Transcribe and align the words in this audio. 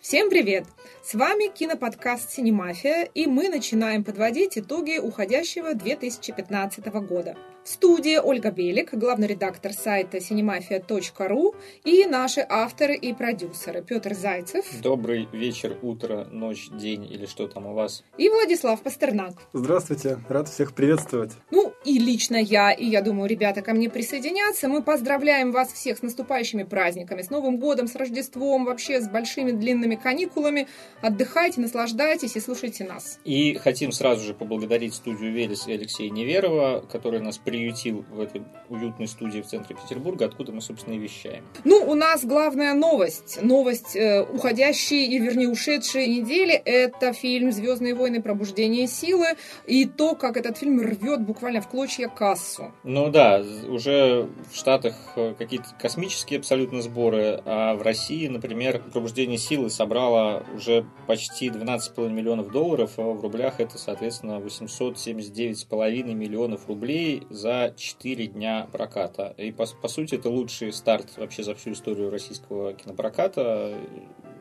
Всем 0.00 0.30
привет! 0.30 0.64
С 1.02 1.14
вами 1.14 1.52
киноподкаст 1.52 2.30
«Синемафия», 2.30 3.08
и 3.14 3.26
мы 3.26 3.48
начинаем 3.48 4.04
подводить 4.04 4.56
итоги 4.56 4.98
уходящего 4.98 5.74
2015 5.74 6.86
года. 7.02 7.36
В 7.64 7.68
студии 7.68 8.16
Ольга 8.16 8.52
Белик, 8.52 8.94
главный 8.94 9.26
редактор 9.26 9.72
сайта 9.72 10.18
cinemafia.ru 10.18 11.54
и 11.84 12.06
наши 12.06 12.46
авторы 12.48 12.94
и 12.94 13.12
продюсеры 13.12 13.82
Петр 13.82 14.14
Зайцев. 14.14 14.64
Добрый 14.80 15.28
вечер, 15.32 15.76
утро, 15.82 16.24
ночь, 16.30 16.70
день 16.70 17.04
или 17.04 17.26
что 17.26 17.48
там 17.48 17.66
у 17.66 17.74
вас. 17.74 18.04
И 18.16 18.30
Владислав 18.30 18.80
Пастернак. 18.80 19.34
Здравствуйте, 19.52 20.18
рад 20.28 20.48
всех 20.48 20.74
приветствовать. 20.74 21.32
Ну 21.50 21.67
и 21.88 21.98
лично 21.98 22.36
я, 22.36 22.70
и 22.70 22.84
я 22.84 23.00
думаю, 23.00 23.30
ребята 23.30 23.62
ко 23.62 23.72
мне 23.72 23.88
присоединятся. 23.88 24.68
Мы 24.68 24.82
поздравляем 24.82 25.52
вас 25.52 25.72
всех 25.72 25.96
с 25.98 26.02
наступающими 26.02 26.64
праздниками, 26.64 27.22
с 27.22 27.30
Новым 27.30 27.56
годом, 27.56 27.88
с 27.88 27.94
Рождеством, 27.94 28.66
вообще 28.66 29.00
с 29.00 29.08
большими 29.08 29.52
длинными 29.52 29.94
каникулами. 29.94 30.68
Отдыхайте, 31.00 31.62
наслаждайтесь 31.62 32.36
и 32.36 32.40
слушайте 32.40 32.84
нас. 32.84 33.18
И 33.24 33.54
хотим 33.54 33.92
сразу 33.92 34.26
же 34.26 34.34
поблагодарить 34.34 34.94
студию 34.94 35.32
Велес 35.32 35.66
и 35.66 35.72
Алексея 35.72 36.10
Неверова, 36.10 36.80
которые 36.80 37.22
нас 37.22 37.38
приютил 37.38 38.04
в 38.10 38.20
этой 38.20 38.42
уютной 38.68 39.08
студии 39.08 39.40
в 39.40 39.46
центре 39.46 39.74
Петербурга, 39.74 40.26
откуда 40.26 40.52
мы, 40.52 40.60
собственно, 40.60 40.94
и 40.94 40.98
вещаем. 40.98 41.44
Ну, 41.64 41.82
у 41.86 41.94
нас 41.94 42.22
главная 42.22 42.74
новость. 42.74 43.38
Новость 43.40 43.96
э, 43.96 44.22
уходящей, 44.22 45.06
и 45.06 45.18
вернее 45.18 45.48
ушедшей 45.48 46.06
недели, 46.06 46.52
это 46.52 47.14
фильм 47.14 47.50
«Звездные 47.50 47.94
войны. 47.94 48.20
Пробуждение 48.20 48.86
силы» 48.86 49.28
и 49.66 49.86
то, 49.86 50.14
как 50.14 50.36
этот 50.36 50.58
фильм 50.58 50.80
рвет 50.80 51.22
буквально 51.22 51.62
в 51.62 51.68
клочья 51.78 52.08
кассу. 52.08 52.72
Ну 52.82 53.08
да, 53.08 53.40
уже 53.68 54.28
в 54.50 54.56
Штатах 54.56 54.96
э, 55.14 55.34
какие-то 55.38 55.68
космические 55.78 56.40
абсолютно 56.40 56.82
сборы, 56.82 57.40
а 57.44 57.76
в 57.76 57.82
России, 57.82 58.26
например, 58.26 58.82
«Пробуждение 58.92 59.38
силы» 59.38 59.70
собрало 59.70 60.44
уже 60.56 60.84
почти 61.06 61.50
12,5 61.50 62.08
миллионов 62.08 62.50
долларов, 62.50 62.94
а 62.96 63.02
в 63.02 63.20
рублях 63.20 63.60
это, 63.60 63.78
соответственно, 63.78 64.40
879,5 64.40 66.14
миллионов 66.14 66.66
рублей 66.66 67.22
за 67.30 67.72
4 67.76 68.26
дня 68.26 68.66
проката. 68.72 69.32
И, 69.38 69.52
по, 69.52 69.64
по 69.80 69.86
сути, 69.86 70.16
это 70.16 70.30
лучший 70.30 70.72
старт 70.72 71.16
вообще 71.16 71.44
за 71.44 71.54
всю 71.54 71.70
историю 71.74 72.10
российского 72.10 72.72
кинопроката 72.72 73.78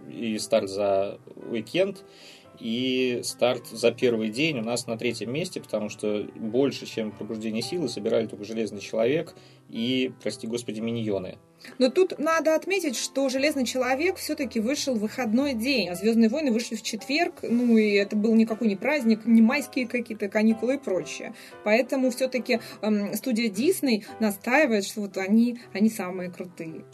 и 0.10 0.40
старт 0.40 0.70
за 0.70 1.20
уикенд 1.52 2.04
и 2.60 3.22
старт 3.24 3.68
за 3.68 3.92
первый 3.92 4.30
день 4.30 4.60
у 4.60 4.64
нас 4.64 4.88
на 4.88 4.98
третьем 4.98 5.32
месте, 5.32 5.62
потому 5.62 5.90
что 5.90 6.28
больше, 6.36 6.86
чем 6.86 7.12
«Пробуждение 7.12 7.62
силы» 7.62 7.90
собирали 7.90 8.28
только 8.28 8.46
«Железный 8.46 8.80
человек» 8.80 9.36
и, 9.70 10.12
прости 10.22 10.48
господи, 10.48 10.80
«Миньоны». 10.80 11.38
Но 11.80 11.90
тут 11.90 12.20
надо 12.20 12.56
отметить, 12.56 12.96
что 12.96 13.30
«Железный 13.30 13.66
человек» 13.66 14.18
все-таки 14.18 14.60
вышел 14.60 14.96
в 14.96 15.00
выходной 15.00 15.54
день, 15.54 15.90
а 15.90 15.96
«Звездные 15.96 16.30
войны» 16.30 16.52
вышли 16.52 16.76
в 16.76 16.82
четверг, 16.82 17.40
ну 17.44 17.78
и 17.78 17.92
это 17.94 18.16
был 18.16 18.36
никакой 18.36 18.68
не 18.68 18.76
праздник, 18.76 19.26
не 19.26 19.42
майские 19.42 19.88
какие-то 19.88 20.30
каникулы 20.30 20.76
и 20.76 20.78
прочее. 20.78 21.34
Поэтому 21.64 22.12
все-таки 22.12 22.60
эм, 22.82 23.14
студия 23.14 23.50
Дисней 23.50 24.06
настаивает, 24.20 24.86
что 24.86 25.02
вот 25.02 25.18
они, 25.18 25.60
они 25.74 25.90
самые 25.90 26.32
крутые. 26.32 26.86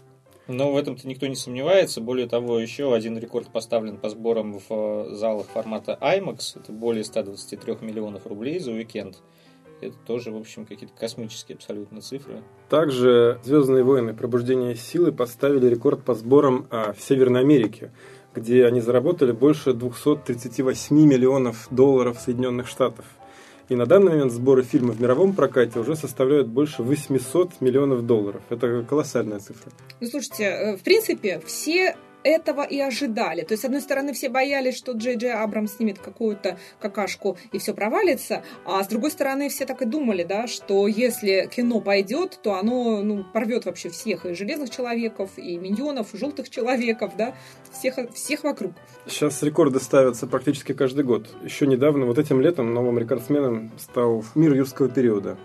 Но 0.47 0.71
в 0.71 0.77
этом-то 0.77 1.07
никто 1.07 1.27
не 1.27 1.35
сомневается. 1.35 2.01
Более 2.01 2.27
того, 2.27 2.59
еще 2.59 2.93
один 2.93 3.17
рекорд 3.17 3.47
поставлен 3.51 3.97
по 3.97 4.09
сборам 4.09 4.59
в 4.59 4.65
э, 4.69 5.15
залах 5.15 5.47
формата 5.47 5.97
IMAX. 6.01 6.59
Это 6.59 6.71
более 6.73 7.03
123 7.03 7.77
миллионов 7.81 8.27
рублей 8.27 8.59
за 8.59 8.71
уикенд. 8.71 9.17
Это 9.79 9.95
тоже, 10.05 10.31
в 10.31 10.37
общем, 10.37 10.65
какие-то 10.65 10.95
космические 10.95 11.55
абсолютно 11.55 12.01
цифры. 12.01 12.41
Также 12.69 13.39
«Звездные 13.43 13.83
войны. 13.83 14.13
Пробуждение 14.13 14.75
силы» 14.75 15.11
поставили 15.11 15.67
рекорд 15.67 16.03
по 16.03 16.13
сборам 16.13 16.67
а, 16.69 16.93
в 16.93 17.01
Северной 17.01 17.41
Америке, 17.41 17.91
где 18.33 18.65
они 18.65 18.81
заработали 18.81 19.31
больше 19.31 19.73
238 19.73 20.95
миллионов 20.95 21.67
долларов 21.69 22.19
Соединенных 22.19 22.67
Штатов. 22.67 23.05
И 23.69 23.75
на 23.75 23.85
данный 23.85 24.11
момент 24.11 24.31
сборы 24.31 24.63
фильма 24.63 24.91
в 24.91 25.01
мировом 25.01 25.33
прокате 25.33 25.79
уже 25.79 25.95
составляют 25.95 26.47
больше 26.47 26.83
800 26.83 27.61
миллионов 27.61 28.05
долларов. 28.05 28.41
Это 28.49 28.83
колоссальная 28.87 29.39
цифра. 29.39 29.71
Ну, 29.99 30.07
слушайте, 30.07 30.43
э, 30.43 30.77
в 30.77 30.83
принципе, 30.83 31.41
все 31.45 31.95
этого 32.23 32.63
и 32.63 32.79
ожидали. 32.79 33.41
То 33.41 33.53
есть, 33.53 33.63
с 33.63 33.65
одной 33.65 33.81
стороны, 33.81 34.13
все 34.13 34.29
боялись, 34.29 34.77
что 34.77 34.93
Джей 34.93 35.15
Джей 35.15 35.33
Абрам 35.33 35.67
снимет 35.67 35.99
какую-то 35.99 36.57
какашку 36.79 37.37
и 37.51 37.59
все 37.59 37.73
провалится, 37.73 38.43
а 38.65 38.83
с 38.83 38.87
другой 38.87 39.11
стороны, 39.11 39.49
все 39.49 39.65
так 39.65 39.81
и 39.81 39.85
думали, 39.85 40.23
да, 40.23 40.47
что 40.47 40.87
если 40.87 41.49
кино 41.53 41.81
пойдет, 41.81 42.39
то 42.41 42.55
оно 42.55 43.01
ну, 43.01 43.23
порвет 43.23 43.65
вообще 43.65 43.89
всех, 43.89 44.25
и 44.25 44.33
железных 44.33 44.69
человеков, 44.69 45.31
и 45.37 45.57
миньонов, 45.57 46.13
и 46.13 46.17
желтых 46.17 46.49
человеков, 46.49 47.13
да, 47.17 47.35
всех, 47.71 47.95
всех 48.13 48.43
вокруг. 48.43 48.73
Сейчас 49.07 49.41
рекорды 49.43 49.79
ставятся 49.79 50.27
практически 50.27 50.73
каждый 50.73 51.03
год. 51.03 51.27
Еще 51.43 51.67
недавно, 51.67 52.05
вот 52.05 52.17
этим 52.17 52.41
летом, 52.41 52.73
новым 52.73 52.99
рекордсменом 52.99 53.71
стал 53.77 54.23
мир 54.35 54.53
юрского 54.53 54.89
периода. 54.89 55.37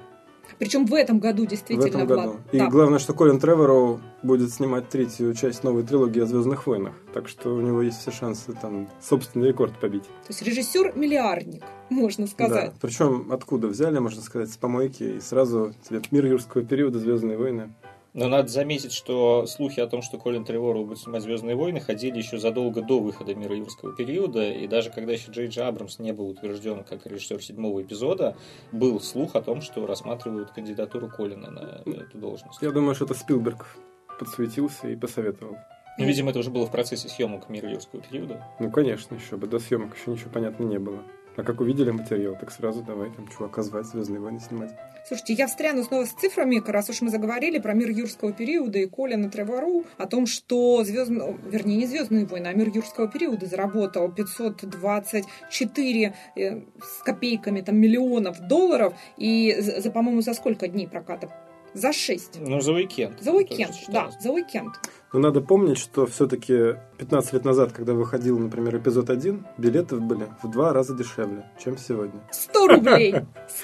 Причем 0.59 0.87
в 0.87 0.95
этом 0.95 1.19
году 1.19 1.47
действительно. 1.47 1.87
В 1.87 1.89
этом 1.89 2.07
году. 2.07 2.23
Влад... 2.23 2.37
И 2.53 2.59
да. 2.59 2.69
главное, 2.69 2.99
что 2.99 3.15
Колин 3.15 3.39
Тревороу 3.39 4.01
будет 4.23 4.53
снимать 4.53 4.89
третью 4.89 5.35
часть 5.35 5.63
новой 5.63 5.85
трилогии 5.85 6.21
о 6.21 6.27
Звездных 6.27 6.67
войнах. 6.67 6.95
Так 7.15 7.29
что 7.29 7.55
у 7.55 7.61
него 7.61 7.83
есть 7.83 7.99
все 8.01 8.11
шансы 8.11 8.53
там 8.61 8.89
собственный 9.01 9.49
рекорд 9.49 9.79
побить. 9.79 10.05
То 10.05 10.29
есть 10.29 10.43
режиссер-миллиардник, 10.43 11.63
можно 11.91 12.27
сказать. 12.27 12.73
Да. 12.73 12.79
Причем 12.81 13.31
откуда 13.31 13.69
взяли, 13.69 13.99
можно 13.99 14.21
сказать, 14.21 14.51
с 14.51 14.57
помойки 14.57 15.03
и 15.05 15.21
сразу 15.21 15.73
тебе 15.89 16.03
мир 16.11 16.27
юрского 16.27 16.65
периода, 16.65 16.99
Звездные 16.99 17.39
войны. 17.39 17.73
Но 18.19 18.27
надо 18.27 18.49
заметить, 18.49 18.93
что 18.93 19.47
слухи 19.47 19.79
о 19.79 19.87
том, 19.87 20.03
что 20.03 20.19
Колин 20.19 20.45
Тревору 20.45 20.85
будет 20.85 20.99
снимать 20.99 21.23
«Звездные 21.23 21.55
войны», 21.55 21.79
ходили 21.79 22.19
еще 22.19 22.39
задолго 22.39 22.83
до 22.83 22.99
выхода 22.99 23.33
«Мира 23.33 23.55
юрского 23.55 23.95
периода», 23.95 24.51
и 24.51 24.67
даже 24.67 24.91
когда 24.91 25.13
еще 25.13 25.31
Джей 25.31 25.47
Джей 25.47 25.63
Абрамс 25.63 26.01
не 26.01 26.13
был 26.13 26.31
утвержден 26.31 26.83
как 26.83 27.07
режиссер 27.07 27.41
седьмого 27.41 27.81
эпизода, 27.81 28.37
был 28.73 29.01
слух 29.01 29.37
о 29.37 29.41
том, 29.41 29.61
что 29.61 29.87
рассматривают 29.87 30.51
кандидатуру 30.51 31.09
Колина 31.09 31.49
на 31.53 31.81
эту 31.89 32.19
должность. 32.19 32.61
Я 32.61 32.73
думаю, 32.73 32.97
что 32.97 33.05
это 33.05 33.15
Спилберг 33.15 33.79
подсуетился 34.19 34.89
и 34.89 34.97
посоветовал. 34.97 35.57
Ну, 35.97 36.05
видимо, 36.05 36.31
это 36.31 36.41
уже 36.41 36.51
было 36.51 36.67
в 36.67 36.73
процессе 36.73 37.09
съемок 37.09 37.49
«Мира 37.49 37.71
юрского 37.71 38.03
периода». 38.03 38.45
Ну, 38.59 38.73
конечно, 38.73 39.15
еще 39.15 39.37
бы. 39.37 39.47
До 39.47 39.61
съемок 39.61 39.97
еще 39.97 40.11
ничего 40.11 40.31
понятно 40.33 40.65
не 40.65 40.81
было. 40.81 41.05
А 41.39 41.45
как 41.45 41.61
увидели 41.61 41.93
материал, 41.93 42.35
так 42.35 42.51
сразу 42.51 42.83
давай 42.83 43.11
там 43.11 43.29
чувака 43.29 43.63
звать, 43.63 43.87
«Звездные 43.87 44.19
войны» 44.19 44.41
снимать. 44.41 44.73
Слушайте, 45.07 45.35
я 45.35 45.47
встряну 45.47 45.85
снова 45.85 46.05
с 46.05 46.11
цифрами, 46.11 46.61
раз 46.67 46.91
уж 46.91 47.01
мы 47.01 47.11
заговорили 47.11 47.61
про 47.61 47.75
мир 47.75 47.91
юрского 47.91 48.33
периода 48.33 48.81
и 48.81 48.87
Колина 48.87 49.31
Тревору, 49.31 49.85
о 49.99 50.09
том, 50.09 50.27
что 50.27 50.83
звезд... 50.83 51.11
вернее, 51.11 51.77
не 51.77 51.87
звездные 51.87 52.27
войны, 52.27 52.49
а 52.49 52.55
мир 52.55 52.71
юрского 52.75 53.07
периода 53.07 53.47
заработал 53.47 54.11
524 54.11 56.15
э, 56.35 56.61
с 56.83 57.03
копейками 57.05 57.61
там, 57.61 57.77
миллионов 57.77 58.41
долларов, 58.41 58.95
и, 59.17 59.55
за, 59.61 59.93
по-моему, 59.93 60.23
за 60.23 60.35
сколько 60.35 60.67
дней 60.67 60.89
проката? 60.89 61.31
За 61.73 61.93
6. 61.93 62.41
Ну, 62.41 62.61
за 62.61 62.73
уикенд. 62.73 63.23
За 63.23 63.31
уикенд, 63.31 63.77
да, 63.87 64.11
за 64.19 64.33
уикенд. 64.33 64.75
Но 65.13 65.21
надо 65.21 65.41
помнить, 65.41 65.79
что 65.79 66.07
все-таки 66.07 66.77
15 66.99 67.33
лет 67.33 67.45
назад, 67.45 67.73
когда 67.73 67.95
выходил, 67.95 68.39
например, 68.39 68.77
эпизод 68.77 69.09
1, 69.09 69.47
билеты 69.57 69.97
были 69.97 70.27
в 70.43 70.51
два 70.51 70.73
раза 70.75 70.95
дешевле, 70.95 71.45
чем 71.63 71.79
сегодня. 71.79 72.21
100 72.31 72.67
рублей! 72.69 73.15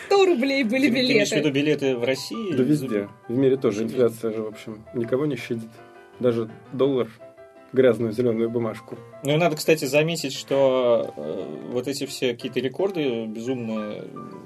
100 0.06 0.24
рублей 0.24 0.64
были 0.64 0.88
билеты. 0.88 1.06
Ты 1.06 1.12
имеешь 1.12 1.30
в 1.30 1.36
виду 1.36 1.50
билеты 1.50 1.96
в 1.96 2.04
России? 2.04 2.56
Да 2.56 2.62
везде. 2.62 3.08
В 3.28 3.36
мире 3.36 3.56
тоже 3.56 3.82
инфляция 3.82 4.32
же, 4.32 4.42
в 4.42 4.46
общем, 4.46 4.84
никого 4.94 5.26
не 5.26 5.36
щадит. 5.36 5.70
Даже 6.18 6.48
доллар 6.72 7.08
грязную 7.74 8.12
зеленую 8.12 8.48
бумажку. 8.48 8.96
Ну 9.22 9.32
и 9.32 9.36
надо, 9.36 9.56
кстати, 9.56 9.84
заметить, 9.84 10.32
что 10.32 11.12
э, 11.16 11.44
вот 11.70 11.88
эти 11.88 12.06
все 12.06 12.32
какие-то 12.32 12.60
рекорды 12.60 13.26
безумные, 13.26 14.04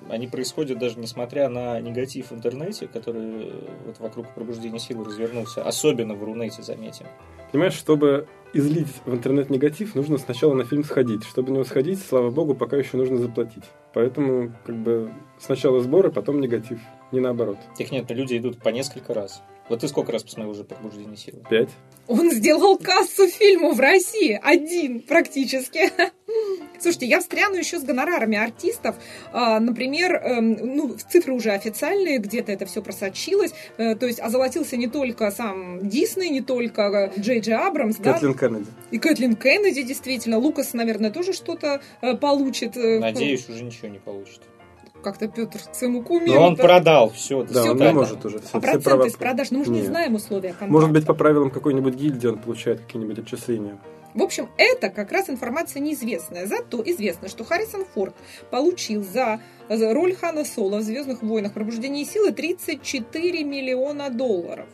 они 0.09 0.27
происходят 0.27 0.79
даже 0.79 0.99
несмотря 0.99 1.49
на 1.49 1.81
негатив 1.81 2.31
в 2.31 2.35
интернете, 2.35 2.89
который 2.89 3.53
вот 3.87 3.99
вокруг 4.01 4.35
пробуждения 4.35 4.79
силы 4.79 5.05
развернулся, 5.05 5.63
особенно 5.63 6.15
в 6.15 6.25
Рунете, 6.25 6.63
заметим. 6.63 7.07
Понимаешь, 7.53 7.75
чтобы 7.75 8.27
излить 8.53 8.89
в 9.05 9.15
интернет 9.15 9.51
негатив, 9.51 9.95
нужно 9.95 10.19
сначала 10.19 10.55
на 10.55 10.65
фильм 10.65 10.85
сходить. 10.85 11.25
Чтобы 11.25 11.53
не 11.53 11.65
сходить, 11.65 12.01
слава 12.01 12.31
богу, 12.31 12.55
пока 12.55 12.77
еще 12.77 12.97
нужно 12.97 13.19
заплатить. 13.19 13.65
Поэтому 13.95 14.53
как 14.65 14.77
бы 14.77 15.11
сначала 15.39 15.81
сборы, 15.81 16.11
потом 16.11 16.41
негатив, 16.41 16.79
не 17.13 17.21
наоборот. 17.21 17.59
Их 17.79 17.91
нет, 17.91 18.11
люди 18.11 18.39
идут 18.39 18.59
по 18.59 18.69
несколько 18.69 19.15
раз. 19.15 19.43
Вот 19.69 19.81
ты 19.81 19.89
сколько 19.89 20.13
раз 20.13 20.23
посмотрел 20.23 20.51
уже 20.51 20.65
«Пробуждение 20.65 21.17
силы»? 21.17 21.43
Пять. 21.49 21.71
Он 22.07 22.31
сделал 22.31 22.79
кассу 22.79 23.29
фильму 23.29 23.73
в 23.73 23.81
России. 23.81 24.41
Один 24.43 25.01
практически. 25.01 25.91
Слушайте, 26.81 27.07
я 27.07 27.21
встряну 27.21 27.57
еще 27.57 27.79
с 27.79 27.83
гонорарами 27.83 28.39
артистов. 28.39 28.97
А, 29.33 29.59
например, 29.61 30.15
эм, 30.15 30.53
ну, 30.77 30.97
цифры 30.97 31.35
уже 31.35 31.51
официальные, 31.51 32.19
где-то 32.19 32.53
это 32.53 32.67
все 32.67 32.83
просочилось. 32.83 33.53
Э, 33.77 33.95
то 33.95 34.07
есть 34.07 34.21
озолотился 34.21 34.77
не 34.77 34.87
только 34.87 35.31
сам 35.31 35.89
Дисней, 35.89 36.31
не 36.31 36.41
только 36.41 37.13
Джей 37.19 37.41
Джей 37.41 37.57
Абрамс. 37.57 37.97
Кэтлин 37.97 38.33
да? 38.33 38.39
Кеннеди. 38.39 38.67
И 38.91 38.99
Кэтлин 38.99 39.37
Кеннеди, 39.37 39.83
действительно. 39.83 40.39
Лукас, 40.39 40.73
наверное, 40.73 41.11
тоже 41.11 41.33
что-то 41.33 41.83
э, 42.01 42.17
получит. 42.17 42.77
Э, 42.77 43.01
Надеюсь, 43.01 43.49
уже 43.49 43.65
ничего 43.65 43.89
не 43.89 43.99
получит 43.99 44.41
как-то 45.03 45.29
Петр 45.29 45.59
к 45.59 45.75
своему 45.75 46.03
кумиру. 46.03 46.35
Но 46.35 46.47
он 46.49 46.57
продал 46.57 47.11
все. 47.11 47.43
Да, 47.43 47.63
все 47.63 47.71
он 47.71 47.79
продал. 47.79 47.93
не 47.93 47.99
может 47.99 48.25
уже. 48.25 48.39
Все, 48.39 48.47
а 48.47 48.51
все 48.51 48.61
проценты 48.61 48.85
права... 48.85 49.09
с 49.09 49.17
продаж, 49.17 49.51
ну 49.51 49.59
мы 49.61 49.65
же 49.65 49.71
не 49.71 49.83
знаем 49.83 50.15
условия 50.15 50.51
контракта. 50.51 50.73
Может 50.73 50.93
быть, 50.93 51.07
по 51.07 51.15
правилам 51.15 51.51
какой-нибудь 51.51 51.95
гильдии 51.95 52.29
он 52.29 52.39
получает 52.39 52.81
какие-нибудь 52.81 53.19
отчисления. 53.19 53.79
В 54.15 54.23
общем, 54.23 54.49
это 54.57 54.89
как 54.89 55.13
раз 55.13 55.29
информация 55.29 55.81
неизвестная. 55.81 56.47
Зато 56.47 56.83
известно, 56.85 57.29
что 57.29 57.45
Харрисон 57.45 57.85
Форд 57.95 58.15
получил 58.51 59.05
за 59.05 59.41
роль 59.69 60.15
Хана 60.17 60.45
Соло 60.45 60.79
в 60.79 60.83
«Звездных 60.83 61.23
войнах. 61.23 61.53
Пробуждение 61.53 62.05
силы» 62.05 62.33
34 62.33 63.45
миллиона 63.45 64.11
долларов 64.11 64.67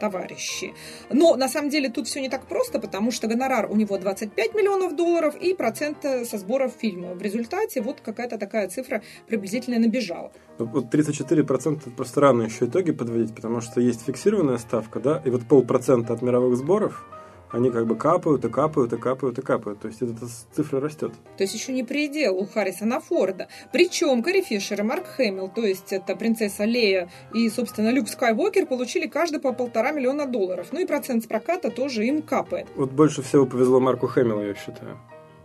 товарищи. 0.00 0.74
Но 1.10 1.36
на 1.36 1.48
самом 1.48 1.70
деле 1.70 1.88
тут 1.88 2.08
все 2.08 2.20
не 2.20 2.28
так 2.28 2.46
просто, 2.46 2.80
потому 2.80 3.12
что 3.12 3.28
гонорар 3.28 3.70
у 3.70 3.76
него 3.76 3.98
25 3.98 4.54
миллионов 4.54 4.96
долларов 4.96 5.36
и 5.36 5.54
процент 5.54 5.98
со 6.02 6.38
сборов 6.38 6.72
фильма. 6.76 7.14
В 7.14 7.22
результате 7.22 7.82
вот 7.82 8.00
какая-то 8.00 8.38
такая 8.38 8.68
цифра 8.68 9.02
приблизительно 9.28 9.78
набежала. 9.78 10.32
Ну, 10.58 10.66
вот 10.66 10.92
34% 10.92 11.80
это 11.80 11.90
просто 11.90 12.20
рано 12.20 12.42
еще 12.42 12.64
итоги 12.64 12.92
подводить, 12.92 13.34
потому 13.34 13.60
что 13.60 13.80
есть 13.80 14.04
фиксированная 14.04 14.58
ставка, 14.58 14.98
да, 14.98 15.22
и 15.24 15.30
вот 15.30 15.46
полпроцента 15.46 16.14
от 16.14 16.22
мировых 16.22 16.56
сборов– 16.56 17.06
они 17.52 17.70
как 17.70 17.86
бы 17.86 17.96
капают 17.96 18.44
и 18.44 18.48
капают 18.48 18.92
и 18.92 18.96
капают 18.96 19.38
и 19.38 19.42
капают. 19.42 19.80
То 19.80 19.88
есть 19.88 20.02
эта 20.02 20.26
цифра 20.52 20.80
растет. 20.80 21.12
То 21.36 21.44
есть 21.44 21.54
еще 21.54 21.72
не 21.72 21.82
предел 21.82 22.36
у 22.36 22.46
Харрисона 22.46 23.00
Форда. 23.00 23.48
Причем 23.72 24.22
Карри 24.22 24.42
Фишер 24.42 24.80
и 24.80 24.82
Марк 24.82 25.06
Хэмилл, 25.06 25.48
то 25.48 25.62
есть 25.62 25.92
это 25.92 26.16
принцесса 26.16 26.64
Лея 26.64 27.10
и, 27.34 27.48
собственно, 27.48 27.90
Люк 27.90 28.08
Скайуокер, 28.08 28.66
получили 28.66 29.06
каждый 29.06 29.40
по 29.40 29.52
полтора 29.52 29.92
миллиона 29.92 30.26
долларов. 30.26 30.68
Ну 30.72 30.80
и 30.80 30.86
процент 30.86 31.24
с 31.24 31.26
проката 31.26 31.70
тоже 31.70 32.06
им 32.06 32.22
капает. 32.22 32.66
Вот 32.76 32.92
больше 32.92 33.22
всего 33.22 33.46
повезло 33.46 33.80
Марку 33.80 34.06
Хэмиллу, 34.06 34.42
я 34.42 34.54
считаю. 34.54 34.98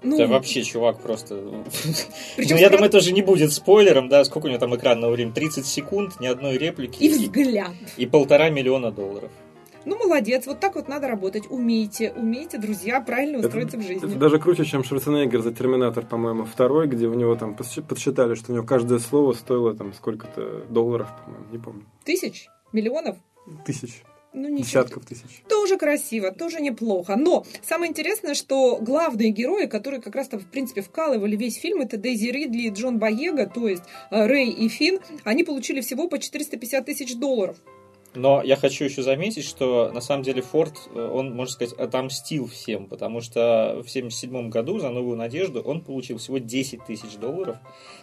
Ну, 0.04 0.18
да 0.18 0.28
вообще, 0.28 0.62
чувак, 0.62 1.00
просто... 1.00 1.36
Причем 2.36 2.58
ну, 2.58 2.58
я 2.62 2.70
думаю, 2.70 2.90
это 2.90 3.00
же 3.00 3.12
не 3.12 3.24
будет 3.24 3.52
спойлером, 3.52 4.08
да, 4.08 4.24
сколько 4.24 4.46
у 4.46 4.50
него 4.50 4.60
там 4.60 4.76
экранного 4.76 5.12
времени? 5.12 5.34
30 5.34 5.66
секунд, 5.66 6.20
ни 6.20 6.28
одной 6.28 6.60
реплики. 6.60 7.02
И 7.02 7.10
взгляд. 7.10 7.72
И 7.98 8.06
полтора 8.06 8.50
миллиона 8.52 8.92
долларов. 8.92 9.32
Ну, 9.86 9.98
молодец, 9.98 10.48
вот 10.48 10.60
так 10.60 10.76
вот 10.76 10.88
надо 10.88 11.08
работать. 11.08 11.50
Умейте, 11.50 12.12
умейте, 12.16 12.58
друзья, 12.58 13.00
правильно 13.02 13.40
устроиться 13.40 13.78
это, 13.78 13.86
в 13.86 13.88
жизни. 13.88 14.10
Это 14.10 14.20
даже 14.20 14.40
круче, 14.40 14.66
чем 14.66 14.84
Шварценеггер 14.84 15.42
за 15.42 15.54
Терминатор, 15.54 16.06
по-моему, 16.06 16.46
второй, 16.46 16.88
где 16.88 17.08
у 17.08 17.14
него 17.14 17.36
там 17.36 17.56
подсчитали, 17.56 18.34
что 18.36 18.52
у 18.52 18.56
него 18.56 18.66
каждое 18.66 19.00
слово 19.00 19.34
стоило 19.34 19.76
там 19.76 19.94
сколько-то 19.94 20.66
долларов, 20.70 21.08
по-моему, 21.24 21.46
не 21.52 21.58
помню. 21.60 21.86
Тысяч? 22.04 22.48
Миллионов? 22.74 23.18
Тысяч. 23.66 24.04
Ну, 24.36 24.50
ничего. 24.50 24.66
Десятков 24.66 25.06
тысяч. 25.06 25.44
Тоже 25.48 25.78
красиво, 25.78 26.30
тоже 26.32 26.60
неплохо. 26.60 27.16
Но 27.16 27.46
самое 27.64 27.90
интересное, 27.90 28.34
что 28.34 28.80
главные 28.82 29.30
герои, 29.30 29.66
которые 29.66 30.02
как 30.02 30.14
раз-то, 30.14 30.38
в 30.38 30.46
принципе, 30.46 30.82
вкалывали 30.82 31.38
весь 31.38 31.56
фильм, 31.56 31.80
это 31.80 31.96
Дейзи 31.96 32.28
Ридли 32.28 32.64
и 32.64 32.70
Джон 32.70 33.00
Боега, 33.00 33.48
то 33.48 33.70
есть 33.70 33.84
э, 34.12 34.26
Рэй 34.26 34.50
и 34.50 34.68
Финн, 34.68 35.00
они 35.24 35.46
получили 35.46 35.80
всего 35.80 36.10
по 36.10 36.20
450 36.20 36.86
тысяч 36.86 37.16
долларов. 37.16 37.56
Но 38.16 38.42
я 38.42 38.56
хочу 38.56 38.86
еще 38.86 39.04
заметить, 39.04 39.46
что 39.46 39.92
на 39.94 40.02
самом 40.02 40.24
деле 40.24 40.42
Форд, 40.42 40.74
э, 40.94 41.10
он, 41.14 41.36
можно 41.36 41.54
сказать, 41.54 41.74
отомстил 41.74 42.48
всем, 42.48 42.88
потому 42.88 43.22
что 43.22 43.82
в 43.84 43.90
1977 43.90 44.50
году 44.50 44.80
за 44.80 44.90
«Новую 44.90 45.18
надежду» 45.18 45.62
он 45.62 45.82
получил 45.82 46.18
всего 46.18 46.38
10 46.38 46.86
тысяч 46.86 47.18
долларов, 47.18 47.58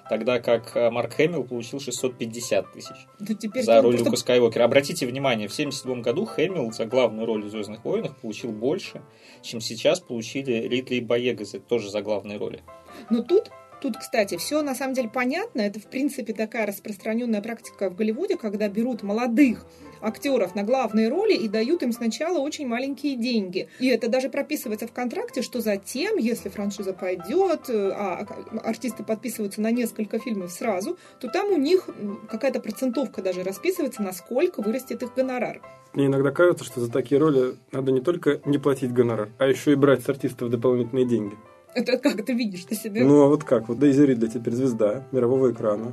тогда 0.08 0.38
как 0.38 0.76
э, 0.76 0.90
Марк 0.90 1.14
Хэмилл 1.14 1.44
получил 1.44 1.80
650 1.80 2.72
тысяч 2.72 2.96
да 3.18 3.62
за 3.62 3.82
роль 3.82 3.92
просто... 3.94 4.04
Люка 4.04 4.16
Скайуокера. 4.16 4.64
Обратите 4.64 5.06
внимание, 5.06 5.48
в 5.48 5.52
1977 5.52 6.02
году 6.02 6.26
Хэмилл 6.26 6.72
за 6.72 6.84
главную 6.84 7.26
роль 7.26 7.44
в 7.44 7.50
«Звездных 7.50 7.84
войнах» 7.84 8.16
получил 8.16 8.52
больше, 8.52 9.02
чем 9.42 9.60
сейчас 9.60 10.00
получили 10.00 10.68
Ридли 10.68 10.96
и 10.96 11.00
Боега, 11.00 11.44
тоже 11.68 11.90
за 11.90 12.02
главные 12.02 12.38
роли. 12.38 12.62
Но 13.10 13.22
тут 13.22 13.50
Тут, 13.82 13.96
кстати, 13.96 14.36
все 14.36 14.62
на 14.62 14.76
самом 14.76 14.94
деле 14.94 15.08
понятно. 15.08 15.60
Это, 15.60 15.80
в 15.80 15.86
принципе, 15.86 16.32
такая 16.32 16.66
распространенная 16.66 17.42
практика 17.42 17.90
в 17.90 17.96
Голливуде, 17.96 18.36
когда 18.36 18.68
берут 18.68 19.02
молодых 19.02 19.66
актеров 20.00 20.54
на 20.54 20.62
главные 20.62 21.08
роли 21.08 21.34
и 21.34 21.48
дают 21.48 21.82
им 21.82 21.90
сначала 21.90 22.38
очень 22.38 22.68
маленькие 22.68 23.16
деньги. 23.16 23.68
И 23.80 23.88
это 23.88 24.06
даже 24.08 24.28
прописывается 24.28 24.86
в 24.86 24.92
контракте, 24.92 25.42
что 25.42 25.60
затем, 25.60 26.16
если 26.16 26.48
франшиза 26.48 26.92
пойдет, 26.92 27.68
э, 27.68 27.90
а 27.90 28.24
артисты 28.62 29.02
подписываются 29.02 29.60
на 29.60 29.72
несколько 29.72 30.20
фильмов 30.20 30.52
сразу, 30.52 30.96
то 31.18 31.26
там 31.26 31.50
у 31.50 31.56
них 31.56 31.90
какая-то 32.28 32.60
процентовка 32.60 33.20
даже 33.20 33.42
расписывается, 33.42 34.00
насколько 34.00 34.62
вырастет 34.62 35.02
их 35.02 35.12
гонорар. 35.14 35.60
Мне 35.92 36.06
иногда 36.06 36.30
кажется, 36.30 36.64
что 36.64 36.80
за 36.80 36.90
такие 36.90 37.20
роли 37.20 37.56
надо 37.72 37.90
не 37.90 38.00
только 38.00 38.40
не 38.44 38.58
платить 38.58 38.92
гонорар, 38.92 39.30
а 39.38 39.46
еще 39.46 39.72
и 39.72 39.74
брать 39.74 40.04
с 40.04 40.08
артистов 40.08 40.50
дополнительные 40.50 41.04
деньги. 41.04 41.36
Это 41.74 41.98
как 41.98 42.24
ты 42.24 42.32
видишь 42.32 42.64
ты 42.64 42.74
себе? 42.74 43.04
Ну, 43.04 43.22
а 43.22 43.28
вот 43.28 43.44
как? 43.44 43.68
Вот 43.68 43.78
Дейзи 43.78 44.02
Ридли 44.02 44.28
теперь 44.28 44.54
звезда 44.54 45.04
мирового 45.12 45.52
экрана. 45.52 45.92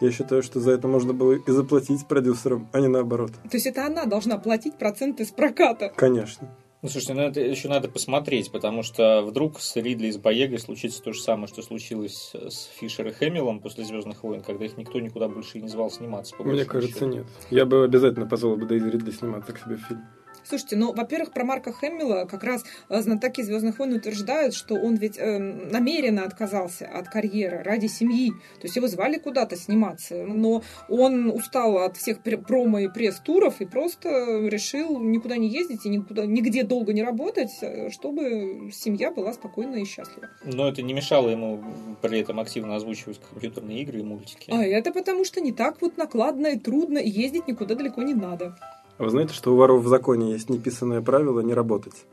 Я 0.00 0.10
считаю, 0.10 0.42
что 0.42 0.60
за 0.60 0.72
это 0.72 0.88
можно 0.88 1.12
было 1.12 1.32
и 1.32 1.50
заплатить 1.50 2.06
продюсерам, 2.06 2.68
а 2.72 2.80
не 2.80 2.88
наоборот. 2.88 3.32
То 3.50 3.56
есть 3.56 3.66
это 3.66 3.84
она 3.84 4.06
должна 4.06 4.38
платить 4.38 4.76
проценты 4.76 5.26
с 5.26 5.30
проката? 5.30 5.92
Конечно. 5.94 6.48
Ну, 6.82 6.88
слушайте, 6.88 7.12
ну 7.12 7.22
это 7.22 7.40
еще 7.40 7.68
надо 7.68 7.88
посмотреть, 7.88 8.50
потому 8.50 8.82
что 8.82 9.20
вдруг 9.20 9.60
с 9.60 9.76
Ридли 9.76 10.06
и 10.06 10.12
с 10.12 10.16
Боегой 10.16 10.58
случится 10.58 11.02
то 11.02 11.12
же 11.12 11.20
самое, 11.20 11.46
что 11.46 11.60
случилось 11.60 12.32
с 12.34 12.70
Фишер 12.78 13.08
и 13.08 13.10
Хэмиллом 13.12 13.60
после 13.60 13.84
«Звездных 13.84 14.22
войн», 14.22 14.40
когда 14.40 14.64
их 14.64 14.78
никто 14.78 14.98
никуда 14.98 15.28
больше 15.28 15.58
и 15.58 15.62
не 15.62 15.68
звал 15.68 15.90
сниматься. 15.90 16.34
Мне 16.38 16.64
кажется, 16.64 17.00
счету. 17.00 17.08
нет. 17.08 17.26
Я 17.50 17.66
бы 17.66 17.84
обязательно 17.84 18.26
позвал 18.26 18.56
бы 18.56 18.64
Дейзи 18.64 18.88
Ридли 18.88 19.10
сниматься 19.10 19.52
к 19.52 19.58
себе 19.58 19.76
в 19.76 19.80
фильм. 19.80 20.02
Слушайте, 20.50 20.74
ну, 20.74 20.92
во-первых, 20.92 21.30
про 21.32 21.44
Марка 21.44 21.72
Хэмилла 21.72 22.26
как 22.28 22.42
раз 22.42 22.64
э, 22.88 23.00
знатоки 23.00 23.40
«Звездных 23.40 23.78
войн» 23.78 23.92
утверждают, 23.92 24.52
что 24.52 24.74
он 24.74 24.96
ведь 24.96 25.16
э, 25.16 25.38
намеренно 25.38 26.24
отказался 26.24 26.88
от 26.88 27.08
карьеры 27.08 27.62
ради 27.62 27.86
семьи. 27.86 28.30
То 28.30 28.64
есть 28.64 28.74
его 28.74 28.88
звали 28.88 29.18
куда-то 29.18 29.54
сниматься, 29.54 30.26
но 30.26 30.64
он 30.88 31.30
устал 31.30 31.78
от 31.78 31.96
всех 31.96 32.18
промо 32.18 32.80
и 32.80 32.88
пресс-туров 32.88 33.60
и 33.60 33.64
просто 33.64 34.08
решил 34.48 34.98
никуда 34.98 35.36
не 35.36 35.46
ездить 35.46 35.86
и 35.86 35.88
никуда, 35.88 36.26
нигде 36.26 36.64
долго 36.64 36.92
не 36.92 37.04
работать, 37.04 37.52
э, 37.60 37.90
чтобы 37.90 38.72
семья 38.72 39.12
была 39.12 39.32
спокойна 39.32 39.76
и 39.76 39.84
счастлива. 39.84 40.30
Но 40.42 40.68
это 40.68 40.82
не 40.82 40.94
мешало 40.94 41.28
ему 41.28 41.62
при 42.02 42.18
этом 42.18 42.40
активно 42.40 42.74
озвучивать 42.74 43.20
компьютерные 43.20 43.82
игры 43.82 44.00
и 44.00 44.02
мультики. 44.02 44.50
А 44.50 44.64
это 44.64 44.90
потому 44.90 45.24
что 45.24 45.40
не 45.40 45.52
так 45.52 45.80
вот 45.80 45.96
накладно 45.96 46.48
и 46.48 46.58
трудно, 46.58 46.98
и 46.98 47.08
ездить 47.08 47.46
никуда 47.46 47.76
далеко 47.76 48.02
не 48.02 48.14
надо. 48.14 48.56
А 49.00 49.04
вы 49.04 49.08
знаете, 49.08 49.32
что 49.32 49.54
у 49.54 49.56
воров 49.56 49.82
в 49.82 49.88
законе 49.88 50.32
есть 50.32 50.50
неписанное 50.50 51.00
правило 51.00 51.40
не 51.40 51.54
работать? 51.54 52.04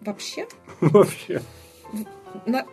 Вообще? 0.00 0.48
Вообще. 0.80 1.42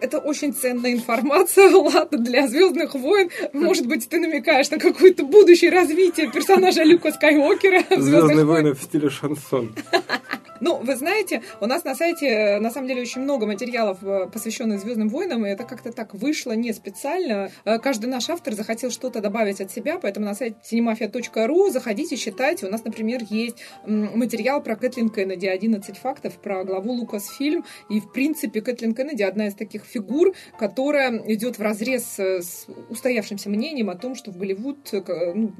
Это 0.01 0.19
очень 0.19 0.53
ценная 0.53 0.93
информация, 0.93 1.69
ладно, 1.75 2.17
для 2.17 2.47
Звездных 2.47 2.95
войн. 2.95 3.29
Может 3.53 3.87
быть, 3.87 4.09
ты 4.09 4.19
намекаешь 4.19 4.69
на 4.69 4.79
какое-то 4.79 5.23
будущее 5.23 5.71
развитие 5.71 6.31
персонажа 6.31 6.83
Люка 6.83 7.11
Скайуокера. 7.11 7.83
Звездные 7.97 8.45
войны 8.45 8.73
в 8.73 8.81
стиле 8.81 9.09
шансон. 9.09 9.75
Ну, 10.61 10.77
вы 10.77 10.95
знаете, 10.95 11.41
у 11.61 11.65
нас 11.65 11.83
на 11.85 11.95
сайте, 11.95 12.27
э, 12.27 12.59
на 12.59 12.69
самом 12.69 12.87
деле, 12.87 13.01
очень 13.01 13.21
много 13.21 13.45
материалов, 13.45 13.99
э, 14.03 14.27
посвященных 14.31 14.81
Звездным 14.81 15.09
войнам, 15.09 15.45
и 15.45 15.49
это 15.49 15.63
как-то 15.63 15.91
так 15.91 16.13
вышло 16.13 16.51
не 16.51 16.73
специально. 16.73 17.49
Э, 17.63 17.79
каждый 17.79 18.07
наш 18.07 18.29
автор 18.29 18.53
захотел 18.53 18.91
что-то 18.91 19.21
добавить 19.21 19.61
от 19.61 19.71
себя, 19.71 19.97
поэтому 20.01 20.25
на 20.25 20.35
сайте 20.35 20.57
cinemafia.ru 20.69 21.71
заходите, 21.71 22.17
читайте. 22.17 22.67
У 22.67 22.69
нас, 22.69 22.83
например, 22.83 23.21
есть 23.29 23.57
материал 23.85 24.61
про 24.61 24.75
Кэтлин 24.75 25.09
Кеннеди, 25.09 25.45
11 25.45 25.97
фактов 25.97 26.33
про 26.41 26.63
главу 26.65 26.91
Лукасфильм, 26.91 27.63
и, 27.89 28.01
в 28.01 28.11
принципе, 28.11 28.61
Кэтлин 28.61 28.93
Кеннеди 28.93 29.23
одна 29.23 29.47
из 29.49 29.55
таких 29.55 29.83
фигур, 29.83 30.33
которая 30.57 31.21
идет 31.27 31.59
в 31.59 31.61
разрез 31.61 32.19
с 32.19 32.67
устоявшимся 32.89 33.49
мнением 33.49 33.89
о 33.89 33.95
том, 33.95 34.15
что 34.15 34.31
в 34.31 34.37
Голливуд 34.37 34.77
ну, 34.91 35.53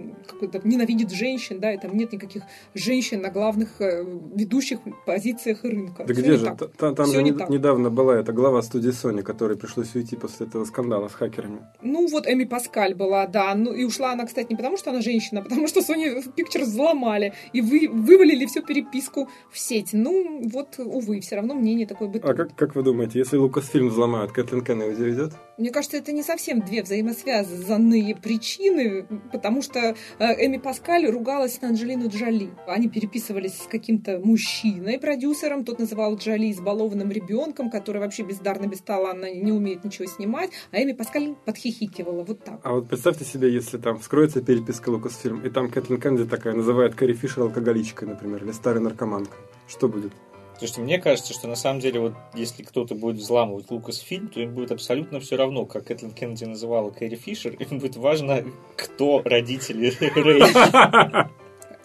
ненавидит 0.64 1.12
женщин, 1.12 1.60
да, 1.60 1.74
и 1.74 1.78
там 1.78 1.96
нет 1.98 2.14
никаких 2.14 2.44
женщин 2.74 3.22
на 3.22 3.30
главных 3.30 3.80
ведущих 3.80 4.80
позициях 5.06 5.64
рынка. 5.64 6.06
Да 6.06 6.14
Все 6.14 6.22
где 6.22 6.38
же? 6.38 6.56
Там, 6.78 6.96
там 6.96 7.06
же 7.08 7.24
не, 7.24 7.32
недавно 7.32 7.90
была 7.90 8.18
эта 8.18 8.32
глава 8.32 8.62
студии 8.62 8.92
Sony, 8.92 9.22
которой 9.22 9.58
пришлось 9.58 9.96
уйти 9.96 10.16
после 10.16 10.48
этого 10.48 10.66
скандала 10.66 11.08
с 11.08 11.14
хакерами. 11.14 11.62
Ну, 11.82 12.08
вот 12.08 12.28
Эми 12.28 12.46
Паскаль 12.46 12.96
была, 12.96 13.28
да. 13.28 13.54
Ну, 13.56 13.74
и 13.74 13.84
ушла 13.84 14.14
она, 14.14 14.26
кстати, 14.26 14.48
не 14.50 14.56
потому, 14.56 14.78
что 14.78 14.92
она 14.92 15.02
женщина, 15.02 15.42
а 15.42 15.44
потому 15.44 15.68
что 15.68 15.80
Sony 15.80 16.24
Pictures 16.36 16.64
взломали 16.64 17.34
и 17.54 17.62
вы, 17.62 17.90
вывалили 17.92 18.46
всю 18.46 18.62
переписку 18.62 19.30
в 19.52 19.60
сеть. 19.60 19.90
Ну, 19.94 20.42
вот, 20.50 20.76
увы, 20.78 21.20
все 21.20 21.36
равно 21.36 21.56
мнение 21.56 21.88
такое 21.88 22.08
бытует. 22.08 22.34
А 22.34 22.34
как, 22.34 22.56
как 22.56 22.76
вы 22.76 22.84
думаете, 22.84 23.20
если 23.20 23.38
Лукасфильм 23.38 23.79
взломают, 23.88 24.34
Кэтлин 24.34 24.64
Кеннеди 24.64 25.02
уйдет? 25.02 25.34
Мне 25.58 25.72
кажется, 25.72 25.98
это 25.98 26.12
не 26.12 26.24
совсем 26.24 26.62
две 26.62 26.84
взаимосвязанные 26.84 28.16
причины, 28.16 29.06
потому 29.32 29.62
что 29.62 29.80
э, 29.80 30.46
Эми 30.46 30.58
Паскаль 30.58 31.06
ругалась 31.08 31.62
на 31.62 31.70
Анджелину 31.70 32.10
Джоли. 32.10 32.50
Они 32.68 32.90
переписывались 32.90 33.58
с 33.58 33.68
каким-то 33.68 34.20
мужчиной, 34.20 35.00
продюсером, 35.00 35.66
тот 35.66 35.80
называл 35.80 36.16
Джоли 36.16 36.52
избалованным 36.52 37.12
ребенком, 37.12 37.70
который 37.70 38.00
вообще 38.00 38.24
бездарно, 38.24 38.68
бесталанно 38.68 39.34
не 39.34 39.52
умеет 39.52 39.84
ничего 39.84 40.08
снимать, 40.08 40.52
а 40.72 40.82
Эми 40.82 40.94
Паскаль 40.94 41.36
подхихикивала 41.46 42.24
вот 42.24 42.44
так. 42.44 42.60
А 42.64 42.74
вот 42.74 42.88
представьте 42.88 43.26
себе, 43.26 43.52
если 43.52 43.78
там 43.78 44.00
вскроется 44.00 44.42
переписка 44.42 44.90
Лукасфильм, 44.90 45.46
и 45.46 45.50
там 45.50 45.70
Кэтлин 45.70 46.00
Кеннеди 46.00 46.26
такая 46.26 46.54
называет 46.54 46.96
Кэрри 46.96 47.14
Фишер 47.14 47.44
алкоголичкой, 47.44 48.08
например, 48.08 48.44
или 48.44 48.52
старой 48.52 48.82
наркоманкой. 48.82 49.38
Что 49.68 49.88
будет? 49.88 50.14
Слушайте, 50.60 50.82
мне 50.82 51.00
кажется, 51.00 51.34
что 51.34 51.48
на 51.48 51.56
самом 51.56 51.80
деле, 51.80 52.02
вот 52.02 52.14
если 52.34 52.64
кто-то 52.64 52.94
будет 52.94 53.16
взламывать 53.16 53.72
Лукас 53.72 54.00
фильм, 54.00 54.28
то 54.28 54.42
им 54.42 54.54
будет 54.54 54.74
абсолютно 54.74 55.22
все 55.22 55.38
равно, 55.38 55.66
как 55.66 55.86
Кэтлин 55.86 56.12
Кеннеди 56.12 56.44
называла 56.44 56.92
Кэрри 56.92 57.16
Фишер, 57.16 57.54
им 57.54 57.80
будет 57.80 57.96
важно, 57.96 58.44
кто 58.76 59.22
родители 59.24 59.94
Рэй. 60.20 61.30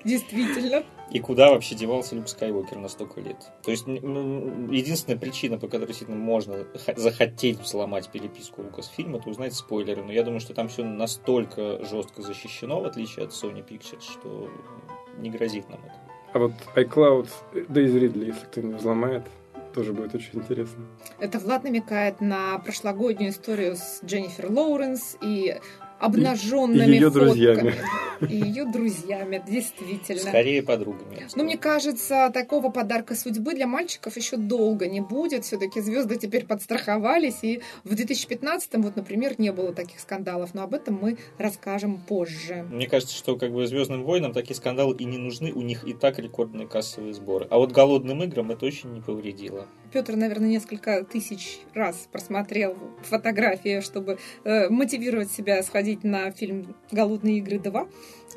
Действительно. 0.05 0.83
И 1.13 1.21
куда 1.21 1.51
вообще 1.51 1.77
девался 1.77 2.17
Люк 2.17 2.29
Скайуокер 2.29 2.79
на 2.79 2.89
столько 2.89 3.21
лет? 3.21 3.37
То 3.63 3.71
есть, 3.71 3.87
единственная 3.87 5.19
причина, 5.19 5.57
по 5.57 5.69
которой 5.69 5.87
действительно 5.87 6.19
можно 6.19 6.67
захотеть 6.97 7.61
взломать 7.61 8.09
переписку 8.09 8.63
Лукасфильма, 8.63 9.19
это 9.19 9.31
узнать 9.31 9.55
спойлеры. 9.55 10.03
Но 10.03 10.11
я 10.11 10.25
думаю, 10.25 10.41
что 10.41 10.53
там 10.53 10.69
все 10.69 10.83
настолько 10.83 11.85
жестко 11.85 12.23
защищено, 12.23 12.81
в 12.81 12.87
отличие 12.87 13.27
от 13.27 13.31
Sony 13.31 13.65
Pictures, 13.65 14.03
что 14.03 14.51
не 15.19 15.31
грозит 15.31 15.69
нам 15.69 15.79
это. 15.85 16.04
А 16.35 16.41
вот 16.41 16.53
iCloud 16.75 17.29
Дейзи 17.69 17.97
Ридли, 17.97 18.27
если 18.27 18.45
кто 18.47 18.61
не 18.61 18.75
взломает, 18.75 19.23
тоже 19.73 19.93
будет 19.93 20.17
очень 20.17 20.41
интересно. 20.41 20.85
Это 21.21 21.39
Влад 21.39 21.63
намекает 21.63 22.21
на 22.21 22.59
прошлогоднюю 22.59 23.31
историю 23.31 23.77
с 23.77 24.01
Дженнифер 24.05 24.51
Лоуренс 24.51 25.17
и 25.23 25.57
обнаженными 26.05 26.93
и 26.93 26.95
ее 26.95 27.11
фотками. 27.11 27.25
друзьями. 27.25 27.75
И 28.29 28.37
ее 28.37 28.65
друзьями, 28.65 29.43
действительно. 29.47 30.21
Скорее 30.21 30.63
подругами. 30.63 31.27
Но 31.35 31.45
мне 31.45 31.59
кажется, 31.59 32.31
такого 32.33 32.71
подарка 32.71 33.15
судьбы 33.15 33.55
для 33.55 33.67
мальчиков 33.67 34.17
еще 34.17 34.37
долго 34.37 34.87
не 34.87 35.01
будет. 35.01 35.45
Все-таки 35.45 35.81
звезды 35.81 36.17
теперь 36.17 36.47
подстраховались. 36.47 37.43
И 37.43 37.61
в 37.83 37.93
2015-м, 37.93 38.83
вот, 38.83 38.97
например, 38.97 39.35
не 39.39 39.53
было 39.53 39.73
таких 39.73 40.01
скандалов. 40.01 40.55
Но 40.55 40.63
об 40.63 40.75
этом 40.75 40.99
мы 41.01 41.19
расскажем 41.39 41.99
позже. 41.99 42.67
Мне 42.71 42.87
кажется, 42.87 43.15
что 43.15 43.37
как 43.37 43.53
бы 43.53 43.67
Звездным 43.67 44.05
войнам 44.05 44.33
такие 44.33 44.55
скандалы 44.55 44.95
и 44.97 45.05
не 45.05 45.19
нужны. 45.19 45.53
У 45.53 45.63
них 45.63 45.85
и 45.85 45.93
так 45.93 46.19
рекордные 46.19 46.69
кассовые 46.69 47.15
сборы. 47.15 47.47
А 47.51 47.59
вот 47.59 47.73
голодным 47.73 48.23
играм 48.23 48.51
это 48.51 48.67
очень 48.67 48.93
не 48.93 49.01
повредило. 49.01 49.67
Петр, 49.95 50.17
наверное, 50.17 50.49
несколько 50.49 51.05
тысяч 51.05 51.61
раз 51.73 52.09
просмотрел 52.11 52.77
фотографии, 53.03 53.81
чтобы 53.81 54.19
э, 54.43 54.69
мотивировать 54.69 55.31
себя 55.31 55.63
сходить 55.63 56.03
на 56.03 56.33
фильм 56.33 56.75
«Голодные 56.91 57.39
игры 57.39 57.59
2». 57.59 57.89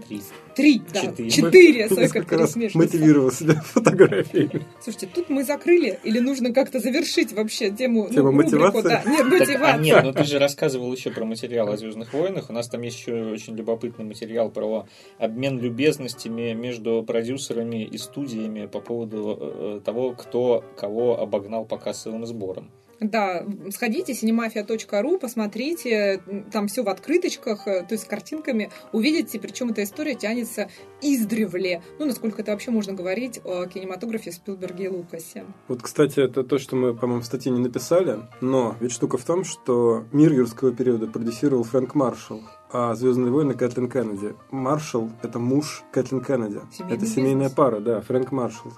Три. 0.08 0.22
Три, 0.56 0.82
да. 0.94 1.02
Четыре. 1.02 1.30
Четыре. 1.30 1.88
Сой, 1.90 2.08
как 2.08 2.16
Несколько 2.16 2.38
раз 2.38 2.56
мотивировал 2.56 3.32
себя 3.32 3.56
фотографиями. 3.56 4.66
Слушайте, 4.82 5.08
тут 5.14 5.30
мы 5.30 5.44
закрыли, 5.44 6.00
или 6.04 6.20
нужно 6.20 6.54
как-то 6.54 6.80
завершить 6.80 7.34
вообще 7.34 7.72
тему, 7.72 8.08
ну, 8.10 8.24
рубрику, 8.24 8.32
мотивации? 8.32 8.82
да. 8.84 9.04
Нет, 9.06 9.18
Так, 9.18 9.26
а 9.26 9.40
мотивация. 9.40 9.78
нет, 9.78 10.04
ну 10.04 10.14
ты 10.14 10.24
же 10.24 10.40
рассказывал 10.40 10.92
еще 10.94 11.12
про 11.12 11.26
материал 11.26 11.70
о 11.70 11.78
Звездных 11.78 12.14
войнах. 12.14 12.50
У 12.50 12.54
нас 12.54 12.68
там 12.68 12.82
есть 12.82 13.00
еще 13.00 13.32
очень 13.32 13.56
любопытный 13.56 14.06
материал 14.06 14.50
про 14.50 14.88
обмен 15.20 15.60
любезностями 15.60 16.54
между 16.54 17.04
продюсерами 17.06 17.84
и 17.84 17.98
студиями 17.98 18.66
по 18.66 18.80
поводу 18.80 19.38
э, 19.40 19.82
того, 19.84 20.12
кто 20.12 20.64
кого 20.78 21.20
обогнал 21.20 21.66
по 21.66 21.78
кассовым 21.78 22.26
сборам. 22.26 22.72
Да, 23.00 23.46
сходите, 23.70 24.14
cinemafia.ru, 24.14 25.20
посмотрите, 25.20 26.22
там 26.52 26.68
все 26.68 26.84
в 26.84 26.90
открыточках, 26.90 27.68
э, 27.68 27.84
то 27.84 27.94
есть 27.94 28.06
с 28.06 28.08
картинками, 28.08 28.72
увидите, 28.92 29.40
причем 29.40 29.70
эта 29.70 29.84
история 29.84 30.16
тянется 30.16 30.70
издревле. 31.02 31.84
Ну, 32.00 32.06
насколько 32.06 32.42
это 32.42 32.52
вообще 32.52 32.72
можно 32.72 32.94
говорить 32.94 33.40
о 33.44 33.66
кинематографе 33.66 34.32
Спилберге 34.32 34.86
и 34.86 34.88
Лукасе. 34.88 35.46
Вот, 35.68 35.82
кстати, 35.82 36.20
это 36.20 36.44
то, 36.44 36.58
что 36.58 36.76
мы, 36.76 36.96
по-моему, 36.96 37.22
в 37.22 37.26
статье 37.26 37.52
не 37.52 37.60
написали, 37.60 38.20
но 38.42 38.76
ведь 38.80 38.92
штука 38.92 39.18
в 39.18 39.24
том, 39.24 39.44
что 39.44 40.06
мир 40.12 40.34
юрского 40.34 40.72
периода 40.72 41.08
продюсировал 41.08 41.64
Фрэнк 41.64 41.94
Маршалл, 41.94 42.42
а 42.72 42.96
«Звездные 42.96 43.32
войны» 43.32 43.54
Кэтлин 43.54 43.90
Кеннеди. 43.90 44.36
Маршалл— 44.52 45.12
это 45.22 45.40
муж 45.40 45.84
Кэтлин 45.92 46.24
Кеннеди. 46.24 46.62
Семейный 46.72 46.98
это 46.98 47.06
семейная 47.06 47.34
бизнес. 47.46 47.54
пара, 47.54 47.80
да, 47.80 48.02
Фрэнк 48.02 48.32
Маршалл. 48.32 48.74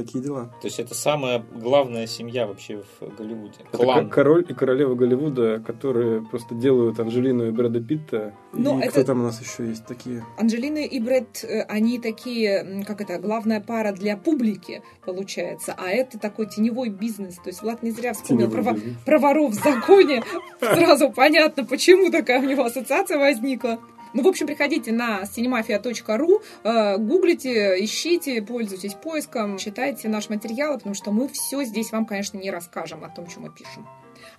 Такие 0.00 0.22
дела. 0.24 0.46
То 0.60 0.66
есть 0.66 0.78
это 0.80 0.94
самая 0.94 1.42
главная 1.54 2.06
семья 2.06 2.46
вообще 2.46 2.82
в 3.00 3.16
Голливуде. 3.16 3.54
Это 3.72 3.78
Клан. 3.84 4.08
к- 4.08 4.12
король 4.12 4.44
и 4.48 4.54
королева 4.54 4.94
Голливуда, 4.94 5.60
которые 5.60 6.22
просто 6.22 6.54
делают 6.54 6.98
Анджелину 7.00 7.46
и 7.48 7.50
Брэда 7.50 7.80
Питта. 7.80 8.34
Но 8.52 8.78
и 8.78 8.82
это- 8.82 8.90
кто 8.92 9.04
там 9.04 9.20
у 9.20 9.24
нас 9.24 9.40
еще 9.40 9.66
есть 9.68 9.86
такие? 9.86 10.24
Анджелина 10.38 10.78
и 10.78 11.00
Брэд, 11.00 11.44
э, 11.44 11.62
они 11.62 11.98
такие, 11.98 12.84
как 12.86 13.00
это, 13.00 13.18
главная 13.18 13.60
пара 13.60 13.92
для 13.92 14.16
публики, 14.16 14.82
получается, 15.04 15.74
а 15.76 15.88
это 15.90 16.18
такой 16.18 16.46
теневой 16.46 16.88
бизнес. 16.88 17.36
То 17.36 17.48
есть 17.48 17.62
Влад 17.62 17.82
не 17.82 17.90
зря 17.90 18.12
вспомнил 18.14 18.50
про, 18.50 18.76
про 19.04 19.18
воров 19.18 19.52
в 19.52 19.54
законе. 19.62 20.22
Сразу 20.60 21.10
понятно, 21.10 21.64
почему 21.64 22.10
такая 22.10 22.40
у 22.40 22.44
него 22.44 22.64
ассоциация 22.64 23.18
возникла. 23.18 23.78
Ну, 24.12 24.22
в 24.22 24.26
общем, 24.26 24.46
приходите 24.46 24.92
на 24.92 25.22
cinemafia.ru, 25.22 26.42
э, 26.64 26.96
гуглите, 26.98 27.84
ищите, 27.84 28.42
пользуйтесь 28.42 28.94
поиском, 28.94 29.56
читайте 29.58 30.08
наш 30.08 30.28
материал, 30.28 30.74
потому 30.74 30.94
что 30.94 31.12
мы 31.12 31.28
все 31.28 31.62
здесь 31.64 31.92
вам, 31.92 32.06
конечно, 32.06 32.38
не 32.38 32.50
расскажем 32.50 33.04
о 33.04 33.08
том, 33.08 33.28
что 33.28 33.40
мы 33.40 33.50
пишем. 33.50 33.86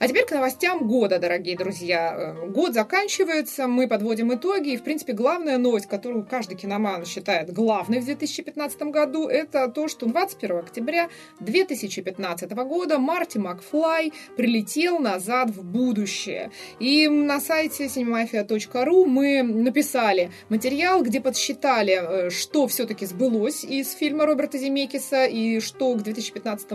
А 0.01 0.07
теперь 0.07 0.25
к 0.25 0.31
новостям 0.31 0.87
года, 0.87 1.19
дорогие 1.19 1.55
друзья. 1.55 2.35
Э, 2.35 2.47
Год 2.47 2.73
заканчивается, 2.73 3.67
мы 3.67 3.87
подводим 3.87 4.33
итоги. 4.33 4.69
И, 4.69 4.77
в 4.77 4.81
принципе, 4.81 5.13
главная 5.13 5.59
новость, 5.59 5.85
которую 5.85 6.25
каждый 6.25 6.57
киноман 6.57 7.05
считает 7.05 7.53
главной 7.53 7.99
в 7.99 8.05
2015 8.05 8.81
году, 8.81 9.27
это 9.27 9.67
то, 9.67 9.87
что 9.87 10.07
21 10.07 10.57
октября 10.57 11.09
2015 11.39 12.51
года 12.51 12.97
Марти 12.97 13.37
Макфлай 13.37 14.11
прилетел 14.35 14.97
назад 14.97 15.51
в 15.51 15.63
будущее. 15.63 16.49
И 16.79 17.07
на 17.07 17.39
сайте 17.39 17.85
cinemafia.ru 17.85 19.05
мы 19.05 19.43
написали 19.43 20.31
материал, 20.49 21.03
где 21.03 21.21
подсчитали, 21.21 21.99
э, 22.01 22.29
что 22.31 22.65
все-таки 22.65 23.05
сбылось 23.05 23.63
из 23.63 23.93
фильма 23.93 24.25
Роберта 24.25 24.57
Земекиса 24.57 25.25
и 25.25 25.59
что 25.59 25.93
к 25.93 26.01
2015 26.01 26.71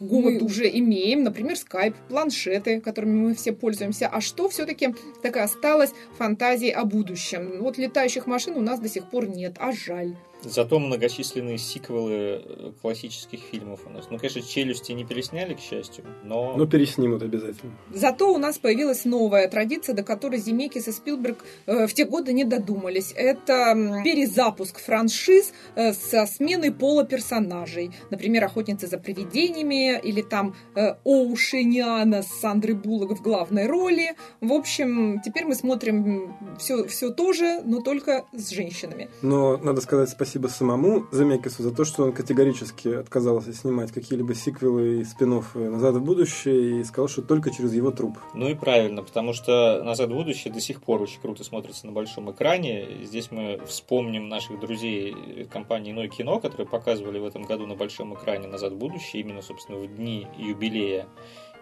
году 0.00 0.46
уже 0.46 0.66
имеем. 0.66 1.24
Например, 1.24 1.58
скайп, 1.58 1.94
планшеты, 2.08 2.69
которыми 2.78 3.14
мы 3.14 3.34
все 3.34 3.52
пользуемся. 3.52 4.06
А 4.06 4.20
что 4.20 4.48
все-таки 4.48 4.94
так 5.22 5.36
и 5.36 5.40
осталось 5.40 5.90
фантазией 6.16 6.72
о 6.72 6.84
будущем? 6.84 7.60
Вот 7.60 7.78
летающих 7.78 8.26
машин 8.26 8.56
у 8.56 8.60
нас 8.60 8.78
до 8.78 8.88
сих 8.88 9.10
пор 9.10 9.26
нет, 9.26 9.56
а 9.58 9.72
жаль. 9.72 10.14
Зато 10.42 10.78
многочисленные 10.78 11.58
сиквелы 11.58 12.12
э, 12.12 12.72
классических 12.80 13.40
фильмов 13.40 13.80
у 13.86 13.90
нас. 13.90 14.06
Ну, 14.10 14.16
конечно, 14.16 14.40
челюсти 14.40 14.92
не 14.92 15.04
пересняли, 15.04 15.54
к 15.54 15.60
счастью, 15.60 16.04
но... 16.24 16.54
Ну, 16.56 16.66
переснимут 16.66 17.22
обязательно. 17.22 17.72
Зато 17.92 18.32
у 18.32 18.38
нас 18.38 18.58
появилась 18.58 19.04
новая 19.04 19.48
традиция, 19.48 19.94
до 19.94 20.02
которой 20.02 20.38
Земекис 20.38 20.88
и 20.88 20.92
Спилберг 20.92 21.44
э, 21.66 21.86
в 21.86 21.92
те 21.92 22.06
годы 22.06 22.32
не 22.32 22.44
додумались. 22.44 23.12
Это 23.14 23.74
перезапуск 24.02 24.80
франшиз 24.80 25.52
э, 25.74 25.92
со 25.92 26.26
сменой 26.26 26.72
пола 26.72 27.04
персонажей. 27.04 27.90
Например, 28.10 28.44
«Охотницы 28.44 28.86
за 28.86 28.98
привидениями» 28.98 30.00
или 30.00 30.22
там 30.22 30.54
э, 30.74 30.94
«Оушениана» 31.04 32.22
с 32.22 32.28
Сандрой 32.40 32.74
Буллок 32.74 33.18
в 33.18 33.22
главной 33.22 33.66
роли. 33.66 34.14
В 34.40 34.52
общем, 34.52 35.20
теперь 35.22 35.44
мы 35.44 35.54
смотрим 35.54 36.34
все, 36.58 36.86
все 36.86 37.10
то 37.10 37.32
же, 37.32 37.60
но 37.64 37.80
только 37.80 38.24
с 38.32 38.50
женщинами. 38.50 39.10
Но 39.20 39.58
надо 39.58 39.80
сказать 39.82 40.08
спасибо 40.08 40.29
самому 40.48 41.06
Замекису 41.10 41.62
за 41.62 41.74
то, 41.74 41.84
что 41.84 42.04
он 42.04 42.12
категорически 42.12 42.88
отказался 42.88 43.52
снимать 43.52 43.92
какие-либо 43.92 44.34
сиквелы 44.34 45.00
и 45.00 45.04
спин 45.04 45.42
«Назад 45.54 45.94
в 45.96 46.02
будущее» 46.02 46.80
и 46.80 46.84
сказал, 46.84 47.08
что 47.08 47.22
только 47.22 47.50
через 47.50 47.72
его 47.72 47.90
труп. 47.90 48.18
Ну 48.34 48.48
и 48.48 48.54
правильно, 48.54 49.02
потому 49.02 49.32
что 49.32 49.82
«Назад 49.84 50.10
в 50.10 50.14
будущее» 50.14 50.52
до 50.52 50.60
сих 50.60 50.82
пор 50.82 51.02
очень 51.02 51.20
круто 51.20 51.44
смотрится 51.44 51.86
на 51.86 51.92
большом 51.92 52.30
экране. 52.30 53.04
Здесь 53.04 53.30
мы 53.30 53.60
вспомним 53.66 54.28
наших 54.28 54.58
друзей 54.60 55.46
компании 55.52 55.92
«Иное 55.92 56.08
кино», 56.08 56.40
которые 56.40 56.66
показывали 56.66 57.18
в 57.18 57.24
этом 57.24 57.42
году 57.44 57.66
на 57.66 57.74
большом 57.74 58.14
экране 58.14 58.48
«Назад 58.48 58.72
в 58.72 58.76
будущее», 58.76 59.22
именно, 59.22 59.42
собственно, 59.42 59.78
в 59.78 59.86
дни 59.86 60.26
юбилея. 60.36 61.06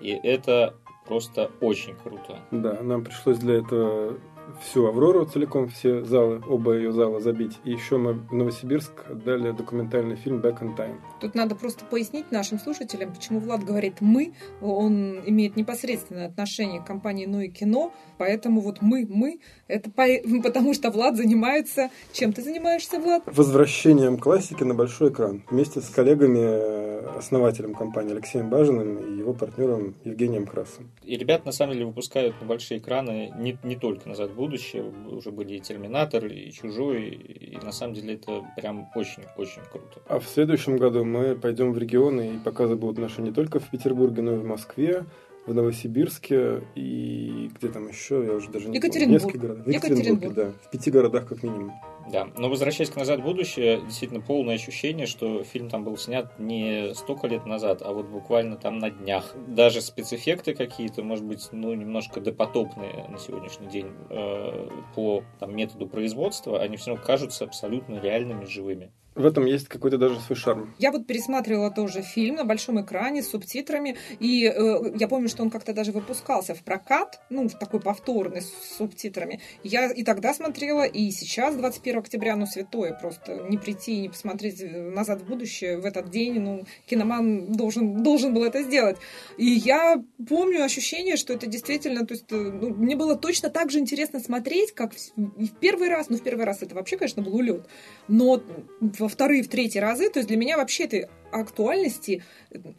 И 0.01 0.11
это 0.11 0.75
просто 1.07 1.51
очень 1.61 1.95
круто. 1.95 2.39
Да, 2.51 2.83
нам 2.83 3.05
пришлось 3.05 3.39
для 3.39 3.57
этого 3.57 4.19
всю 4.61 4.87
Аврору 4.87 5.25
целиком, 5.25 5.69
все 5.69 6.05
залы, 6.05 6.43
оба 6.47 6.75
ее 6.75 6.93
зала 6.93 7.21
забить. 7.21 7.59
И 7.65 7.73
еще 7.73 7.97
мы 7.97 8.15
в 8.15 8.33
Новосибирск 8.33 8.93
отдали 9.09 9.53
документальный 9.53 10.17
фильм 10.17 10.41
«Back 10.41 10.61
in 10.63 10.77
Time». 10.77 10.97
Тут 11.21 11.35
надо 11.35 11.55
просто 11.55 11.85
пояснить 11.85 12.31
нашим 12.31 12.59
слушателям, 12.59 13.13
почему 13.13 13.41
Влад 13.41 13.65
говорит 13.65 14.01
«мы». 14.01 14.35
Он 14.61 15.21
имеет 15.27 15.57
непосредственное 15.57 16.27
отношение 16.27 16.81
к 16.81 16.87
компании 16.87 17.27
«Ну 17.27 17.41
и 17.41 17.49
кино», 17.49 17.93
поэтому 18.19 18.61
вот 18.61 18.79
«мы», 18.81 19.07
«мы»— 19.09 19.41
это 19.69 19.91
по- 19.91 20.07
потому 20.43 20.75
что 20.75 20.91
Влад 20.91 21.17
занимается... 21.17 21.91
Чем 22.13 22.33
ты 22.33 22.43
занимаешься, 22.43 23.01
Влад? 23.01 23.23
Возвращением 23.27 24.19
классики 24.19 24.63
на 24.65 24.75
большой 24.75 25.11
экран. 25.11 25.45
Вместе 25.51 25.81
с 25.81 25.89
коллегами, 25.89 26.39
э, 26.41 27.07
основателем 27.17 27.75
компании 27.75 28.13
Алексеем 28.13 28.49
Бажиным 28.49 28.99
и 28.99 29.19
его 29.19 29.35
партнером 29.35 29.95
Евгением 30.05 30.47
Красом. 30.47 30.91
И 31.03 31.17
ребят, 31.17 31.45
на 31.45 31.53
самом 31.53 31.75
деле, 31.75 31.87
выпускают 31.87 32.41
на 32.41 32.47
большие 32.47 32.79
экраны 32.79 33.33
не, 33.39 33.59
не 33.63 33.77
только 33.77 34.09
«Назад 34.09 34.31
в 34.31 34.35
будущее», 34.35 34.85
уже 35.11 35.31
были 35.31 35.55
и 35.55 35.61
«Терминатор», 35.61 36.27
и 36.27 36.51
«Чужой», 36.53 37.09
и 37.09 37.59
на 37.65 37.73
самом 37.73 37.95
деле 37.95 38.15
это 38.15 38.45
прям 38.57 38.89
очень-очень 38.95 39.63
круто. 39.71 40.01
А 40.09 40.19
в 40.19 40.27
следующем 40.27 40.77
году 40.77 41.05
мы 41.09 41.35
пойдем 41.35 41.73
в 41.73 41.79
регионы, 41.79 42.35
и 42.35 42.39
показы 42.39 42.77
будут 42.77 42.99
наши 42.99 43.23
не 43.23 43.33
только 43.33 43.59
в 43.59 43.71
Петербурге, 43.71 44.23
но 44.23 44.35
и 44.35 44.39
в 44.39 44.45
Москве, 44.45 45.05
в 45.47 45.55
Новосибирске 45.55 46.63
и 46.75 47.51
где 47.57 47.69
там 47.69 47.89
еще, 47.89 48.23
я 48.25 48.35
уже 48.35 48.51
даже 48.51 48.69
не 48.69 48.77
Екатеринбург. 48.77 49.23
помню. 49.23 49.35
Несколько 49.35 49.39
городов. 49.39 49.67
В 49.67 49.71
Екатеринбурге, 49.71 50.11
Екатеринбург. 50.11 50.35
да. 50.35 50.69
В 50.69 50.71
пяти 50.71 50.91
городах 50.91 51.27
как 51.27 51.43
минимум. 51.43 51.73
Да, 52.11 52.29
но 52.39 52.49
возвращаясь 52.49 52.89
к 52.91 52.97
«Назад 52.97 53.21
в 53.21 53.23
будущее», 53.23 53.83
действительно 53.83 54.21
полное 54.21 54.55
ощущение, 54.55 55.07
что 55.07 55.45
фильм 55.45 55.69
там 55.69 55.85
был 55.85 55.99
снят 55.99 56.39
не 56.39 56.95
столько 56.95 57.27
лет 57.27 57.45
назад, 57.45 57.83
а 57.83 57.93
вот 57.93 58.07
буквально 58.07 58.57
там 58.57 58.79
на 58.79 58.91
днях. 58.91 59.35
Даже 59.47 59.83
спецэффекты 59.83 60.55
какие-то, 60.55 61.03
может 61.03 61.25
быть, 61.25 61.47
ну, 61.53 61.75
немножко 61.75 62.21
допотопные 62.21 63.07
на 63.11 63.19
сегодняшний 63.19 63.69
день 63.69 63.89
э, 64.09 64.69
по 64.95 65.23
там, 65.39 65.55
методу 65.55 65.87
производства, 65.87 66.61
они 66.61 66.79
все 66.79 66.93
равно 66.93 67.05
кажутся 67.05 67.45
абсолютно 67.45 68.01
реальными, 68.01 68.47
живыми. 68.47 68.91
В 69.19 69.27
этом 69.27 69.47
есть 69.47 69.67
какой-то 69.67 69.99
даже 69.99 70.21
свой 70.21 70.37
шарм. 70.37 70.73
Я 70.79 70.93
вот 70.93 71.09
пересматривала 71.09 71.73
тоже 71.73 72.03
фильм 72.03 72.37
на 72.37 72.45
большом 72.45 72.81
экране 72.81 73.21
с 73.21 73.31
субтитрами, 73.31 73.97
и 74.21 74.47
э, 74.47 74.93
я 74.97 75.09
помню, 75.09 75.29
что 75.29 75.43
он 75.43 75.51
как-то 75.51 75.73
даже 75.75 75.91
выпускался 75.91 76.55
в 76.55 76.63
прокат, 76.63 77.21
ну, 77.29 77.49
в 77.49 77.59
такой 77.59 77.81
повторный 77.81 78.43
с 78.43 78.77
субтитрами. 78.77 79.41
Я 79.65 79.91
и 79.91 80.05
тогда 80.05 80.33
смотрела, 80.33 80.85
и 80.85 81.11
сейчас, 81.11 81.57
21 81.57 81.99
октября, 81.99 82.37
ну, 82.37 82.47
святое 82.47 82.93
просто 82.93 83.45
не 83.49 83.59
прийти 83.59 83.97
и 83.97 84.01
не 84.03 84.09
посмотреть 84.09 84.63
«Назад 84.63 85.23
в 85.23 85.27
будущее» 85.27 85.79
в 85.79 85.85
этот 85.85 86.11
день, 86.11 86.39
ну, 86.39 86.65
киноман 86.87 87.53
должен, 87.53 88.05
должен 88.05 88.33
был 88.33 88.45
это 88.45 88.63
сделать. 88.63 88.99
И 89.37 89.47
я 89.47 90.01
помню 90.29 90.63
ощущение, 90.63 91.17
что 91.17 91.33
это 91.33 91.49
действительно, 91.49 92.07
то 92.07 92.15
есть, 92.15 92.27
э, 92.31 92.37
ну, 92.37 92.71
мне 92.71 92.95
было 92.95 93.17
точно 93.17 93.51
так 93.51 93.73
же 93.73 93.81
интересно 93.81 94.21
смотреть, 94.21 94.73
как 94.75 94.93
в, 94.95 94.99
в 95.17 95.59
первый 95.59 95.89
раз, 95.89 96.09
ну, 96.09 96.19
в 96.19 96.23
первый 96.23 96.45
раз 96.45 96.63
это 96.63 96.77
вообще, 96.77 96.97
конечно, 96.97 97.21
был 97.21 97.35
улет, 97.35 97.67
но 98.07 98.41
во 98.81 99.08
вторые, 99.09 99.43
в 99.43 99.49
третий 99.49 99.81
разы, 99.81 100.11
то 100.11 100.19
есть 100.19 100.29
для 100.29 100.37
меня 100.37 100.57
вообще 100.57 100.85
этой 100.85 101.07
актуальности, 101.31 102.23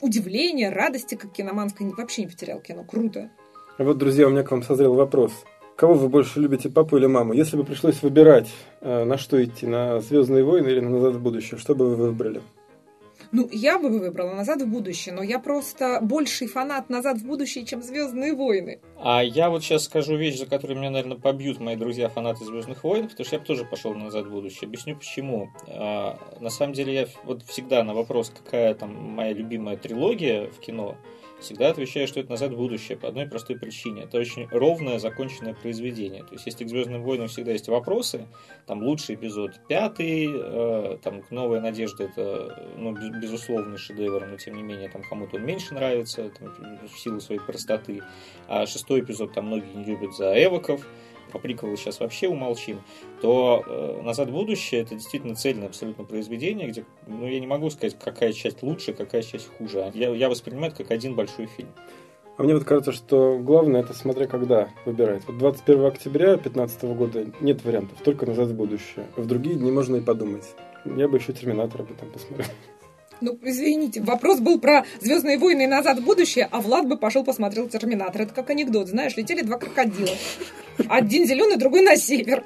удивления, 0.02 0.70
радости, 0.70 1.16
как 1.16 1.34
киноманской, 1.34 1.88
вообще 1.90 2.24
не 2.24 2.28
потерял 2.28 2.60
кино. 2.60 2.84
Круто. 2.84 3.30
Вот, 3.78 3.98
друзья, 3.98 4.28
у 4.28 4.30
меня 4.30 4.44
к 4.44 4.52
вам 4.52 4.64
созрел 4.64 4.94
вопрос. 4.94 5.32
Кого 5.76 5.94
вы 5.94 6.10
больше 6.10 6.42
любите, 6.42 6.70
папу 6.70 6.98
или 6.98 7.06
маму? 7.06 7.32
Если 7.32 7.56
бы 7.56 7.64
пришлось 7.64 8.02
выбирать, 8.02 8.50
э, 8.82 9.06
на 9.06 9.18
что 9.18 9.42
идти, 9.42 9.66
на 9.66 10.02
«Звездные 10.02 10.44
войны» 10.44 10.68
или 10.68 10.82
на 10.82 10.90
«Назад 10.90 11.16
в 11.16 11.22
будущее», 11.22 11.58
что 11.58 11.76
бы 11.76 11.88
вы 11.88 11.96
выбрали? 11.96 12.42
Ну, 13.32 13.48
я 13.52 13.78
бы 13.78 13.90
выбрала 13.90 14.34
«Назад 14.34 14.64
в 14.64 14.68
будущее», 14.68 15.14
но 15.14 15.22
я 15.22 15.38
просто 15.38 16.00
больший 16.02 16.48
фанат 16.48 16.90
«Назад 16.90 17.20
в 17.20 17.26
будущее», 17.28 17.64
чем 17.64 17.84
«Звездные 17.84 18.34
войны». 18.34 18.80
А 18.98 19.24
я 19.24 19.52
вот 19.52 19.64
сейчас 19.64 19.84
скажу 19.84 20.18
вещь, 20.18 20.38
за 20.38 20.48
которую 20.48 20.80
меня, 20.80 20.90
наверное, 20.90 21.18
побьют 21.18 21.60
мои 21.60 21.76
друзья 21.76 22.10
фанаты 22.10 22.44
«Звездных 22.44 22.84
войн», 22.84 23.08
потому 23.08 23.26
что 23.26 23.36
я 23.36 23.40
бы 23.40 23.46
тоже 23.46 23.66
пошел 23.66 23.94
«Назад 23.94 24.26
в 24.26 24.32
будущее». 24.32 24.68
Объясню 24.68 24.96
почему. 24.96 25.50
А, 25.68 26.18
на 26.40 26.50
самом 26.50 26.74
деле, 26.74 26.94
я 26.94 27.08
вот 27.24 27.44
всегда 27.44 27.84
на 27.84 27.94
вопрос, 27.94 28.32
какая 28.36 28.74
там 28.74 28.96
моя 28.96 29.34
любимая 29.34 29.78
трилогия 29.78 30.48
в 30.48 30.60
кино, 30.60 30.96
всегда 31.40 31.70
отвечаю, 31.70 32.08
что 32.08 32.20
это 32.20 32.30
«Назад 32.30 32.52
в 32.52 32.58
будущее» 32.58 32.98
по 32.98 33.08
одной 33.08 33.28
простой 33.28 33.58
причине. 33.58 34.04
Это 34.04 34.18
очень 34.18 34.48
ровное, 34.50 35.00
законченное 35.00 35.54
произведение. 35.54 36.24
То 36.24 36.34
есть, 36.34 36.46
если 36.46 36.66
к 36.66 36.70
«Звездным 36.70 37.04
войнам» 37.04 37.28
всегда 37.28 37.52
есть 37.52 37.68
вопросы, 37.68 38.28
там 38.66 38.84
лучший 38.84 39.16
эпизод 39.16 39.60
пятый, 39.68 40.30
э, 40.32 40.98
там 41.02 41.24
«Новая 41.30 41.62
надежда»— 41.62 42.04
это, 42.06 42.70
ну, 42.78 42.94
безусловный 42.94 43.78
шедевр, 43.78 44.26
но, 44.26 44.38
тем 44.38 44.56
не 44.56 44.64
менее, 44.64 44.90
там 44.90 45.02
кому-то 45.04 45.38
он 45.38 45.46
меньше 45.46 45.74
нравится, 45.74 46.30
там, 46.30 46.78
в 46.88 47.00
силу 47.00 47.20
своей 47.20 47.42
простоты. 47.42 48.02
А 48.48 48.66
шестой 48.66 49.02
эпизод 49.02 49.34
там 49.34 49.48
многие 49.48 49.74
не 49.74 49.86
любят 49.86 50.16
за 50.16 50.34
эвоков 50.44 50.86
про 51.30 51.40
приквелы 51.40 51.78
сейчас 51.78 52.00
вообще 52.00 52.28
умолчим, 52.28 52.82
то 53.22 53.64
э, 53.66 54.02
«Назад 54.04 54.30
в 54.30 54.34
будущее»— 54.34 54.82
это 54.84 54.96
действительно 54.96 55.36
цельное 55.36 55.68
абсолютно 55.68 56.04
произведение, 56.04 56.68
где, 56.68 56.86
ну, 57.08 57.28
я 57.28 57.40
не 57.40 57.48
могу 57.48 57.70
сказать, 57.70 57.98
какая 57.98 58.34
часть 58.34 58.64
лучше, 58.64 58.94
какая 58.94 59.22
часть 59.22 59.50
хуже. 59.58 59.92
Я, 59.94 60.10
я 60.10 60.30
воспринимаю 60.30 60.72
это 60.72 60.84
как 60.84 60.92
один 60.92 61.16
большой 61.16 61.46
фильм. 61.46 61.70
А 62.38 62.44
мне 62.44 62.54
вот 62.54 62.64
кажется, 62.64 62.94
что 62.94 63.38
главное 63.38 63.82
это 63.82 63.94
смотря 63.94 64.26
когда 64.26 64.70
выбирать. 64.86 65.24
Вот 65.28 65.38
21 65.38 65.86
октября 65.86 66.28
2015 66.38 66.84
года 66.84 67.26
нет 67.42 67.66
вариантов, 67.66 67.98
только 68.02 68.26
«Назад 68.26 68.48
в 68.48 68.56
будущее». 68.56 69.08
В 69.18 69.26
другие 69.26 69.58
дни 69.58 69.72
можно 69.72 69.98
и 69.98 70.02
подумать. 70.02 70.46
Я 70.86 71.10
бы 71.10 71.18
еще 71.18 71.34
«Терминатора» 71.34 71.84
бы 71.84 71.94
там 71.96 72.10
посмотрел. 72.10 72.48
Ну, 73.22 73.38
извините, 73.44 74.02
вопрос 74.02 74.40
был 74.40 74.60
про 74.60 74.86
Звездные 75.02 75.38
войны 75.38 75.64
и 75.64 75.68
назад 75.68 76.00
в 76.00 76.04
будущее, 76.04 76.48
а 76.52 76.62
Влад 76.62 76.88
бы 76.88 76.98
пошел 76.98 77.24
посмотрел 77.24 77.68
Терминатор. 77.68 78.22
Это 78.22 78.34
как 78.34 78.50
анекдот, 78.50 78.88
знаешь, 78.88 79.18
летели 79.18 79.42
два 79.42 79.58
крокодила. 79.58 80.16
Один 80.88 81.26
зеленый, 81.26 81.58
другой 81.58 81.82
на 81.82 81.96
север. 81.96 82.44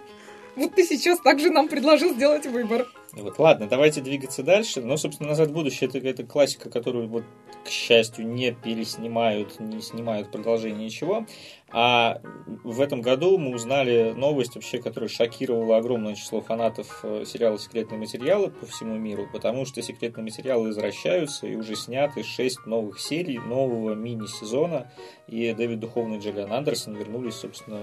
Вот 0.55 0.75
ты 0.75 0.83
сейчас 0.83 1.19
также 1.19 1.49
нам 1.49 1.67
предложил 1.67 2.13
сделать 2.13 2.45
выбор. 2.45 2.87
Вот, 3.15 3.37
ладно, 3.37 3.67
давайте 3.67 4.01
двигаться 4.01 4.41
дальше. 4.41 4.81
Но, 4.81 4.97
собственно, 4.97 5.29
«Назад 5.29 5.49
в 5.49 5.53
будущее» 5.53 5.87
это, 5.87 5.99
это 5.99 6.23
классика, 6.23 6.71
которую, 6.71 7.07
вот, 7.07 7.23
к 7.63 7.69
счастью, 7.69 8.27
не 8.27 8.51
переснимают, 8.51 9.59
не 9.59 9.81
снимают 9.81 10.31
продолжение 10.31 10.85
ничего. 10.85 11.27
А 11.69 12.21
в 12.63 12.81
этом 12.81 13.01
году 13.01 13.37
мы 13.37 13.53
узнали 13.53 14.13
новость, 14.13 14.55
вообще, 14.55 14.81
которая 14.81 15.09
шокировала 15.09 15.77
огромное 15.77 16.15
число 16.15 16.41
фанатов 16.41 17.01
э, 17.03 17.23
сериала 17.27 17.59
«Секретные 17.59 17.99
материалы» 17.99 18.49
по 18.49 18.65
всему 18.65 18.95
миру, 18.95 19.27
потому 19.31 19.65
что 19.65 19.83
«Секретные 19.83 20.23
материалы» 20.23 20.69
возвращаются, 20.69 21.45
и 21.45 21.55
уже 21.55 21.75
сняты 21.75 22.23
шесть 22.23 22.65
новых 22.65 22.99
серий, 22.99 23.37
нового 23.37 23.93
мини-сезона, 23.93 24.91
и 25.27 25.53
Дэвид 25.53 25.79
Духовный 25.79 26.17
и 26.17 26.19
Джиллиан 26.19 26.51
Андерсон 26.51 26.95
вернулись, 26.95 27.35
собственно, 27.35 27.81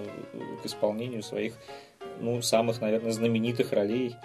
к 0.60 0.66
исполнению 0.66 1.22
своих, 1.22 1.54
ну, 2.18 2.42
самых, 2.42 2.80
наверное, 2.80 3.12
знаменитых 3.12 3.72
ролей 3.72 4.16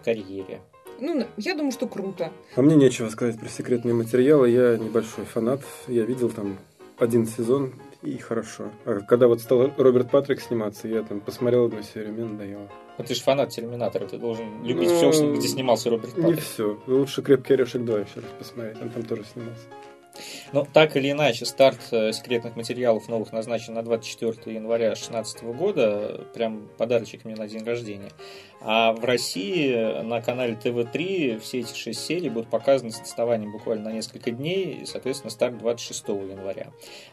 в 0.00 0.04
карьере. 0.04 0.60
Ну, 1.00 1.26
я 1.36 1.54
думаю, 1.54 1.72
что 1.72 1.86
круто. 1.86 2.32
А 2.56 2.62
мне 2.62 2.74
нечего 2.74 3.08
сказать 3.08 3.38
про 3.38 3.48
секретные 3.48 3.94
материалы. 3.94 4.50
Я 4.50 4.76
небольшой 4.76 5.24
фанат. 5.24 5.60
Я 5.86 6.04
видел 6.04 6.30
там 6.30 6.58
один 6.98 7.26
сезон 7.26 7.72
и 8.02 8.16
хорошо. 8.18 8.70
А 8.84 9.00
когда 9.00 9.28
вот 9.28 9.40
стал 9.40 9.70
Роберт 9.76 10.10
Патрик 10.10 10.40
сниматься, 10.40 10.88
я 10.88 11.02
там 11.02 11.20
посмотрел 11.20 11.66
одну 11.66 11.82
серию, 11.82 12.12
мне 12.12 12.24
надоело. 12.24 12.68
Ну 12.96 13.04
ты 13.04 13.14
же 13.14 13.22
фанат 13.22 13.50
Терминатора, 13.50 14.06
ты 14.06 14.18
должен 14.18 14.64
любить 14.64 14.88
ну, 14.88 15.12
все, 15.12 15.34
где 15.34 15.48
снимался 15.48 15.90
Роберт 15.90 16.14
Патрик. 16.14 16.36
Не 16.36 16.40
все. 16.40 16.78
Лучше 16.86 17.22
Крепкий 17.22 17.54
орешек 17.54 17.84
2 17.84 17.98
еще 18.00 18.16
раз 18.16 18.30
посмотреть, 18.38 18.80
он 18.82 18.90
там 18.90 19.02
тоже 19.04 19.24
снимался. 19.32 19.64
Ну, 20.52 20.66
так 20.72 20.96
или 20.96 21.10
иначе, 21.10 21.44
старт 21.44 21.80
э, 21.92 22.12
секретных 22.12 22.56
материалов 22.56 23.08
новых 23.08 23.32
назначен 23.32 23.74
на 23.74 23.82
24 23.82 24.54
января 24.54 24.88
2016 24.88 25.42
года. 25.44 26.26
Прям 26.34 26.68
подарочек 26.78 27.24
мне 27.24 27.34
на 27.34 27.46
день 27.46 27.64
рождения. 27.64 28.10
А 28.60 28.92
в 28.92 29.04
России 29.04 30.02
на 30.02 30.20
канале 30.20 30.56
ТВ-3 30.56 31.38
все 31.38 31.60
эти 31.60 31.74
шесть 31.74 32.04
серий 32.04 32.30
будут 32.30 32.48
показаны 32.48 32.90
с 32.90 33.00
отставанием 33.00 33.52
буквально 33.52 33.90
на 33.90 33.92
несколько 33.92 34.30
дней. 34.30 34.80
И, 34.82 34.86
соответственно, 34.86 35.30
старт 35.30 35.58
26 35.58 36.08
января. 36.08 36.72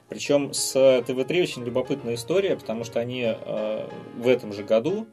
Причем 0.10 0.54
с 0.54 0.74
ТВ-3 0.74 1.42
очень 1.42 1.64
любопытная 1.64 2.16
история, 2.16 2.56
потому 2.56 2.84
что 2.84 3.00
они 3.00 3.24
э, 3.26 3.90
в 4.16 4.28
этом 4.28 4.54
же 4.54 4.64
году 4.64 5.08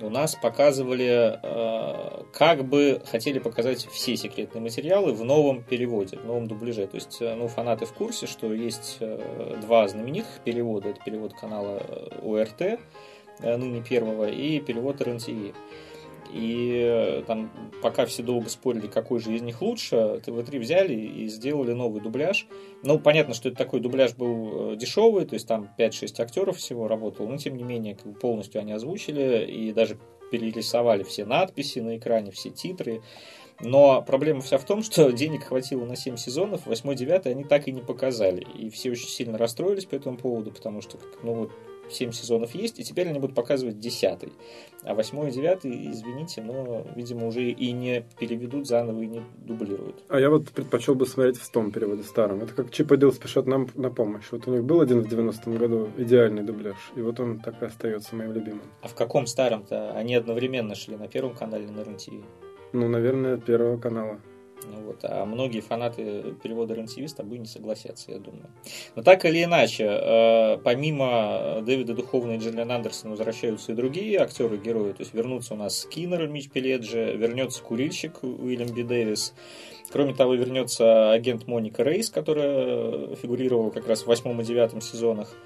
у 0.00 0.10
нас 0.10 0.34
показывали, 0.34 1.38
э, 1.42 2.22
как 2.32 2.64
бы 2.64 3.00
хотели 3.06 3.38
показать 3.38 3.86
все 3.86 4.16
секретные 4.16 4.60
материалы 4.62 5.12
в 5.12 5.24
новом 5.24 5.62
переводе, 5.62 6.18
в 6.18 6.26
новом 6.26 6.46
дубляже. 6.46 6.86
То 6.86 6.96
есть, 6.96 7.18
э, 7.20 7.34
ну, 7.34 7.48
фанаты 7.48 7.86
в 7.86 7.92
курсе, 7.92 8.26
что 8.26 8.52
есть 8.52 8.98
э, 9.00 9.58
два 9.62 9.88
знаменитых 9.88 10.40
перевода. 10.44 10.90
Это 10.90 11.00
перевод 11.04 11.32
канала 11.34 11.82
УРТ, 12.22 12.78
ныне 13.40 13.82
первого, 13.82 14.28
и 14.28 14.60
перевод 14.60 15.00
РНТВ. 15.00 15.54
И 16.38 17.24
там, 17.26 17.50
пока 17.82 18.04
все 18.04 18.22
долго 18.22 18.50
спорили, 18.50 18.88
какой 18.88 19.20
же 19.20 19.34
из 19.34 19.40
них 19.40 19.62
лучше, 19.62 20.20
ТВ-3 20.24 20.58
взяли 20.58 20.92
и 20.92 21.28
сделали 21.28 21.72
новый 21.72 22.02
дубляж. 22.02 22.46
Ну, 22.82 22.98
понятно, 22.98 23.32
что 23.32 23.48
это 23.48 23.56
такой 23.56 23.80
дубляж 23.80 24.14
был 24.14 24.72
э, 24.72 24.76
дешевый, 24.76 25.24
то 25.24 25.32
есть 25.32 25.48
там 25.48 25.70
5-6 25.78 26.20
актеров 26.20 26.58
всего 26.58 26.88
работало, 26.88 27.28
но 27.28 27.38
тем 27.38 27.56
не 27.56 27.64
менее 27.64 27.96
полностью 28.20 28.60
они 28.60 28.72
озвучили 28.72 29.46
и 29.46 29.72
даже 29.72 29.96
перерисовали 30.30 31.04
все 31.04 31.24
надписи 31.24 31.78
на 31.78 31.96
экране, 31.96 32.32
все 32.32 32.50
титры. 32.50 33.00
Но 33.60 34.02
проблема 34.02 34.42
вся 34.42 34.58
в 34.58 34.64
том, 34.66 34.82
что 34.82 35.10
денег 35.12 35.44
хватило 35.44 35.86
на 35.86 35.96
7 35.96 36.16
сезонов, 36.16 36.66
8-9 36.66 37.30
они 37.30 37.44
так 37.44 37.66
и 37.66 37.72
не 37.72 37.80
показали. 37.80 38.46
И 38.58 38.68
все 38.68 38.90
очень 38.90 39.08
сильно 39.08 39.38
расстроились 39.38 39.86
по 39.86 39.94
этому 39.94 40.18
поводу, 40.18 40.50
потому 40.50 40.82
что, 40.82 40.98
ну 41.22 41.32
вот, 41.32 41.52
7 41.90 42.12
сезонов 42.12 42.54
есть, 42.54 42.80
и 42.80 42.84
теперь 42.84 43.08
они 43.08 43.18
будут 43.18 43.34
показывать 43.34 43.78
10. 43.78 44.18
А 44.82 44.94
8 44.94 45.28
и 45.28 45.30
9, 45.30 45.66
извините, 45.66 46.42
но, 46.42 46.86
видимо, 46.94 47.26
уже 47.26 47.50
и 47.50 47.72
не 47.72 48.04
переведут 48.18 48.66
заново 48.66 49.00
и 49.00 49.06
не 49.06 49.22
дублируют. 49.38 50.04
А 50.08 50.20
я 50.20 50.30
вот 50.30 50.50
предпочел 50.50 50.94
бы 50.94 51.06
смотреть 51.06 51.38
в 51.38 51.50
том 51.50 51.70
переводе 51.70 52.02
старом. 52.02 52.42
Это 52.42 52.54
как 52.54 52.70
Чип 52.70 52.92
и 52.92 52.96
Дил 52.96 53.12
спешат 53.12 53.46
нам 53.46 53.68
на 53.74 53.90
помощь. 53.90 54.26
Вот 54.30 54.46
у 54.46 54.52
них 54.52 54.64
был 54.64 54.80
один 54.80 55.02
в 55.02 55.12
90-м 55.12 55.56
году 55.56 55.88
идеальный 55.96 56.42
дубляж, 56.42 56.76
и 56.94 57.00
вот 57.00 57.18
он 57.20 57.40
так 57.40 57.62
и 57.62 57.66
остается 57.66 58.14
моим 58.14 58.32
любимым. 58.32 58.62
А 58.82 58.88
в 58.88 58.94
каком 58.94 59.26
старом-то? 59.26 59.92
Они 59.92 60.14
одновременно 60.14 60.74
шли 60.74 60.96
на 60.96 61.08
Первом 61.08 61.34
канале 61.34 61.66
на 61.68 61.84
РНТВ? 61.84 62.12
Ну, 62.72 62.88
наверное, 62.88 63.38
Первого 63.38 63.78
канала. 63.78 64.20
Вот. 64.66 65.00
А 65.02 65.24
многие 65.24 65.60
фанаты 65.60 66.34
перевода 66.42 66.74
РНТВ 66.74 67.08
с 67.08 67.14
тобой 67.14 67.38
не 67.38 67.46
согласятся, 67.46 68.12
я 68.12 68.18
думаю. 68.18 68.48
Но 68.94 69.02
так 69.02 69.24
или 69.24 69.44
иначе, 69.44 69.84
э, 69.84 70.58
помимо 70.58 71.62
Дэвида 71.62 71.94
Духовна 71.94 72.32
и 72.32 72.38
Джиллиан 72.38 72.70
Андерсона 72.70 73.10
возвращаются 73.12 73.72
и 73.72 73.74
другие 73.74 74.18
актеры-герои. 74.18 74.92
То 74.92 75.00
есть 75.00 75.14
вернутся 75.14 75.54
у 75.54 75.56
нас 75.56 75.80
Скиннер, 75.80 76.28
Мич 76.28 76.48
Пеледжи, 76.50 77.16
вернется 77.16 77.62
курильщик 77.62 78.22
Уильям 78.22 78.72
Би 78.72 78.82
Дэвис. 78.82 79.34
Кроме 79.90 80.14
того, 80.14 80.34
вернется 80.34 81.12
агент 81.12 81.46
Моника 81.46 81.82
Рейс, 81.82 82.10
которая 82.10 83.14
фигурировала 83.16 83.70
как 83.70 83.86
раз 83.86 84.02
в 84.02 84.06
восьмом 84.06 84.40
и 84.40 84.44
девятом 84.44 84.80
сезонах 84.80 85.36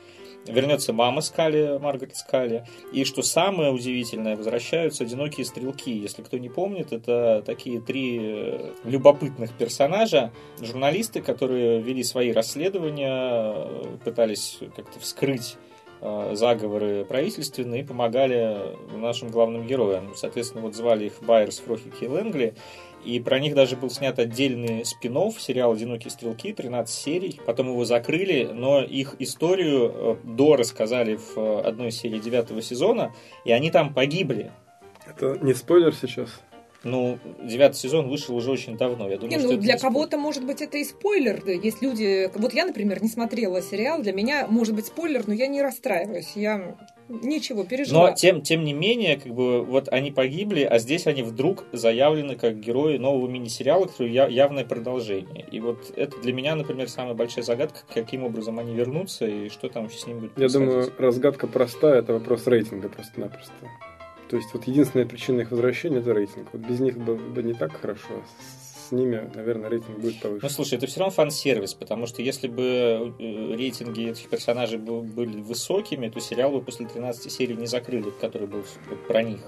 вернется 0.51 0.93
мама 0.93 1.21
Скали, 1.21 1.79
Маргарет 1.79 2.17
Скали. 2.17 2.65
И 2.93 3.05
что 3.05 3.23
самое 3.23 3.71
удивительное, 3.71 4.37
возвращаются 4.37 5.05
одинокие 5.05 5.47
стрелки. 5.47 5.93
Если 5.93 6.23
кто 6.23 6.39
не 6.39 6.49
помнит, 6.49 6.93
это 6.93 7.43
такие 7.45 7.81
три 7.81 8.19
э, 8.21 8.73
любопытных 8.85 9.53
персонажа, 9.53 10.33
журналисты, 10.61 11.23
которые 11.23 11.81
вели 11.81 12.05
свои 12.05 12.33
расследования, 12.33 13.67
пытались 14.05 14.59
как-то 14.77 14.99
вскрыть 15.01 15.57
э, 16.01 16.33
заговоры 16.35 17.05
правительственные 17.05 17.83
и 17.83 17.85
помогали 17.85 18.77
нашим 18.95 19.31
главным 19.31 19.67
героям. 19.67 20.13
Соответственно, 20.17 20.63
вот 20.63 20.75
звали 20.75 21.07
их 21.07 21.23
Байерс, 21.23 21.59
Фрохики 21.61 22.05
и 22.05 22.09
Лэнгли. 22.09 22.55
И 23.05 23.19
про 23.21 23.39
них 23.39 23.55
даже 23.55 23.77
был 23.77 23.91
снят 23.91 24.19
отдельный 24.19 24.85
спин 24.85 25.11
сериал 25.39 25.73
«Одинокие 25.73 26.11
стрелки», 26.11 26.53
13 26.53 26.95
серий. 26.95 27.41
Потом 27.47 27.69
его 27.69 27.85
закрыли, 27.85 28.49
но 28.53 28.83
их 28.83 29.17
историю 29.19 29.93
э, 29.93 30.17
до 30.25 30.57
рассказали 30.57 31.17
в 31.17 31.37
э, 31.37 31.61
одной 31.61 31.91
серии 31.91 32.19
девятого 32.19 32.63
сезона, 32.63 33.13
и 33.45 33.53
они 33.53 33.71
там 33.71 33.93
погибли. 33.93 34.53
Это 35.07 35.39
не 35.43 35.55
спойлер 35.55 35.95
сейчас? 35.95 36.41
Ну, 36.83 37.19
девятый 37.43 37.79
сезон 37.79 38.09
вышел 38.09 38.35
уже 38.35 38.51
очень 38.51 38.79
давно. 38.79 39.09
Я 39.09 39.17
думаю, 39.19 39.31
не, 39.31 39.39
что 39.39 39.53
ну, 39.53 39.61
для 39.61 39.79
кого-то, 39.79 40.17
может 40.17 40.47
быть, 40.47 40.63
это 40.63 40.79
и 40.79 40.85
спойлер. 40.85 41.43
Есть 41.47 41.83
люди... 41.83 42.31
Вот 42.35 42.55
я, 42.55 42.65
например, 42.65 43.03
не 43.03 43.09
смотрела 43.09 43.61
сериал. 43.61 44.01
Для 44.01 44.13
меня, 44.13 44.47
может 44.49 44.75
быть, 44.75 44.87
спойлер, 44.87 45.25
но 45.27 45.35
я 45.35 45.47
не 45.47 45.61
расстраиваюсь. 45.61 46.33
Я 46.37 46.77
ничего 47.11 47.65
переживаю. 47.65 48.11
Но, 48.11 48.17
тем, 48.17 48.43
тем 48.43 48.65
не 48.65 48.73
менее, 48.73 49.17
как 49.19 49.35
бы, 49.35 49.63
вот 49.63 49.89
они 49.89 50.11
погибли, 50.11 50.63
а 50.63 50.79
здесь 50.79 51.07
они 51.07 51.23
вдруг 51.23 51.65
заявлены 51.73 52.37
как 52.37 52.61
герои 52.61 52.97
нового 52.97 53.29
мини-сериала, 53.29 53.87
который 53.87 54.13
явное 54.13 54.65
продолжение. 54.65 55.45
И 55.51 55.61
вот 55.61 55.93
это 55.97 56.19
для 56.21 56.33
меня, 56.33 56.55
например, 56.55 56.89
самая 56.89 57.15
большая 57.15 57.45
загадка, 57.45 57.81
каким 57.93 58.25
образом 58.25 58.59
они 58.59 58.75
вернутся 58.75 59.27
и 59.27 59.49
что 59.49 59.69
там 59.69 59.91
с 59.91 60.07
ними 60.07 60.21
будет 60.21 60.39
Я 60.39 60.49
думаю, 60.49 60.91
разгадка 60.99 61.47
простая. 61.47 62.01
Это 62.01 62.15
вопрос 62.15 62.47
рейтинга 62.47 62.89
просто-напросто. 62.89 63.53
То 64.29 64.37
есть 64.37 64.55
вот 64.55 64.65
единственная 64.69 65.07
причина 65.07 65.41
их 65.41 65.51
возвращения 65.51 65.99
это 65.99 66.15
рейтинг. 66.15 66.49
Вот 66.53 66.63
без 66.63 66.79
них 66.79 66.97
бы, 66.97 67.17
бы 67.17 67.43
не 67.43 67.53
так 67.53 67.73
хорошо. 67.73 68.23
Ними, 68.93 69.31
наверное, 69.35 69.71
рейтинг 69.71 69.99
будет 69.99 70.21
повыше. 70.21 70.45
Ну, 70.45 70.49
слушай, 70.49 70.75
это 70.75 70.87
все 70.87 71.01
равно 71.01 71.13
фан-сервис, 71.13 71.75
потому 71.75 72.07
что 72.07 72.23
если 72.23 72.49
бы 72.49 73.15
э, 73.19 73.55
рейтинги 73.55 74.11
этих 74.11 74.29
персонажей 74.29 74.79
были 74.79 75.41
высокими, 75.41 76.09
то 76.09 76.21
сериал 76.21 76.53
бы 76.53 76.63
после 76.63 76.87
13 76.87 77.31
серий 77.31 77.57
не 77.57 77.67
закрыли, 77.67 78.11
который 78.21 78.47
был 78.47 78.65
про 79.09 79.23
них. 79.23 79.41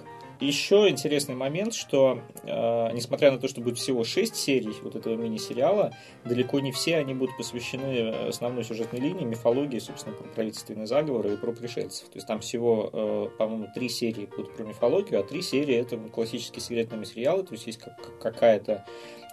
Еще 0.42 0.88
интересный 0.88 1.36
момент, 1.36 1.72
что 1.72 2.20
э, 2.42 2.92
несмотря 2.94 3.30
на 3.30 3.38
то, 3.38 3.46
что 3.46 3.60
будет 3.60 3.78
всего 3.78 4.02
6 4.02 4.34
серий 4.34 4.74
вот 4.82 4.96
этого 4.96 5.14
мини-сериала, 5.14 5.94
далеко 6.24 6.58
не 6.58 6.72
все 6.72 6.96
они 6.96 7.14
будут 7.14 7.36
посвящены 7.36 8.08
основной 8.26 8.64
сюжетной 8.64 8.98
линии, 8.98 9.24
мифологии, 9.24 9.78
собственно, 9.78 10.16
про 10.16 10.26
правительственные 10.30 10.88
заговоры 10.88 11.34
и 11.34 11.36
про 11.36 11.52
пришельцев. 11.52 12.08
То 12.08 12.16
есть 12.16 12.26
там 12.26 12.40
всего, 12.40 12.90
э, 12.92 13.28
по-моему, 13.38 13.68
3 13.72 13.88
серии 13.88 14.26
будут 14.26 14.56
про 14.56 14.64
мифологию, 14.64 15.20
а 15.20 15.22
3 15.22 15.42
серии 15.42 15.76
это 15.76 15.96
классические 15.96 16.60
секретные 16.60 16.98
материалы, 16.98 17.44
то 17.44 17.52
есть 17.52 17.68
есть 17.68 17.78
как, 17.78 18.18
какая-то 18.18 18.84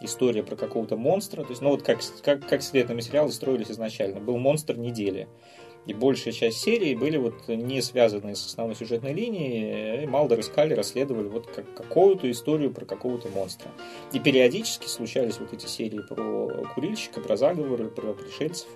история 0.02 0.44
про 0.44 0.56
какого-то 0.56 0.98
монстра. 0.98 1.44
То 1.44 1.50
есть, 1.50 1.62
ну 1.62 1.70
вот 1.70 1.84
как, 1.84 2.00
как, 2.24 2.48
как 2.48 2.62
секретные 2.62 2.96
материалы 2.96 3.32
строились 3.32 3.72
изначально. 3.72 4.20
Был 4.20 4.38
монстр 4.38 4.78
недели. 4.78 5.28
И 5.86 5.94
большая 5.94 6.34
часть 6.34 6.60
серии 6.60 6.94
были 6.94 7.18
вот 7.18 7.48
не 7.48 7.82
связаны 7.82 8.36
с 8.36 8.46
основной 8.46 8.76
сюжетной 8.76 9.14
линией. 9.14 10.04
И 10.04 10.08
Малдер 10.08 10.40
и 10.40 10.42
Скалли 10.44 10.74
расследовали 10.74 11.28
вот 11.28 11.48
как, 11.48 11.74
какую-то 11.74 12.30
историю 12.30 12.72
про 12.72 12.86
какого-то 12.86 13.30
монстра. 13.30 13.72
И 14.14 14.20
периодически 14.20 14.88
случались 14.88 15.40
вот 15.40 15.54
эти 15.54 15.66
серии 15.66 16.02
про 16.02 16.66
курильщика, 16.76 17.22
про 17.22 17.38
заговоры, 17.38 17.90
про 17.90 18.14
пришельцев. 18.14 18.68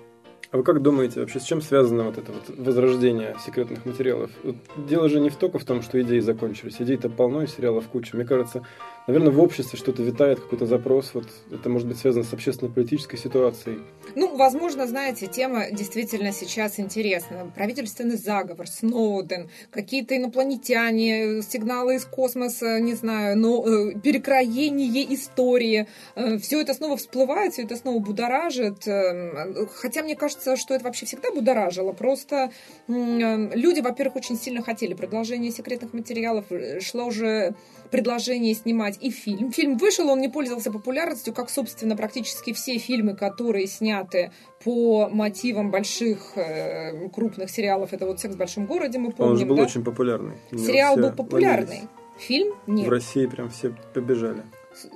А 0.54 0.58
вы 0.58 0.64
как 0.64 0.84
думаете, 0.84 1.20
вообще 1.20 1.40
с 1.40 1.44
чем 1.44 1.62
связано 1.62 2.04
вот 2.04 2.20
это 2.20 2.32
вот 2.32 2.58
возрождение 2.58 3.36
секретных 3.44 3.86
материалов? 3.86 4.30
Вот 4.44 4.56
дело 4.78 5.10
же 5.10 5.20
не 5.20 5.30
в 5.30 5.36
только 5.36 5.58
в 5.58 5.66
том, 5.66 5.82
что 5.82 6.00
идеи 6.02 6.20
закончились. 6.20 6.76
Идей-то 6.80 7.10
полно, 7.10 7.42
и 7.42 7.48
сериалов 7.48 7.88
куча. 7.88 8.16
Мне 8.16 8.24
кажется, 8.24 8.64
наверное, 9.08 9.32
в 9.32 9.39
обществе 9.39 9.78
что-то 9.78 10.04
витает, 10.04 10.39
какой-то 10.39 10.66
запрос. 10.66 11.12
Вот 11.13 11.26
это 11.52 11.70
может 11.70 11.88
быть 11.88 11.98
связано 11.98 12.24
с 12.24 12.34
общественно-политической 12.34 13.18
ситуацией. 13.18 13.80
Ну, 14.16 14.36
возможно, 14.38 14.88
знаете, 14.88 15.28
тема 15.28 15.72
действительно 15.72 16.32
сейчас 16.32 16.80
интересна. 16.80 17.52
Правительственный 17.56 18.18
заговор, 18.18 18.68
Сноуден, 18.68 19.50
какие-то 19.72 20.16
инопланетяне, 20.16 21.42
сигналы 21.42 21.96
из 21.96 22.06
космоса, 22.06 22.80
не 22.80 22.94
знаю, 22.94 23.38
но 23.38 23.66
э, 23.66 24.00
перекроение 24.00 25.13
истории. 25.13 25.88
Э, 26.16 26.38
все 26.38 26.62
это 26.62 26.74
снова 26.74 26.98
всплывает, 26.98 27.54
все 27.54 27.63
это 27.63 27.76
снова 27.76 28.00
будоражит. 28.00 28.88
Э, 28.88 29.66
хотя 29.74 30.04
мне 30.04 30.16
кажется, 30.16 30.56
что 30.56 30.74
это 30.74 30.86
вообще 30.86 31.06
всегда 31.06 31.32
будоражило. 31.32 31.92
Просто 31.92 32.52
люди, 32.88 33.82
во-первых, 33.82 34.18
очень 34.18 34.38
сильно 34.38 34.62
хотели 34.62 34.94
продолжения 34.94 35.52
секретных 35.52 35.94
материалов. 35.94 36.46
Шло 36.82 37.06
уже 37.06 37.56
предложение 37.93 38.56
снимать 38.56 38.97
и 38.99 39.12
фильм. 39.12 39.51
Фильм 39.51 39.77
вышел, 39.77 40.10
он 40.10 40.19
не 40.19 40.27
пользовался 40.27 40.71
популярностью, 40.71 41.32
как, 41.32 41.51
собственно, 41.51 41.95
практически 41.95 42.51
все 42.51 42.79
фильмы, 42.79 43.15
которые 43.15 43.67
сняты 43.67 44.32
по 44.63 45.10
мотивам 45.10 45.69
больших 45.69 46.36
э, 46.36 47.08
крупных 47.10 47.51
сериалов. 47.51 47.93
Это 47.93 48.08
вот 48.08 48.19
«Секс 48.19 48.34
в 48.34 48.38
большом 48.39 48.65
городе», 48.65 48.97
мы 48.97 49.12
помним, 49.12 49.34
Он 49.34 49.38
же 49.38 49.45
был 49.45 49.58
да? 49.58 49.63
очень 49.63 49.84
популярный. 49.84 50.38
Сериал 50.51 50.97
был 50.97 51.12
популярный. 51.12 51.67
Ловились. 51.67 51.89
Фильм 52.17 52.56
нет. 52.65 52.88
В 52.88 52.89
России 52.89 53.27
прям 53.27 53.49
все 53.49 53.75
побежали. 53.93 54.41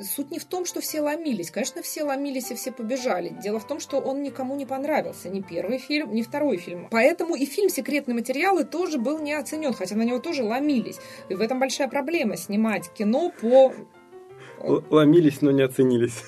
Суть 0.02 0.32
не 0.32 0.40
в 0.40 0.46
том, 0.46 0.66
что 0.66 0.82
все 0.82 1.02
ломились. 1.02 1.52
Конечно, 1.52 1.82
все 1.82 2.04
ломились 2.04 2.52
и 2.52 2.56
все 2.56 2.72
побежали. 2.72 3.30
Дело 3.30 3.60
в 3.60 3.68
том, 3.68 3.80
что 3.80 4.00
он 4.00 4.24
никому 4.24 4.56
не 4.56 4.66
понравился. 4.66 5.30
Ни 5.30 5.42
первый 5.42 5.78
фильм, 5.78 6.14
ни 6.14 6.22
второй 6.22 6.58
фильм. 6.58 6.88
Поэтому 6.90 7.36
и 7.36 7.46
фильм 7.46 7.70
«Секретные 7.70 8.16
материалы» 8.16 8.64
тоже 8.64 8.98
был 8.98 9.20
не 9.20 9.34
оценен, 9.34 9.74
хотя 9.74 9.96
на 9.96 10.04
него 10.04 10.20
тоже 10.20 10.44
ломились. 10.44 11.00
И 11.30 11.36
в 11.36 11.42
этом 11.42 11.60
большая 11.60 11.88
проблема 11.88 12.38
снимать 12.38 12.92
кино 12.94 13.32
по... 13.40 13.74
Ломились, 14.60 15.42
но 15.42 15.52
не 15.52 15.62
оценились. 15.62 16.24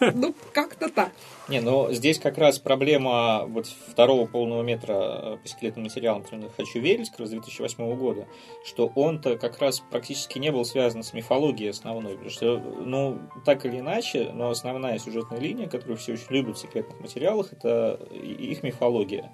Ну, 0.00 0.34
как-то 0.52 0.88
так. 0.88 1.10
Не, 1.48 1.60
но 1.60 1.90
здесь 1.92 2.18
как 2.18 2.36
раз 2.36 2.58
проблема 2.58 3.44
вот 3.46 3.66
второго 3.66 4.26
полного 4.26 4.62
метра 4.62 5.38
по 5.42 5.48
секретным 5.48 5.84
материалам, 5.84 6.22
который 6.22 6.50
«Хочу 6.54 6.78
верить», 6.78 7.08
как 7.08 7.20
раз 7.20 7.30
2008 7.30 7.96
года, 7.96 8.26
что 8.66 8.92
он-то 8.94 9.38
как 9.38 9.58
раз 9.58 9.80
практически 9.80 10.38
не 10.38 10.52
был 10.52 10.66
связан 10.66 11.02
с 11.02 11.14
мифологией 11.14 11.70
основной, 11.70 12.12
потому 12.12 12.30
что, 12.30 12.58
ну, 12.58 13.18
так 13.46 13.64
или 13.64 13.78
иначе, 13.78 14.30
но 14.34 14.50
основная 14.50 14.98
сюжетная 14.98 15.40
линия, 15.40 15.68
которую 15.68 15.96
все 15.96 16.12
очень 16.12 16.26
любят 16.30 16.58
в 16.58 16.60
секретных 16.60 17.00
материалах, 17.00 17.52
это 17.52 17.98
их 18.12 18.62
мифология 18.62 19.30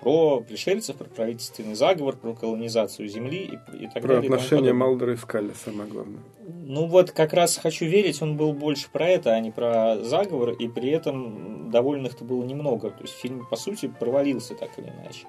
про 0.00 0.40
пришельцев, 0.40 0.96
про 0.96 1.04
правительственный 1.04 1.74
заговор, 1.74 2.16
про 2.16 2.34
колонизацию 2.34 3.08
Земли 3.08 3.38
и, 3.72 3.84
и 3.84 3.86
так 3.86 4.02
про 4.02 4.14
далее. 4.14 4.28
Про 4.28 4.36
отношения 4.36 4.72
Малдера 4.72 5.12
и 5.12 5.16
Скалли, 5.16 5.52
самое 5.64 5.88
главное. 5.88 6.20
Ну 6.46 6.86
вот 6.86 7.10
как 7.12 7.32
раз 7.32 7.56
«Хочу 7.56 7.86
верить» 7.86 8.20
он 8.22 8.36
был 8.36 8.52
больше 8.52 8.88
про 8.90 9.08
это, 9.08 9.34
а 9.34 9.40
не 9.40 9.50
про 9.50 9.98
заговор, 10.02 10.50
и 10.50 10.68
при 10.68 10.90
этом 10.90 11.70
довольных-то 11.70 12.24
было 12.24 12.44
немного. 12.44 12.90
То 12.90 13.02
есть 13.02 13.14
фильм, 13.14 13.46
по 13.46 13.56
сути, 13.56 13.88
провалился 13.88 14.54
так 14.54 14.70
или 14.78 14.86
иначе. 14.88 15.26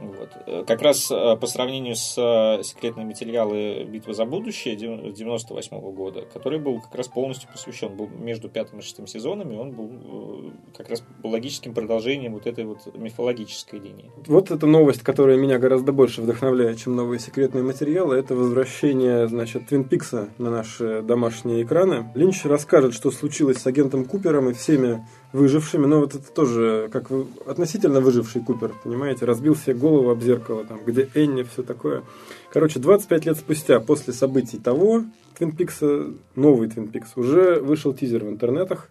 Вот. 0.00 0.30
Э, 0.46 0.64
как 0.66 0.82
раз 0.82 1.10
э, 1.10 1.36
по 1.36 1.46
сравнению 1.46 1.94
с 1.94 2.16
э, 2.18 2.62
секретными 2.62 3.08
материалы 3.08 3.84
«Битвы 3.84 4.14
за 4.14 4.24
будущее» 4.24 4.76
98 4.76 5.80
года, 5.92 6.22
который 6.32 6.58
был 6.58 6.80
как 6.80 6.94
раз 6.94 7.08
полностью 7.08 7.48
посвящен, 7.50 7.96
был 7.96 8.08
между 8.08 8.48
пятым 8.48 8.80
и 8.80 8.82
шестым 8.82 9.06
сезонами, 9.06 9.56
он 9.56 9.72
был 9.72 10.52
как 10.76 10.88
раз 10.88 11.02
логическим 11.22 11.74
продолжением 11.74 12.34
вот 12.34 12.46
этой 12.46 12.64
вот 12.64 12.94
мифологической 12.94 13.78
линии. 13.78 14.10
Вот 14.26 14.50
эта 14.50 14.66
новость, 14.66 15.02
которая 15.02 15.36
меня 15.36 15.58
гораздо 15.58 15.92
больше 15.92 16.22
вдохновляет, 16.22 16.78
чем 16.78 16.96
новые 16.96 17.20
секретные 17.20 17.62
материалы, 17.62 18.16
это 18.16 18.34
возвращение, 18.34 19.28
значит, 19.28 19.68
Твин 19.68 19.84
Пикса 19.84 20.30
на 20.38 20.50
наши 20.50 21.02
домашние 21.02 21.62
экраны. 21.62 22.10
Линч 22.14 22.44
расскажет, 22.44 22.94
что 22.94 23.10
случилось 23.10 23.58
с 23.58 23.66
агентом 23.66 24.04
Купером 24.04 24.50
и 24.50 24.54
всеми 24.54 25.06
выжившими. 25.34 25.84
Но 25.84 26.00
вот 26.00 26.14
это 26.14 26.32
тоже 26.32 26.88
как 26.90 27.10
относительно 27.46 28.00
выживший 28.00 28.42
Купер, 28.42 28.72
понимаете, 28.82 29.26
разбил 29.26 29.54
себе 29.56 29.74
голову 29.74 30.10
об 30.10 30.22
зеркало, 30.22 30.64
там, 30.64 30.80
где 30.86 31.10
Энни, 31.14 31.42
все 31.42 31.62
такое. 31.62 32.04
Короче, 32.50 32.78
25 32.78 33.26
лет 33.26 33.36
спустя, 33.36 33.80
после 33.80 34.14
событий 34.14 34.58
того 34.58 35.04
Твин 35.36 35.54
Пикса, 35.54 36.06
новый 36.36 36.70
Твин 36.70 36.88
Пикс, 36.88 37.16
уже 37.16 37.60
вышел 37.60 37.92
тизер 37.92 38.24
в 38.24 38.28
интернетах. 38.28 38.88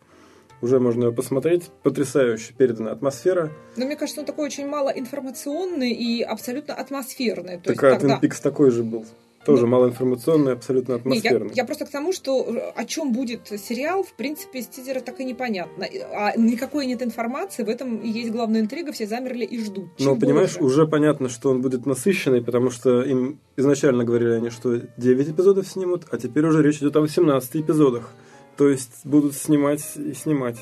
Уже 0.61 0.79
можно 0.79 1.05
его 1.05 1.13
посмотреть. 1.13 1.69
Потрясающе 1.81 2.53
передана 2.57 2.91
атмосфера. 2.91 3.51
Но 3.75 3.85
мне 3.85 3.97
кажется, 3.97 4.21
он 4.21 4.25
такой 4.25 4.45
очень 4.45 4.65
мало 4.65 4.89
информационный 4.89 5.91
и 5.91 6.21
абсолютно 6.21 6.73
атмосферный. 6.73 7.57
То 7.57 7.73
так, 7.73 7.83
а 7.83 7.91
тогда... 7.91 7.99
Твин 7.99 8.19
Пикс 8.21 8.39
такой 8.39 8.71
же 8.71 8.83
был. 8.83 9.05
Тоже 9.45 9.63
ну, 9.63 9.71
малоинформационный, 9.71 10.53
абсолютно 10.53 10.95
атмосферный. 10.95 11.49
я, 11.49 11.63
я 11.63 11.65
просто 11.65 11.85
к 11.85 11.89
тому, 11.89 12.13
что 12.13 12.43
э, 12.43 12.71
о 12.75 12.85
чем 12.85 13.11
будет 13.11 13.47
сериал, 13.47 14.03
в 14.03 14.13
принципе, 14.13 14.59
из 14.59 14.67
тизера 14.67 15.01
так 15.01 15.19
и 15.19 15.25
непонятно. 15.25 15.85
А 16.13 16.37
никакой 16.37 16.85
нет 16.85 17.01
информации, 17.01 17.63
в 17.63 17.69
этом 17.69 17.97
и 17.97 18.09
есть 18.09 18.31
главная 18.31 18.61
интрига, 18.61 18.93
все 18.93 19.05
замерли 19.05 19.43
и 19.43 19.59
ждут. 19.59 19.89
Но, 19.99 20.15
понимаешь, 20.15 20.57
уже 20.57 20.87
понятно, 20.87 21.27
что 21.27 21.49
он 21.49 21.61
будет 21.61 21.85
насыщенный, 21.85 22.41
потому 22.41 22.69
что 22.69 23.01
им 23.01 23.39
изначально 23.57 24.05
говорили 24.05 24.31
они, 24.31 24.49
что 24.49 24.81
9 24.97 25.29
эпизодов 25.29 25.67
снимут, 25.67 26.05
а 26.09 26.17
теперь 26.17 26.45
уже 26.45 26.63
речь 26.63 26.77
идет 26.77 26.95
о 26.95 27.01
18 27.01 27.55
эпизодах. 27.57 28.11
То 28.57 28.69
есть 28.69 29.05
будут 29.05 29.35
снимать 29.35 29.83
и 29.97 30.13
снимать. 30.13 30.57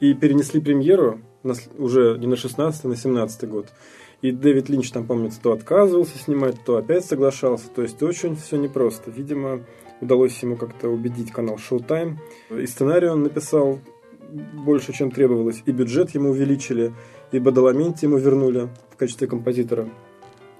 И 0.00 0.14
перенесли 0.14 0.60
премьеру 0.60 1.20
на, 1.42 1.54
уже 1.78 2.18
не 2.18 2.26
на 2.26 2.36
16, 2.36 2.84
а 2.84 2.88
на 2.88 2.96
17 2.96 3.48
год. 3.48 3.68
И 4.22 4.30
Дэвид 4.30 4.68
Линч 4.68 4.90
там, 4.92 5.04
помнится, 5.04 5.40
то 5.40 5.52
отказывался 5.52 6.16
снимать, 6.16 6.62
то 6.64 6.76
опять 6.76 7.04
соглашался. 7.04 7.68
То 7.68 7.82
есть 7.82 8.00
очень 8.02 8.36
все 8.36 8.56
непросто. 8.56 9.10
Видимо, 9.10 9.64
удалось 10.00 10.40
ему 10.42 10.56
как-то 10.56 10.88
убедить 10.88 11.32
канал 11.32 11.56
Showtime. 11.56 12.18
И 12.50 12.66
сценарий 12.66 13.08
он 13.08 13.24
написал 13.24 13.80
больше, 14.30 14.92
чем 14.92 15.10
требовалось. 15.10 15.62
И 15.66 15.72
бюджет 15.72 16.10
ему 16.10 16.30
увеличили, 16.30 16.92
и 17.32 17.38
Бадаламенти 17.40 18.04
ему 18.04 18.16
вернули 18.16 18.68
в 18.90 18.96
качестве 18.96 19.26
композитора. 19.26 19.88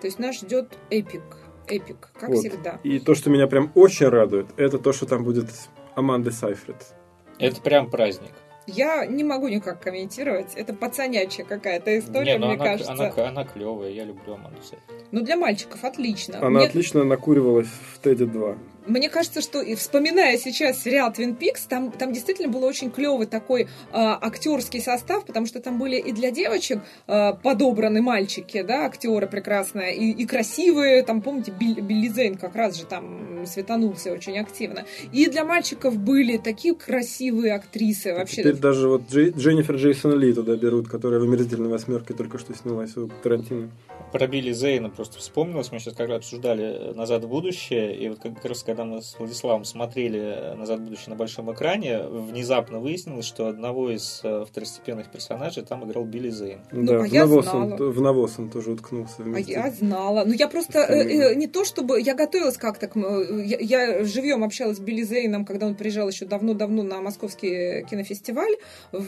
То 0.00 0.08
есть 0.08 0.18
нас 0.18 0.36
ждет 0.36 0.76
эпик. 0.90 1.22
Эпик, 1.68 2.10
как 2.18 2.30
вот. 2.30 2.38
всегда. 2.38 2.80
И 2.82 2.98
то, 2.98 3.14
что 3.14 3.30
меня 3.30 3.46
прям 3.46 3.70
очень 3.76 4.08
радует, 4.08 4.46
это 4.56 4.78
то, 4.78 4.92
что 4.92 5.06
там 5.06 5.22
будет 5.22 5.46
Аманды 5.94 6.32
Сайфред. 6.32 6.94
Это 7.38 7.60
прям 7.60 7.88
праздник. 7.88 8.32
Я 8.66 9.06
не 9.06 9.24
могу 9.24 9.48
никак 9.48 9.80
комментировать. 9.80 10.54
Это 10.54 10.72
пацанячья 10.72 11.44
какая-то 11.44 11.98
история, 11.98 12.34
Не, 12.34 12.38
ну 12.38 12.46
мне 12.46 12.54
она, 12.56 12.64
кажется. 12.64 12.92
Она, 12.92 13.28
она 13.28 13.44
клевая, 13.44 13.90
я 13.90 14.04
люблю 14.04 14.34
Аманду 14.34 14.62
Сайфред. 14.62 15.06
Ну, 15.10 15.22
для 15.22 15.36
мальчиков 15.36 15.82
отлично. 15.84 16.38
Она 16.38 16.50
Мне- 16.60 16.66
отлично 16.66 17.04
накуривалась 17.04 17.66
в 17.66 18.00
Теди 18.02 18.24
2. 18.24 18.56
Мне 18.86 19.08
кажется, 19.08 19.40
что 19.40 19.60
и 19.60 19.74
вспоминая 19.74 20.36
сейчас 20.38 20.82
сериал 20.82 21.12
Twin 21.12 21.38
Peaks, 21.38 21.60
там, 21.68 21.90
там 21.92 22.12
действительно 22.12 22.48
был 22.48 22.64
очень 22.64 22.90
клевый 22.90 23.26
такой 23.26 23.68
а, 23.92 24.18
актерский 24.20 24.80
состав, 24.80 25.24
потому 25.24 25.46
что 25.46 25.60
там 25.60 25.78
были 25.78 25.96
и 25.96 26.12
для 26.12 26.30
девочек 26.30 26.80
а, 27.06 27.34
подобраны 27.34 28.02
мальчики, 28.02 28.62
да, 28.62 28.86
актеры 28.86 29.26
прекрасные, 29.26 29.96
и, 29.96 30.10
и 30.10 30.26
красивые, 30.26 31.02
там, 31.02 31.22
помните, 31.22 31.52
Билли, 31.58 31.80
Билли 31.80 32.08
Зейн 32.08 32.36
как 32.36 32.56
раз 32.56 32.76
же 32.76 32.84
там 32.84 33.46
светанулся 33.46 34.12
очень 34.12 34.38
активно. 34.38 34.84
И 35.12 35.26
для 35.26 35.44
мальчиков 35.44 35.96
были 35.96 36.36
такие 36.36 36.74
красивые 36.74 37.54
актрисы 37.54 38.14
вообще. 38.14 38.42
Теперь 38.42 38.56
даже 38.56 38.88
вот 38.88 39.02
Джей- 39.10 39.32
Дженнифер 39.36 39.76
Джейсон 39.76 40.18
Ли 40.18 40.32
туда 40.32 40.56
берут, 40.56 40.88
которая 40.88 41.20
в 41.20 41.24
«Омерзительной 41.24 41.68
восьмерке» 41.68 42.14
только 42.14 42.38
что 42.38 42.54
снялась 42.54 42.96
у 42.96 43.08
Тарантино. 43.22 43.70
Про 44.12 44.26
Билли 44.26 44.52
Зейна 44.52 44.90
просто 44.90 45.18
вспомнилось. 45.18 45.72
Мы 45.72 45.78
сейчас 45.78 45.94
когда 45.94 46.16
обсуждали 46.16 46.92
«Назад 46.94 47.24
в 47.24 47.28
будущее», 47.28 47.96
и 47.96 48.08
вот 48.08 48.18
как 48.20 48.44
раз 48.44 48.62
когда 48.72 48.84
мы 48.84 49.02
с 49.02 49.18
Владиславом 49.18 49.64
смотрели 49.66 50.54
«Назад 50.56 50.80
в 50.80 50.84
будущее» 50.84 51.10
на 51.10 51.16
большом 51.16 51.52
экране, 51.52 52.02
внезапно 52.04 52.78
выяснилось, 52.78 53.26
что 53.26 53.48
одного 53.48 53.90
из 53.90 54.20
э, 54.24 54.46
второстепенных 54.48 55.10
персонажей 55.10 55.62
там 55.62 55.84
играл 55.84 56.06
Билли 56.06 56.30
Зейн. 56.30 56.60
да, 56.72 56.96
а 56.96 57.02
в, 57.02 57.04
я 57.04 57.26
навоз 57.26 57.44
знала. 57.44 57.74
он, 57.74 57.90
в 57.90 58.00
навоз 58.00 58.38
он 58.38 58.48
тоже 58.48 58.70
уткнулся. 58.70 59.16
А 59.18 59.22
вместе. 59.24 59.52
я 59.52 59.70
знала. 59.70 60.24
Ну, 60.24 60.32
я 60.32 60.48
просто 60.48 60.78
э, 60.78 61.02
э, 61.02 61.34
не 61.34 61.48
то 61.48 61.66
чтобы... 61.66 62.00
Я 62.00 62.14
готовилась 62.14 62.56
как-то... 62.56 62.88
к 62.88 62.96
э, 62.96 63.44
Я, 63.44 63.58
я 63.60 64.04
живьем 64.04 64.42
общалась 64.42 64.78
с 64.78 64.80
Билли 64.80 65.02
Зейном, 65.02 65.44
когда 65.44 65.66
он 65.66 65.74
приезжал 65.74 66.08
еще 66.08 66.24
давно-давно 66.24 66.82
на 66.82 67.02
Московский 67.02 67.84
кинофестиваль. 67.90 68.56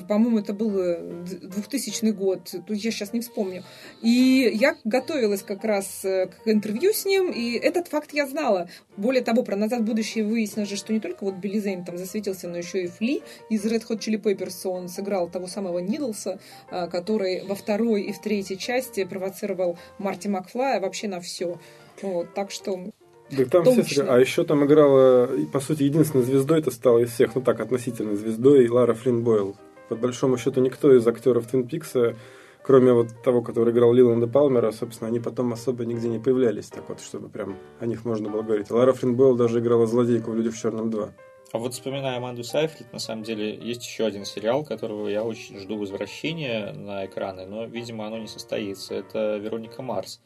По-моему, 0.08 0.40
это 0.40 0.52
был 0.52 0.78
э, 0.78 0.98
д- 1.00 1.48
2000 1.48 2.10
год. 2.10 2.50
Тут 2.66 2.76
я 2.76 2.90
сейчас 2.90 3.14
не 3.14 3.20
вспомню. 3.20 3.62
И 4.02 4.50
я 4.54 4.76
готовилась 4.84 5.42
как 5.42 5.64
раз 5.64 6.04
э, 6.04 6.26
к 6.26 6.48
интервью 6.48 6.92
с 6.92 7.06
ним, 7.06 7.30
и 7.30 7.54
этот 7.54 7.88
факт 7.88 8.12
я 8.12 8.26
знала. 8.26 8.68
Более 8.98 9.22
того, 9.22 9.42
про 9.54 9.60
«Назад 9.60 9.82
в 9.82 9.84
будущее» 9.84 10.24
выяснилось 10.24 10.68
же, 10.68 10.76
что 10.76 10.92
не 10.92 10.98
только 10.98 11.22
вот 11.22 11.36
Билли 11.36 11.60
Зейн 11.60 11.84
там 11.84 11.96
засветился, 11.96 12.48
но 12.48 12.56
еще 12.56 12.82
и 12.82 12.86
Фли 12.88 13.22
из 13.50 13.64
Red 13.64 13.84
Hot 13.88 14.00
Chili 14.00 14.20
Peppers. 14.20 14.68
Он 14.68 14.88
сыграл 14.88 15.28
того 15.28 15.46
самого 15.46 15.78
Нидлса, 15.78 16.40
а, 16.70 16.88
который 16.88 17.44
во 17.46 17.54
второй 17.54 18.02
и 18.02 18.12
в 18.12 18.20
третьей 18.20 18.58
части 18.58 19.04
провоцировал 19.04 19.78
Марти 19.98 20.26
Макфлая 20.26 20.80
вообще 20.80 21.06
на 21.06 21.20
все. 21.20 21.60
Вот, 22.02 22.34
так 22.34 22.50
что 22.50 22.90
Так 23.30 23.50
там 23.50 23.64
все, 23.84 24.04
а 24.08 24.18
еще 24.18 24.42
там 24.42 24.64
играла, 24.64 25.30
по 25.52 25.60
сути, 25.60 25.84
единственной 25.84 26.24
звездой 26.24 26.58
это 26.58 26.72
стала 26.72 26.98
из 26.98 27.12
всех, 27.12 27.36
ну 27.36 27.40
так, 27.40 27.60
относительно 27.60 28.16
звездой, 28.16 28.68
Лара 28.68 28.94
Флинн 28.94 29.22
Бойл. 29.22 29.54
По 29.88 29.94
большому 29.94 30.36
счету, 30.36 30.60
никто 30.60 30.92
из 30.96 31.06
актеров 31.06 31.46
Твин 31.46 31.68
Пикса, 31.68 32.16
кроме 32.64 32.92
вот 32.92 33.08
того, 33.22 33.42
который 33.42 33.72
играл 33.72 33.92
Лиланда 33.92 34.26
Палмера, 34.26 34.72
собственно, 34.72 35.08
они 35.08 35.20
потом 35.20 35.52
особо 35.52 35.84
нигде 35.84 36.08
не 36.08 36.18
появлялись, 36.18 36.68
так 36.68 36.88
вот, 36.88 37.00
чтобы 37.00 37.28
прям 37.28 37.56
о 37.78 37.86
них 37.86 38.04
можно 38.04 38.30
было 38.30 38.42
говорить. 38.42 38.70
Лара 38.70 38.92
Флинн 38.92 39.14
Бойл 39.14 39.36
даже 39.36 39.60
играла 39.60 39.86
злодейку 39.86 40.30
в 40.30 40.34
«Людях 40.34 40.54
в 40.54 40.60
черном 40.60 40.88
2». 40.90 41.10
А 41.52 41.58
вот 41.58 41.74
вспоминая 41.74 42.16
Аманду 42.16 42.42
Сайфрид, 42.42 42.92
на 42.92 42.98
самом 42.98 43.22
деле 43.22 43.54
есть 43.54 43.86
еще 43.86 44.06
один 44.06 44.24
сериал, 44.24 44.64
которого 44.64 45.06
я 45.06 45.22
очень 45.22 45.60
жду 45.60 45.76
возвращения 45.78 46.72
на 46.72 47.06
экраны, 47.06 47.46
но, 47.46 47.64
видимо, 47.66 48.08
оно 48.08 48.18
не 48.18 48.26
состоится. 48.26 48.94
Это 48.94 49.36
Вероника 49.36 49.80
Марс. 49.80 50.20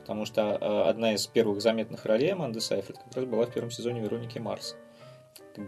Потому 0.00 0.26
что 0.26 0.42
э, 0.42 0.90
одна 0.90 1.14
из 1.14 1.26
первых 1.26 1.62
заметных 1.62 2.04
ролей 2.04 2.34
Аманды 2.34 2.60
Сайфрид 2.60 2.98
как 2.98 3.16
раз 3.16 3.24
была 3.24 3.46
в 3.46 3.54
первом 3.54 3.70
сезоне 3.70 4.02
Вероники 4.02 4.38
Марс. 4.38 4.76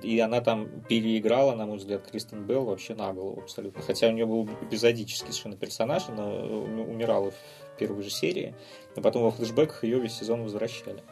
И 0.03 0.19
она 0.19 0.41
там 0.41 0.69
переиграла, 0.89 1.55
на 1.55 1.67
мой 1.67 1.79
взгляд, 1.79 2.07
Кристен 2.11 2.45
Белл 2.45 2.65
вообще 2.65 2.95
на 2.95 3.13
голову 3.13 3.41
абсолютно. 3.41 3.83
Хотя 3.83 4.09
у 4.09 4.13
нее 4.13 4.27
был 4.27 4.49
эпизодический 4.63 5.29
совершенно 5.33 5.57
персонаж, 5.57 6.09
она 6.09 6.25
э, 6.25 6.85
умирала 6.89 7.31
в 7.31 7.79
первой 7.79 8.03
же 8.03 8.11
серии, 8.11 8.55
а 8.97 9.01
потом 9.01 9.23
во 9.23 9.31
флешбеках 9.31 9.85
ее 9.85 10.01
весь 10.01 10.15
сезон 10.15 10.43
возвращали. 10.43 11.03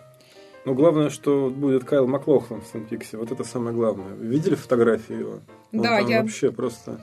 Ну, 0.64 0.74
главное, 0.74 1.10
что 1.10 1.50
будет 1.50 1.84
Кайл 1.84 2.06
Маклохлан 2.06 2.62
в 2.62 2.70
Твин 2.70 2.86
Пиксе, 2.86 3.18
вот 3.18 3.30
это 3.30 3.44
самое 3.44 3.76
главное. 3.76 4.14
Вы 4.14 4.26
видели 4.26 4.54
фотографии 4.54 5.14
его? 5.18 5.40
Он 5.72 5.82
Да, 5.82 5.98
там 6.00 6.08
я- 6.08 6.22
вообще 6.22 6.50
просто... 6.50 7.00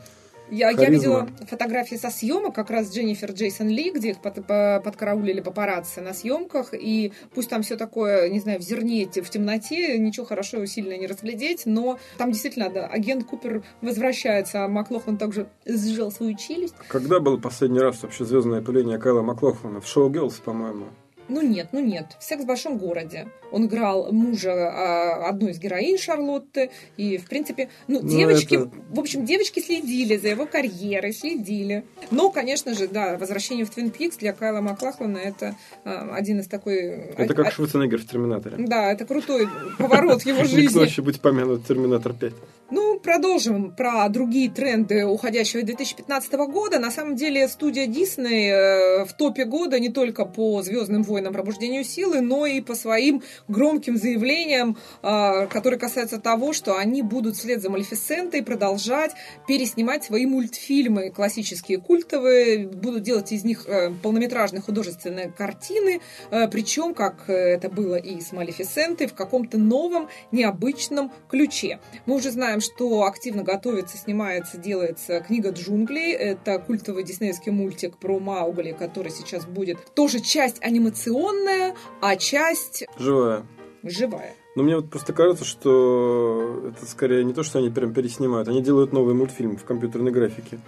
я, 0.51 0.69
я 0.69 0.89
видела 0.89 1.27
фотографии 1.49 1.95
со 1.95 2.09
съемок, 2.09 2.53
как 2.53 2.69
раз 2.69 2.93
Дженнифер 2.93 3.31
Джейсон 3.31 3.69
Ли, 3.69 3.91
где 3.91 4.11
их 4.11 4.21
под- 4.21 4.45
по- 4.45 4.81
подкараулили 4.83 5.41
папарацци 5.41 6.01
на 6.01 6.13
съемках, 6.13 6.73
и 6.73 7.13
пусть 7.33 7.49
там 7.49 7.61
все 7.63 7.77
такое, 7.77 8.29
не 8.29 8.39
знаю, 8.39 8.59
в 8.59 8.61
зерне, 8.61 9.05
в 9.05 9.29
темноте, 9.29 9.97
ничего 9.97 10.25
хорошего 10.25 10.67
сильно 10.67 10.97
не 10.97 11.07
разглядеть, 11.07 11.63
но 11.65 11.97
там 12.17 12.31
действительно, 12.31 12.69
да, 12.69 12.85
агент 12.87 13.25
Купер 13.25 13.63
возвращается, 13.81 14.65
а 14.65 14.67
Маклохлан 14.67 15.17
также 15.17 15.47
сжал 15.65 16.11
свою 16.11 16.35
челюсть. 16.37 16.75
Когда 16.87 17.19
был 17.19 17.39
последний 17.39 17.79
раз 17.79 18.01
вообще 18.03 18.25
звездное 18.25 18.61
появление 18.61 18.97
Кайла 18.97 19.21
Маклохлана? 19.21 19.81
В 19.81 19.87
шоу 19.87 20.09
Girls, 20.09 20.41
по-моему. 20.43 20.87
Ну 21.31 21.41
нет, 21.41 21.69
ну 21.71 21.79
нет. 21.79 22.17
«Секс 22.19 22.43
в 22.43 22.45
большом 22.45 22.77
городе». 22.77 23.27
Он 23.51 23.65
играл 23.65 24.11
мужа 24.11 24.51
а, 24.53 25.29
одной 25.29 25.51
из 25.51 25.59
героинь 25.59 25.97
Шарлотты. 25.97 26.71
И, 26.97 27.17
в 27.17 27.25
принципе, 27.27 27.69
ну, 27.87 27.99
Ну, 28.01 28.07
девочки, 28.07 28.55
это- 28.55 28.71
в 28.89 28.99
общем, 28.99 29.25
девочки 29.25 29.59
следили 29.59 30.17
за 30.17 30.27
его 30.29 30.45
карьерой, 30.45 31.13
следили. 31.13 31.83
Но, 32.11 32.31
конечно 32.31 32.73
же, 32.73 32.87
да, 32.87 33.17
возвращение 33.17 33.65
в 33.65 33.69
Твин 33.69 33.89
Пикс 33.91 34.17
для 34.17 34.33
Кайла 34.33 34.61
Маклахлана 34.61 35.17
это 35.17 35.55
а, 35.85 36.13
один 36.13 36.39
из 36.39 36.47
такой... 36.47 36.75
Это 36.77 37.23
а- 37.23 37.27
как 37.35 37.47
а- 37.47 37.51
Шварценеггер 37.51 37.99
в 38.01 38.07
«Терминаторе». 38.07 38.55
Да, 38.59 38.91
это 38.91 39.05
крутой 39.05 39.47
поворот 39.77 40.23
его 40.23 40.43
жизни. 40.43 40.83
еще 40.85 41.01
быть 41.01 41.19
помянут 41.21 41.65
«Терминатор 41.65 42.11
5». 42.13 42.33
Ну, 42.73 43.01
продолжим 43.01 43.75
про 43.75 44.07
другие 44.07 44.49
тренды 44.49 45.05
уходящего 45.05 45.61
2015 45.61 46.31
года. 46.47 46.79
На 46.79 46.89
самом 46.89 47.17
деле 47.17 47.49
студия 47.49 47.85
Дисней 47.85 48.49
э, 48.49 49.03
в 49.03 49.11
топе 49.11 49.43
года 49.43 49.77
не 49.77 49.89
только 49.89 50.23
по 50.23 50.63
«Звездным 50.63 51.03
войнам. 51.03 51.33
Пробуждению 51.33 51.83
силы», 51.83 52.21
но 52.21 52.45
и 52.45 52.61
по 52.61 52.73
своим 52.73 53.23
громким 53.49 53.97
заявлениям, 53.97 54.77
э, 55.03 55.47
которые 55.47 55.81
касаются 55.81 56.17
того, 56.17 56.53
что 56.53 56.77
они 56.77 57.01
будут 57.01 57.35
вслед 57.35 57.61
за 57.61 57.69
Малефисентой 57.69 58.41
продолжать 58.41 59.11
переснимать 59.49 60.05
свои 60.05 60.25
мультфильмы 60.25 61.09
классические, 61.09 61.77
культовые, 61.77 62.69
будут 62.69 63.03
делать 63.03 63.33
из 63.33 63.43
них 63.43 63.65
э, 63.67 63.91
полнометражные 64.01 64.61
художественные 64.61 65.29
картины, 65.29 65.99
причем, 66.29 66.93
как 66.93 67.29
это 67.29 67.67
было 67.67 67.95
и 67.95 68.21
с 68.21 68.31
Малефисентой, 68.31 69.07
в 69.07 69.13
каком-то 69.13 69.57
новом, 69.57 70.07
необычном 70.31 71.11
ключе. 71.27 71.79
Мы 72.05 72.15
уже 72.15 72.31
знаем, 72.31 72.60
что 72.61 73.03
активно 73.03 73.43
готовится, 73.43 73.97
снимается, 73.97 74.57
делается 74.57 75.19
книга 75.21 75.49
джунглей. 75.49 76.13
Это 76.13 76.59
культовый 76.59 77.03
диснеевский 77.03 77.51
мультик 77.51 77.97
про 77.97 78.19
Маугли, 78.19 78.71
который 78.71 79.11
сейчас 79.11 79.45
будет 79.45 79.77
тоже 79.93 80.19
часть 80.19 80.63
анимационная, 80.63 81.75
а 82.01 82.15
часть 82.15 82.85
Живая. 82.97 83.45
живая. 83.83 84.35
Но 84.55 84.63
мне 84.63 84.75
вот 84.75 84.89
просто 84.89 85.13
кажется, 85.13 85.45
что 85.45 86.63
это 86.67 86.85
скорее 86.85 87.23
не 87.23 87.33
то, 87.33 87.43
что 87.43 87.59
они 87.59 87.69
прям 87.69 87.93
переснимают, 87.93 88.47
они 88.47 88.61
делают 88.61 88.91
новый 88.91 89.13
мультфильм 89.13 89.57
в 89.57 89.63
компьютерной 89.63 90.11
графике. 90.11 90.59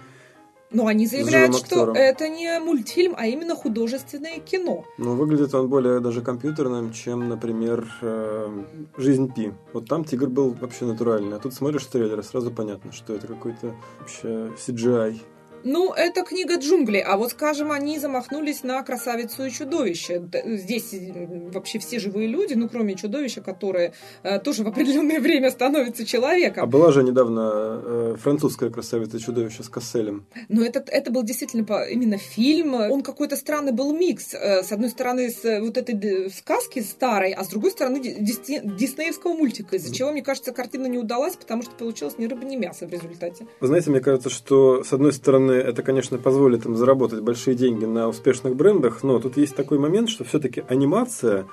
Но 0.74 0.86
они 0.88 1.06
заявляют, 1.06 1.56
что 1.56 1.92
это 1.92 2.28
не 2.28 2.58
мультфильм, 2.58 3.14
а 3.16 3.26
именно 3.26 3.54
художественное 3.54 4.40
кино. 4.40 4.84
Но 4.98 5.14
выглядит 5.14 5.54
он 5.54 5.68
более 5.68 6.00
даже 6.00 6.20
компьютерным, 6.20 6.92
чем, 6.92 7.28
например, 7.28 7.86
э, 8.02 8.64
«Жизнь 8.96 9.32
Пи». 9.32 9.52
Вот 9.72 9.88
там 9.88 10.04
тигр 10.04 10.28
был 10.28 10.50
вообще 10.60 10.84
натуральный, 10.84 11.36
а 11.36 11.38
тут 11.38 11.54
смотришь 11.54 11.86
трейлер, 11.86 12.22
сразу 12.24 12.50
понятно, 12.50 12.92
что 12.92 13.14
это 13.14 13.28
какой-то 13.28 13.74
вообще 14.00 14.50
CGI. 14.58 15.20
Ну, 15.64 15.92
это 15.92 16.22
книга 16.22 16.56
джунглей, 16.56 17.00
а 17.00 17.16
вот, 17.16 17.30
скажем, 17.30 17.72
они 17.72 17.98
замахнулись 17.98 18.62
на 18.62 18.82
красавицу 18.82 19.46
и 19.46 19.50
чудовище. 19.50 20.22
Здесь 20.44 20.92
м, 20.92 21.50
вообще 21.50 21.78
все 21.78 21.98
живые 21.98 22.28
люди, 22.28 22.54
ну, 22.54 22.68
кроме 22.68 22.94
чудовища, 22.94 23.40
которое 23.40 23.92
э, 24.22 24.38
тоже 24.40 24.62
в 24.62 24.68
определенное 24.68 25.20
время 25.20 25.50
становится 25.50 26.02
А 26.02 26.06
человеком. 26.06 26.68
была 26.70 26.92
же 26.92 27.02
недавно 27.02 27.80
э, 27.84 28.16
французская 28.22 28.68
красавица 28.70 29.18
чудовище 29.18 29.62
с 29.62 29.68
Касселем. 29.68 30.26
Но 30.48 30.62
это, 30.64 30.84
это 30.86 31.10
был 31.10 31.22
действительно 31.22 31.64
именно 31.90 32.18
фильм. 32.18 32.74
Он 32.74 33.02
какой-то 33.02 33.36
странный 33.36 33.72
был 33.72 33.92
микс. 33.96 34.34
Э, 34.34 34.62
С 34.62 34.70
одной 34.70 34.90
стороны, 34.90 35.30
с 35.30 35.44
э, 35.44 35.60
вот 35.60 35.78
этой 35.78 36.30
сказки 36.30 36.80
старой, 36.80 37.32
а 37.32 37.42
с 37.42 37.48
другой 37.48 37.70
стороны, 37.70 38.00
ди- 38.00 38.14
дисне- 38.20 38.60
диснеевского 38.64 39.32
мультика, 39.32 39.76
из-за 39.76 39.94
чего, 39.94 40.12
мне 40.12 40.22
кажется, 40.22 40.52
картина 40.52 40.86
не 40.86 40.98
удалась, 40.98 41.36
потому 41.36 41.62
что 41.62 41.70
получилось 41.72 42.18
ни 42.18 42.26
рыба, 42.26 42.44
ни 42.44 42.56
мясо 42.56 42.86
в 42.86 42.90
результате. 42.92 43.46
Вы 43.60 43.66
знаете, 43.66 43.90
мне 43.90 44.00
кажется, 44.00 44.28
что, 44.28 44.84
с 44.84 44.92
одной 44.92 45.12
стороны, 45.12 45.53
это, 45.54 45.82
конечно, 45.82 46.18
позволит 46.18 46.66
им 46.66 46.76
заработать 46.76 47.20
большие 47.20 47.54
деньги 47.54 47.84
на 47.84 48.08
успешных 48.08 48.56
брендах, 48.56 49.02
но 49.02 49.18
тут 49.18 49.36
есть 49.36 49.56
такой 49.56 49.78
момент, 49.78 50.08
что 50.08 50.24
все-таки 50.24 50.64
анимация, 50.68 51.46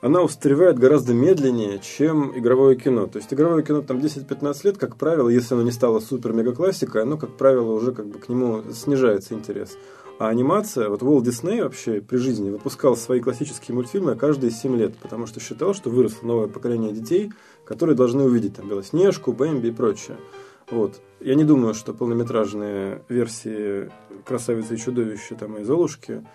она 0.00 0.22
устаревает 0.22 0.78
гораздо 0.78 1.14
медленнее, 1.14 1.80
чем 1.80 2.32
игровое 2.38 2.76
кино. 2.76 3.06
То 3.06 3.18
есть 3.18 3.32
игровое 3.32 3.62
кино 3.62 3.82
там 3.82 3.98
10-15 3.98 4.60
лет, 4.64 4.78
как 4.78 4.96
правило, 4.96 5.28
если 5.28 5.54
оно 5.54 5.62
не 5.62 5.72
стало 5.72 6.00
супер-мега 6.00 6.54
классикой, 6.54 7.02
оно, 7.02 7.16
как 7.16 7.36
правило, 7.36 7.72
уже 7.72 7.92
как 7.92 8.06
бы 8.06 8.18
к 8.18 8.28
нему 8.28 8.62
снижается 8.72 9.34
интерес. 9.34 9.76
А 10.18 10.28
анимация, 10.28 10.88
вот 10.88 11.02
Уолт 11.02 11.24
Дисней 11.24 11.60
вообще 11.60 12.00
при 12.00 12.16
жизни 12.16 12.48
выпускал 12.48 12.96
свои 12.96 13.20
классические 13.20 13.74
мультфильмы 13.74 14.14
каждые 14.14 14.50
7 14.50 14.74
лет, 14.76 14.96
потому 14.96 15.26
что 15.26 15.40
считал, 15.40 15.74
что 15.74 15.90
выросло 15.90 16.26
новое 16.26 16.48
поколение 16.48 16.92
детей, 16.92 17.32
которые 17.66 17.96
должны 17.96 18.24
увидеть 18.24 18.54
там 18.54 18.66
Белоснежку, 18.68 19.32
Бэмби 19.32 19.68
и 19.68 19.72
прочее. 19.72 20.16
Вот. 20.70 21.00
Я 21.20 21.34
не 21.34 21.44
думаю, 21.44 21.74
что 21.74 21.94
полнометражные 21.94 23.02
версии 23.08 23.90
«Красавицы 24.24 24.74
и 24.74 24.78
чудовища» 24.78 25.34
там, 25.34 25.56
и 25.58 25.64
«Золушки» 25.64 26.26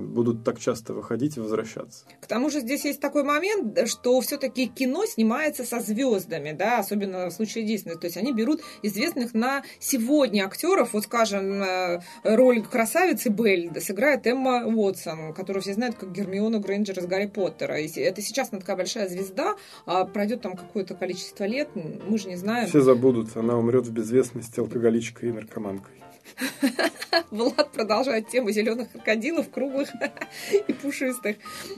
будут 0.00 0.44
так 0.44 0.58
часто 0.58 0.94
выходить 0.94 1.36
и 1.36 1.40
возвращаться. 1.40 2.04
К 2.20 2.26
тому 2.26 2.50
же 2.50 2.60
здесь 2.60 2.84
есть 2.84 3.00
такой 3.00 3.24
момент, 3.24 3.88
что 3.88 4.20
все-таки 4.20 4.66
кино 4.66 5.06
снимается 5.06 5.64
со 5.64 5.80
звездами, 5.80 6.52
да, 6.52 6.78
особенно 6.78 7.26
в 7.26 7.32
случае 7.32 7.64
Дисней. 7.64 7.96
То 7.96 8.06
есть 8.06 8.16
они 8.16 8.32
берут 8.32 8.60
известных 8.82 9.34
на 9.34 9.62
сегодня 9.78 10.44
актеров, 10.44 10.92
вот 10.92 11.04
скажем, 11.04 11.62
э, 11.62 12.00
роль 12.24 12.62
красавицы 12.62 13.28
Белль 13.28 13.80
сыграет 13.80 14.26
Эмма 14.26 14.64
Уотсон, 14.66 15.32
которую 15.34 15.62
все 15.62 15.74
знают 15.74 15.96
как 15.96 16.12
Гермиона 16.12 16.58
Грейнджер 16.58 16.98
из 16.98 17.06
Гарри 17.06 17.26
Поттера. 17.26 17.78
И 17.78 17.88
это 18.00 18.22
сейчас 18.22 18.48
она 18.52 18.60
такая 18.60 18.76
большая 18.76 19.08
звезда, 19.08 19.56
а 19.86 20.04
пройдет 20.04 20.42
там 20.42 20.56
какое-то 20.56 20.94
количество 20.94 21.44
лет, 21.44 21.68
мы 21.74 22.18
же 22.18 22.28
не 22.28 22.36
знаем. 22.36 22.68
Все 22.68 22.80
забудут, 22.80 23.36
она 23.36 23.56
умрет 23.56 23.86
в 23.86 23.92
безвестности 23.92 24.60
алкоголичкой 24.60 25.30
и 25.30 25.32
наркоманкой. 25.32 25.94
Влад 27.30 27.72
продолжает 27.72 28.28
тему 28.28 28.50
зеленых 28.50 28.90
крокодилов, 28.92 29.50
круглых 29.50 29.90
и 30.68 30.72
пушистых. 30.72 31.36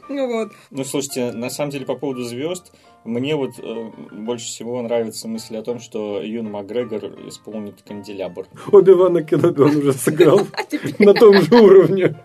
Ну, 0.08 0.26
вот. 0.26 0.52
ну, 0.70 0.84
слушайте, 0.84 1.32
на 1.32 1.50
самом 1.50 1.70
деле 1.70 1.86
по 1.86 1.96
поводу 1.96 2.24
звезд, 2.24 2.72
мне 3.04 3.34
вот 3.34 3.52
э, 3.58 3.90
больше 4.12 4.46
всего 4.46 4.82
нравится 4.82 5.26
мысль 5.26 5.56
о 5.56 5.62
том, 5.62 5.80
что 5.80 6.20
Юн 6.22 6.50
Макгрегор 6.50 7.04
исполнит 7.28 7.80
канделябр. 7.86 8.46
Оби-Вана 8.70 9.22
Кеноби 9.22 9.62
он 9.62 9.76
уже 9.76 9.94
сыграл 9.94 10.40
а 10.52 11.02
на 11.02 11.14
том 11.14 11.40
же 11.40 11.54
уровне. 11.54 12.16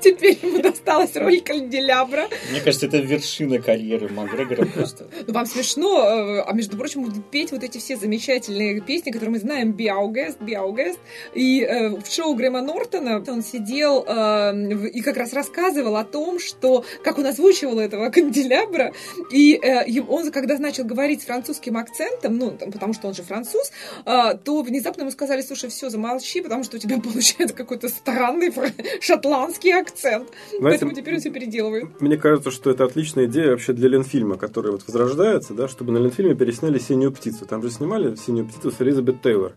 Теперь 0.00 0.38
ему 0.42 0.60
досталась 0.60 1.16
роль 1.16 1.40
канделябра. 1.40 2.28
Мне 2.50 2.60
кажется, 2.60 2.86
это 2.86 2.98
вершина 2.98 3.58
карьеры 3.58 4.08
Макгрегора 4.08 4.66
просто. 4.66 5.06
Ну, 5.26 5.34
вам 5.34 5.46
смешно, 5.46 6.04
э, 6.04 6.40
а 6.40 6.52
между 6.52 6.76
прочим, 6.76 7.02
будут 7.02 7.30
петь 7.30 7.52
вот 7.52 7.62
эти 7.62 7.78
все 7.78 7.96
замечательные 7.96 8.80
песни, 8.80 9.10
которые 9.10 9.32
мы 9.32 9.38
знаем, 9.38 9.72
Биаугест, 9.72 10.40
Биаугест. 10.40 10.98
И 11.34 11.62
э, 11.62 11.90
в 11.90 12.06
шоу 12.06 12.34
Грэма 12.34 12.60
Нортона 12.62 13.22
он 13.26 13.42
сидел 13.42 14.04
э, 14.06 14.88
и 14.88 15.00
как 15.00 15.16
раз 15.16 15.32
рассказывал 15.32 15.96
о 15.96 16.04
том, 16.04 16.38
что, 16.38 16.84
как 17.02 17.18
он 17.18 17.26
озвучивал 17.26 17.78
этого 17.78 18.10
канделябра, 18.10 18.92
и 19.32 19.54
э, 19.54 20.00
он, 20.08 20.17
когда 20.32 20.58
начал 20.58 20.84
говорить 20.84 21.22
с 21.22 21.24
французским 21.24 21.76
акцентом, 21.76 22.36
ну, 22.36 22.50
потому 22.50 22.94
что 22.94 23.08
он 23.08 23.14
же 23.14 23.22
француз, 23.22 23.70
э, 24.04 24.36
то 24.42 24.62
внезапно 24.62 25.02
ему 25.02 25.10
сказали, 25.10 25.42
слушай, 25.42 25.70
все, 25.70 25.90
замолчи, 25.90 26.40
потому 26.40 26.64
что 26.64 26.76
у 26.76 26.80
тебя 26.80 26.98
получается 27.02 27.54
какой-то 27.54 27.88
странный 27.88 28.52
шотландский 29.00 29.72
акцент. 29.78 30.28
Знаете, 30.48 30.62
Поэтому 30.62 30.94
теперь 30.94 31.14
он 31.14 31.20
все 31.20 31.30
переделывает. 31.30 32.00
Мне 32.00 32.16
кажется, 32.16 32.50
что 32.50 32.70
это 32.70 32.84
отличная 32.84 33.26
идея 33.26 33.50
вообще 33.50 33.72
для 33.72 33.88
Ленфильма, 33.88 34.36
который 34.36 34.72
вот 34.72 34.84
возрождается, 34.86 35.54
да, 35.54 35.68
чтобы 35.68 35.92
на 35.92 35.98
Ленфильме 35.98 36.34
пересняли 36.34 36.78
«Синюю 36.78 37.12
птицу». 37.12 37.46
Там 37.46 37.62
же 37.62 37.70
снимали 37.70 38.14
«Синюю 38.16 38.46
птицу» 38.46 38.70
с 38.70 38.80
Элизабет 38.80 39.22
Тейлор. 39.22 39.52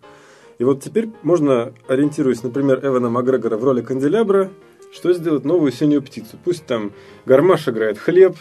И 0.60 0.64
вот 0.64 0.84
теперь 0.84 1.10
можно, 1.24 1.74
ориентируясь, 1.88 2.44
например, 2.44 2.86
Эвана 2.86 3.10
Макгрегора 3.10 3.58
в 3.58 3.64
роли 3.64 3.82
канделябра, 3.82 4.52
что 4.92 5.14
сделать 5.14 5.46
новую 5.46 5.72
синюю 5.72 6.04
птицу. 6.04 6.38
Пусть 6.44 6.66
там 6.66 6.92
Гармаш 7.26 7.68
играет 7.68 7.98
хлеб, 7.98 8.36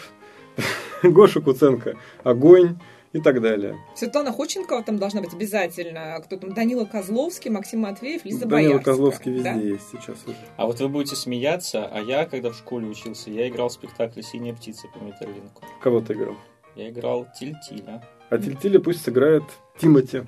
Гоша 1.02 1.40
Куценко 1.40 1.96
огонь 2.22 2.78
и 3.12 3.20
так 3.20 3.40
далее. 3.40 3.76
Светлана 3.94 4.32
Ходченкова 4.32 4.82
там 4.82 4.98
должна 4.98 5.20
быть 5.20 5.34
обязательно. 5.34 6.20
Кто 6.24 6.36
там? 6.36 6.54
Данила 6.54 6.84
Козловский, 6.84 7.50
Максим 7.50 7.80
Матвеев, 7.80 8.24
Лиза 8.24 8.46
Данила 8.46 8.70
Боярская. 8.70 8.84
Козловский 8.84 9.32
везде 9.32 9.52
да? 9.52 9.60
есть 9.60 9.90
сейчас 9.90 10.16
уже. 10.26 10.36
А 10.56 10.66
вот 10.66 10.80
вы 10.80 10.88
будете 10.88 11.16
смеяться, 11.16 11.86
а 11.86 12.00
я, 12.00 12.26
когда 12.26 12.50
в 12.50 12.56
школе 12.56 12.86
учился, 12.86 13.30
я 13.30 13.48
играл 13.48 13.68
в 13.68 13.72
спектакле 13.72 14.22
«Синяя 14.22 14.54
птица» 14.54 14.86
по 14.88 15.02
Метерлинку. 15.02 15.62
Кого 15.82 16.00
ты 16.00 16.12
играл? 16.12 16.36
Я 16.76 16.90
играл 16.90 17.26
Тильтиля. 17.38 18.02
А 18.30 18.38
Тильтиля 18.38 18.78
пусть 18.78 19.02
сыграет 19.02 19.42
Тимати. 19.78 20.22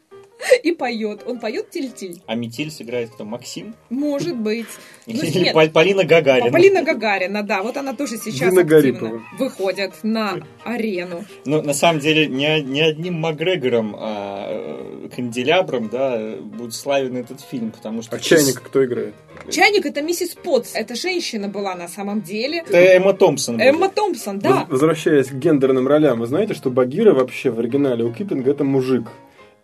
и 0.63 0.71
поет. 0.71 1.23
Он 1.25 1.39
поет 1.39 1.69
тильтиль. 1.69 2.21
А 2.25 2.35
метиль 2.35 2.71
сыграет 2.71 3.09
кто? 3.11 3.25
Максим? 3.25 3.75
Может 3.89 4.35
быть. 4.37 4.67
Ну, 5.07 5.23
Или 5.23 5.45
нет, 5.45 5.73
Полина 5.73 6.03
Гагарина. 6.03 6.51
Полина 6.51 6.83
Гагарина, 6.83 7.41
да. 7.41 7.63
Вот 7.63 7.75
она 7.75 7.93
тоже 7.95 8.17
сейчас 8.17 8.51
Дина 8.51 8.61
активно 8.61 8.99
Гарипова. 8.99 9.21
выходит 9.39 9.93
на 10.03 10.41
арену. 10.63 11.25
Ну, 11.43 11.61
на 11.63 11.73
самом 11.73 11.99
деле, 11.99 12.27
не, 12.27 12.61
не 12.61 12.81
одним 12.81 13.15
Макгрегором, 13.15 13.95
а 13.97 14.47
э, 14.49 15.09
канделябром, 15.13 15.89
да, 15.89 16.35
будет 16.41 16.75
славен 16.75 17.17
этот 17.17 17.41
фильм, 17.41 17.71
потому 17.71 18.03
что... 18.03 18.15
А 18.15 18.19
Чайник 18.19 18.61
кто 18.61 18.85
играет? 18.85 19.15
Чайник 19.49 19.87
это 19.87 20.03
миссис 20.03 20.35
Потс. 20.35 20.75
Это 20.75 20.95
женщина 20.95 21.47
была 21.47 21.75
на 21.75 21.87
самом 21.87 22.21
деле. 22.21 22.59
Это 22.59 22.77
Эмма 22.77 23.13
Томпсон. 23.13 23.57
Будет. 23.57 23.67
Эмма 23.67 23.89
Томпсон, 23.89 24.39
да. 24.39 24.67
Возвращаясь 24.69 25.27
к 25.27 25.33
гендерным 25.33 25.87
ролям, 25.87 26.19
вы 26.19 26.27
знаете, 26.27 26.53
что 26.53 26.69
Багира 26.69 27.13
вообще 27.13 27.49
в 27.49 27.59
оригинале 27.59 28.03
у 28.03 28.13
Киплинга 28.13 28.51
это 28.51 28.63
мужик. 28.63 29.07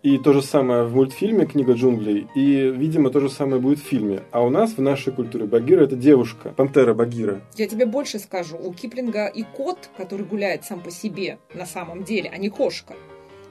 И 0.08 0.18
то 0.18 0.32
же 0.32 0.42
самое 0.42 0.84
в 0.86 0.96
мультфильме 0.96 1.46
«Книга 1.46 1.74
джунглей», 1.74 2.28
и, 2.34 2.72
видимо, 2.72 3.10
то 3.10 3.20
же 3.20 3.30
самое 3.30 3.62
будет 3.62 3.80
в 3.80 3.82
фильме. 3.82 4.24
А 4.32 4.42
у 4.42 4.50
нас 4.50 4.78
в 4.78 4.82
нашей 4.82 5.12
культуре 5.12 5.44
Багира– 5.44 5.82
это 5.84 5.98
девушка, 5.98 6.54
пантера 6.56 6.94
Багира. 6.94 7.42
Я 7.58 7.68
тебе 7.68 7.86
больше 7.86 8.18
скажу. 8.20 8.56
У 8.58 8.72
Киплинга 8.74 9.28
и 9.28 9.44
кот, 9.44 9.90
который 9.98 10.26
гуляет 10.26 10.64
сам 10.64 10.80
по 10.80 10.92
себе 10.92 11.40
на 11.54 11.66
самом 11.66 12.06
деле, 12.06 12.32
а 12.34 12.38
не 12.38 12.48
кошка. 12.48 12.96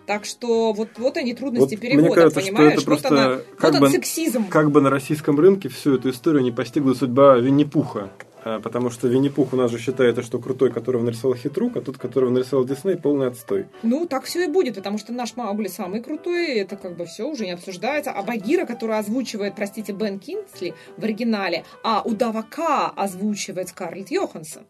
Так 0.06 0.24
что 0.24 0.72
вот, 0.72 0.88
вот 0.96 1.18
они 1.18 1.34
трудности 1.34 1.74
вот 1.74 1.80
перевода, 1.80 2.06
мне 2.06 2.14
кажется, 2.14 2.40
понимаешь? 2.40 2.72
Что 2.72 2.80
это 2.80 2.86
просто 2.86 3.08
вот 3.10 3.18
она, 3.18 3.38
как 3.58 3.72
вот 3.72 3.80
бы, 3.80 3.90
сексизм. 3.90 4.48
Как 4.48 4.70
бы 4.70 4.80
на 4.80 4.88
российском 4.88 5.38
рынке 5.38 5.68
всю 5.68 5.96
эту 5.96 6.08
историю 6.08 6.42
не 6.42 6.52
постигла 6.52 6.94
судьба 6.94 7.36
Винни-Пуха. 7.36 8.08
А, 8.48 8.61
потому 8.61 8.90
что 8.90 9.09
Винни-Пух 9.09 9.54
у 9.54 9.56
нас 9.56 9.72
же 9.72 9.78
считается, 9.80 10.22
что 10.22 10.38
крутой, 10.38 10.70
которого 10.70 11.02
нарисовал 11.02 11.35
Хитрук, 11.35 11.76
а 11.76 11.80
тот, 11.80 11.98
которого 11.98 12.30
нарисовал 12.30 12.64
Дисней, 12.64 12.96
полный 12.96 13.26
отстой. 13.26 13.66
Ну, 13.82 14.06
так 14.06 14.22
все 14.22 14.44
и 14.44 14.46
будет, 14.46 14.76
потому 14.76 14.98
что 14.98 15.12
наш 15.12 15.35
Маугли 15.35 15.66
самый 15.66 16.00
крутой, 16.00 16.54
это 16.54 16.76
как 16.76 16.96
бы 16.96 17.06
все 17.06 17.24
уже 17.24 17.44
не 17.44 17.50
обсуждается. 17.50 18.12
А 18.12 18.22
Багира, 18.22 18.64
который 18.64 18.98
озвучивает, 18.98 19.56
простите, 19.56 19.92
Бен 19.92 20.20
Кинсли 20.20 20.74
в 20.96 21.02
оригинале, 21.02 21.64
а 21.82 22.02
Удавака 22.04 22.87
озвучивает 22.90 23.70
Скарлетт 23.70 24.12
Йоханссон. 24.12 24.62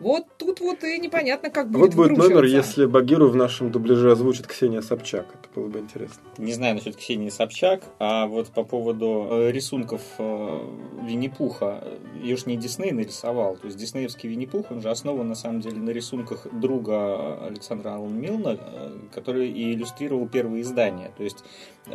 Вот 0.00 0.24
тут 0.36 0.60
вот 0.60 0.84
и 0.84 0.98
непонятно, 0.98 1.50
как 1.50 1.70
будет 1.70 1.94
Вот 1.94 2.08
будет 2.08 2.18
номер, 2.18 2.44
если 2.44 2.84
Багиру 2.84 3.28
в 3.28 3.36
нашем 3.36 3.70
дубляже 3.72 4.12
озвучит 4.12 4.46
Ксения 4.46 4.82
Собчак. 4.82 5.26
Это 5.34 5.48
было 5.54 5.68
бы 5.68 5.78
интересно. 5.78 6.22
Не 6.36 6.52
знаю 6.52 6.74
насчет 6.74 6.96
Ксении 6.96 7.30
Собчак, 7.30 7.82
а 7.98 8.26
вот 8.26 8.48
по 8.48 8.62
поводу 8.62 9.28
э, 9.30 9.52
рисунков 9.52 10.02
э, 10.18 10.60
Винни-Пуха, 11.02 11.82
ее 12.22 12.36
ж 12.36 12.44
не 12.46 12.56
Дисней 12.58 12.92
нарисовал. 12.92 13.56
То 13.56 13.66
есть 13.66 13.78
диснеевский 13.78 14.28
Винни-Пух, 14.28 14.70
он 14.70 14.82
же 14.82 14.90
основан 14.90 15.28
на 15.28 15.34
самом 15.34 15.60
деле 15.60 15.78
на 15.78 15.90
рисунках 15.90 16.46
друга 16.52 17.46
Александра 17.46 17.94
Аллан 17.94 18.20
Милна, 18.20 18.58
э, 18.60 18.98
который 19.14 19.50
и 19.50 19.72
иллюстрировал 19.72 20.28
первые 20.28 20.62
издания. 20.62 21.10
То 21.16 21.24
есть, 21.24 21.42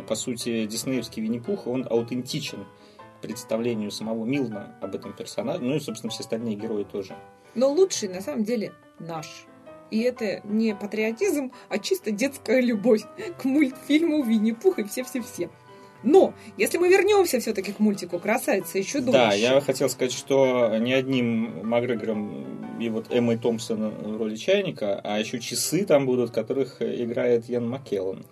по 0.08 0.16
сути, 0.16 0.66
диснеевский 0.66 1.22
Винни-Пух, 1.22 1.68
он 1.68 1.86
аутентичен 1.88 2.66
представлению 3.20 3.92
самого 3.92 4.24
Милна 4.24 4.74
об 4.80 4.94
этом 4.96 5.12
персонаже, 5.12 5.62
ну 5.62 5.76
и, 5.76 5.80
собственно, 5.80 6.10
все 6.10 6.20
остальные 6.20 6.56
герои 6.56 6.82
тоже. 6.82 7.14
Но 7.54 7.70
лучший 7.70 8.08
на 8.08 8.20
самом 8.20 8.44
деле 8.44 8.72
наш. 8.98 9.46
И 9.90 10.00
это 10.00 10.40
не 10.44 10.74
патриотизм, 10.74 11.52
а 11.68 11.78
чисто 11.78 12.10
детская 12.10 12.60
любовь 12.60 13.02
к 13.38 13.44
мультфильму 13.44 14.22
Винни-Пух 14.22 14.78
и 14.78 14.84
все-все-все. 14.84 15.50
Но, 16.02 16.34
если 16.56 16.78
мы 16.78 16.88
вернемся 16.88 17.38
все-таки 17.38 17.72
к 17.72 17.78
мультику 17.78 18.18
«Красавица 18.18 18.78
и 18.78 18.82
чудовище». 18.82 19.12
Да, 19.12 19.32
я 19.34 19.60
хотел 19.60 19.88
сказать, 19.88 20.12
что 20.12 20.76
не 20.78 20.94
одним 20.94 21.68
Макгрегором 21.68 22.78
и 22.80 22.88
вот 22.88 23.06
Эммой 23.10 23.38
Томпсон 23.38 23.90
в 23.90 24.16
роли 24.16 24.34
чайника, 24.34 25.00
а 25.04 25.20
еще 25.20 25.38
часы 25.38 25.84
там 25.84 26.06
будут, 26.06 26.32
которых 26.32 26.82
играет 26.82 27.48
Ян 27.48 27.68
Маккеллан. 27.68 28.24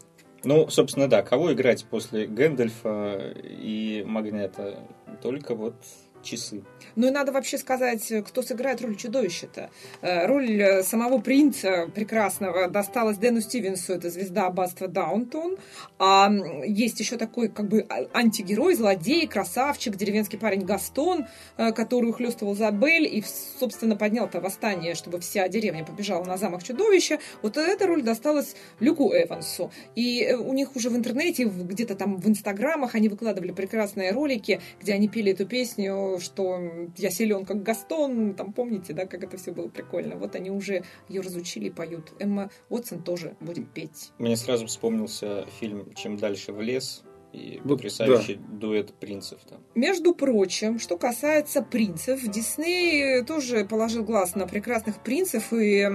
Ну, 0.42 0.68
собственно, 0.68 1.06
да, 1.06 1.22
кого 1.22 1.52
играть 1.52 1.84
после 1.84 2.26
Гэндальфа 2.26 3.34
и 3.44 4.02
Магнета? 4.06 4.78
Только 5.22 5.54
вот 5.54 5.76
часы. 6.22 6.62
Ну 6.96 7.08
и 7.08 7.10
надо 7.10 7.32
вообще 7.32 7.58
сказать, 7.58 8.12
кто 8.26 8.42
сыграет 8.42 8.82
роль 8.82 8.96
чудовища-то. 8.96 9.70
Э, 10.02 10.26
роль 10.26 10.60
э, 10.60 10.82
самого 10.82 11.20
принца 11.20 11.90
прекрасного 11.94 12.68
досталась 12.68 13.18
Дэну 13.18 13.40
Стивенсу, 13.40 13.92
это 13.92 14.10
звезда 14.10 14.46
аббатства 14.46 14.88
Даунтон. 14.88 15.56
А 15.98 16.30
есть 16.66 17.00
еще 17.00 17.16
такой 17.16 17.48
как 17.48 17.68
бы 17.68 17.86
а, 17.88 18.06
антигерой, 18.12 18.74
злодей, 18.74 19.26
красавчик, 19.26 19.96
деревенский 19.96 20.38
парень 20.38 20.64
Гастон, 20.64 21.26
э, 21.56 21.72
который 21.72 22.10
ухлестывал 22.10 22.54
Забель 22.54 23.06
и, 23.06 23.24
собственно, 23.58 23.96
поднял 23.96 24.26
это 24.26 24.40
восстание, 24.40 24.94
чтобы 24.94 25.20
вся 25.20 25.48
деревня 25.48 25.84
побежала 25.84 26.24
на 26.24 26.36
замок 26.36 26.62
чудовища. 26.62 27.18
Вот 27.42 27.56
эта 27.56 27.86
роль 27.86 28.02
досталась 28.02 28.56
Люку 28.80 29.12
Эвансу. 29.12 29.70
И 29.94 30.32
у 30.38 30.52
них 30.52 30.76
уже 30.76 30.90
в 30.90 30.96
интернете, 30.96 31.44
где-то 31.44 31.94
там 31.94 32.16
в 32.16 32.28
инстаграмах 32.28 32.94
они 32.94 33.08
выкладывали 33.08 33.52
прекрасные 33.52 34.12
ролики, 34.12 34.60
где 34.80 34.94
они 34.94 35.08
пели 35.08 35.32
эту 35.32 35.46
песню 35.46 36.09
что 36.18 36.88
я 36.96 37.10
силен 37.10 37.44
как 37.44 37.62
Гастон, 37.62 38.34
там 38.34 38.52
помните, 38.52 38.92
да, 38.92 39.06
как 39.06 39.24
это 39.24 39.36
все 39.36 39.52
было 39.52 39.68
прикольно. 39.68 40.16
Вот 40.16 40.34
они 40.34 40.50
уже 40.50 40.84
ее 41.08 41.20
разучили 41.20 41.66
и 41.66 41.70
поют. 41.70 42.12
Эмма 42.18 42.50
Уотсон 42.68 43.02
тоже 43.02 43.36
будет 43.40 43.70
петь. 43.72 44.12
Мне 44.18 44.36
сразу 44.36 44.66
вспомнился 44.66 45.46
фильм 45.58 45.92
«Чем 45.94 46.16
дальше 46.16 46.52
в 46.52 46.60
лес», 46.60 47.04
и 47.32 47.60
Вот, 47.64 47.76
потрясающий 47.78 48.34
дуэт 48.36 48.92
принцев 48.94 49.38
там. 49.48 49.60
Между 49.74 50.14
прочим, 50.14 50.78
что 50.80 50.96
касается 50.98 51.62
принцев, 51.62 52.20
Дисней 52.22 53.22
тоже 53.24 53.64
положил 53.64 54.04
глаз 54.04 54.34
на 54.34 54.46
прекрасных 54.46 55.02
принцев 55.02 55.52
и 55.52 55.86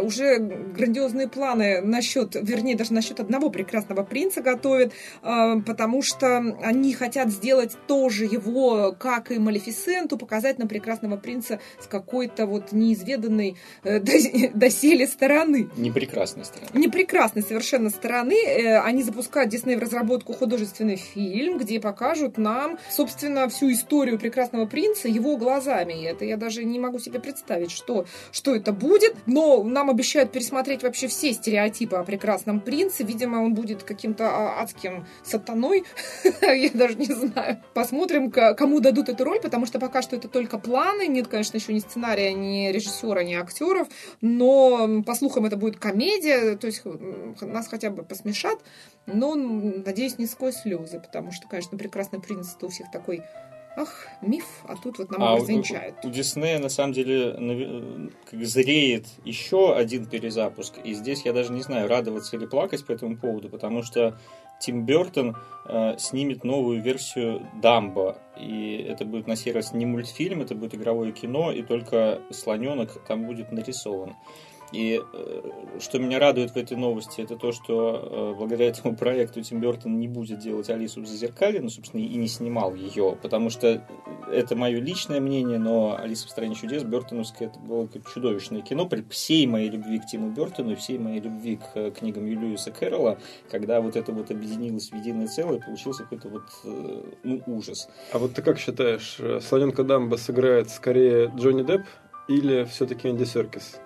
уже 0.00 0.38
грандиозные 0.38 1.28
планы 1.28 1.80
насчет, 1.80 2.34
вернее, 2.34 2.76
даже 2.76 2.92
насчет 2.92 3.20
одного 3.20 3.50
прекрасного 3.50 4.02
принца 4.04 4.42
готовят, 4.42 4.92
э, 5.22 5.60
потому 5.66 6.02
что 6.02 6.36
они 6.62 6.92
хотят 6.92 7.30
сделать 7.30 7.76
тоже 7.86 8.24
его, 8.24 8.94
как 8.98 9.30
и 9.30 9.38
Малефисенту, 9.38 10.18
показать 10.18 10.58
нам 10.58 10.68
прекрасного 10.68 11.16
принца 11.16 11.58
с 11.80 11.86
какой-то 11.86 12.46
вот 12.46 12.72
неизведанной 12.72 13.56
э, 13.82 13.98
досе- 14.00 14.50
доселе 14.54 15.06
стороны. 15.06 15.68
Непрекрасная 15.76 16.44
страна. 16.44 16.68
Непрекрасной 16.74 17.42
совершенно 17.42 17.90
стороны. 17.90 18.36
Э, 18.46 18.78
Они 18.80 19.02
запускают 19.02 19.50
Дисней 19.50 19.76
в 19.76 19.80
разработку 19.80 20.32
художественный 20.82 20.96
фильм, 20.96 21.58
где 21.58 21.80
покажут 21.80 22.38
нам, 22.38 22.78
собственно, 22.90 23.48
всю 23.48 23.72
историю 23.72 24.18
прекрасного 24.18 24.66
принца 24.66 25.08
его 25.08 25.36
глазами. 25.36 25.92
И 25.92 26.04
это 26.04 26.24
я 26.24 26.36
даже 26.36 26.64
не 26.64 26.78
могу 26.78 26.98
себе 26.98 27.20
представить, 27.20 27.70
что, 27.70 28.06
что 28.32 28.54
это 28.54 28.72
будет. 28.72 29.14
Но 29.26 29.62
нам 29.62 29.90
обещают 29.90 30.32
пересмотреть 30.32 30.82
вообще 30.82 31.06
все 31.06 31.32
стереотипы 31.32 31.96
о 31.96 32.04
прекрасном 32.04 32.60
принце. 32.60 33.04
Видимо, 33.04 33.38
он 33.38 33.54
будет 33.54 33.82
каким-то 33.82 34.28
а, 34.28 34.62
адским 34.62 35.06
сатаной. 35.22 35.84
Я 36.42 36.70
даже 36.74 36.94
не 36.96 37.06
знаю. 37.06 37.62
Посмотрим, 37.74 38.30
кому 38.30 38.80
дадут 38.80 39.08
эту 39.08 39.24
роль, 39.24 39.40
потому 39.40 39.66
что 39.66 39.78
пока 39.78 40.02
что 40.02 40.16
это 40.16 40.28
только 40.28 40.58
планы. 40.58 41.06
Нет, 41.06 41.28
конечно, 41.28 41.56
еще 41.56 41.72
ни 41.72 41.80
сценария, 41.80 42.32
ни 42.32 42.72
режиссера, 42.72 43.22
ни 43.22 43.34
актеров. 43.34 43.88
Но, 44.20 45.02
по 45.02 45.14
слухам, 45.14 45.46
это 45.46 45.56
будет 45.56 45.76
комедия. 45.78 46.56
То 46.56 46.66
есть 46.66 46.82
нас 47.40 47.68
хотя 47.68 47.90
бы 47.90 48.02
посмешат. 48.02 48.58
Но, 49.06 49.34
надеюсь, 49.34 50.18
не 50.18 50.26
сквозь 50.26 50.56
слезы, 50.56 51.00
потому 51.00 51.32
что, 51.32 51.48
конечно, 51.48 51.76
прекрасный 51.76 52.20
принц 52.20 52.56
у 52.62 52.68
всех 52.68 52.90
такой, 52.90 53.22
ах, 53.76 54.06
миф, 54.20 54.46
а 54.68 54.76
тут 54.76 54.98
вот 54.98 55.10
нам 55.10 55.22
А 55.22 55.26
его 55.26 55.34
у, 55.36 55.40
развенчают. 55.40 55.96
у 56.04 56.10
Диснея 56.10 56.58
на 56.58 56.68
самом 56.68 56.92
деле 56.92 57.32
нави- 57.32 58.12
как 58.30 58.44
зреет 58.44 59.06
еще 59.24 59.74
один 59.74 60.06
перезапуск. 60.06 60.74
И 60.84 60.94
здесь 60.94 61.22
я 61.24 61.32
даже 61.32 61.52
не 61.52 61.62
знаю, 61.62 61.88
радоваться 61.88 62.36
или 62.36 62.46
плакать 62.46 62.84
по 62.86 62.92
этому 62.92 63.16
поводу, 63.16 63.48
потому 63.48 63.82
что 63.82 64.18
Тим 64.60 64.84
Бертон 64.84 65.36
э, 65.66 65.96
снимет 65.98 66.44
новую 66.44 66.80
версию 66.82 67.44
Дамбо. 67.60 68.18
И 68.38 68.76
это 68.88 69.04
будет 69.04 69.26
на 69.26 69.34
сей 69.34 69.52
раз 69.52 69.72
не 69.72 69.86
мультфильм, 69.86 70.42
это 70.42 70.54
будет 70.54 70.74
игровое 70.76 71.10
кино, 71.12 71.50
и 71.50 71.62
только 71.62 72.20
слоненок 72.30 73.04
там 73.08 73.24
будет 73.24 73.50
нарисован. 73.50 74.14
И 74.72 75.00
э, 75.00 75.50
что 75.80 75.98
меня 75.98 76.18
радует 76.18 76.52
в 76.52 76.56
этой 76.56 76.76
новости, 76.76 77.20
это 77.20 77.36
то, 77.36 77.52
что 77.52 78.32
э, 78.34 78.38
благодаря 78.38 78.68
этому 78.68 78.96
проекту 78.96 79.42
Тим 79.42 79.60
Бертон 79.60 79.98
не 79.98 80.08
будет 80.08 80.38
делать 80.38 80.70
Алису 80.70 81.02
в 81.02 81.06
зазеркалье, 81.06 81.60
ну, 81.60 81.68
собственно, 81.68 82.00
и 82.00 82.16
не 82.16 82.26
снимал 82.26 82.74
ее, 82.74 83.16
потому 83.22 83.50
что 83.50 83.86
это 84.30 84.56
мое 84.56 84.80
личное 84.80 85.20
мнение, 85.20 85.58
но 85.58 85.96
Алиса 85.98 86.26
в 86.26 86.30
стране 86.30 86.54
чудес 86.54 86.84
Бертоновская 86.84 87.48
это 87.48 87.58
было 87.58 87.86
как 87.86 88.10
чудовищное 88.10 88.62
кино 88.62 88.86
при 88.86 89.02
всей 89.10 89.46
моей 89.46 89.68
любви 89.68 89.98
к 89.98 90.06
Тиму 90.06 90.30
Бертону 90.30 90.72
и 90.72 90.74
всей 90.74 90.98
моей 90.98 91.20
любви 91.20 91.56
к 91.56 91.76
э, 91.76 91.90
книгам 91.90 92.24
Юлиуса 92.24 92.70
Кэрролла, 92.70 93.18
когда 93.50 93.80
вот 93.82 93.96
это 93.96 94.12
вот 94.12 94.30
объединилось 94.30 94.90
в 94.90 94.96
единое 94.96 95.26
целое, 95.26 95.60
получился 95.60 96.04
какой-то 96.04 96.28
вот 96.28 96.42
ну, 97.22 97.42
ужас. 97.46 97.88
А 98.12 98.18
вот 98.18 98.32
ты 98.34 98.42
как 98.42 98.58
считаешь, 98.58 99.18
Слоненка 99.42 99.84
Дамбо 99.84 100.16
сыграет 100.16 100.70
скорее 100.70 101.30
Джонни 101.36 101.62
Депп 101.62 101.82
или 102.28 102.64
все-таки 102.64 103.08
Энди 103.08 103.24
Серкис? 103.24 103.80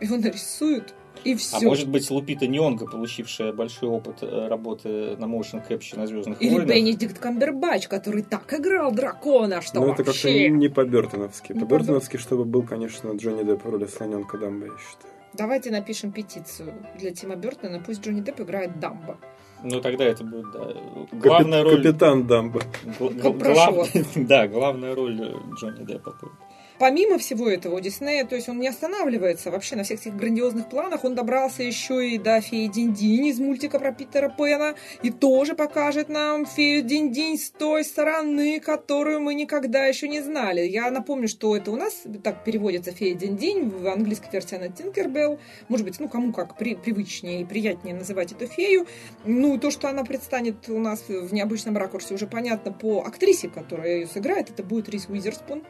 Его 0.00 0.16
нарисуют, 0.16 0.94
и 1.24 1.34
все. 1.34 1.56
А 1.56 1.60
может 1.60 1.88
быть, 1.88 2.10
Лупита 2.10 2.46
Нионга, 2.46 2.86
получившая 2.86 3.52
большой 3.52 3.88
опыт 3.88 4.18
э, 4.22 4.48
работы 4.48 5.16
на 5.16 5.24
motion 5.24 5.62
capture 5.66 5.98
на 5.98 6.06
Звездных 6.06 6.40
Или 6.40 6.50
войнах. 6.54 6.68
Бенедикт 6.68 7.18
Камбербач, 7.18 7.88
который 7.88 8.22
так 8.22 8.52
играл 8.52 8.92
дракона, 8.92 9.62
что 9.62 9.80
Ну, 9.80 9.86
это 9.86 9.96
как-то 10.04 10.10
вообще... 10.10 10.48
не 10.50 10.68
по-бертоновски. 10.68 11.52
Не 11.52 11.60
По-бертоновски, 11.60 12.16
чтобы 12.18 12.44
был, 12.44 12.62
конечно, 12.62 13.10
Джонни 13.12 13.42
Депп 13.44 13.64
в 13.64 13.70
роли 13.70 13.86
Слоненка 13.86 14.38
Дамбо, 14.38 14.66
я 14.66 14.72
считаю. 14.72 15.14
Давайте 15.32 15.70
напишем 15.70 16.12
петицию 16.12 16.74
для 16.98 17.10
Тима 17.10 17.36
Бертона, 17.36 17.82
пусть 17.84 18.02
Джонни 18.04 18.20
Депп 18.20 18.40
играет 18.40 18.78
Дамбо. 18.78 19.18
Ну, 19.64 19.80
тогда 19.80 20.04
это 20.04 20.22
будет, 20.22 20.50
да. 20.52 20.68
Главная 21.12 21.62
роль... 21.64 21.82
Капитан 21.82 22.26
Дамбо. 22.26 22.60
гла- 23.00 23.32
гла-. 23.32 23.86
Да, 24.16 24.46
главная 24.46 24.94
роль 24.94 25.16
Джонни 25.58 25.84
Деппа 25.84 26.14
будет. 26.20 26.32
Помимо 26.78 27.16
всего 27.16 27.48
этого, 27.48 27.76
у 27.76 27.80
Диснея, 27.80 28.26
то 28.26 28.36
есть 28.36 28.48
он 28.50 28.60
не 28.60 28.68
останавливается 28.68 29.50
вообще 29.50 29.76
на 29.76 29.82
всех 29.82 30.00
этих 30.00 30.14
грандиозных 30.14 30.68
планах, 30.68 31.04
он 31.04 31.14
добрался 31.14 31.62
еще 31.62 32.06
и 32.06 32.18
до 32.18 32.40
феи 32.42 32.66
Динь-Динь 32.66 33.28
из 33.28 33.38
мультика 33.38 33.78
про 33.78 33.92
Питера 33.92 34.28
Пэна, 34.28 34.74
и 35.02 35.10
тоже 35.10 35.54
покажет 35.54 36.10
нам 36.10 36.44
фею 36.44 36.84
Динь-Динь 36.84 37.38
с 37.38 37.50
той 37.50 37.82
стороны, 37.82 38.60
которую 38.60 39.20
мы 39.20 39.34
никогда 39.34 39.86
еще 39.86 40.06
не 40.06 40.20
знали. 40.20 40.60
Я 40.60 40.90
напомню, 40.90 41.28
что 41.28 41.56
это 41.56 41.70
у 41.70 41.76
нас 41.76 42.02
так 42.22 42.44
переводится 42.44 42.92
фея 42.92 43.14
Динь-Динь, 43.14 43.70
в 43.70 43.88
английской 43.88 44.30
версии 44.30 44.56
она 44.56 44.68
Тинкербелл, 44.68 45.38
может 45.68 45.86
быть, 45.86 45.98
ну, 45.98 46.08
кому 46.08 46.32
как 46.34 46.58
при- 46.58 46.74
привычнее 46.74 47.40
и 47.40 47.44
приятнее 47.44 47.94
называть 47.94 48.32
эту 48.32 48.46
фею. 48.46 48.86
Ну, 49.24 49.58
то, 49.58 49.70
что 49.70 49.88
она 49.88 50.04
предстанет 50.04 50.68
у 50.68 50.78
нас 50.78 51.04
в 51.08 51.32
необычном 51.32 51.76
ракурсе, 51.78 52.12
уже 52.12 52.26
понятно 52.26 52.70
по 52.70 53.00
актрисе, 53.00 53.48
которая 53.48 54.00
ее 54.00 54.06
сыграет, 54.06 54.50
это 54.50 54.62
будет 54.62 54.90
Рис 54.90 55.06
Уизерспун. 55.08 55.62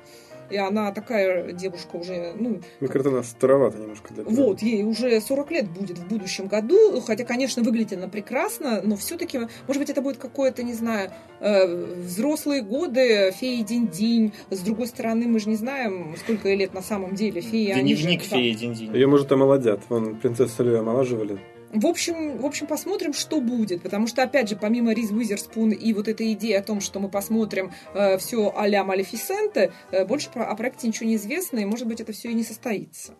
И 0.51 0.57
она 0.57 0.93
такая 0.93 1.53
девушка 1.53 1.97
уже, 1.97 2.33
ну, 2.39 2.61
Мне 2.81 2.89
кажется, 2.89 3.11
она 3.11 3.23
старовата 3.23 3.79
немножко 3.79 4.15
для 4.15 4.25
вот, 4.25 4.63
ей 4.63 4.85
уже 4.85 5.21
40 5.21 5.51
лет 5.51 5.69
будет 5.69 5.99
в 5.99 6.07
будущем 6.09 6.47
году, 6.47 7.01
хотя, 7.01 7.25
конечно, 7.25 7.63
выглядит 7.63 7.99
она 7.99 8.09
прекрасно, 8.09 8.81
но 8.85 8.97
все-таки, 8.97 9.39
может 9.67 9.81
быть, 9.81 9.91
это 9.91 10.03
будет 10.03 10.19
какое-то, 10.19 10.63
не 10.63 10.75
знаю, 10.75 11.11
э, 11.41 11.67
взрослые 11.97 12.63
годы, 12.63 13.33
феи 13.33 13.63
Динь-Динь. 13.63 14.33
С 14.51 14.61
другой 14.61 14.87
стороны, 14.87 15.27
мы 15.27 15.39
же 15.41 15.49
не 15.49 15.57
знаем, 15.57 16.15
сколько 16.19 16.49
ей 16.49 16.57
лет 16.57 16.75
на 16.75 16.83
самом 16.83 17.15
деле 17.15 17.41
феи. 17.41 17.71
они 17.71 17.95
же- 17.95 18.03
Дневник 18.03 18.23
феи 18.23 18.53
Динь-Динь. 18.53 18.95
Ее, 18.95 19.07
может, 19.07 19.31
омолодят. 19.33 19.81
Вон, 19.89 20.17
принцессу 20.17 20.63
Лью 20.65 20.79
омолаживали. 20.81 21.39
В 21.77 21.87
общем, 21.87 22.39
в 22.39 22.47
общем, 22.47 22.67
посмотрим, 22.67 23.13
что 23.13 23.41
будет. 23.41 23.83
Потому 23.83 24.07
что, 24.07 24.23
опять 24.23 24.49
же, 24.49 24.57
помимо 24.57 24.95
Риз 24.95 25.11
Уизерспун 25.11 25.71
и 25.71 25.93
вот 25.93 26.09
этой 26.09 26.33
идеи 26.33 26.53
о 26.53 26.63
том, 26.63 26.81
что 26.81 27.01
мы 27.01 27.11
посмотрим 27.11 27.71
все 28.19 28.53
а-ля 28.57 28.83
Малефисенте, 28.83 29.73
э, 29.91 30.07
больше 30.07 30.31
про, 30.31 30.47
о 30.47 30.57
проекте 30.57 30.89
ничего 30.89 31.07
не 31.07 31.17
известно, 31.17 31.59
и, 31.59 31.67
может 31.67 31.87
быть, 31.87 32.01
это 32.01 32.13
все 32.13 32.31
и 32.31 32.35
не 32.35 32.45
состоится. 32.45 33.13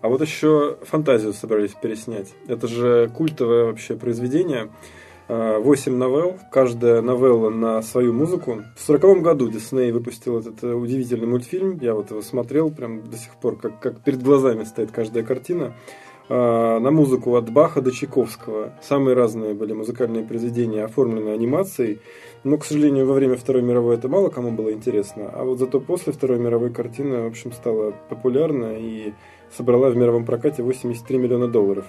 А 0.00 0.08
вот 0.08 0.20
еще 0.20 0.78
фантазию 0.82 1.32
собрались 1.32 1.72
переснять. 1.72 2.34
Это 2.46 2.68
же 2.68 3.10
культовое 3.14 3.64
вообще 3.64 3.96
произведение. 3.96 4.70
А, 5.28 5.58
Восемь 5.58 5.96
новелл, 5.96 6.38
каждая 6.50 7.00
новелла 7.02 7.50
на 7.50 7.82
свою 7.82 8.12
музыку. 8.12 8.62
В 8.76 8.80
сороковом 8.80 9.22
году 9.22 9.48
Дисней 9.48 9.90
выпустил 9.92 10.38
этот 10.38 10.62
э, 10.62 10.72
удивительный 10.72 11.26
мультфильм. 11.26 11.78
Я 11.80 11.94
вот 11.94 12.10
его 12.10 12.22
смотрел 12.22 12.70
прям 12.70 13.08
до 13.08 13.16
сих 13.16 13.34
пор, 13.36 13.58
как, 13.58 13.80
как 13.80 14.00
перед 14.02 14.22
глазами 14.22 14.64
стоит 14.64 14.90
каждая 14.90 15.24
картина. 15.24 15.74
А, 16.28 16.78
На 16.80 16.90
музыку 16.90 17.36
от 17.36 17.50
Баха 17.50 17.80
до 17.80 17.90
Чайковского. 17.90 18.72
Самые 18.82 19.14
разные 19.14 19.54
были 19.54 19.72
музыкальные 19.72 20.24
произведения, 20.24 20.84
оформленные 20.84 21.34
анимацией. 21.34 22.00
Но, 22.44 22.58
к 22.58 22.64
сожалению, 22.64 23.06
во 23.06 23.14
время 23.14 23.36
Второй 23.36 23.62
мировой 23.62 23.96
это 23.96 24.08
мало 24.08 24.28
кому 24.28 24.50
было 24.50 24.72
интересно. 24.72 25.30
А 25.32 25.44
вот 25.44 25.58
зато 25.58 25.80
после 25.80 26.12
Второй 26.12 26.38
мировой 26.38 26.70
картина, 26.70 27.22
в 27.22 27.26
общем, 27.26 27.52
стала 27.52 27.92
популярна 28.08 28.76
и 28.78 29.12
собрала 29.56 29.90
в 29.90 29.96
мировом 29.96 30.24
прокате 30.24 30.62
83 30.62 31.18
миллиона 31.18 31.48
долларов. 31.48 31.86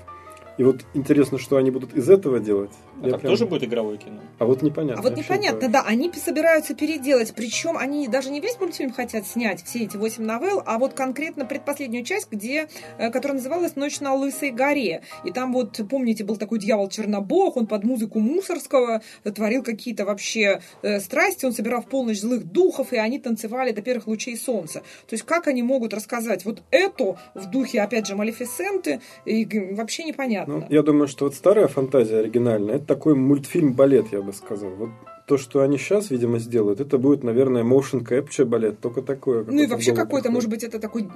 И 0.57 0.63
вот 0.63 0.81
интересно, 0.93 1.39
что 1.39 1.57
они 1.57 1.71
будут 1.71 1.93
из 1.93 2.09
этого 2.09 2.39
делать. 2.39 2.71
А 3.03 3.05
Я 3.07 3.11
там 3.11 3.19
прям- 3.19 3.33
тоже 3.33 3.45
будет 3.45 3.65
игровое 3.65 3.97
кино? 3.97 4.21
А 4.39 4.45
вот 4.45 4.61
непонятно. 4.61 5.01
А 5.01 5.03
вот 5.03 5.17
непонятно, 5.17 5.67
да, 5.67 5.83
они 5.85 6.09
собираются 6.13 6.73
переделать, 6.73 7.33
причем 7.35 7.77
они 7.77 8.07
даже 8.07 8.29
не 8.29 8.39
весь 8.39 8.57
мультфильм 8.59 8.93
хотят 8.93 9.27
снять, 9.27 9.61
все 9.63 9.83
эти 9.83 9.97
восемь 9.97 10.23
новелл, 10.23 10.63
а 10.65 10.77
вот 10.79 10.93
конкретно 10.93 11.45
предпоследнюю 11.45 12.05
часть, 12.05 12.31
где, 12.31 12.69
э, 12.97 13.11
которая 13.11 13.37
называлась 13.39 13.75
«Ночь 13.75 13.99
на 13.99 14.13
Лысой 14.13 14.51
горе». 14.51 15.01
И 15.25 15.31
там 15.31 15.51
вот, 15.51 15.81
помните, 15.89 16.23
был 16.23 16.37
такой 16.37 16.59
дьявол 16.59 16.87
Чернобог, 16.87 17.57
он 17.57 17.67
под 17.67 17.83
музыку 17.83 18.19
Мусорского 18.19 19.01
творил 19.35 19.63
какие-то 19.63 20.05
вообще 20.05 20.61
э, 20.81 21.01
страсти, 21.01 21.45
он 21.45 21.51
собирал 21.51 21.81
в 21.81 21.87
полночь 21.87 22.21
злых 22.21 22.45
духов, 22.45 22.93
и 22.93 22.97
они 22.97 23.19
танцевали 23.19 23.73
до 23.73 23.81
первых 23.81 24.07
лучей 24.07 24.37
солнца. 24.37 24.79
То 25.07 25.13
есть 25.13 25.23
как 25.23 25.47
они 25.47 25.61
могут 25.61 25.93
рассказать 25.93 26.45
вот 26.45 26.61
это 26.71 27.17
в 27.33 27.49
духе, 27.49 27.81
опять 27.81 28.07
же, 28.07 28.15
Малефисенты, 28.15 29.01
и 29.25 29.45
вообще 29.73 30.05
непонятно. 30.05 30.53
Ну, 30.59 30.65
я 30.69 30.83
думаю, 30.83 31.09
что 31.09 31.25
вот 31.25 31.35
старая 31.35 31.67
фантазия 31.67 32.19
оригинальная, 32.19 32.75
это 32.75 32.92
такой 32.95 33.15
мультфильм-балет, 33.15 34.11
я 34.11 34.21
бы 34.21 34.33
сказал. 34.33 34.69
Вот 34.71 34.89
то, 35.25 35.37
что 35.37 35.61
они 35.61 35.77
сейчас, 35.77 36.11
видимо, 36.11 36.37
сделают, 36.39 36.81
это 36.81 36.97
будет, 36.97 37.23
наверное, 37.23 37.63
motion 37.63 38.05
capture 38.05 38.45
балет, 38.45 38.79
только 38.81 39.01
такое. 39.01 39.45
Ну 39.45 39.61
и 39.63 39.67
вообще 39.67 39.93
какой-то, 39.95 40.29
может 40.31 40.49
быть, 40.49 40.63
это 40.63 40.79
такой 40.79 41.07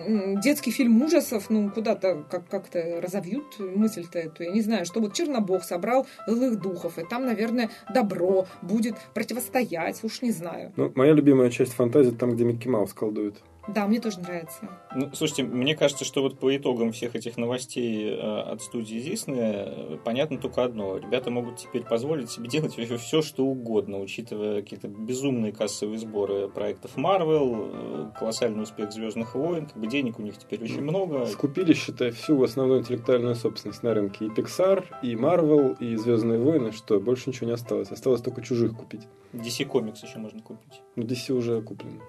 детский 0.44 0.72
фильм 0.72 1.02
ужасов, 1.02 1.50
ну 1.50 1.70
куда-то 1.70 2.24
как- 2.32 2.48
как-то 2.48 3.02
разовьют 3.02 3.60
мысль-то 3.60 4.20
эту. 4.20 4.44
Я 4.44 4.52
не 4.52 4.62
знаю, 4.62 4.86
что 4.86 5.02
вот 5.02 5.14
Чернобог 5.14 5.64
собрал 5.64 6.08
злых 6.28 6.62
духов, 6.62 6.98
и 6.98 7.04
там, 7.04 7.26
наверное, 7.26 7.70
добро 7.94 8.46
будет 8.62 8.96
противостоять, 9.14 10.00
уж 10.04 10.22
не 10.22 10.32
знаю. 10.32 10.72
Ну, 10.78 10.92
моя 10.96 11.12
любимая 11.14 11.50
часть 11.50 11.74
фантазии 11.74 12.12
там, 12.12 12.32
где 12.32 12.46
Микки 12.46 12.70
Маус 12.70 12.94
колдует. 12.94 13.36
Да, 13.68 13.86
мне 13.86 14.00
тоже 14.00 14.20
нравится. 14.20 14.70
Ну, 14.96 15.10
слушайте, 15.14 15.44
мне 15.44 15.76
кажется, 15.76 16.06
что 16.06 16.22
вот 16.22 16.40
по 16.40 16.56
итогам 16.56 16.94
всех 16.94 17.16
этих 17.16 17.38
новостей 17.38 18.12
э, 18.12 18.18
от 18.18 18.62
студии 18.62 18.98
Disney 18.98 19.38
э, 19.38 19.98
понятно 20.04 20.38
только 20.38 20.64
одно. 20.64 20.98
Ребята 20.98 21.32
могут 21.32 21.58
теперь 21.58 21.84
позволить 21.84 22.32
себе 22.32 22.48
делать 22.48 22.76
все, 23.02 23.22
что 23.22 23.46
угодно, 23.46 24.00
учитывая 24.00 24.62
какие-то 24.62 24.88
безумные 24.88 25.52
кассовые 25.52 25.98
сборы 25.98 26.48
проектов 26.48 26.98
Marvel, 26.98 27.72
э, 27.74 28.18
колоссальный 28.18 28.64
успех 28.64 28.92
Звездных 28.92 29.36
войн. 29.36 29.66
Как 29.66 29.78
бы 29.78 29.88
денег 29.88 30.20
у 30.20 30.22
них 30.22 30.38
теперь 30.38 30.64
очень 30.64 30.82
много. 30.82 31.26
Скупили, 31.26 31.74
считай, 31.74 32.12
всю 32.12 32.42
основную 32.42 32.80
интеллектуальную 32.80 33.36
собственность 33.36 33.84
на 33.84 33.94
рынке. 33.94 34.26
И 34.26 34.30
Pixar, 34.30 34.86
и 35.02 35.16
Marvel, 35.16 35.78
и 35.80 35.98
Звездные 35.98 36.40
войны, 36.40 36.72
что 36.72 37.00
больше 37.02 37.30
ничего 37.30 37.48
не 37.48 37.54
осталось. 37.54 37.92
Осталось 37.92 38.22
только 38.22 38.42
чужих 38.42 38.76
купить. 38.78 39.02
DC 39.34 39.68
Comics 39.70 40.06
еще 40.06 40.20
можно 40.20 40.42
купить. 40.42 40.82
Ну, 40.96 41.04
DC 41.04 41.34
уже 41.34 41.62
куплено. 41.62 42.02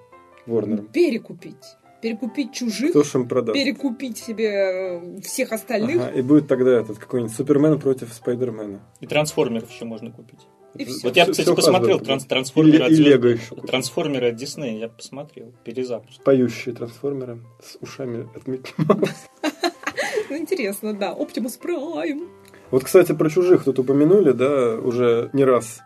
Ворнером. 0.48 0.86
Перекупить. 0.88 1.76
Перекупить 2.02 2.52
чужих, 2.52 2.90
Кто 2.90 3.02
им 3.18 3.28
продаст? 3.28 3.54
перекупить 3.54 4.18
себе 4.18 4.46
э, 4.48 5.20
всех 5.20 5.52
остальных. 5.52 5.96
Ага, 6.00 6.10
и 6.10 6.22
будет 6.22 6.46
тогда 6.46 6.70
этот 6.80 6.98
какой-нибудь 6.98 7.34
Супермен 7.34 7.80
против 7.80 8.12
Спайдермена. 8.12 8.80
И 9.00 9.06
трансформеров 9.06 9.68
еще 9.70 9.84
можно 9.84 10.12
купить. 10.12 10.38
И. 10.76 10.84
Вот 11.02 11.16
я, 11.16 11.24
всё- 11.24 11.32
кстати, 11.32 11.46
всё 11.46 11.56
посмотрел 11.56 11.98
транс- 11.98 12.24
трансформеры 12.26 12.78
И, 12.78 12.82
от 12.82 12.90
Лего. 12.92 13.38
Трансформеры 13.66 14.28
от 14.28 14.36
Диснея 14.36 14.78
я 14.78 14.88
посмотрел. 14.88 15.52
Перезапуск. 15.64 16.22
Поющие 16.22 16.72
трансформеры 16.74 17.40
с 17.60 17.76
ушами 17.80 18.28
от 18.36 18.46
Микки. 18.46 18.72
Ну, 20.30 20.36
интересно, 20.36 20.92
да. 20.92 21.12
Оптимус 21.12 21.56
Прайм. 21.56 22.28
Вот, 22.70 22.84
кстати, 22.84 23.12
про 23.12 23.30
чужих 23.30 23.64
тут 23.64 23.78
упомянули, 23.78 24.32
да, 24.32 24.74
уже 24.76 25.30
не 25.32 25.42
раз. 25.44 25.80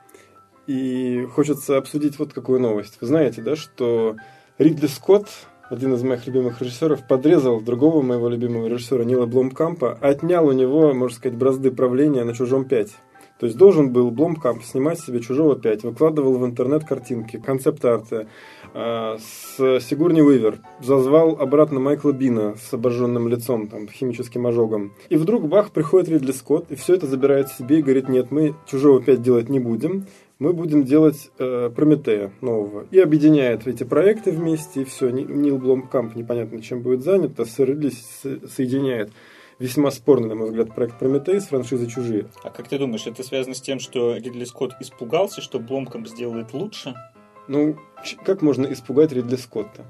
И 0.66 1.26
хочется 1.32 1.76
обсудить 1.76 2.18
вот 2.18 2.32
какую 2.32 2.58
новость. 2.60 2.98
Вы 3.00 3.06
знаете, 3.06 3.40
да, 3.40 3.54
что 3.54 4.16
Ридли 4.62 4.86
Скотт, 4.86 5.26
один 5.70 5.94
из 5.94 6.04
моих 6.04 6.24
любимых 6.28 6.62
режиссеров, 6.62 7.04
подрезал 7.08 7.60
другого 7.60 8.00
моего 8.00 8.28
любимого 8.28 8.68
режиссера 8.68 9.02
Нила 9.02 9.26
Бломкампа, 9.26 9.98
отнял 10.00 10.46
у 10.46 10.52
него, 10.52 10.94
можно 10.94 11.16
сказать, 11.16 11.36
бразды 11.36 11.72
правления 11.72 12.22
на 12.22 12.32
«Чужом 12.32 12.62
5». 12.62 12.90
То 13.40 13.46
есть 13.46 13.58
должен 13.58 13.92
был 13.92 14.12
Бломкамп 14.12 14.62
снимать 14.62 15.00
себе 15.00 15.18
«Чужого 15.18 15.56
5», 15.56 15.80
выкладывал 15.82 16.38
в 16.38 16.46
интернет 16.46 16.84
картинки, 16.84 17.38
концепт-арты, 17.44 18.28
а, 18.72 19.18
с 19.18 19.80
Сигурни 19.80 20.22
Уивер, 20.22 20.60
зазвал 20.80 21.36
обратно 21.40 21.80
Майкла 21.80 22.12
Бина 22.12 22.54
с 22.54 22.72
обожженным 22.72 23.26
лицом, 23.26 23.66
там, 23.66 23.88
химическим 23.88 24.46
ожогом. 24.46 24.92
И 25.08 25.16
вдруг, 25.16 25.48
бах, 25.48 25.72
приходит 25.72 26.08
Ридли 26.08 26.30
Скотт, 26.30 26.70
и 26.70 26.76
все 26.76 26.94
это 26.94 27.08
забирает 27.08 27.48
себе 27.48 27.80
и 27.80 27.82
говорит, 27.82 28.08
нет, 28.08 28.30
мы 28.30 28.54
«Чужого 28.66 29.00
5» 29.00 29.16
делать 29.16 29.48
не 29.48 29.58
будем, 29.58 30.06
мы 30.42 30.52
будем 30.52 30.84
делать 30.84 31.30
э, 31.38 31.70
Прометея 31.74 32.32
нового. 32.40 32.86
И 32.90 32.98
объединяет 32.98 33.68
эти 33.68 33.84
проекты 33.84 34.32
вместе, 34.32 34.82
и 34.82 34.84
все. 34.84 35.10
Нил 35.10 35.56
Бломкамп 35.56 36.16
непонятно 36.16 36.60
чем 36.60 36.82
будет 36.82 37.04
занят, 37.04 37.38
а 37.38 37.44
сэр 37.44 37.78
соединяет 38.48 39.12
весьма 39.60 39.92
спорный, 39.92 40.30
на 40.30 40.34
мой 40.34 40.48
взгляд, 40.48 40.74
проект 40.74 40.98
Прометей 40.98 41.40
с 41.40 41.46
франшизой 41.46 41.86
«Чужие». 41.86 42.26
А 42.42 42.50
как 42.50 42.66
ты 42.66 42.76
думаешь, 42.76 43.06
это 43.06 43.22
связано 43.22 43.54
с 43.54 43.60
тем, 43.60 43.78
что 43.78 44.16
Ридли 44.16 44.44
Скотт 44.44 44.72
испугался, 44.80 45.40
что 45.40 45.60
Бломком 45.60 46.06
сделает 46.06 46.52
лучше? 46.52 46.96
Ну, 47.46 47.76
как 48.24 48.42
можно 48.42 48.66
испугать 48.66 49.12
Ридли 49.12 49.36
Скотта? 49.36 49.84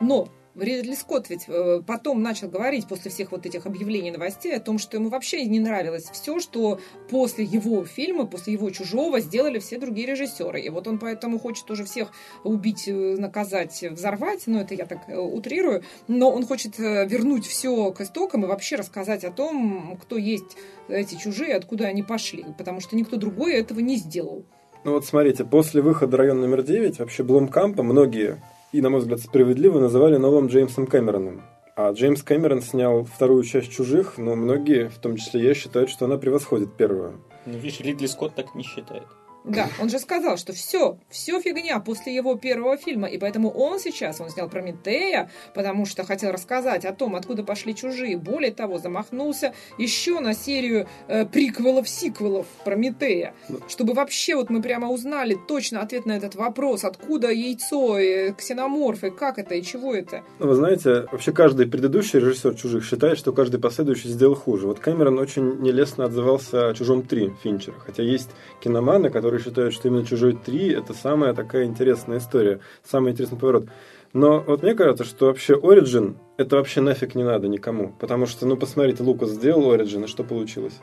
Но 0.00 0.28
Ридли 0.54 0.94
Скотт 0.94 1.30
ведь 1.30 1.44
э, 1.48 1.80
потом 1.86 2.22
начал 2.22 2.48
говорить 2.48 2.88
после 2.88 3.10
всех 3.10 3.32
вот 3.32 3.46
этих 3.46 3.66
объявлений 3.66 4.10
новостей 4.10 4.56
о 4.56 4.60
том, 4.60 4.78
что 4.78 4.96
ему 4.96 5.08
вообще 5.08 5.44
не 5.44 5.60
нравилось 5.60 6.10
все, 6.12 6.40
что 6.40 6.80
после 7.08 7.44
его 7.44 7.84
фильма, 7.84 8.26
после 8.26 8.54
его 8.54 8.70
«Чужого» 8.70 9.20
сделали 9.20 9.58
все 9.60 9.78
другие 9.78 10.08
режиссеры. 10.08 10.60
И 10.60 10.68
вот 10.68 10.88
он 10.88 10.98
поэтому 10.98 11.38
хочет 11.38 11.70
уже 11.70 11.84
всех 11.84 12.12
убить, 12.42 12.88
э, 12.88 13.16
наказать, 13.16 13.84
взорвать, 13.90 14.42
ну 14.46 14.58
это 14.58 14.74
я 14.74 14.86
так 14.86 15.08
э, 15.08 15.16
утрирую, 15.16 15.84
но 16.08 16.30
он 16.30 16.44
хочет 16.44 16.78
вернуть 16.78 17.46
все 17.46 17.92
к 17.92 18.00
истокам 18.00 18.44
и 18.44 18.48
вообще 18.48 18.76
рассказать 18.76 19.24
о 19.24 19.30
том, 19.30 19.98
кто 20.02 20.16
есть 20.16 20.56
эти 20.88 21.14
чужие, 21.14 21.54
откуда 21.54 21.86
они 21.86 22.02
пошли, 22.02 22.44
потому 22.58 22.80
что 22.80 22.96
никто 22.96 23.16
другой 23.16 23.54
этого 23.54 23.80
не 23.80 23.96
сделал. 23.96 24.44
Ну 24.82 24.92
вот 24.92 25.04
смотрите, 25.04 25.44
после 25.44 25.82
выхода 25.82 26.16
«Район 26.16 26.40
номер 26.40 26.60
9» 26.60 26.96
вообще 26.98 27.22
Бломкампа 27.22 27.82
многие, 27.82 28.40
и, 28.72 28.80
на 28.80 28.90
мой 28.90 29.00
взгляд, 29.00 29.20
справедливо, 29.20 29.80
называли 29.80 30.16
новым 30.16 30.46
Джеймсом 30.46 30.86
Кэмероном. 30.86 31.42
А 31.76 31.92
Джеймс 31.92 32.22
Кэмерон 32.22 32.62
снял 32.62 33.04
вторую 33.04 33.42
часть 33.42 33.70
«Чужих», 33.70 34.18
но 34.18 34.34
многие, 34.34 34.88
в 34.88 34.98
том 34.98 35.16
числе 35.16 35.42
я, 35.42 35.54
считают, 35.54 35.88
что 35.88 36.04
она 36.04 36.18
превосходит 36.18 36.76
первую. 36.76 37.14
Ну, 37.46 37.54
видишь, 37.54 37.80
Ридли 37.80 38.06
Скотт 38.06 38.34
так 38.34 38.54
не 38.54 38.62
считает. 38.62 39.06
Да, 39.44 39.68
он 39.80 39.88
же 39.88 39.98
сказал, 39.98 40.36
что 40.36 40.52
все, 40.52 40.98
все 41.08 41.40
фигня 41.40 41.80
после 41.80 42.14
его 42.14 42.34
первого 42.34 42.76
фильма, 42.76 43.08
и 43.08 43.18
поэтому 43.18 43.50
он 43.50 43.78
сейчас, 43.78 44.20
он 44.20 44.28
снял 44.30 44.48
Прометея, 44.48 45.30
потому 45.54 45.86
что 45.86 46.04
хотел 46.04 46.32
рассказать 46.32 46.84
о 46.84 46.92
том, 46.92 47.14
откуда 47.14 47.42
пошли 47.42 47.74
чужие. 47.74 48.16
Более 48.18 48.52
того, 48.52 48.78
замахнулся 48.78 49.54
еще 49.78 50.20
на 50.20 50.34
серию 50.34 50.86
э, 51.08 51.24
приквелов, 51.24 51.88
сиквелов 51.88 52.46
Прометея, 52.64 53.34
чтобы 53.68 53.94
вообще 53.94 54.34
вот 54.34 54.50
мы 54.50 54.60
прямо 54.60 54.88
узнали 54.88 55.38
точно 55.48 55.80
ответ 55.80 56.06
на 56.06 56.12
этот 56.12 56.34
вопрос, 56.34 56.84
откуда 56.84 57.30
яйцо, 57.30 57.98
э, 57.98 58.32
ксеноморфы, 58.32 59.10
как 59.10 59.38
это 59.38 59.54
и 59.54 59.62
чего 59.62 59.94
это. 59.94 60.22
Ну, 60.38 60.48
Вы 60.48 60.54
знаете, 60.54 61.06
вообще 61.10 61.32
каждый 61.32 61.66
предыдущий 61.66 62.18
режиссер 62.18 62.54
«Чужих» 62.56 62.84
считает, 62.84 63.16
что 63.18 63.32
каждый 63.32 63.60
последующий 63.60 64.10
сделал 64.10 64.34
хуже. 64.34 64.66
Вот 64.66 64.80
Кэмерон 64.80 65.18
очень 65.18 65.60
нелестно 65.60 66.04
отзывался 66.04 66.68
о 66.68 66.74
«Чужом 66.74 67.00
3» 67.00 67.32
Финчера, 67.42 67.76
хотя 67.78 68.02
есть 68.02 68.30
киноманы, 68.60 69.10
которые 69.10 69.29
считают, 69.38 69.72
что 69.72 69.88
именно 69.88 70.04
«Чужой 70.04 70.32
3» 70.32 70.78
это 70.78 70.94
самая 70.94 71.34
такая 71.34 71.64
интересная 71.64 72.18
история, 72.18 72.60
самый 72.84 73.12
интересный 73.12 73.38
поворот. 73.38 73.68
Но 74.12 74.40
вот 74.40 74.62
мне 74.62 74.74
кажется, 74.74 75.04
что 75.04 75.26
вообще 75.26 75.54
Origin 75.54 76.16
это 76.36 76.56
вообще 76.56 76.80
нафиг 76.80 77.14
не 77.14 77.22
надо 77.22 77.48
никому. 77.48 77.94
Потому 78.00 78.26
что, 78.26 78.46
ну, 78.46 78.56
посмотрите, 78.56 79.02
Лукас 79.02 79.30
сделал 79.30 79.72
Origin, 79.72 80.04
и 80.04 80.08
что 80.08 80.24
получилось? 80.24 80.80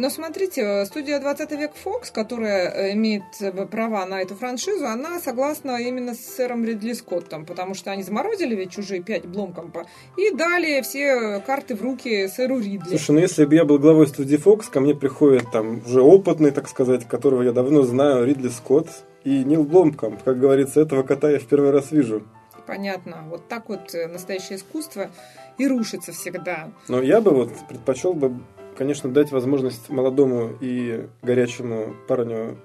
Но 0.00 0.08
смотрите, 0.08 0.62
э, 0.62 0.86
студия 0.86 1.20
20 1.20 1.50
век 1.52 1.72
Fox, 1.84 2.10
которая 2.10 2.70
э, 2.70 2.92
имеет 2.94 3.22
э, 3.42 3.52
права 3.66 4.06
на 4.06 4.22
эту 4.22 4.34
франшизу, 4.34 4.86
она 4.86 5.20
согласна 5.20 5.76
именно 5.76 6.14
с 6.14 6.20
сэром 6.20 6.64
Ридли 6.64 6.94
Скоттом, 6.94 7.44
потому 7.44 7.74
что 7.74 7.90
они 7.90 8.02
заморозили 8.02 8.54
ведь 8.54 8.70
чужие 8.70 9.02
пять 9.02 9.26
Бломкомпа 9.26 9.84
и 10.16 10.34
дали 10.34 10.80
все 10.80 11.40
карты 11.40 11.76
в 11.76 11.82
руки 11.82 12.28
сэру 12.28 12.60
Ридли. 12.60 12.88
Слушай, 12.88 13.10
ну 13.10 13.18
если 13.18 13.44
бы 13.44 13.54
я 13.54 13.66
был 13.66 13.78
главой 13.78 14.06
студии 14.06 14.38
Fox, 14.42 14.70
ко 14.70 14.80
мне 14.80 14.94
приходит 14.94 15.50
там 15.52 15.82
уже 15.84 16.00
опытный, 16.00 16.50
так 16.50 16.66
сказать, 16.66 17.06
которого 17.06 17.42
я 17.42 17.52
давно 17.52 17.82
знаю, 17.82 18.24
Ридли 18.24 18.48
Скотт 18.48 18.88
и 19.24 19.44
Нил 19.44 19.64
Бломкамп. 19.64 20.22
Как 20.22 20.40
говорится, 20.40 20.80
этого 20.80 21.02
кота 21.02 21.28
я 21.28 21.38
в 21.38 21.44
первый 21.44 21.72
раз 21.72 21.92
вижу. 21.92 22.22
Понятно. 22.66 23.26
Вот 23.28 23.48
так 23.48 23.68
вот 23.68 23.92
настоящее 23.92 24.56
искусство 24.56 25.10
и 25.58 25.68
рушится 25.68 26.12
всегда. 26.12 26.70
Но 26.88 27.02
я 27.02 27.20
бы 27.20 27.32
вот 27.32 27.50
предпочел 27.68 28.14
бы, 28.14 28.32
конечно, 28.80 29.12
дать 29.12 29.30
возможность 29.30 29.90
молодому 29.90 30.56
и 30.58 31.06
горячему 31.20 31.94
парню 32.08 32.56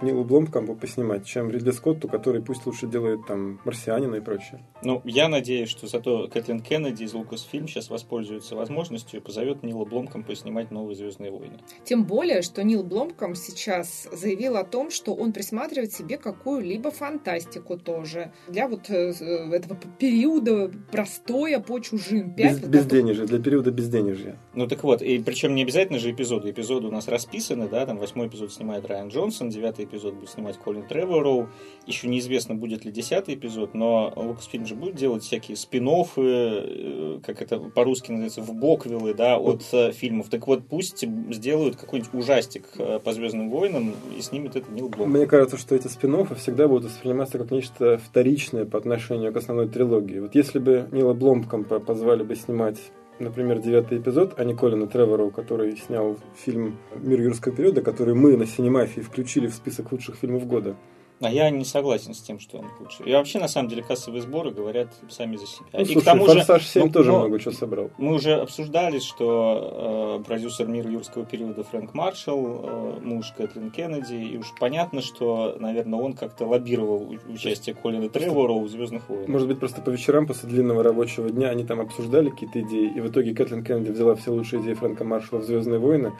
Нилу 0.00 0.24
Бломкампу 0.24 0.74
поснимать, 0.74 1.24
чем 1.24 1.50
Ридли 1.50 1.70
Скотту, 1.70 2.08
который 2.08 2.42
пусть 2.42 2.66
лучше 2.66 2.88
делает 2.88 3.26
там 3.28 3.60
«Марсианина» 3.64 4.16
и 4.16 4.20
прочее. 4.20 4.66
Ну, 4.82 5.00
я 5.04 5.28
надеюсь, 5.28 5.68
что 5.68 5.86
зато 5.86 6.26
Кэтлин 6.26 6.60
Кеннеди 6.60 7.04
из 7.04 7.14
Lucasfilm 7.14 7.68
сейчас 7.68 7.90
воспользуется 7.90 8.56
возможностью 8.56 9.20
и 9.20 9.22
позовет 9.22 9.62
Нила 9.62 9.84
Бломком 9.84 10.24
поснимать 10.24 10.72
новые 10.72 10.96
«Звездные 10.96 11.30
войны». 11.30 11.60
Тем 11.84 12.04
более, 12.04 12.42
что 12.42 12.64
Нил 12.64 12.82
Бломком 12.82 13.36
сейчас 13.36 14.08
заявил 14.10 14.56
о 14.56 14.64
том, 14.64 14.90
что 14.90 15.14
он 15.14 15.32
присматривает 15.32 15.92
себе 15.92 16.18
какую-либо 16.18 16.90
фантастику 16.90 17.78
тоже 17.78 18.32
для 18.48 18.66
вот 18.66 18.90
э, 18.90 19.12
этого 19.12 19.78
периода 20.00 20.72
простоя 20.90 21.60
по 21.60 21.78
чужим. 21.78 22.34
Без, 22.34 22.58
вот 22.58 22.68
безденежья, 22.68 23.26
для 23.26 23.38
периода 23.38 23.70
безденежья. 23.70 24.40
Ну 24.54 24.66
так 24.66 24.82
вот, 24.82 25.02
и 25.02 25.20
причем 25.20 25.54
не 25.54 25.62
обязательно 25.62 26.00
же 26.00 26.10
эпизоды. 26.10 26.50
Эпизоды 26.50 26.88
у 26.88 26.90
нас 26.90 27.06
расписаны, 27.06 27.68
да, 27.68 27.86
там 27.86 27.98
восьмой 27.98 28.26
эпизод 28.26 28.52
снимает 28.52 28.86
Райан 28.86 29.08
Джонсон, 29.08 29.50
девятый 29.50 29.83
эпизод 29.84 30.14
будет 30.14 30.30
снимать 30.30 30.56
Колин 30.58 30.86
Тревороу. 30.86 31.48
Еще 31.86 32.08
неизвестно, 32.08 32.54
будет 32.54 32.84
ли 32.84 32.92
десятый 32.92 33.34
эпизод, 33.34 33.74
но 33.74 34.12
Lucasfilm 34.16 34.66
же 34.66 34.74
будет 34.74 34.94
делать 34.94 35.22
всякие 35.22 35.56
спин 35.56 35.84
э, 36.16 37.20
как 37.22 37.42
это 37.42 37.58
по-русски 37.58 38.10
называется, 38.10 38.40
в 38.40 38.54
боквиллы, 38.54 39.14
да, 39.14 39.38
от 39.38 39.62
э, 39.72 39.92
фильмов. 39.92 40.28
Так 40.30 40.46
вот, 40.46 40.66
пусть 40.66 41.04
сделают 41.32 41.76
какой-нибудь 41.76 42.14
ужастик 42.14 42.64
э, 42.78 42.98
по 42.98 43.12
Звездным 43.12 43.50
войнам 43.50 43.94
и 44.16 44.22
снимет 44.22 44.56
это 44.56 44.70
Нил 44.72 44.88
Блом. 44.88 45.10
Мне 45.10 45.26
кажется, 45.26 45.58
что 45.58 45.74
эти 45.74 45.88
спин 45.88 46.14
всегда 46.36 46.68
будут 46.68 46.90
восприниматься 46.90 47.38
как 47.38 47.50
нечто 47.50 47.98
вторичное 47.98 48.64
по 48.64 48.78
отношению 48.78 49.32
к 49.32 49.36
основной 49.36 49.68
трилогии. 49.68 50.20
Вот 50.20 50.34
если 50.34 50.58
бы 50.58 50.88
Нила 50.92 51.12
Бломкампа 51.12 51.80
позвали 51.80 52.22
бы 52.22 52.36
снимать 52.36 52.78
например, 53.18 53.60
девятый 53.60 53.98
эпизод, 53.98 54.34
а 54.36 54.44
не 54.44 54.54
Колина 54.54 54.86
Тревору, 54.86 55.30
который 55.30 55.76
снял 55.76 56.18
фильм 56.36 56.78
«Мир 56.96 57.20
юрского 57.20 57.54
периода», 57.54 57.82
который 57.82 58.14
мы 58.14 58.36
на 58.36 58.46
Синемафии 58.46 59.00
включили 59.00 59.46
в 59.46 59.54
список 59.54 59.92
лучших 59.92 60.16
фильмов 60.16 60.46
года. 60.46 60.76
А 61.24 61.30
я 61.30 61.50
не 61.50 61.64
согласен 61.64 62.14
с 62.14 62.20
тем, 62.20 62.38
что 62.38 62.58
он 62.58 62.66
лучше. 62.80 63.02
И 63.04 63.12
вообще, 63.12 63.38
на 63.38 63.48
самом 63.48 63.68
деле, 63.68 63.82
кассовые 63.82 64.22
сборы 64.22 64.50
говорят 64.50 64.88
сами 65.08 65.36
за 65.36 65.46
себя. 65.46 65.66
Ну, 65.72 65.80
и 65.80 65.84
слушай, 65.84 66.00
к 66.00 66.04
тому 66.04 66.26
«Форсаж 66.26 66.62
же, 66.62 66.80
7» 66.80 66.84
ну, 66.86 66.92
тоже 66.92 67.12
но 67.12 67.18
много 67.20 67.38
чего 67.38 67.52
собрал. 67.52 67.90
Мы 67.98 68.14
уже 68.14 68.34
обсуждали, 68.34 68.98
что 68.98 70.18
э, 70.20 70.24
продюсер 70.24 70.66
мира 70.66 70.90
юрского 70.90 71.24
периода 71.24 71.64
Фрэнк 71.64 71.94
Маршалл, 71.94 72.60
э, 72.62 73.00
муж 73.02 73.32
Кэтлин 73.36 73.70
Кеннеди, 73.70 74.14
и 74.14 74.36
уж 74.38 74.46
понятно, 74.58 75.00
что, 75.02 75.56
наверное, 75.58 75.98
он 76.00 76.12
как-то 76.14 76.46
лоббировал 76.46 77.02
у- 77.02 77.32
участие 77.32 77.74
Колина 77.74 78.08
Тревора 78.08 78.54
в 78.54 78.68
«Звездных 78.68 79.08
войнах». 79.08 79.28
Может 79.28 79.48
быть, 79.48 79.58
просто 79.58 79.80
по 79.80 79.90
вечерам 79.90 80.26
после 80.26 80.48
длинного 80.48 80.82
рабочего 80.82 81.30
дня 81.30 81.48
они 81.48 81.64
там 81.64 81.80
обсуждали 81.80 82.30
какие-то 82.30 82.60
идеи, 82.62 82.92
и 82.94 83.00
в 83.00 83.08
итоге 83.08 83.34
Кэтлин 83.34 83.64
Кеннеди 83.64 83.90
взяла 83.90 84.14
все 84.14 84.30
лучшие 84.30 84.62
идеи 84.62 84.74
Фрэнка 84.74 85.04
Маршалла 85.04 85.40
в 85.40 85.44
«Звездные 85.44 85.78
войны», 85.78 86.12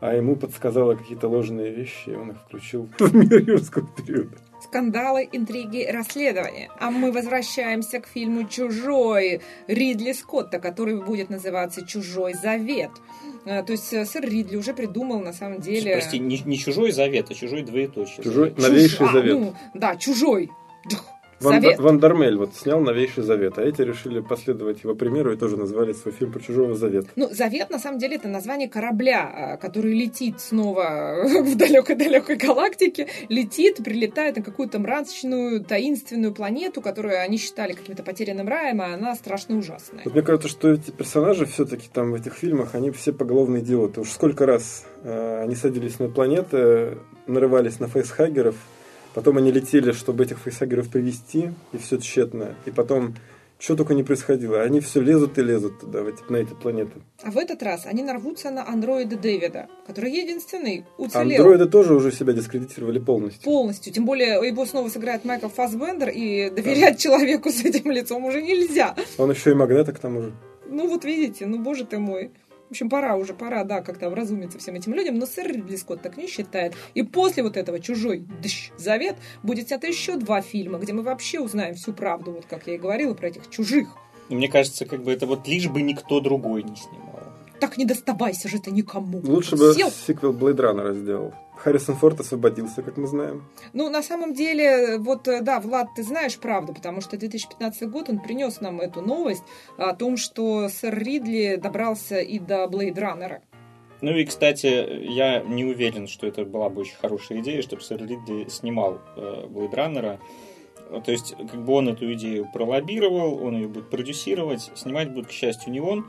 а 0.00 0.14
ему 0.14 0.36
подсказала 0.36 0.94
какие-то 0.94 1.28
ложные 1.28 1.70
вещи, 1.70 2.10
и 2.10 2.14
он 2.14 2.30
их 2.30 2.38
включил 2.38 2.88
в 2.98 3.14
мир 3.14 3.42
юрского 3.42 3.86
периода. 3.86 4.36
Скандалы, 4.62 5.28
интриги, 5.32 5.86
расследования. 5.90 6.70
А 6.78 6.90
мы 6.90 7.12
возвращаемся 7.12 8.00
к 8.00 8.06
фильму 8.06 8.44
«Чужой» 8.46 9.40
Ридли 9.66 10.12
Скотта, 10.12 10.58
который 10.58 11.02
будет 11.02 11.30
называться 11.30 11.86
«Чужой 11.86 12.34
завет». 12.34 12.90
А, 13.46 13.62
То 13.62 13.72
есть 13.72 13.90
э, 13.94 14.04
сэр 14.04 14.22
Ридли 14.22 14.56
уже 14.56 14.74
придумал 14.74 15.20
на 15.20 15.32
самом 15.32 15.60
деле... 15.60 15.92
Прости, 15.94 16.18
не, 16.18 16.38
не 16.44 16.58
чужой 16.58 16.92
завет, 16.92 17.30
а 17.30 17.34
чужой 17.34 17.62
двоеточие. 17.62 18.22
Чужой 18.22 18.50
Чуж- 18.50 18.62
новейший 18.62 19.06
а, 19.06 19.12
завет. 19.12 19.38
ну, 19.38 19.54
да, 19.72 19.96
«Чужой». 19.96 20.50
Дх, 20.90 21.04
Ван, 21.40 21.62
Завет. 21.62 21.78
Ван 21.78 21.98
Дармель 21.98 22.36
вот 22.36 22.54
снял 22.54 22.80
новейший 22.80 23.22
завет, 23.22 23.58
а 23.58 23.62
эти 23.62 23.80
решили 23.80 24.20
последовать 24.20 24.82
его 24.84 24.94
примеру 24.94 25.32
и 25.32 25.36
тоже 25.36 25.56
назвали 25.56 25.94
свой 25.94 26.12
фильм 26.12 26.32
про 26.32 26.40
чужого 26.40 26.74
завета. 26.74 27.08
Ну, 27.16 27.30
«Завет» 27.30 27.70
на 27.70 27.78
самом 27.78 27.98
деле 27.98 28.16
это 28.16 28.28
название 28.28 28.68
корабля, 28.68 29.30
а, 29.34 29.56
который 29.56 29.94
летит 29.94 30.40
снова 30.40 31.24
в 31.42 31.56
далекой-далекой 31.56 32.36
галактике, 32.36 33.08
летит, 33.28 33.82
прилетает 33.82 34.36
на 34.36 34.42
какую-то 34.42 34.78
мрачную, 34.78 35.64
таинственную 35.64 36.34
планету, 36.34 36.82
которую 36.82 37.20
они 37.20 37.38
считали 37.38 37.72
каким-то 37.72 38.02
потерянным 38.02 38.46
раем, 38.46 38.82
а 38.82 38.94
она 38.94 39.14
страшно 39.14 39.56
ужасная. 39.56 40.02
Вот 40.04 40.12
мне 40.12 40.22
кажется, 40.22 40.48
что 40.48 40.70
эти 40.70 40.90
персонажи 40.90 41.46
все-таки 41.46 41.88
там 41.90 42.12
в 42.12 42.14
этих 42.14 42.34
фильмах, 42.34 42.74
они 42.74 42.90
все 42.90 43.12
поголовные 43.12 43.62
идиоты. 43.62 44.02
Уж 44.02 44.10
сколько 44.10 44.44
раз 44.44 44.84
э, 45.04 45.42
они 45.42 45.54
садились 45.54 45.98
на 45.98 46.08
планеты, 46.08 46.98
нарывались 47.26 47.80
на 47.80 47.88
фейсхаггеров, 47.88 48.56
потом 49.14 49.38
они 49.38 49.50
летели, 49.52 49.92
чтобы 49.92 50.24
этих 50.24 50.38
фейсхаггеров 50.38 50.88
привести, 50.88 51.50
и 51.72 51.78
все 51.78 51.98
тщетно. 51.98 52.54
И 52.66 52.70
потом 52.70 53.14
что 53.60 53.76
только 53.76 53.94
не 53.94 54.02
происходило. 54.02 54.62
Они 54.62 54.80
все 54.80 55.00
лезут 55.00 55.38
и 55.38 55.42
лезут 55.42 55.80
туда, 55.80 56.02
в 56.02 56.08
эти, 56.08 56.22
на 56.30 56.36
эти 56.36 56.54
планеты. 56.54 56.92
А 57.22 57.30
в 57.30 57.36
этот 57.36 57.62
раз 57.62 57.84
они 57.84 58.02
нарвутся 58.02 58.50
на 58.50 58.66
андроида 58.66 59.16
Дэвида, 59.16 59.68
который 59.86 60.10
единственный 60.10 60.86
уцелел 60.96 61.42
Андроиды 61.42 61.66
тоже 61.66 61.94
уже 61.94 62.10
себя 62.10 62.32
дискредитировали 62.32 62.98
полностью. 62.98 63.42
полностью. 63.44 63.92
Тем 63.92 64.06
более 64.06 64.40
его 64.46 64.64
снова 64.64 64.88
сыграет 64.88 65.26
Майкл 65.26 65.48
Фассбендер, 65.48 66.08
и 66.08 66.48
доверять 66.50 66.98
человеку 66.98 67.50
с 67.50 67.62
этим 67.62 67.90
лицом 67.90 68.24
уже 68.24 68.40
нельзя. 68.40 68.96
Он 69.18 69.30
еще 69.30 69.50
и 69.50 69.54
магнета 69.54 69.92
к 69.92 69.98
тому 69.98 70.22
же. 70.22 70.32
Ну 70.66 70.88
вот 70.88 71.04
видите, 71.04 71.46
ну 71.46 71.58
боже 71.58 71.84
ты 71.84 71.98
мой. 71.98 72.30
В 72.70 72.72
общем, 72.72 72.88
пора 72.88 73.16
уже, 73.16 73.34
пора, 73.34 73.64
да, 73.64 73.80
как-то 73.80 74.06
образумиться 74.06 74.60
всем 74.60 74.76
этим 74.76 74.94
людям, 74.94 75.18
но 75.18 75.26
сэр 75.26 75.48
Ридли 75.48 75.74
Скотт 75.74 76.02
так 76.02 76.16
не 76.16 76.28
считает. 76.28 76.74
И 76.94 77.02
после 77.02 77.42
вот 77.42 77.56
этого 77.56 77.80
«Чужой 77.80 78.24
дыщ, 78.40 78.70
завет» 78.78 79.16
будет 79.42 79.66
снято 79.66 79.88
еще 79.88 80.16
два 80.16 80.40
фильма, 80.40 80.78
где 80.78 80.92
мы 80.92 81.02
вообще 81.02 81.40
узнаем 81.40 81.74
всю 81.74 81.92
правду, 81.92 82.30
вот 82.30 82.46
как 82.46 82.68
я 82.68 82.76
и 82.76 82.78
говорила, 82.78 83.12
про 83.14 83.26
этих 83.26 83.50
чужих. 83.50 83.88
И 84.28 84.36
Мне 84.36 84.46
кажется, 84.46 84.86
как 84.86 85.02
бы 85.02 85.12
это 85.12 85.26
вот 85.26 85.48
лишь 85.48 85.66
бы 85.66 85.82
никто 85.82 86.20
другой 86.20 86.62
не 86.62 86.76
снимал. 86.76 87.29
Так 87.60 87.76
не 87.78 87.84
доставайся 87.84 88.48
же 88.48 88.58
ты 88.58 88.70
никому. 88.70 89.20
Лучше 89.22 89.56
бы 89.56 89.74
Сел. 89.74 89.90
сиквел 89.90 90.32
Блейд 90.32 90.60
Раннера 90.60 90.94
сделал. 90.94 91.34
Харрисон 91.56 91.94
Форд 91.96 92.20
освободился, 92.20 92.82
как 92.82 92.96
мы 92.96 93.06
знаем. 93.06 93.44
Ну, 93.74 93.90
на 93.90 94.02
самом 94.02 94.32
деле, 94.32 94.96
вот, 94.98 95.28
э, 95.28 95.42
да, 95.42 95.60
Влад, 95.60 95.88
ты 95.94 96.02
знаешь 96.02 96.38
правду, 96.38 96.72
потому 96.72 97.02
что 97.02 97.18
2015 97.18 97.88
год, 97.90 98.08
он 98.08 98.18
принес 98.18 98.62
нам 98.62 98.80
эту 98.80 99.02
новость 99.02 99.44
о 99.76 99.94
том, 99.94 100.16
что 100.16 100.68
сэр 100.70 100.98
Ридли 100.98 101.56
добрался 101.56 102.20
и 102.20 102.38
до 102.38 102.66
Блейд 102.66 102.98
Раннера. 102.98 103.42
Ну 104.00 104.16
и, 104.16 104.24
кстати, 104.24 105.04
я 105.12 105.40
не 105.40 105.64
уверен, 105.64 106.08
что 106.08 106.26
это 106.26 106.44
была 106.44 106.70
бы 106.70 106.82
очень 106.82 106.96
хорошая 106.96 107.40
идея, 107.40 107.60
чтобы 107.60 107.82
сэр 107.82 108.02
Ридли 108.02 108.48
снимал 108.48 108.98
э, 109.16 109.46
Blade 109.46 109.74
Runner. 109.74 110.18
То 111.04 111.12
есть, 111.12 111.36
как 111.36 111.64
бы 111.64 111.74
он 111.74 111.88
эту 111.88 112.12
идею 112.14 112.48
пролоббировал, 112.52 113.44
он 113.44 113.54
ее 113.56 113.68
будет 113.68 113.90
продюсировать, 113.90 114.72
снимать 114.74 115.12
будет, 115.12 115.28
к 115.28 115.30
счастью, 115.30 115.72
не 115.72 115.80
он. 115.80 116.06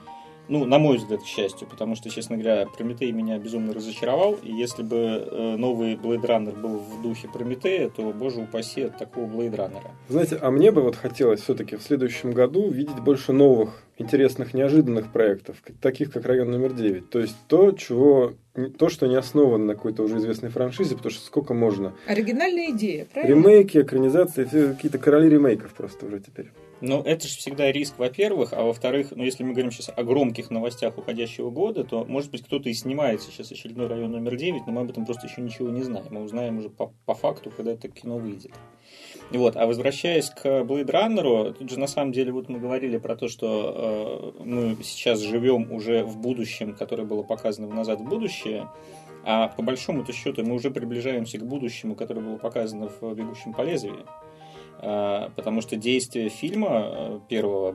Ну, 0.47 0.65
на 0.65 0.79
мой 0.79 0.97
взгляд, 0.97 1.21
к 1.21 1.25
счастью, 1.25 1.67
потому 1.67 1.95
что, 1.95 2.09
честно 2.09 2.37
говоря, 2.37 2.65
Прометей 2.65 3.11
меня 3.11 3.37
безумно 3.37 3.73
разочаровал, 3.73 4.37
и 4.43 4.51
если 4.51 4.83
бы 4.83 4.97
э, 4.97 5.55
новый 5.57 5.95
Blade 5.95 6.25
Runner 6.25 6.59
был 6.59 6.79
в 6.79 7.01
духе 7.01 7.27
Прометея, 7.27 7.89
то, 7.89 8.11
боже 8.11 8.41
упаси, 8.41 8.83
от 8.83 8.97
такого 8.97 9.25
Blade 9.25 9.55
Runner. 9.55 9.81
Знаете, 10.09 10.37
а 10.41 10.51
мне 10.51 10.71
бы 10.71 10.81
вот 10.81 10.95
хотелось 10.95 11.41
все-таки 11.41 11.77
в 11.77 11.81
следующем 11.81 12.31
году 12.31 12.69
видеть 12.69 12.99
больше 12.99 13.33
новых, 13.33 13.83
интересных, 13.97 14.53
неожиданных 14.53 15.11
проектов, 15.11 15.57
таких 15.81 16.11
как 16.11 16.25
район 16.25 16.51
номер 16.51 16.73
9. 16.73 17.09
То 17.09 17.19
есть 17.19 17.35
то, 17.47 17.71
чего, 17.71 18.33
то, 18.77 18.89
что 18.89 19.07
не 19.07 19.15
основано 19.15 19.65
на 19.65 19.75
какой-то 19.75 20.03
уже 20.03 20.17
известной 20.17 20.49
франшизе, 20.49 20.95
потому 20.95 21.11
что 21.11 21.25
сколько 21.25 21.53
можно. 21.53 21.93
Оригинальная 22.07 22.71
идея, 22.71 23.07
правильно? 23.13 23.35
Ремейки, 23.35 23.77
экранизации, 23.77 24.45
все 24.45 24.73
какие-то 24.73 24.97
короли 24.97 25.29
ремейков 25.29 25.73
просто 25.73 26.05
уже 26.05 26.19
теперь. 26.19 26.51
Ну, 26.81 27.01
это 27.01 27.27
же 27.27 27.37
всегда 27.37 27.71
риск, 27.71 27.93
во-первых, 27.99 28.53
а 28.53 28.63
во-вторых, 28.63 29.11
ну, 29.11 29.23
если 29.23 29.43
мы 29.43 29.53
говорим 29.53 29.71
сейчас 29.71 29.91
о 29.95 30.03
громких 30.03 30.49
новостях 30.49 30.97
уходящего 30.97 31.51
года, 31.51 31.83
то, 31.83 32.05
может 32.05 32.31
быть, 32.31 32.43
кто-то 32.43 32.69
и 32.69 32.73
снимает 32.73 33.21
сейчас 33.21 33.51
очередной 33.51 33.87
район 33.87 34.11
номер 34.11 34.35
9, 34.35 34.65
но 34.65 34.73
мы 34.73 34.81
об 34.81 34.89
этом 34.89 35.05
просто 35.05 35.27
еще 35.27 35.41
ничего 35.41 35.69
не 35.69 35.83
знаем. 35.83 36.07
Мы 36.09 36.23
узнаем 36.23 36.57
уже 36.57 36.69
по, 36.69 36.91
по 37.05 37.13
факту, 37.13 37.51
когда 37.55 37.73
это 37.73 37.87
кино 37.87 38.17
выйдет. 38.17 38.51
Вот. 39.29 39.55
А 39.55 39.67
возвращаясь 39.67 40.29
к 40.29 40.45
Blade 40.45 40.89
Runner, 40.89 41.53
тут 41.53 41.69
же 41.69 41.79
на 41.79 41.87
самом 41.87 42.11
деле 42.11 42.31
вот 42.31 42.49
мы 42.49 42.59
говорили 42.59 42.97
про 42.97 43.15
то, 43.15 43.27
что 43.27 44.33
э, 44.39 44.43
мы 44.43 44.77
сейчас 44.83 45.19
живем 45.19 45.71
уже 45.71 46.03
в 46.03 46.17
будущем, 46.17 46.75
которое 46.75 47.03
было 47.03 47.23
показано 47.23 47.67
в 47.67 47.73
«Назад 47.73 48.01
в 48.01 48.05
будущее», 48.05 48.67
а 49.23 49.49
по 49.49 49.61
большому-то 49.61 50.13
счету 50.13 50.43
мы 50.43 50.55
уже 50.55 50.71
приближаемся 50.71 51.37
к 51.37 51.45
будущему, 51.45 51.95
которое 51.95 52.21
было 52.21 52.37
показано 52.37 52.89
в 52.89 53.13
«Бегущем 53.13 53.53
по 53.53 53.61
лезвию». 53.61 54.07
А, 54.83 55.29
Потому 55.35 55.61
что 55.61 55.75
действие 55.75 56.29
фильма 56.29 56.69
э, 56.71 57.19
первого 57.29 57.73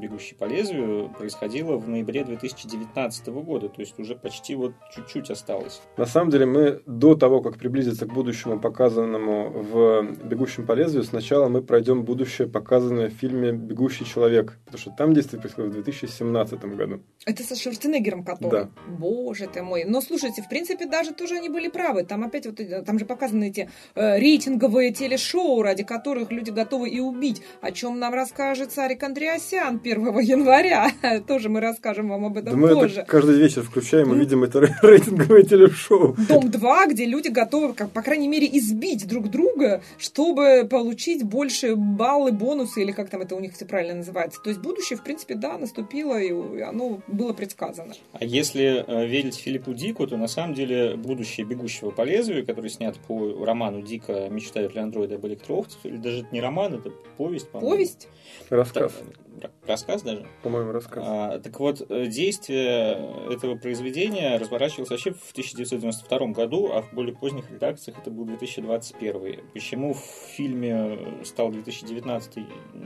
«Бегущий 0.00 0.34
по 0.34 0.44
лезвию» 0.44 1.08
происходило 1.16 1.76
в 1.76 1.88
ноябре 1.88 2.24
2019 2.24 3.28
года, 3.28 3.68
то 3.68 3.80
есть 3.80 3.98
уже 3.98 4.16
почти 4.16 4.56
вот 4.56 4.72
чуть-чуть 4.94 5.30
осталось. 5.30 5.80
На 5.96 6.06
самом 6.06 6.30
деле 6.30 6.46
мы 6.46 6.82
до 6.86 7.14
того, 7.14 7.40
как 7.42 7.58
приблизиться 7.58 8.06
к 8.06 8.12
будущему, 8.12 8.58
показанному 8.58 9.50
в 9.50 10.02
«Бегущем 10.24 10.66
по 10.66 10.72
лезвию», 10.72 11.04
сначала 11.04 11.48
мы 11.48 11.62
пройдем 11.62 12.04
будущее, 12.04 12.48
показанное 12.48 13.08
в 13.08 13.12
фильме 13.12 13.52
«Бегущий 13.52 14.04
человек», 14.04 14.58
потому 14.64 14.80
что 14.80 14.90
там 14.90 15.14
действие 15.14 15.40
происходит 15.40 15.70
в 15.70 15.74
2017 15.74 16.60
году. 16.76 17.00
Это 17.24 17.42
со 17.42 17.54
Шварценеггером 17.54 18.24
который. 18.24 18.50
Да. 18.50 18.70
Боже 18.88 19.46
ты 19.46 19.62
мой. 19.62 19.84
Но 19.84 20.00
слушайте, 20.00 20.42
в 20.42 20.48
принципе, 20.48 20.86
даже 20.86 21.12
тоже 21.12 21.36
они 21.36 21.48
были 21.48 21.68
правы. 21.68 22.04
Там 22.04 22.24
опять 22.24 22.46
вот, 22.46 22.60
э, 22.60 22.82
там 22.82 22.98
же 22.98 23.04
показаны 23.04 23.48
эти 23.48 23.70
э, 23.94 24.18
рейтинговые 24.18 24.92
телешоу, 24.92 25.62
ради 25.62 25.84
которых 25.84 26.32
люди 26.32 26.47
готовы 26.50 26.88
и 26.88 27.00
убить. 27.00 27.42
О 27.60 27.72
чем 27.72 27.98
нам 27.98 28.14
расскажет 28.14 28.72
Сарик 28.72 29.02
Андреасян 29.02 29.80
1 29.82 30.18
января. 30.20 30.90
Тоже 31.26 31.48
мы 31.48 31.60
расскажем 31.60 32.08
вам 32.08 32.26
об 32.26 32.34
Да 32.34 32.40
этом 32.40 32.60
мы 32.60 32.74
позже. 32.74 33.00
это 33.00 33.10
каждый 33.10 33.36
вечер 33.38 33.62
включаем 33.62 34.14
и 34.14 34.18
видим 34.18 34.44
это 34.44 34.60
рейтинговое 34.82 35.42
телешоу. 35.42 36.16
Дом 36.28 36.50
2, 36.50 36.86
где 36.86 37.04
люди 37.06 37.28
готовы, 37.28 37.74
как, 37.74 37.90
по 37.90 38.02
крайней 38.02 38.28
мере, 38.28 38.48
избить 38.52 39.06
друг 39.06 39.28
друга, 39.30 39.82
чтобы 39.98 40.66
получить 40.70 41.22
больше 41.24 41.74
баллы, 41.76 42.32
бонусы, 42.32 42.82
или 42.82 42.92
как 42.92 43.10
там 43.10 43.22
это 43.22 43.34
у 43.34 43.40
них 43.40 43.54
все 43.54 43.64
правильно 43.66 43.94
называется. 43.96 44.40
То 44.42 44.50
есть 44.50 44.60
будущее, 44.60 44.98
в 44.98 45.02
принципе, 45.02 45.34
да, 45.34 45.58
наступило, 45.58 46.18
и 46.20 46.60
оно 46.60 47.00
было 47.06 47.32
предсказано. 47.32 47.94
А 48.12 48.24
если 48.24 48.84
э, 48.86 49.06
верить 49.06 49.36
Филиппу 49.36 49.74
Дику, 49.74 50.06
то 50.06 50.16
на 50.16 50.28
самом 50.28 50.54
деле 50.54 50.96
будущее 50.96 51.46
«Бегущего 51.46 51.90
по 51.90 52.02
лезвию», 52.02 52.44
который 52.46 52.70
снят 52.70 52.96
по 53.06 53.44
роману 53.44 53.82
Дика 53.82 54.28
«Мечтают 54.28 54.74
ли 54.74 54.80
андроиды 54.80 55.14
об 55.16 55.26
электроовцах», 55.26 55.78
или 55.84 55.96
даже 55.96 56.20
это 56.20 56.28
не 56.32 56.37
роман, 56.40 56.74
это 56.74 56.90
повесть, 57.16 57.50
по-моему. 57.50 57.72
Повесть? 57.74 58.08
Рассказ, 58.50 58.92
Так, 59.40 59.52
рассказ 59.66 60.02
даже. 60.02 60.26
по-моему, 60.42 60.72
рассказ. 60.72 61.04
А, 61.06 61.38
так 61.38 61.58
вот, 61.60 61.82
э, 61.88 62.06
действие 62.06 63.32
этого 63.32 63.56
произведения 63.56 64.36
разворачивалось 64.38 64.90
вообще 64.90 65.12
в 65.12 65.32
1992 65.32 66.32
году, 66.32 66.70
а 66.72 66.82
в 66.82 66.92
более 66.92 67.14
поздних 67.14 67.50
редакциях 67.50 67.98
это 67.98 68.10
был 68.10 68.24
2021. 68.24 69.40
Почему 69.52 69.94
в 69.94 70.00
фильме 70.36 70.98
стал 71.24 71.50
2019, 71.50 72.38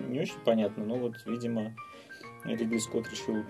не 0.09 0.21
очень 0.21 0.41
понятно, 0.45 0.85
но 0.85 0.97
вот, 0.97 1.15
видимо, 1.27 1.75
Ридли 2.45 2.79
Скотт 2.79 3.09
решил 3.11 3.45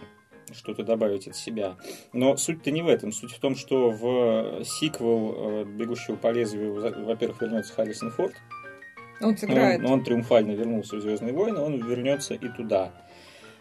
что-то 0.53 0.83
добавить 0.83 1.29
от 1.29 1.37
себя. 1.37 1.77
Но 2.13 2.37
суть-то 2.37 2.71
не 2.71 2.83
в 2.83 2.89
этом. 2.89 3.13
Суть 3.13 3.33
в 3.33 3.39
том, 3.41 3.57
что 3.57 3.91
в 3.91 4.65
сиквел 4.65 5.35
э, 5.35 5.65
«Бегущего 5.65 6.17
по 6.17 6.31
лезвию», 6.31 6.75
во-первых, 7.05 7.41
вернется 7.41 7.73
Харрисон 7.73 8.11
Форд, 8.11 8.35
Он 9.23 9.37
сыграет. 9.37 9.81
он, 9.81 9.87
он 9.87 10.05
триумфально 10.05 10.53
вернулся 10.53 10.97
в 10.97 11.01
Звездные 11.01 11.33
войны, 11.33 11.59
он 11.59 11.77
вернется 11.89 12.35
и 12.35 12.49
туда. 12.49 12.91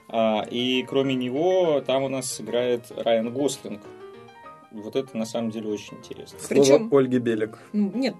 А, 0.09 0.45
и 0.49 0.83
кроме 0.83 1.15
него 1.15 1.81
там 1.81 2.03
у 2.03 2.09
нас 2.09 2.41
играет 2.41 2.91
Райан 2.95 3.31
Гослинг. 3.33 3.81
Вот 4.71 4.95
это 4.95 5.17
на 5.17 5.25
самом 5.25 5.51
деле 5.51 5.69
очень 5.69 5.97
интересно. 5.97 6.39
Слово 6.39 6.61
Причем- 6.61 6.89
Ольги 6.93 7.19
Белик. 7.19 7.57
Ну, 7.73 7.91
Нет, 7.93 8.15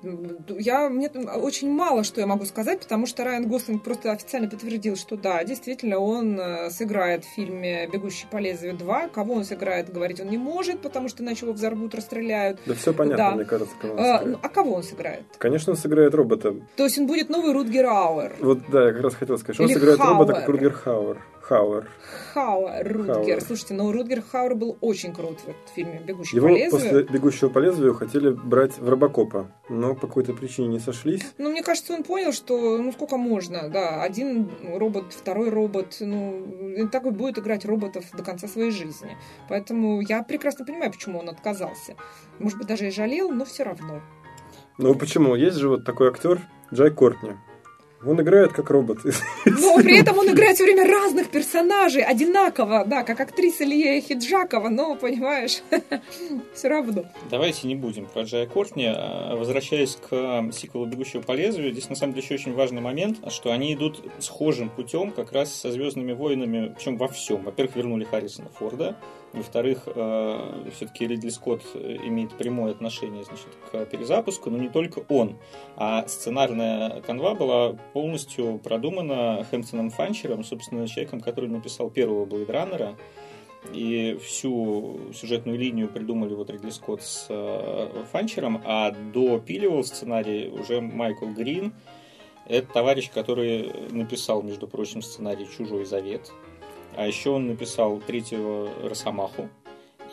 я, 0.60 0.90
мне 0.90 1.08
очень 1.10 1.72
мало 1.72 2.04
что 2.04 2.20
я 2.20 2.28
могу 2.28 2.44
сказать, 2.46 2.82
потому 2.82 3.06
что 3.06 3.24
Райан 3.24 3.48
Гослинг 3.48 3.84
просто 3.84 4.12
официально 4.12 4.50
подтвердил, 4.50 4.96
что 4.98 5.16
да, 5.16 5.44
действительно, 5.46 6.00
он 6.00 6.38
э, 6.40 6.70
сыграет 6.70 7.24
в 7.24 7.30
фильме 7.34 7.88
«Бегущий 7.88 8.28
по 8.30 8.38
лезвию 8.38 8.76
2». 8.76 9.10
Кого 9.12 9.36
он 9.36 9.46
сыграет, 9.46 9.92
говорить 9.94 10.20
он 10.20 10.28
не 10.30 10.38
может, 10.38 10.82
потому 10.82 11.08
что 11.08 11.24
иначе 11.24 11.46
его 11.46 11.54
взорвут, 11.54 11.96
расстреляют. 11.96 12.60
Да 12.66 12.74
все 12.74 12.94
понятно, 12.94 13.18
Да. 13.30 13.32
мне 13.36 13.46
кажется, 13.46 13.74
кого 13.82 13.94
он 13.94 14.00
А, 14.00 14.04
сыграет. 14.18 14.28
ну, 14.28 14.40
а 14.42 14.50
кого 14.50 14.74
он 14.74 14.84
сыграет? 14.84 15.24
Конечно, 15.38 15.72
он 15.72 15.78
сыграет 15.78 16.14
робота. 16.14 16.56
То 16.76 16.84
есть 16.84 16.98
он 17.00 17.08
будет 17.08 17.30
новый 17.30 17.54
Рутгер 17.54 17.86
Ауэр. 17.86 18.36
Вот, 18.42 18.60
да, 18.70 18.88
я 18.88 18.94
как 18.94 19.04
раз 19.04 19.16
хотел 19.16 19.38
сказать, 19.38 19.56
что 19.56 19.64
он 19.64 19.70
Или 19.70 19.76
сыграет 19.78 20.00
робота, 20.00 20.34
Хауэр. 20.34 20.40
как 20.42 20.50
Рутгер 20.50 20.74
Хауэр. 20.74 21.22
Хауэр. 21.42 21.90
Хауэр, 22.34 22.94
Рутгер. 22.94 23.16
Хауэр. 23.16 23.42
Слушайте, 23.42 23.74
ну 23.74 23.92
Рутгер 23.92 24.22
Хауэр 24.22 24.56
был 24.56 24.78
очень 24.82 25.14
крут 25.14 25.40
в 25.40 25.44
этом 25.50 25.62
фильме 25.76 26.00
«Бегущий 26.00 26.36
Его 26.36 26.48
по 26.48 26.52
лезвию». 26.52 26.72
после 26.72 27.04
«Бегущего 27.04 27.50
по 27.50 27.60
лезвию» 27.60 27.94
хотели 27.94 28.30
брать 28.30 28.78
в 28.78 28.88
Робокопа, 28.88 29.52
но 29.70 29.96
по 29.96 30.08
какой-то 30.08 30.34
причине 30.34 30.68
не 30.68 30.80
сошлись. 30.80 31.22
Ну, 31.38 31.52
мне 31.52 31.64
кажется, 31.64 31.94
он 31.94 32.04
понял, 32.04 32.32
что 32.32 32.78
ну 32.78 32.92
сколько 32.92 33.18
можно, 33.18 33.70
да, 33.70 34.02
один 34.04 34.50
робот, 34.76 35.14
второй 35.14 35.50
робот, 35.50 35.98
ну, 36.00 36.88
так 36.92 37.06
и 37.06 37.10
будет 37.10 37.40
играть 37.40 37.66
роботов 37.66 38.06
до 38.14 38.24
конца 38.24 38.48
своей 38.48 38.72
жизни. 38.72 39.18
Поэтому 39.50 40.02
я 40.02 40.24
прекрасно 40.24 40.66
понимаю, 40.66 40.92
почему 40.92 41.20
он 41.20 41.30
отказался. 41.30 41.96
Может 42.40 42.58
быть, 42.58 42.68
даже 42.68 42.88
и 42.88 42.92
жалел, 42.92 43.30
но 43.32 43.46
все 43.46 43.64
равно. 43.64 44.02
Ну 44.78 44.96
почему? 44.96 45.36
Есть 45.36 45.58
же 45.58 45.70
вот 45.70 45.86
такой 45.86 46.10
актер 46.10 46.42
Джай 46.74 46.92
Кортни. 46.92 47.34
Он 48.06 48.20
играет 48.20 48.54
как 48.54 48.70
робот. 48.70 49.00
Но 49.46 49.78
при 49.78 50.00
этом 50.00 50.18
он 50.18 50.30
играет 50.30 50.56
все 50.56 50.64
время 50.64 50.88
разных 50.88 51.30
персонажей, 51.30 52.04
одинаково, 52.04 52.84
да, 52.86 53.04
как 53.04 53.20
актриса 53.20 53.64
Лия 53.64 54.02
Хиджакова, 54.02 54.70
но, 54.70 54.96
понимаешь, 54.96 55.62
все 56.54 56.68
равно. 56.68 57.06
Давайте 57.30 57.68
не 57.68 57.76
будем 57.76 58.08
про 58.08 58.24
Джая 58.24 58.48
Кортни. 58.48 58.86
А, 58.88 59.36
Возвращаясь 59.36 59.98
к 59.98 60.52
сиквелу 60.52 60.86
«Бегущего 60.86 61.22
по 61.22 61.34
лезвию», 61.34 61.72
здесь 61.72 61.90
на 61.90 61.96
самом 61.96 62.14
деле 62.14 62.26
еще 62.26 62.36
очень 62.36 62.54
важный 62.54 62.82
момент, 62.82 63.20
что 63.32 63.52
они 63.52 63.74
идут 63.74 64.04
схожим 64.20 64.70
путем 64.70 65.12
как 65.12 65.32
раз 65.32 65.54
со 65.54 65.72
«Звездными 65.72 66.14
войнами», 66.14 66.74
причем 66.76 66.98
во 66.98 67.08
всем. 67.08 67.44
Во-первых, 67.44 67.76
вернули 67.76 68.04
Харрисона 68.04 68.50
Форда, 68.58 68.98
во-вторых, 69.34 69.88
все-таки 70.74 71.08
Ридли 71.08 71.30
Скотт 71.30 71.64
э, 71.74 71.98
имеет 72.04 72.34
прямое 72.38 72.72
отношение 72.72 73.24
значит, 73.24 73.48
к 73.72 73.86
перезапуску, 73.86 74.50
но 74.50 74.58
не 74.58 74.70
только 74.70 75.00
он. 75.08 75.38
А 75.78 76.06
сценарная 76.08 77.02
канва 77.02 77.36
была 77.36 77.74
полностью 77.94 78.60
продумана 78.60 79.46
Хэмптоном 79.50 79.90
Фанчером, 79.90 80.44
собственно, 80.44 80.88
человеком, 80.88 81.22
который 81.22 81.50
написал 81.50 81.90
первого 81.90 82.26
Блейдраннера, 82.26 82.98
и 83.74 84.18
всю 84.24 85.00
сюжетную 85.14 85.58
линию 85.58 85.88
придумали 85.88 86.34
вот 86.34 86.50
Ридли 86.50 86.72
Скотт 86.72 87.04
с 87.04 87.28
э, 87.30 88.04
Фанчером, 88.12 88.62
а 88.66 88.92
допиливал 88.92 89.84
сценарий 89.84 90.50
уже 90.50 90.82
Майкл 90.82 91.28
Грин. 91.28 91.74
Это 92.48 92.68
товарищ, 92.74 93.12
который 93.12 93.72
написал, 93.92 94.42
между 94.42 94.68
прочим, 94.68 95.02
сценарий 95.02 95.48
«Чужой 95.48 95.86
завет». 95.86 96.32
А 96.96 97.08
еще 97.08 97.32
он 97.32 97.48
написал 97.48 98.00
третьего 98.00 98.70
Росомаху. 98.84 99.50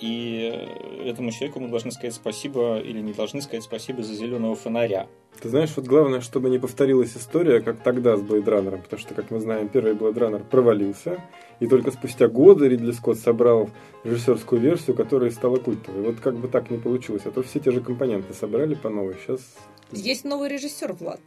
И 0.00 0.52
э, 0.52 1.10
этому 1.10 1.32
человеку 1.32 1.58
мы 1.58 1.68
должны 1.68 1.90
сказать 1.90 2.14
спасибо, 2.14 2.78
или 2.78 3.00
не 3.00 3.12
должны 3.12 3.42
сказать 3.42 3.64
спасибо 3.64 4.02
за 4.02 4.14
зеленого 4.14 4.54
фонаря. 4.54 5.08
Ты 5.40 5.48
знаешь, 5.48 5.70
вот 5.76 5.86
главное, 5.86 6.20
чтобы 6.20 6.50
не 6.50 6.58
повторилась 6.58 7.16
история, 7.16 7.60
как 7.60 7.82
тогда 7.82 8.16
с 8.16 8.22
Блейдранером, 8.22 8.82
потому 8.82 9.00
что, 9.00 9.14
как 9.14 9.30
мы 9.30 9.40
знаем, 9.40 9.68
первый 9.68 9.94
Блейдранер 9.94 10.44
провалился, 10.44 11.20
и 11.60 11.66
только 11.66 11.90
спустя 11.90 12.28
годы 12.28 12.68
Ридли 12.68 12.92
Скотт 12.92 13.18
собрал 13.18 13.70
режиссерскую 14.04 14.60
версию, 14.60 14.96
которая 14.96 15.30
стала 15.30 15.56
культовой. 15.56 16.02
Вот 16.02 16.20
как 16.20 16.36
бы 16.36 16.48
так 16.48 16.70
не 16.70 16.78
получилось, 16.78 17.22
а 17.24 17.30
то 17.30 17.42
все 17.42 17.58
те 17.58 17.72
же 17.72 17.80
компоненты 17.80 18.34
собрали 18.34 18.74
по 18.74 18.90
новой. 18.90 19.14
Сейчас 19.14 19.40
Есть 19.92 20.24
новый 20.24 20.48
режиссер, 20.48 20.92
Влад. 20.92 21.20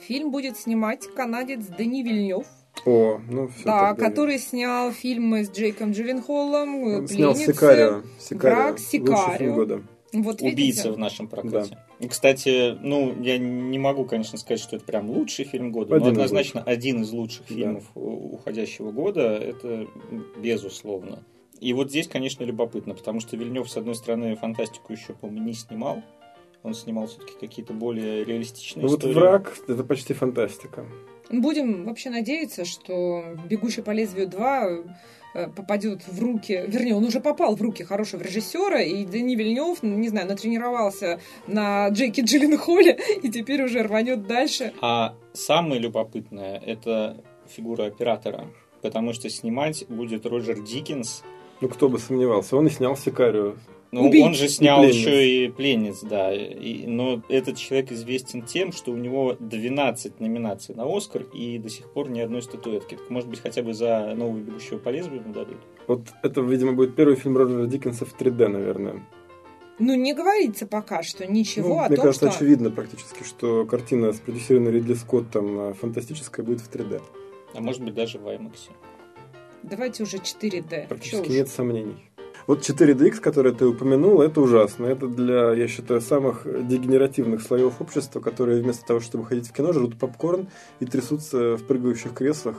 Фильм 0.00 0.30
будет 0.30 0.56
снимать 0.56 1.06
канадец 1.14 1.66
Дени 1.66 2.02
Вильнев, 2.02 2.46
О, 2.84 3.20
ну 3.28 3.48
все. 3.48 3.64
да, 3.64 3.94
который 3.94 4.38
снял 4.38 4.92
фильмы 4.92 5.44
с 5.44 5.50
Джейком 5.50 5.92
Джилленхолом, 5.92 6.82
Он 6.82 7.08
снял. 7.08 7.34
Сикарио. 7.34 8.02
Сикарио. 8.18 8.54
Враг, 8.56 8.70
Лучший 8.72 8.86
Сикарио. 8.86 9.38
фильм 9.38 9.54
года. 9.54 9.82
Вот 10.12 10.40
Убийца 10.40 10.54
видите? 10.84 10.90
в 10.92 10.98
нашем 10.98 11.26
прокате. 11.28 11.78
И, 11.98 12.08
кстати, 12.08 12.78
ну, 12.80 13.20
я 13.22 13.38
не 13.38 13.78
могу, 13.78 14.04
конечно, 14.04 14.38
сказать, 14.38 14.60
что 14.60 14.76
это 14.76 14.84
прям 14.84 15.10
лучший 15.10 15.44
фильм 15.44 15.72
года, 15.72 15.96
Один 15.96 16.06
но 16.06 16.12
из 16.12 16.14
однозначно 16.30 16.62
один 16.62 17.02
из 17.02 17.10
лучших 17.10 17.42
Да. 17.48 17.54
фильмов 17.54 17.84
уходящего 17.94 18.92
года, 18.92 19.36
это 19.36 19.86
безусловно. 20.38 21.22
И 21.60 21.72
вот 21.72 21.90
здесь, 21.90 22.06
конечно, 22.06 22.44
любопытно, 22.44 22.94
потому 22.94 23.20
что 23.20 23.36
Вильнев, 23.36 23.68
с 23.68 23.76
одной 23.76 23.94
стороны, 23.94 24.36
фантастику 24.36 24.92
еще, 24.92 25.14
по-моему, 25.14 25.46
не 25.48 25.54
снимал. 25.54 26.02
Он 26.62 26.74
снимал 26.74 27.06
все-таки 27.08 27.34
какие-то 27.38 27.72
более 27.72 28.24
реалистичные 28.24 28.84
Ну 28.84 28.88
вот 28.90 28.98
истории. 29.00 29.14
«Враг»— 29.14 29.56
это 29.68 29.82
почти 29.84 30.14
фантастика. 30.14 30.84
Будем 31.30 31.84
вообще 31.84 32.10
надеяться, 32.10 32.64
что 32.64 33.24
«Бегущий 33.48 33.82
по 33.82 33.90
лезвию 33.90 34.28
2» 34.28 34.90
э, 35.34 35.48
попадет 35.48 36.06
в 36.06 36.22
руки, 36.22 36.64
вернее, 36.66 36.94
он 36.94 37.04
уже 37.04 37.20
попал 37.20 37.56
в 37.56 37.62
руки 37.62 37.82
хорошего 37.82 38.22
режиссера, 38.22 38.80
и 38.80 39.04
Дени 39.04 39.34
Вильнев, 39.34 39.78
ну, 39.82 39.96
не 39.96 40.08
знаю, 40.08 40.28
натренировался 40.28 41.20
на 41.46 41.88
Джейке 41.88 42.22
Джилленхоле, 42.22 42.98
и 43.22 43.28
теперь 43.28 43.62
уже 43.62 43.82
рванет 43.82 44.26
дальше. 44.26 44.72
А 44.80 45.14
самое 45.32 45.80
любопытное– 45.80 46.58
это 46.66 47.22
фигура 47.48 47.86
оператора, 47.86 48.46
потому 48.82 49.12
что 49.12 49.28
снимать 49.28 49.84
будет 49.88 50.26
Роджер 50.26 50.62
Диккенс. 50.62 51.22
Ну 51.60 51.68
кто 51.68 51.88
бы 51.88 51.98
сомневался. 51.98 52.56
Он 52.56 52.66
и 52.66 52.70
снял 52.70 52.96
«Сикарио». 52.96 53.54
Ну, 53.92 54.08
Убийц 54.08 54.24
он 54.26 54.34
же 54.34 54.48
снял 54.48 54.80
пленниц. 54.80 54.96
еще 54.96 55.28
и 55.46 55.48
пленниц, 55.48 56.00
да. 56.02 56.32
И- 56.34 56.86
но 56.86 57.22
этот 57.28 57.56
человек 57.56 57.92
известен 57.92 58.42
тем, 58.42 58.72
что 58.72 58.90
у 58.92 58.96
него 58.96 59.36
12 59.38 60.18
номинаций 60.20 60.74
на 60.74 60.84
Оскар 60.84 61.22
и 61.32 61.58
до 61.58 61.68
сих 61.68 61.90
пор 61.92 62.10
ни 62.10 62.20
одной 62.20 62.42
статуэтки. 62.42 62.96
Так, 62.96 63.08
может 63.10 63.28
быть, 63.28 63.40
хотя 63.40 63.62
бы 63.62 63.74
за 63.74 64.12
нового 64.16 64.38
бегущего 64.38 64.78
по 64.78 64.88
лезвию 64.88 65.20
ему 65.22 65.32
дадут. 65.32 65.58
Вот 65.86 66.02
это, 66.22 66.40
видимо, 66.40 66.72
будет 66.72 66.96
первый 66.96 67.16
фильм 67.16 67.36
Роджера 67.36 67.66
Диккенса 67.66 68.04
в 68.04 68.14
3D, 68.20 68.48
наверное. 68.48 69.06
Ну, 69.78 69.94
не 69.94 70.14
говорится 70.14 70.66
пока 70.66 71.02
что 71.02 71.26
ничего 71.26 71.68
Ну, 71.68 71.78
о 71.80 71.86
мне 71.88 71.96
том, 71.96 72.06
кажется, 72.06 72.30
что... 72.30 72.36
очевидно 72.38 72.70
практически, 72.70 73.22
что 73.24 73.66
картина, 73.66 74.12
спродюсированная 74.12 74.72
Ридли 74.72 74.94
Скоттом, 74.94 75.60
э, 75.60 75.74
фантастическая, 75.74 76.44
будет 76.44 76.60
в 76.60 76.70
3D. 76.70 77.00
А 77.54 77.60
может 77.60 77.82
быть, 77.82 77.94
даже 77.94 78.18
в 78.18 78.26
IMAX. 78.26 78.70
Давайте 79.62 80.02
уже 80.02 80.16
4D. 80.18 80.82
Чё 80.82 80.88
Практически 80.88 81.20
уж. 81.28 81.28
нет 81.28 81.48
сомнений. 81.48 81.96
Вот 82.46 82.60
4DX, 82.60 83.20
который 83.20 83.52
ты 83.52 83.66
упомянул, 83.66 84.22
это 84.22 84.40
ужасно. 84.40 84.86
Это 84.86 85.08
для, 85.08 85.52
я 85.52 85.66
считаю, 85.66 86.00
самых 86.00 86.46
дегенеративных 86.68 87.42
слоев 87.42 87.80
общества, 87.80 88.20
которые 88.20 88.62
вместо 88.62 88.84
того, 88.86 89.00
чтобы 89.00 89.24
ходить 89.26 89.48
в 89.48 89.52
кино, 89.52 89.72
жрут 89.72 89.98
попкорн 89.98 90.48
и 90.78 90.84
трясутся 90.86 91.56
в 91.56 91.64
прыгающих 91.64 92.14
креслах, 92.14 92.56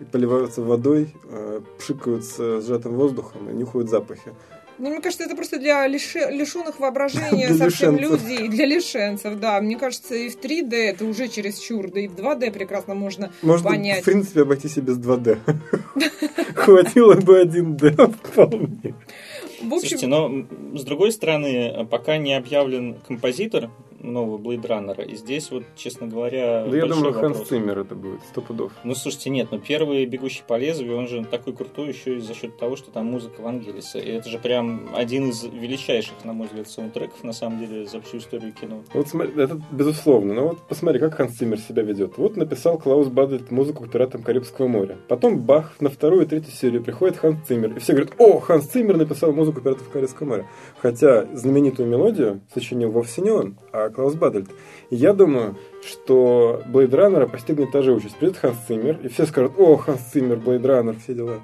и 0.00 0.04
поливаются 0.04 0.62
водой, 0.62 1.14
э, 1.30 1.60
пшикаются 1.78 2.60
сжатым 2.62 2.92
воздухом 2.94 3.50
и 3.50 3.52
нюхают 3.54 3.90
запахи. 3.90 4.32
Ну, 4.78 4.90
мне 4.90 5.00
кажется, 5.00 5.24
это 5.24 5.34
просто 5.34 5.58
для 5.58 5.86
лише- 5.86 6.30
лишенных 6.30 6.80
воображения 6.80 7.48
Для 7.48 7.56
совсем 7.56 7.96
лишенцев. 7.96 8.22
людей, 8.28 8.48
для 8.48 8.66
лишенцев, 8.66 9.38
да. 9.40 9.58
Мне 9.62 9.78
кажется, 9.78 10.14
и 10.14 10.28
в 10.28 10.38
3D 10.38 10.74
это 10.74 11.06
уже 11.06 11.28
чересчур, 11.28 11.90
да 11.90 12.00
и 12.00 12.08
в 12.08 12.14
2D 12.14 12.50
прекрасно 12.52 12.94
можно 12.94 13.32
Можно, 13.40 13.70
понять. 13.70 14.02
в 14.02 14.04
принципе, 14.04 14.42
обойтись 14.42 14.76
и 14.76 14.82
без 14.82 14.98
2D. 14.98 15.38
Хватило 16.54 17.14
бы 17.14 17.42
1D 17.42 18.14
вполне. 18.24 18.94
В 19.60 19.72
общем, 19.72 19.98
Слушайте, 19.98 20.06
но 20.06 20.46
с 20.74 20.84
другой 20.84 21.12
стороны, 21.12 21.86
пока 21.90 22.16
не 22.16 22.34
объявлен 22.34 22.96
композитор 23.06 23.70
нового 24.00 24.38
Blade 24.38 24.66
Runner, 24.66 25.04
и 25.04 25.16
здесь 25.16 25.50
вот, 25.50 25.64
честно 25.76 26.06
говоря, 26.06 26.66
Да 26.66 26.76
я 26.76 26.86
думаю, 26.86 27.12
Ханс 27.12 27.38
вопрос. 27.38 27.48
Циммер 27.48 27.78
это 27.78 27.94
будет, 27.94 28.20
сто 28.30 28.40
пудов. 28.40 28.72
Ну, 28.84 28.94
слушайте, 28.94 29.30
нет, 29.30 29.48
ну 29.50 29.58
первый 29.58 30.04
«Бегущий 30.06 30.42
по 30.46 30.56
лезвию», 30.56 30.96
он 30.96 31.08
же 31.08 31.24
такой 31.24 31.52
крутой 31.54 31.88
еще 31.88 32.16
и 32.16 32.20
за 32.20 32.34
счет 32.34 32.56
того, 32.56 32.76
что 32.76 32.90
там 32.90 33.06
музыка 33.06 33.40
Вангелиса. 33.40 33.98
И 33.98 34.10
это 34.10 34.28
же 34.28 34.38
прям 34.38 34.90
один 34.94 35.30
из 35.30 35.44
величайших, 35.44 36.24
на 36.24 36.32
мой 36.32 36.46
взгляд, 36.46 36.68
саундтреков, 36.68 37.22
на 37.24 37.32
самом 37.32 37.60
деле, 37.60 37.86
за 37.86 38.00
всю 38.00 38.18
историю 38.18 38.52
кино. 38.52 38.82
Вот 38.92 39.08
смотри, 39.08 39.40
это 39.42 39.60
безусловно. 39.70 40.34
Но 40.34 40.48
вот 40.48 40.58
посмотри, 40.68 41.00
как 41.00 41.14
Ханс 41.14 41.36
Циммер 41.36 41.58
себя 41.58 41.82
ведет. 41.82 42.18
Вот 42.18 42.36
написал 42.36 42.78
Клаус 42.78 43.08
Бадельт 43.08 43.50
музыку 43.50 43.84
к 43.84 43.90
«Пиратам 43.90 44.22
Карибского 44.22 44.68
моря». 44.68 44.96
Потом 45.08 45.40
бах, 45.40 45.74
на 45.80 45.90
вторую 45.90 46.22
и 46.22 46.26
третью 46.26 46.52
серию 46.52 46.82
приходит 46.82 47.16
Ханс 47.16 47.46
Циммер. 47.46 47.76
И 47.76 47.78
все 47.80 47.92
говорят, 47.92 48.14
о, 48.18 48.40
Ханс 48.40 48.66
Циммер 48.66 48.96
написал 48.96 49.32
музыку 49.32 49.60
«Пиратов 49.60 49.88
Карибского 49.90 50.26
моря». 50.26 50.46
Хотя 50.78 51.26
знаменитую 51.32 51.88
мелодию 51.88 52.40
сочинил 52.52 52.90
вовсе 52.90 53.22
не 53.22 53.30
он, 53.30 53.56
а 53.72 53.85
Клаус 53.90 54.14
Бадельт. 54.14 54.48
И 54.90 54.96
я 54.96 55.12
думаю, 55.12 55.56
что 55.84 56.62
Blade 56.66 56.94
Runner 56.94 57.21
а 57.21 57.26
постигнет 57.26 57.72
та 57.72 57.82
же 57.82 57.92
участь. 57.92 58.16
Придет 58.16 58.36
Ханс 58.36 58.56
Циммер, 58.66 59.00
и 59.02 59.08
все 59.08 59.26
скажут, 59.26 59.52
о, 59.58 59.76
Ханс 59.76 60.00
Циммер, 60.12 60.38
Blade 60.38 60.64
Runner, 60.64 60.96
все 60.98 61.14
дела. 61.14 61.40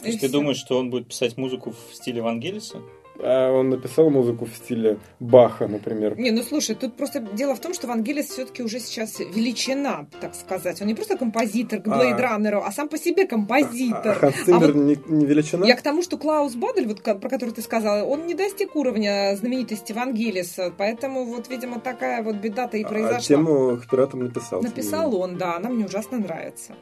То 0.00 0.06
есть 0.06 0.20
ты 0.20 0.28
думаешь, 0.28 0.56
что 0.56 0.78
он 0.78 0.90
будет 0.90 1.08
писать 1.08 1.36
музыку 1.36 1.72
в 1.72 1.94
стиле 1.94 2.22
Вангелиса? 2.22 2.78
А 3.22 3.52
он 3.52 3.70
написал 3.70 4.10
музыку 4.10 4.46
в 4.46 4.54
стиле 4.54 4.98
Баха, 5.18 5.68
например. 5.68 6.18
Не, 6.18 6.30
ну 6.30 6.42
слушай, 6.42 6.74
тут 6.74 6.96
просто 6.96 7.20
дело 7.20 7.54
в 7.54 7.60
том, 7.60 7.74
что 7.74 7.86
Вангелис 7.86 8.26
все-таки 8.26 8.62
уже 8.62 8.80
сейчас 8.80 9.18
величина, 9.18 10.06
так 10.20 10.34
сказать. 10.34 10.80
Он 10.80 10.86
не 10.88 10.94
просто 10.94 11.16
композитор 11.16 11.80
к 11.80 11.88
Блейд 11.88 12.20
А. 12.20 12.36
А 12.66 12.72
сам 12.72 12.88
по 12.88 12.98
себе 12.98 13.26
композитор. 13.26 14.18
А 14.22 14.30
А 14.30 14.32
Циммер 14.32 14.72
вот 14.72 14.76
не, 14.76 14.98
не 15.08 15.26
величина? 15.26 15.66
Я 15.66 15.76
к 15.76 15.82
тому, 15.82 16.02
что 16.02 16.16
Клаус 16.16 16.54
Бадель, 16.54 16.86
вот, 16.86 17.02
про 17.02 17.28
который 17.28 17.50
ты 17.50 17.62
сказала, 17.62 18.04
он 18.04 18.26
не 18.26 18.34
достиг 18.34 18.76
уровня 18.76 19.36
знаменитости 19.36 19.92
Вангелиса, 19.92 20.72
поэтому 20.76 21.24
вот, 21.24 21.48
видимо, 21.48 21.80
такая 21.80 22.22
вот 22.22 22.36
беда-то 22.36 22.76
и 22.76 22.84
А 22.84 22.88
произошла. 22.88 23.20
тему 23.20 23.76
к 23.76 23.88
пиратам 23.90 24.24
написал. 24.24 24.62
Написал 24.62 25.14
он, 25.16 25.36
да, 25.36 25.56
она 25.56 25.68
мне 25.68 25.84
ужасно 25.84 26.18
нравится. 26.18 26.74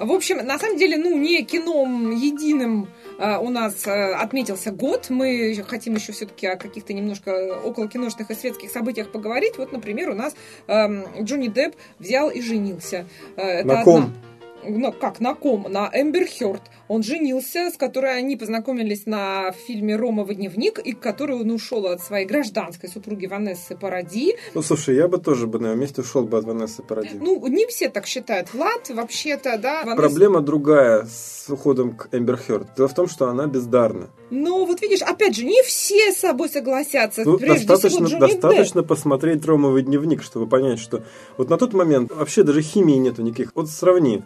В 0.00 0.12
общем, 0.12 0.38
на 0.38 0.58
самом 0.58 0.78
деле, 0.78 0.96
ну, 0.96 1.16
не 1.18 1.42
кином 1.42 2.10
единым 2.10 2.88
э, 3.18 3.36
у 3.36 3.50
нас 3.50 3.86
э, 3.86 4.14
отметился 4.14 4.70
год. 4.70 5.06
Мы 5.10 5.54
хотим 5.68 5.94
еще 5.96 6.12
все-таки 6.12 6.46
о 6.46 6.56
каких-то 6.56 6.94
немножко 6.94 7.60
около 7.62 7.86
киношных 7.86 8.30
и 8.30 8.34
светских 8.34 8.70
событиях 8.70 9.12
поговорить. 9.12 9.58
Вот, 9.58 9.72
например, 9.72 10.08
у 10.10 10.14
нас 10.14 10.34
Джонни 10.66 11.48
Депп 11.48 11.76
взял 11.98 12.30
и 12.30 12.40
женился. 12.40 13.06
Э, 13.36 13.42
это 13.42 13.66
На 13.68 13.80
одна- 13.80 13.84
ком? 13.84 14.14
Ну, 14.66 14.92
как, 14.92 15.20
на 15.20 15.34
ком? 15.34 15.66
На 15.68 15.90
Эмбер 15.92 16.26
Хёрд. 16.26 16.62
Он 16.90 17.04
женился, 17.04 17.70
с 17.70 17.76
которой 17.76 18.18
они 18.18 18.36
познакомились 18.36 19.06
на 19.06 19.52
фильме 19.52 19.94
«Ромовый 19.94 20.34
дневник», 20.34 20.80
и 20.80 20.90
к 20.90 20.98
которой 20.98 21.40
он 21.40 21.48
ушел 21.52 21.86
от 21.86 22.02
своей 22.02 22.26
гражданской 22.26 22.88
супруги 22.88 23.26
Ванессы 23.26 23.76
Паради. 23.76 24.34
Ну, 24.54 24.62
слушай, 24.62 24.96
я 24.96 25.06
бы 25.06 25.18
тоже 25.18 25.46
бы 25.46 25.60
на 25.60 25.66
его 25.68 25.76
месте 25.76 26.00
ушел 26.00 26.24
бы 26.24 26.36
от 26.38 26.44
Ванессы 26.46 26.82
Паради. 26.82 27.10
Ну, 27.14 27.46
не 27.46 27.64
все 27.68 27.90
так 27.90 28.06
считают. 28.06 28.52
Влад, 28.52 28.90
вообще-то, 28.90 29.56
да. 29.56 29.84
Ванесса- 29.84 29.94
Проблема 29.96 30.40
другая 30.40 31.06
с 31.06 31.48
уходом 31.48 31.94
к 31.94 32.08
Эмбер 32.10 32.36
Хёрд. 32.36 32.74
Дело 32.76 32.88
в 32.88 32.94
том, 32.94 33.06
что 33.06 33.28
она 33.28 33.46
бездарна. 33.46 34.10
Ну, 34.30 34.64
вот 34.66 34.82
видишь, 34.82 35.02
опять 35.02 35.36
же, 35.36 35.44
не 35.44 35.62
все 35.62 36.10
с 36.10 36.16
собой 36.16 36.48
согласятся. 36.48 37.22
Ну, 37.24 37.38
Прежде 37.38 37.68
достаточно, 37.68 38.06
всего, 38.06 38.18
достаточно 38.18 38.82
посмотреть 38.82 39.44
Ромовый 39.46 39.82
дневник, 39.82 40.24
чтобы 40.24 40.48
понять, 40.48 40.80
что 40.80 41.04
вот 41.36 41.50
на 41.50 41.56
тот 41.56 41.72
момент 41.72 42.10
вообще 42.12 42.42
даже 42.42 42.62
химии 42.62 42.96
нету 42.96 43.22
никаких. 43.22 43.52
Вот 43.54 43.70
сравни, 43.70 44.24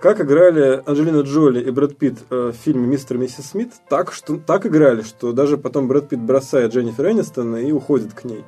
как 0.00 0.20
играли 0.20 0.82
Анджелина 0.86 1.20
Джоли 1.20 1.62
и 1.62 1.70
Брэд 1.70 1.96
Питт 1.96 2.18
э, 2.30 2.52
в 2.52 2.56
фильме 2.56 2.86
«Мистер 2.86 3.16
и 3.16 3.20
миссис 3.20 3.50
Смит», 3.50 3.72
так, 3.88 4.12
что, 4.12 4.38
так 4.38 4.66
играли, 4.66 5.02
что 5.02 5.32
даже 5.32 5.58
потом 5.58 5.88
Брэд 5.88 6.08
Питт 6.08 6.20
бросает 6.20 6.72
Дженнифер 6.72 7.10
Энистон 7.10 7.56
и 7.56 7.70
уходит 7.70 8.14
к 8.14 8.24
ней. 8.24 8.44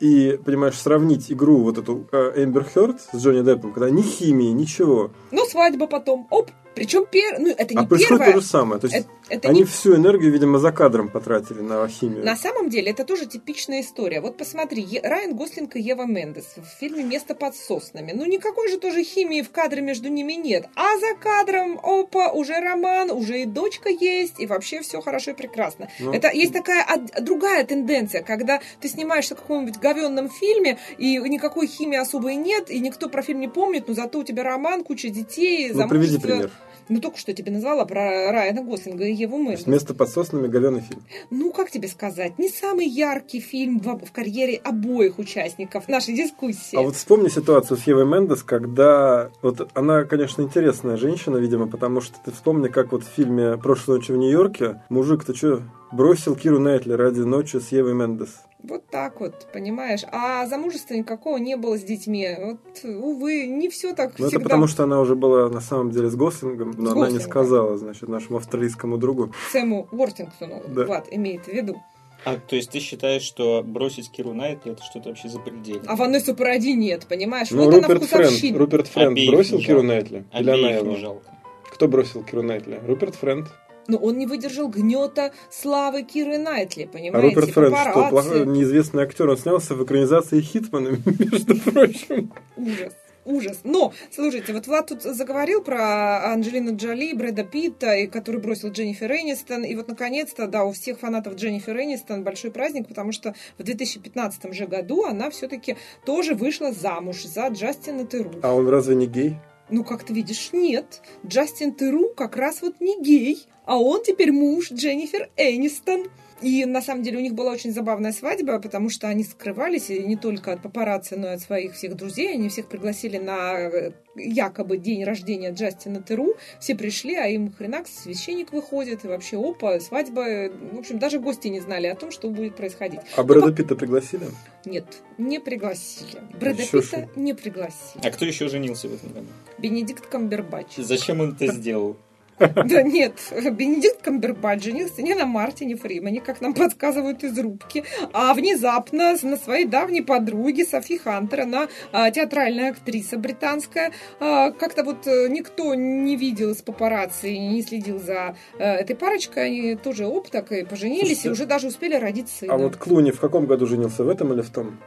И, 0.00 0.38
понимаешь, 0.44 0.78
сравнить 0.78 1.32
игру 1.32 1.62
вот 1.62 1.78
эту 1.78 2.06
Эмбер 2.12 2.64
Хёрд 2.64 3.00
с 3.00 3.16
Джонни 3.16 3.42
Деппом, 3.42 3.72
когда 3.72 3.88
ни 3.88 4.02
химии, 4.02 4.50
ничего. 4.50 5.10
Ну, 5.30 5.44
свадьба 5.46 5.86
потом. 5.86 6.26
Оп! 6.30 6.50
Причем 6.76 7.06
пер... 7.06 7.38
ну, 7.38 7.48
это 7.48 7.74
не 7.74 7.80
а 7.80 7.86
происходит 7.86 8.18
первая. 8.18 8.32
то 8.34 8.40
же 8.40 8.46
самое. 8.46 8.80
То 8.80 8.86
есть 8.86 8.98
Это, 8.98 9.08
это 9.30 9.48
они 9.48 9.60
не 9.60 9.64
всю 9.64 9.96
энергию, 9.96 10.30
видимо, 10.30 10.58
за 10.58 10.72
кадром 10.72 11.08
потратили 11.08 11.60
на 11.60 11.88
химию. 11.88 12.22
На 12.22 12.36
самом 12.36 12.68
деле, 12.68 12.90
это 12.92 13.04
тоже 13.04 13.24
типичная 13.24 13.80
история. 13.80 14.20
Вот 14.20 14.36
посмотри, 14.36 14.82
Е- 14.82 15.00
Райан 15.02 15.34
Гослинг 15.34 15.74
и 15.76 15.80
Ева 15.80 16.04
Мендес 16.04 16.44
в 16.58 16.78
фильме 16.78 17.02
«Место 17.02 17.34
под 17.34 17.56
соснами». 17.56 18.12
Ну, 18.14 18.26
никакой 18.26 18.68
же 18.68 18.78
тоже 18.78 19.02
химии 19.04 19.40
в 19.40 19.50
кадре 19.50 19.80
между 19.80 20.10
ними 20.10 20.34
нет. 20.34 20.66
А 20.76 20.98
за 20.98 21.14
кадром, 21.18 21.80
опа, 21.82 22.30
уже 22.32 22.60
роман, 22.60 23.10
уже 23.10 23.40
и 23.40 23.44
дочка 23.46 23.88
есть, 23.88 24.38
и 24.38 24.46
вообще 24.46 24.82
все 24.82 25.00
хорошо 25.00 25.30
и 25.30 25.34
прекрасно. 25.34 25.88
Ну, 25.98 26.12
Это 26.12 26.30
есть 26.30 26.52
такая 26.52 26.84
од- 26.84 27.24
другая 27.24 27.64
тенденция, 27.64 28.22
когда 28.22 28.60
ты 28.80 28.88
снимаешься 28.88 29.34
в 29.34 29.40
каком-нибудь 29.40 29.78
говенном 29.80 30.28
фильме, 30.28 30.78
и 30.98 31.16
никакой 31.16 31.68
химии 31.68 31.96
особой 31.96 32.34
нет, 32.36 32.70
и 32.70 32.78
никто 32.80 33.08
про 33.08 33.22
фильм 33.22 33.40
не 33.40 33.48
помнит, 33.48 33.88
но 33.88 33.94
зато 33.94 34.18
у 34.18 34.24
тебя 34.24 34.42
роман, 34.42 34.84
куча 34.84 35.08
детей, 35.08 35.70
ну, 35.72 35.88
приведи 35.88 36.18
замужество. 36.18 36.28
пример. 36.28 36.50
Ну, 36.88 37.00
только 37.00 37.18
что 37.18 37.32
тебе 37.32 37.52
назвала 37.52 37.84
про 37.84 38.30
Райана 38.32 38.62
Гослинга 38.62 39.04
и 39.04 39.12
Еву 39.12 39.36
То 39.36 39.42
Мендес. 39.42 39.58
есть 39.58 39.66
Место 39.66 39.94
под 39.94 40.08
соснами 40.08 40.46
фильм. 40.80 41.02
Ну, 41.30 41.52
как 41.52 41.70
тебе 41.70 41.88
сказать, 41.88 42.38
не 42.38 42.48
самый 42.48 42.86
яркий 42.86 43.40
фильм 43.40 43.80
в, 43.80 44.04
в 44.04 44.12
карьере 44.12 44.56
обоих 44.62 45.18
участников 45.18 45.88
нашей 45.88 46.14
дискуссии. 46.14 46.76
А 46.76 46.82
вот 46.82 46.96
вспомни 46.96 47.28
ситуацию 47.28 47.76
с 47.76 47.86
Евой 47.86 48.06
Мендес, 48.06 48.42
когда 48.42 49.30
вот 49.42 49.68
она, 49.74 50.04
конечно, 50.04 50.42
интересная 50.42 50.96
женщина, 50.96 51.36
видимо, 51.36 51.66
потому 51.66 52.00
что 52.00 52.16
ты 52.24 52.30
вспомни, 52.30 52.68
как 52.68 52.92
вот 52.92 53.04
в 53.04 53.08
фильме 53.08 53.56
«Прошлой 53.56 53.96
ночью 53.96 54.16
в 54.16 54.18
Нью-Йорке» 54.18 54.82
мужик-то 54.88 55.34
что, 55.34 55.62
бросил 55.92 56.34
Киру 56.36 56.58
Найтли 56.58 56.92
ради 56.92 57.20
ночи 57.20 57.56
с 57.58 57.72
Евой 57.72 57.94
Мендес. 57.94 58.40
Вот 58.62 58.84
так 58.90 59.20
вот, 59.20 59.46
понимаешь. 59.52 60.00
А 60.10 60.44
замужества 60.46 60.94
никакого 60.94 61.36
не 61.36 61.56
было 61.56 61.78
с 61.78 61.82
детьми. 61.82 62.28
Вот, 62.38 62.58
увы, 62.84 63.46
не 63.46 63.68
все 63.68 63.94
так 63.94 64.18
Ну, 64.18 64.26
это 64.26 64.40
потому, 64.40 64.66
что 64.66 64.82
она 64.84 65.00
уже 65.00 65.14
была 65.14 65.48
на 65.48 65.60
самом 65.60 65.90
деле 65.92 66.08
с 66.10 66.16
Гослингом, 66.16 66.72
но 66.76 66.90
С 66.90 66.92
она 66.92 66.94
не 67.08 67.12
Гослингом. 67.14 67.30
сказала, 67.30 67.78
значит, 67.78 68.08
нашему 68.08 68.38
австралийскому 68.38 68.96
другу. 68.98 69.32
Сэму 69.52 69.86
Уортингтону, 69.92 70.62
Да. 70.68 70.84
Влад, 70.86 71.06
имеет 71.12 71.44
в 71.44 71.48
виду. 71.48 71.80
А, 72.24 72.38
то 72.38 72.56
есть 72.56 72.70
ты 72.72 72.80
считаешь, 72.80 73.22
что 73.22 73.62
бросить 73.64 74.10
Киру 74.10 74.32
Найтли 74.32 74.72
это 74.72 74.82
что-то 74.82 75.10
вообще 75.10 75.28
запредельное? 75.28 75.84
А 75.86 75.94
Ванессу 75.94 76.34
Паради 76.34 76.72
нет, 76.74 77.06
понимаешь? 77.06 77.50
Ну, 77.52 77.66
вот 77.66 77.74
она 77.74 77.82
Руперт 77.86 78.02
Френд, 78.04 78.26
вкусовщина. 78.26 78.58
Руперт 78.58 78.88
Френд 78.88 79.12
Обеих 79.12 79.30
бросил 79.30 79.58
не 79.58 79.64
Киру. 79.64 79.82
Найтли? 79.82 80.24
Или 80.34 80.50
она 80.50 80.54
Обеих 80.68 80.80
его? 80.82 80.90
не 80.90 80.96
жалко. 80.96 81.26
Кто 81.72 81.86
бросил 81.86 82.24
Киру 82.24 82.42
Найтли? 82.42 82.80
Руперт 82.84 83.14
Френд. 83.14 83.46
Но 83.88 83.98
он 83.98 84.18
не 84.18 84.26
выдержал 84.26 84.68
гнета 84.68 85.32
славы 85.50 86.02
Киры 86.02 86.38
Найтли, 86.38 86.84
А 86.84 86.88
понимаете? 86.88 87.28
Руперт 87.28 87.50
Френд 87.50 87.76
что, 87.76 88.08
плохой, 88.08 88.46
неизвестный 88.46 89.04
актер? 89.04 89.28
Он 89.28 89.36
снялся 89.36 89.74
в 89.74 89.84
экранизации 89.84 90.40
Хитмана, 90.40 90.88
между 91.04 91.58
прочим. 91.60 92.32
Ужас. 92.56 92.92
Ужас. 93.26 93.58
Но, 93.64 93.92
слушайте, 94.12 94.52
вот 94.52 94.68
Влад 94.68 94.86
тут 94.86 95.02
заговорил 95.02 95.60
про 95.60 96.32
Анджелину 96.32 96.76
Джоли, 96.76 97.12
Брэда 97.12 97.42
Питта, 97.42 97.96
и 97.96 98.06
который 98.06 98.40
бросил 98.40 98.70
Дженнифер 98.70 99.10
Энистон. 99.10 99.64
И 99.64 99.74
вот, 99.74 99.88
наконец-то, 99.88 100.46
да, 100.46 100.64
у 100.64 100.72
всех 100.72 101.00
фанатов 101.00 101.34
Дженнифер 101.34 101.76
Энистон 101.76 102.22
большой 102.22 102.52
праздник, 102.52 102.86
потому 102.86 103.10
что 103.10 103.34
в 103.58 103.64
2015 103.64 104.54
же 104.54 104.66
году 104.66 105.04
она 105.04 105.30
все-таки 105.30 105.76
тоже 106.04 106.34
вышла 106.34 106.70
замуж 106.70 107.24
за 107.24 107.48
Джастина 107.48 108.06
Теру. 108.06 108.30
А 108.42 108.54
он 108.54 108.68
разве 108.68 108.94
не 108.94 109.08
гей? 109.08 109.36
Ну, 109.70 109.82
как 109.82 110.04
ты 110.04 110.14
видишь, 110.14 110.50
нет. 110.52 111.02
Джастин 111.26 111.74
Теру 111.74 112.10
как 112.10 112.36
раз 112.36 112.62
вот 112.62 112.80
не 112.80 113.02
гей, 113.02 113.48
а 113.66 113.78
он 113.78 114.02
теперь 114.02 114.32
муж 114.32 114.72
Дженнифер 114.72 115.28
Энистон. 115.36 116.06
И 116.42 116.66
на 116.66 116.82
самом 116.82 117.02
деле 117.02 117.16
у 117.16 117.20
них 117.22 117.32
была 117.32 117.52
очень 117.52 117.72
забавная 117.72 118.12
свадьба, 118.12 118.58
потому 118.60 118.90
что 118.90 119.08
они 119.08 119.24
скрывались 119.24 119.88
и 119.88 120.00
не 120.00 120.16
только 120.16 120.52
от 120.52 120.60
папарацци, 120.60 121.16
но 121.16 121.28
и 121.28 121.30
от 121.30 121.40
своих 121.40 121.74
всех 121.74 121.96
друзей. 121.96 122.34
Они 122.34 122.50
всех 122.50 122.66
пригласили 122.66 123.16
на 123.16 123.58
э, 123.58 123.92
якобы 124.16 124.76
день 124.76 125.02
рождения 125.04 125.50
Джастина 125.50 126.02
Теру. 126.02 126.34
Все 126.60 126.74
пришли, 126.74 127.14
а 127.14 127.26
им 127.26 127.50
хренак 127.50 127.86
священник 127.88 128.52
выходит. 128.52 129.06
И 129.06 129.08
вообще, 129.08 129.38
опа, 129.38 129.80
свадьба. 129.80 130.50
В 130.72 130.78
общем, 130.78 130.98
даже 130.98 131.20
гости 131.20 131.48
не 131.48 131.60
знали 131.60 131.86
о 131.86 131.94
том, 131.94 132.10
что 132.10 132.28
будет 132.28 132.54
происходить. 132.54 133.00
А 133.16 133.22
Брэда 133.22 133.52
Питта 133.52 133.74
пригласили? 133.74 134.26
Нет, 134.66 134.84
не 135.16 135.40
пригласили. 135.40 136.20
Брэда 136.38 136.62
Еще 136.62 136.82
Питта 136.82 137.08
не 137.16 137.32
пригласили. 137.32 138.06
А 138.06 138.10
кто 138.10 138.26
еще 138.26 138.48
женился 138.48 138.88
в 138.88 138.94
этом 138.94 139.10
году? 139.12 139.26
Бенедикт 139.56 140.06
Камбербач. 140.06 140.76
Зачем 140.76 141.20
он 141.20 141.32
это 141.32 141.46
сделал? 141.46 141.96
Да 142.66 142.82
нет, 142.82 143.14
Бенедикт 143.52 144.02
Камбербатч 144.02 144.64
женился 144.64 145.02
не 145.02 145.14
на 145.14 145.24
Мартине 145.24 145.76
Фримане, 145.76 146.20
как 146.20 146.40
нам 146.40 146.54
подсказывают 146.54 147.24
из 147.24 147.38
рубки, 147.38 147.84
а 148.12 148.34
внезапно 148.34 149.16
на 149.22 149.36
своей 149.36 149.64
давней 149.64 150.02
подруге 150.02 150.64
Софи 150.64 150.98
Хантер, 150.98 151.42
она 151.42 151.68
а, 151.92 152.10
театральная 152.10 152.70
актриса 152.70 153.18
британская. 153.18 153.92
А, 154.20 154.50
как-то 154.50 154.84
вот 154.84 155.06
э, 155.06 155.28
никто 155.28 155.74
не 155.74 156.16
видел 156.16 156.50
из 156.50 156.62
папарацци 156.62 157.36
не 157.36 157.62
следил 157.62 157.98
за 157.98 158.36
э, 158.58 158.64
этой 158.64 158.96
парочкой, 158.96 159.46
они 159.46 159.76
тоже 159.76 160.06
оп, 160.06 160.28
так 160.28 160.52
и 160.52 160.64
поженились, 160.64 161.20
Слушайте, 161.22 161.28
и 161.28 161.32
уже 161.32 161.46
даже 161.46 161.68
успели 161.68 161.94
родить 161.94 162.28
сына 162.28 162.54
А 162.54 162.58
вот 162.58 162.76
Клуни 162.76 163.10
в 163.10 163.20
каком 163.20 163.46
году 163.46 163.66
женился? 163.66 164.04
В 164.04 164.08
этом 164.08 164.32
или 164.32 164.42
в 164.42 164.50
том? 164.50 164.78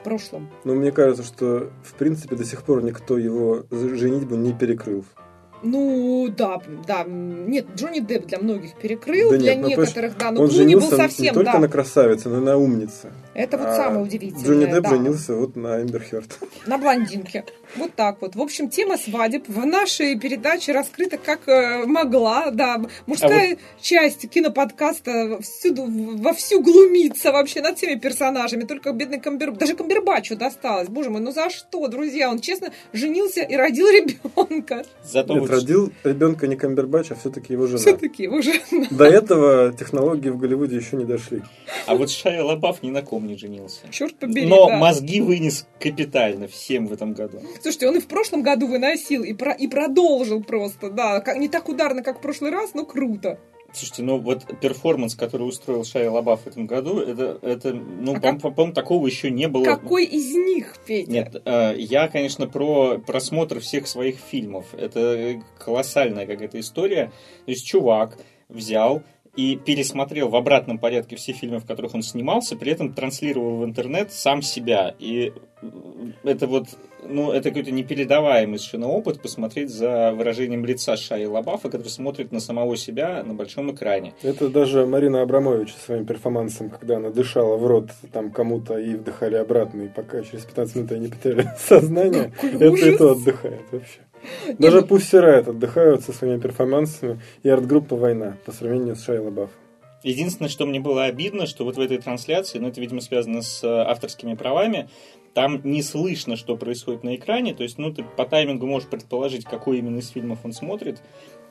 в 0.00 0.04
прошлом. 0.04 0.48
Ну, 0.64 0.74
мне 0.74 0.92
кажется, 0.92 1.24
что, 1.24 1.70
в 1.82 1.94
принципе, 1.94 2.36
до 2.36 2.44
сих 2.44 2.62
пор 2.62 2.82
никто 2.84 3.18
его 3.18 3.64
женитьбу 3.70 4.36
не 4.36 4.52
перекрыл. 4.52 5.04
Ну, 5.62 6.28
да, 6.36 6.60
да. 6.86 7.04
Нет, 7.06 7.66
Джонни 7.74 8.00
Депп 8.00 8.26
для 8.26 8.38
многих 8.38 8.74
перекрыл, 8.74 9.30
Да 9.30 9.36
для 9.38 9.54
нет, 9.54 9.62
ну, 9.62 9.68
некоторых, 9.68 10.16
да, 10.18 10.30
но 10.30 10.42
он 10.42 10.48
Клуни 10.48 10.74
был 10.74 10.80
женился 10.82 10.96
совсем, 10.96 11.24
не 11.24 11.30
только 11.32 11.52
да. 11.52 11.58
на 11.58 11.68
красавице, 11.68 12.28
но 12.28 12.38
и 12.38 12.40
на 12.40 12.56
умнице. 12.56 13.12
Это 13.34 13.56
вот 13.56 13.68
А 13.68 13.76
самое 13.76 14.02
удивительное. 14.02 14.44
Джонни 14.44 14.66
Депп 14.66 14.82
да. 14.82 14.90
женился 14.90 15.34
вот 15.34 15.56
на 15.56 15.82
Эмбер 15.82 16.02
Хёрд. 16.02 16.38
На 16.66 16.78
блондинке. 16.78 17.44
Вот 17.76 17.94
так 17.94 18.20
вот. 18.20 18.34
В 18.34 18.40
общем, 18.40 18.68
тема 18.68 18.96
свадеб 18.96 19.48
в 19.48 19.64
нашей 19.66 20.18
передаче 20.18 20.72
раскрыта 20.72 21.18
как 21.18 21.48
э, 21.48 21.84
могла. 21.86 22.50
Да, 22.50 22.80
мужская 23.06 23.58
часть 23.80 24.28
киноподкаста 24.28 25.40
всюду, 25.40 25.84
вовсю 25.86 26.62
глумится 26.62 27.30
вообще 27.30 27.60
над 27.60 27.76
всеми 27.76 27.98
персонажами. 27.98 28.64
Только 28.64 28.92
бедный 28.92 29.20
Камбер... 29.20 29.52
Даже 29.52 29.74
Камбербачу 29.74 30.36
досталось. 30.36 30.88
Боже 30.88 31.10
мой, 31.10 31.20
ну 31.20 31.30
за 31.30 31.50
что, 31.50 31.86
друзья? 31.88 32.30
Он 32.30 32.40
честно 32.40 32.72
женился 32.92 33.42
и 33.42 33.54
родил 33.54 33.86
ребенка. 33.88 34.84
Зато 35.04 35.34
Нет, 35.34 35.47
вот 35.48 35.56
родил 35.56 35.92
ребенка 36.04 36.46
не 36.46 36.56
Камбербач, 36.56 37.10
а 37.10 37.14
все-таки 37.14 37.52
его 37.52 37.66
жена. 37.66 37.78
Все-таки 37.78 38.28
уже. 38.28 38.52
До 38.90 39.04
этого 39.04 39.72
технологии 39.72 40.28
в 40.30 40.38
Голливуде 40.38 40.76
еще 40.76 40.96
не 40.96 41.04
дошли. 41.04 41.42
А 41.86 41.94
вот 41.94 42.10
Шайя 42.10 42.42
Лабаф 42.44 42.82
ни 42.82 42.90
на 42.90 43.02
ком 43.02 43.26
не 43.26 43.36
женился. 43.36 43.80
Черт 43.90 44.16
побери. 44.16 44.46
Но 44.46 44.68
да. 44.68 44.76
мозги 44.76 45.20
вынес 45.20 45.66
капитально 45.80 46.48
всем 46.48 46.86
в 46.86 46.92
этом 46.92 47.12
году. 47.12 47.40
Слушайте, 47.62 47.88
он 47.88 47.96
и 47.96 48.00
в 48.00 48.06
прошлом 48.06 48.42
году 48.42 48.66
выносил, 48.66 49.24
и, 49.24 49.32
про... 49.32 49.52
и 49.52 49.66
продолжил 49.66 50.42
просто, 50.42 50.90
да. 50.90 51.20
Как- 51.20 51.36
Не 51.36 51.48
так 51.48 51.68
ударно, 51.68 52.02
как 52.02 52.18
в 52.18 52.20
прошлый 52.20 52.50
раз, 52.50 52.74
но 52.74 52.84
круто. 52.84 53.38
Слушайте, 53.72 54.02
ну 54.02 54.18
вот 54.18 54.44
перформанс, 54.60 55.14
который 55.14 55.42
устроил 55.42 55.84
Шайя 55.84 56.10
Лабаф 56.10 56.42
в 56.42 56.46
этом 56.46 56.66
году, 56.66 57.00
это, 57.00 57.38
это 57.42 57.74
ну, 57.74 58.14
А 58.16 58.20
по- 58.32 58.50
по-моему, 58.50 58.72
такого 58.72 59.06
еще 59.06 59.30
не 59.30 59.46
было. 59.46 59.64
Какой 59.64 60.06
из 60.06 60.34
них, 60.34 60.76
Петя? 60.86 61.10
Нет, 61.10 61.42
э, 61.44 61.74
я, 61.76 62.08
конечно, 62.08 62.46
про 62.46 62.98
просмотр 62.98 63.60
всех 63.60 63.86
своих 63.86 64.16
фильмов. 64.16 64.66
Это 64.74 65.42
колоссальная 65.58 66.26
какая-то 66.26 66.58
история. 66.58 67.12
То 67.44 67.50
есть 67.50 67.66
чувак 67.66 68.18
взял 68.48 69.02
и 69.38 69.54
пересмотрел 69.54 70.28
в 70.30 70.34
обратном 70.34 70.78
порядке 70.78 71.14
все 71.14 71.32
фильмы, 71.32 71.60
в 71.60 71.64
которых 71.64 71.94
он 71.94 72.02
снимался, 72.02 72.56
при 72.56 72.72
этом 72.72 72.92
транслировал 72.92 73.58
в 73.58 73.64
интернет 73.64 74.12
сам 74.12 74.42
себя. 74.42 74.96
И 74.98 75.32
это 76.24 76.48
вот, 76.48 76.66
ну, 77.04 77.30
это 77.30 77.50
какой-то 77.50 77.70
непередаваемый 77.70 78.58
совершенно 78.58 78.88
опыт 78.88 79.22
посмотреть 79.22 79.70
за 79.70 80.10
выражением 80.10 80.64
лица 80.64 80.96
Шаи 80.96 81.24
Лабафа, 81.24 81.70
который 81.70 81.86
смотрит 81.86 82.32
на 82.32 82.40
самого 82.40 82.76
себя 82.76 83.22
на 83.22 83.32
большом 83.32 83.72
экране. 83.72 84.12
Это 84.22 84.48
даже 84.48 84.86
Марина 84.86 85.22
Абрамович 85.22 85.72
своим 85.86 86.04
перформансом, 86.04 86.68
когда 86.68 86.96
она 86.96 87.10
дышала 87.10 87.56
в 87.56 87.64
рот 87.64 87.90
там 88.12 88.32
кому-то 88.32 88.76
и 88.76 88.96
вдыхали 88.96 89.36
обратно, 89.36 89.82
и 89.82 89.88
пока 89.88 90.22
через 90.22 90.46
15 90.46 90.74
минут 90.74 90.90
они 90.90 91.00
не 91.02 91.08
потеряли 91.08 91.48
сознание, 91.60 92.32
это 92.42 92.64
и 92.64 92.68
ужас. 92.70 92.98
то 92.98 93.12
отдыхает 93.12 93.62
вообще. 93.70 94.00
Даже 94.58 94.82
пусть 94.82 95.12
Райт 95.14 95.48
отдыхают 95.48 96.02
со 96.02 96.12
своими 96.12 96.38
перформансами 96.38 97.20
и 97.42 97.48
арт-группа 97.48 97.96
«Война» 97.96 98.36
по 98.44 98.52
сравнению 98.52 98.96
с 98.96 99.04
Шайа 99.04 99.22
Лабаф. 99.22 99.50
Единственное, 100.02 100.48
что 100.48 100.64
мне 100.64 100.78
было 100.78 101.04
обидно, 101.04 101.46
что 101.46 101.64
вот 101.64 101.76
в 101.76 101.80
этой 101.80 101.98
трансляции, 101.98 102.58
ну 102.58 102.68
это, 102.68 102.80
видимо, 102.80 103.00
связано 103.00 103.42
с 103.42 103.64
э, 103.64 103.66
авторскими 103.66 104.34
правами, 104.34 104.88
там 105.38 105.60
не 105.62 105.82
слышно, 105.84 106.34
что 106.34 106.56
происходит 106.56 107.04
на 107.04 107.14
экране, 107.14 107.54
то 107.54 107.62
есть, 107.62 107.78
ну, 107.78 107.92
ты 107.94 108.02
по 108.16 108.24
таймингу 108.24 108.66
можешь 108.66 108.88
предположить, 108.88 109.44
какой 109.44 109.78
именно 109.78 109.98
из 109.98 110.08
фильмов 110.08 110.40
он 110.42 110.52
смотрит, 110.52 111.00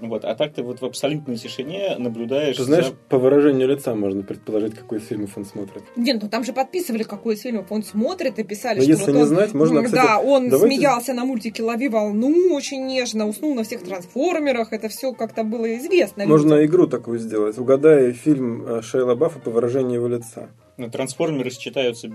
вот, 0.01 0.25
а 0.25 0.35
так 0.35 0.53
ты 0.53 0.61
вот 0.61 0.81
в 0.81 0.85
абсолютной 0.85 1.37
тишине 1.37 1.95
наблюдаешь... 1.97 2.57
Ты 2.57 2.63
знаешь, 2.63 2.87
за- 2.87 2.95
по 3.07 3.17
выражению 3.17 3.69
лица 3.69 3.95
можно 3.95 4.23
предположить, 4.23 4.75
какой 4.75 4.97
из 4.97 5.05
фильмов 5.07 5.37
он 5.37 5.45
смотрит. 5.45 5.83
Нет, 5.95 6.21
ну 6.21 6.27
там 6.27 6.43
же 6.43 6.51
подписывали, 6.51 7.03
какой 7.03 7.35
из 7.35 7.41
фильмов 7.43 7.67
он 7.71 7.81
смотрит, 7.83 8.37
и 8.39 8.43
писали, 8.43 8.79
Но 8.79 8.81
что 8.83 8.91
если 8.91 9.05
вот 9.05 9.15
не 9.15 9.21
он, 9.21 9.27
знать, 9.29 9.53
можно, 9.53 9.83
кстати, 9.83 10.05
да, 10.05 10.19
он 10.19 10.49
давайте- 10.49 10.75
смеялся 10.75 11.13
на 11.13 11.23
мультике 11.23 11.63
«Лови 11.63 11.87
волну» 11.87 12.53
очень 12.53 12.85
нежно, 12.87 13.25
уснул 13.25 13.55
на 13.55 13.63
всех 13.63 13.83
трансформерах, 13.83 14.73
это 14.73 14.89
все 14.89 15.13
как-то 15.13 15.45
было 15.45 15.77
известно. 15.77 16.25
Можно 16.25 16.55
людям. 16.55 16.65
игру 16.71 16.87
такую 16.87 17.19
сделать. 17.19 17.57
Угадай 17.57 18.11
фильм 18.11 18.65
э, 18.67 18.81
Шайа 18.81 19.05
Лабафа 19.05 19.39
по 19.39 19.49
выражению 19.49 19.93
его 19.93 20.09
лица. 20.09 20.49
Ну, 20.77 20.91
трансформеры 20.91 21.49
считаются 21.49 22.11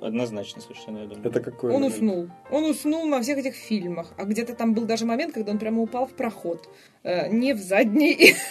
однозначно 0.00 0.62
совершенно, 0.62 0.98
я 0.98 1.06
думаю. 1.06 1.28
Это 1.28 1.40
какой? 1.40 1.70
Он 1.70 1.82
момент? 1.82 1.94
уснул. 1.94 2.30
Он 2.50 2.64
уснул 2.64 3.06
на 3.06 3.20
всех 3.20 3.38
этих 3.38 3.54
фильмах. 3.54 4.14
А 4.16 4.24
где-то 4.24 4.54
там 4.54 4.72
был 4.72 4.86
даже 4.86 5.04
момент, 5.04 5.34
когда 5.34 5.52
он 5.52 5.58
прямо 5.58 5.82
упал 5.82 6.06
в 6.06 6.12
проход. 6.12 6.68
Э, 7.02 7.28
не 7.28 7.52
в 7.52 7.58
задний. 7.58 8.34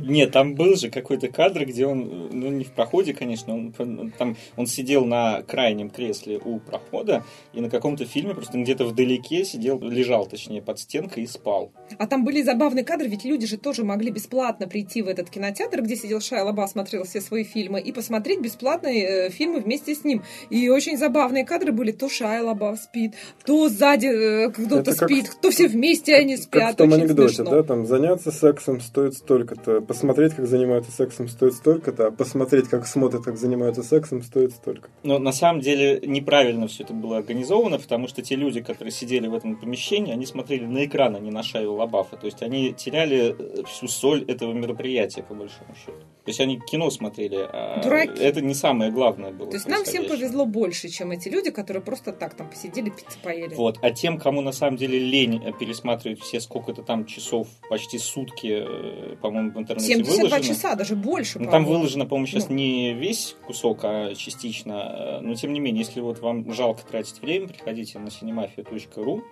Нет, 0.00 0.32
там 0.32 0.54
был 0.54 0.76
же 0.76 0.90
какой-то 0.90 1.28
кадр, 1.28 1.64
где 1.64 1.86
он, 1.86 2.28
ну 2.32 2.48
не 2.50 2.64
в 2.64 2.72
проходе, 2.72 3.12
конечно, 3.14 3.54
он 3.54 3.72
там 4.18 4.36
он 4.56 4.66
сидел 4.66 5.04
на 5.04 5.42
крайнем 5.42 5.90
кресле 5.90 6.38
у 6.44 6.58
прохода 6.58 7.24
и 7.52 7.60
на 7.60 7.70
каком-то 7.70 8.04
фильме 8.04 8.34
просто 8.34 8.58
где-то 8.58 8.84
вдалеке 8.84 9.44
сидел, 9.44 9.80
лежал, 9.80 10.26
точнее, 10.26 10.62
под 10.62 10.78
стенкой 10.78 11.24
и 11.24 11.26
спал. 11.26 11.72
А 11.98 12.06
там 12.06 12.24
были 12.24 12.42
забавные 12.42 12.84
кадры, 12.84 13.08
ведь 13.08 13.24
люди 13.24 13.46
же 13.46 13.56
тоже 13.58 13.84
могли 13.84 14.10
бесплатно 14.10 14.66
прийти 14.68 15.02
в 15.02 15.08
этот 15.08 15.30
кинотеатр, 15.30 15.82
где 15.82 15.96
сидел 15.96 16.20
Шайа 16.20 16.44
Лаба, 16.44 16.66
смотрел 16.66 17.04
все 17.04 17.20
свои 17.20 17.44
фильмы, 17.44 17.80
и 17.80 17.92
посмотреть 17.92 18.40
бесплатные 18.40 19.26
э, 19.26 19.30
фильмы 19.30 19.60
вместе 19.60 19.94
с 19.94 20.04
ним. 20.04 20.22
И 20.50 20.68
очень 20.68 20.96
забавные 20.96 21.44
кадры 21.44 21.72
были. 21.72 21.92
То 21.92 22.08
Шайа 22.08 22.42
Лаба 22.42 22.76
спит, 22.80 23.14
то 23.44 23.68
сзади 23.68 24.06
э, 24.06 24.50
кто-то 24.50 24.94
как 24.96 25.08
спит, 25.10 25.30
то 25.40 25.50
все 25.50 25.68
вместе 25.68 26.14
они 26.14 26.36
Как 26.36 26.42
спят. 26.44 26.74
в 26.74 26.76
том 26.76 26.88
Очень 26.92 27.02
анекдоте, 27.02 27.34
смешно. 27.34 27.50
да, 27.50 27.62
там 27.62 27.86
заняться 27.86 28.30
сексом 28.30 28.77
стоит 28.80 29.14
столько-то, 29.14 29.80
посмотреть, 29.80 30.34
как 30.34 30.46
занимаются 30.46 30.92
сексом, 30.92 31.28
стоит 31.28 31.54
столько-то, 31.54 32.08
а 32.08 32.10
посмотреть, 32.10 32.68
как 32.68 32.86
смотрят, 32.86 33.24
как 33.24 33.36
занимаются 33.36 33.82
сексом, 33.82 34.22
стоит 34.22 34.52
столько. 34.52 34.88
Но 35.02 35.18
на 35.18 35.32
самом 35.32 35.60
деле 35.60 36.00
неправильно 36.04 36.66
все 36.68 36.84
это 36.84 36.94
было 36.94 37.18
организовано, 37.18 37.78
потому 37.78 38.08
что 38.08 38.22
те 38.22 38.36
люди, 38.36 38.60
которые 38.60 38.92
сидели 38.92 39.26
в 39.26 39.34
этом 39.34 39.56
помещении, 39.56 40.12
они 40.12 40.26
смотрели 40.26 40.66
на 40.66 40.84
экран, 40.84 41.16
а 41.16 41.18
не 41.18 41.30
на 41.30 41.42
шаю 41.42 41.74
Лабафа. 41.74 42.16
То 42.16 42.26
есть 42.26 42.42
они 42.42 42.72
теряли 42.72 43.34
э, 43.38 43.62
всю 43.66 43.88
соль 43.88 44.24
этого 44.24 44.52
мероприятия, 44.52 45.22
по 45.22 45.34
большому 45.34 45.74
счету. 45.74 45.98
То 46.24 46.30
есть 46.30 46.40
они 46.40 46.60
кино 46.60 46.90
смотрели, 46.90 47.38
а 47.40 47.80
Дураки. 47.82 48.20
это 48.20 48.40
не 48.40 48.54
самое 48.54 48.90
главное 48.90 49.32
было. 49.32 49.50
То 49.50 49.56
есть 49.56 49.66
нам 49.66 49.84
всем 49.84 50.06
повезло 50.06 50.44
больше, 50.44 50.88
чем 50.88 51.10
эти 51.10 51.28
люди, 51.28 51.50
которые 51.50 51.82
просто 51.82 52.12
так 52.12 52.34
там 52.34 52.50
посидели, 52.50 52.90
пиццу 52.90 53.18
поели. 53.22 53.54
Вот. 53.54 53.78
А 53.82 53.90
тем, 53.90 54.18
кому 54.18 54.40
на 54.40 54.52
самом 54.52 54.76
деле 54.76 54.98
лень 54.98 55.42
э, 55.44 55.52
пересматривать 55.58 56.20
все 56.20 56.40
сколько-то 56.40 56.82
там 56.82 57.06
часов, 57.06 57.48
почти 57.70 57.98
сутки, 57.98 58.57
э, 58.66 59.16
по-моему, 59.20 59.50
в 59.52 59.58
интернете 59.58 59.86
72 59.94 60.14
выложено. 60.16 60.40
часа, 60.42 60.74
даже 60.74 60.96
больше. 60.96 61.38
Ну, 61.38 61.50
там 61.50 61.64
выложено, 61.64 62.06
по-моему, 62.06 62.26
сейчас 62.26 62.48
Ну. 62.48 62.54
не 62.56 62.94
весь 62.94 63.36
кусок, 63.46 63.80
а 63.84 64.14
частично. 64.14 65.18
Э, 65.18 65.20
Но, 65.20 65.34
тем 65.34 65.52
не 65.52 65.60
менее, 65.60 65.84
если 65.84 66.00
вот 66.00 66.20
вам 66.20 66.52
жалко 66.52 66.82
тратить 66.84 67.20
время, 67.22 67.48
приходите 67.48 67.98
на 67.98 68.08
cinemafia.ru, 68.08 69.22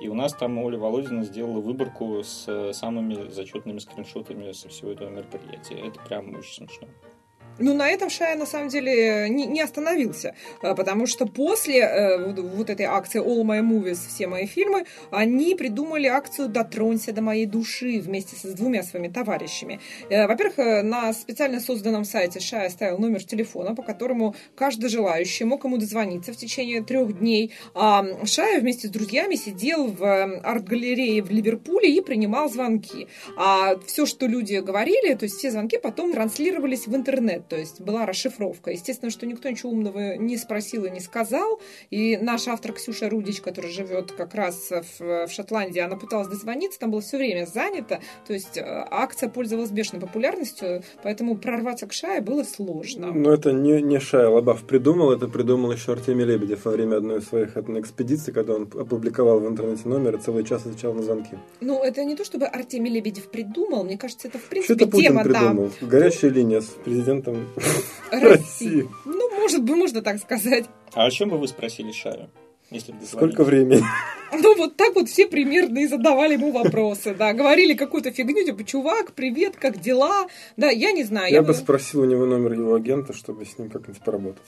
и 0.00 0.08
у 0.08 0.14
нас 0.14 0.32
там 0.32 0.58
Оля 0.58 0.78
Володина 0.78 1.22
сделала 1.24 1.60
выборку 1.60 2.22
с 2.24 2.44
э, 2.48 2.72
самыми 2.72 3.28
зачетными 3.30 3.78
скриншотами 3.78 4.52
со 4.52 4.68
всего 4.68 4.90
этого 4.90 5.10
мероприятия. 5.10 5.74
Это 5.86 6.00
прям 6.00 6.34
очень 6.34 6.66
смешно. 6.66 6.88
Ну, 7.58 7.74
на 7.74 7.88
этом 7.90 8.10
Шая, 8.10 8.36
на 8.36 8.46
самом 8.46 8.68
деле, 8.68 9.28
не, 9.28 9.46
не 9.46 9.60
остановился, 9.60 10.34
а, 10.62 10.74
потому 10.74 11.06
что 11.06 11.26
после 11.26 11.80
э, 11.80 12.32
вот, 12.32 12.70
этой 12.70 12.86
акции 12.86 13.20
All 13.20 13.42
My 13.42 13.60
Movies, 13.60 13.98
все 14.08 14.26
мои 14.26 14.46
фильмы, 14.46 14.86
они 15.10 15.54
придумали 15.54 16.06
акцию 16.06 16.48
«Дотронься 16.48 17.12
до 17.12 17.20
моей 17.22 17.46
души» 17.46 18.00
вместе 18.00 18.36
с 18.36 18.54
двумя 18.54 18.82
своими 18.82 19.08
товарищами. 19.08 19.80
Э, 20.08 20.26
Во-первых, 20.26 20.58
э, 20.58 20.82
на 20.82 21.12
специально 21.12 21.60
созданном 21.60 22.04
сайте 22.04 22.40
Шая 22.40 22.68
оставил 22.68 22.98
номер 22.98 23.22
телефона, 23.22 23.74
по 23.74 23.82
которому 23.82 24.34
каждый 24.54 24.88
желающий 24.88 25.44
мог 25.44 25.64
ему 25.64 25.76
дозвониться 25.76 26.32
в 26.32 26.36
течение 26.36 26.82
трех 26.82 27.18
дней. 27.18 27.52
А 27.74 28.04
Шая 28.24 28.60
вместе 28.60 28.88
с 28.88 28.90
друзьями 28.90 29.34
сидел 29.34 29.88
в 29.88 30.02
э, 30.02 30.40
арт-галерее 30.40 31.22
в 31.22 31.30
Ливерпуле 31.30 31.94
и 31.94 32.00
принимал 32.00 32.48
звонки. 32.48 33.08
А 33.36 33.76
все, 33.86 34.06
что 34.06 34.26
люди 34.26 34.56
говорили, 34.56 35.14
то 35.14 35.24
есть 35.24 35.36
все 35.36 35.50
звонки 35.50 35.78
потом 35.78 36.12
транслировались 36.12 36.86
в 36.86 36.96
интернет, 36.96 37.41
то 37.48 37.56
есть 37.56 37.80
была 37.80 38.06
расшифровка. 38.06 38.70
Естественно, 38.70 39.10
что 39.10 39.26
никто 39.26 39.48
ничего 39.48 39.72
умного 39.72 40.16
не 40.16 40.36
спросил 40.36 40.84
и 40.84 40.90
не 40.90 41.00
сказал. 41.00 41.60
И 41.90 42.16
наш 42.16 42.48
автор 42.48 42.72
Ксюша 42.72 43.08
Рудич, 43.08 43.40
которая 43.40 43.72
живет 43.72 44.12
как 44.12 44.34
раз 44.34 44.70
в, 44.98 45.26
в 45.26 45.30
Шотландии, 45.30 45.80
она 45.80 45.96
пыталась 45.96 46.28
дозвониться, 46.28 46.78
там 46.78 46.90
было 46.90 47.00
все 47.00 47.18
время 47.18 47.46
занято. 47.46 48.00
То 48.26 48.32
есть 48.32 48.56
э, 48.56 48.62
акция 48.64 49.28
пользовалась 49.28 49.70
бешеной 49.70 50.00
популярностью, 50.00 50.82
поэтому 51.02 51.36
прорваться 51.36 51.86
к 51.86 51.92
Шае 51.92 52.20
было 52.20 52.44
сложно. 52.44 53.12
Но 53.12 53.32
это 53.32 53.52
не, 53.52 53.82
не 53.82 53.98
Шайа 54.00 54.28
Лабаф 54.28 54.64
придумал, 54.64 55.12
это 55.12 55.28
придумал 55.28 55.72
еще 55.72 55.92
Артемий 55.92 56.24
Лебедев 56.24 56.64
во 56.64 56.72
время 56.72 56.96
одной 56.96 57.18
из 57.18 57.28
своих 57.28 57.56
экспедиций, 57.56 58.32
когда 58.32 58.54
он 58.54 58.62
опубликовал 58.62 59.40
в 59.40 59.48
интернете 59.48 59.88
номер 59.88 60.16
и 60.16 60.18
целый 60.20 60.44
час 60.44 60.66
отвечал 60.66 60.94
на 60.94 61.02
звонки. 61.02 61.36
Ну, 61.60 61.82
это 61.82 62.04
не 62.04 62.16
то, 62.16 62.24
чтобы 62.24 62.46
Артемий 62.46 62.92
Лебедев 62.92 63.30
придумал, 63.30 63.84
мне 63.84 63.98
кажется, 63.98 64.28
это 64.28 64.38
в 64.38 64.44
принципе 64.44 64.74
это 64.74 64.86
Путин 64.86 65.12
тема, 65.12 65.24
да. 65.24 65.40
придумал? 65.40 65.70
Горячая 65.80 66.30
линия 66.30 66.60
с 66.60 66.66
президентом 66.66 67.31
России. 68.10 68.24
России. 68.24 68.88
Ну, 69.04 69.40
может 69.40 69.62
быть, 69.62 69.76
можно 69.76 70.02
так 70.02 70.18
сказать. 70.18 70.66
А 70.94 71.06
о 71.06 71.10
чем 71.10 71.30
бы 71.30 71.38
вы 71.38 71.48
спросили 71.48 71.92
Шаю? 71.92 72.28
Если 72.70 72.92
бы 72.92 73.04
Сколько 73.04 73.44
времени? 73.44 73.82
Ну, 74.32 74.56
вот 74.56 74.76
так 74.76 74.94
вот 74.94 75.10
все 75.10 75.26
примерно 75.26 75.80
и 75.80 75.86
задавали 75.86 76.34
ему 76.34 76.52
вопросы, 76.52 77.14
да. 77.14 77.34
Говорили 77.34 77.74
какую-то 77.74 78.12
фигню, 78.12 78.46
типа, 78.46 78.64
чувак, 78.64 79.12
привет, 79.12 79.56
как 79.56 79.78
дела? 79.78 80.26
Да, 80.56 80.70
я 80.70 80.92
не 80.92 81.04
знаю. 81.04 81.30
Я 81.30 81.42
бы 81.42 81.52
спросил 81.52 82.00
у 82.00 82.04
него 82.06 82.24
номер 82.24 82.54
его 82.54 82.74
агента, 82.74 83.12
чтобы 83.12 83.44
с 83.44 83.58
ним 83.58 83.68
как-нибудь 83.68 84.02
поработать. 84.02 84.42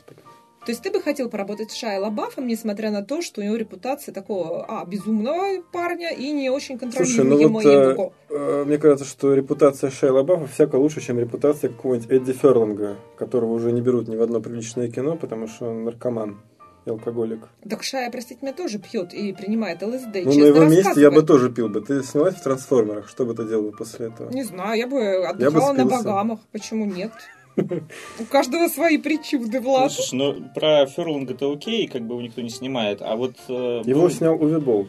То 0.64 0.72
есть 0.72 0.82
ты 0.82 0.90
бы 0.90 1.02
хотел 1.02 1.28
поработать 1.28 1.70
с 1.70 1.74
Шайа 1.74 2.00
Лабафом, 2.00 2.46
несмотря 2.46 2.90
на 2.90 3.02
то, 3.02 3.20
что 3.20 3.40
у 3.40 3.44
него 3.44 3.56
репутация 3.56 4.14
такого, 4.14 4.64
а, 4.66 4.84
безумного 4.86 5.62
парня 5.72 6.10
и 6.10 6.30
не 6.32 6.48
очень 6.48 6.78
Слушай, 6.78 7.24
ну 7.24 7.36
контролируемого. 7.36 7.94
вот 7.96 8.12
э, 8.30 8.34
э, 8.34 8.64
мне 8.64 8.78
кажется, 8.78 9.04
что 9.04 9.34
репутация 9.34 9.90
Шайа 9.90 10.12
Лабафа 10.12 10.46
всяко 10.46 10.76
лучше, 10.76 11.02
чем 11.02 11.18
репутация 11.18 11.68
какого-нибудь 11.70 12.10
Эдди 12.10 12.32
Ферлинга, 12.32 12.96
которого 13.18 13.52
уже 13.52 13.72
не 13.72 13.82
берут 13.82 14.08
ни 14.08 14.16
в 14.16 14.22
одно 14.22 14.40
приличное 14.40 14.90
кино, 14.90 15.16
потому 15.16 15.48
что 15.48 15.66
он 15.66 15.84
наркоман 15.84 16.40
и 16.86 16.90
алкоголик. 16.90 17.48
Так 17.68 17.82
Шая, 17.82 18.10
простите 18.10 18.40
меня, 18.42 18.54
тоже 18.54 18.78
пьет 18.78 19.12
и 19.12 19.32
принимает 19.32 19.82
ЛСД. 19.82 20.24
Ну, 20.24 20.32
на 20.32 20.44
его 20.44 20.64
месте 20.64 21.00
я 21.00 21.10
бы 21.10 21.22
тоже 21.22 21.50
пил 21.50 21.68
бы. 21.68 21.80
Ты 21.80 22.02
снялась 22.02 22.36
в 22.36 22.42
трансформерах, 22.42 23.08
что 23.08 23.26
бы 23.26 23.34
ты 23.34 23.46
делала 23.46 23.70
после 23.70 24.06
этого? 24.06 24.30
Не 24.30 24.44
знаю, 24.44 24.78
я 24.78 24.86
бы 24.86 25.26
отдыхала 25.26 25.72
на 25.72 25.84
спился. 25.84 26.04
Багамах. 26.04 26.40
Почему 26.52 26.84
нет? 26.86 27.12
У 28.18 28.24
каждого 28.30 28.68
свои 28.68 28.98
причуды, 28.98 29.60
Ну, 29.60 29.66
Влад. 29.66 29.92
слушай, 29.92 30.14
ну 30.14 30.34
про 30.54 30.86
Ферлинга-то 30.86 31.52
окей, 31.52 31.86
как 31.86 32.02
бы 32.02 32.14
его 32.14 32.22
никто 32.22 32.40
не 32.40 32.48
снимает, 32.50 33.00
а 33.02 33.16
вот... 33.16 33.34
э, 33.48 33.82
Его 33.84 34.02
был- 34.02 34.10
снял 34.10 34.34
Уви 34.34 34.58
Болл. 34.60 34.88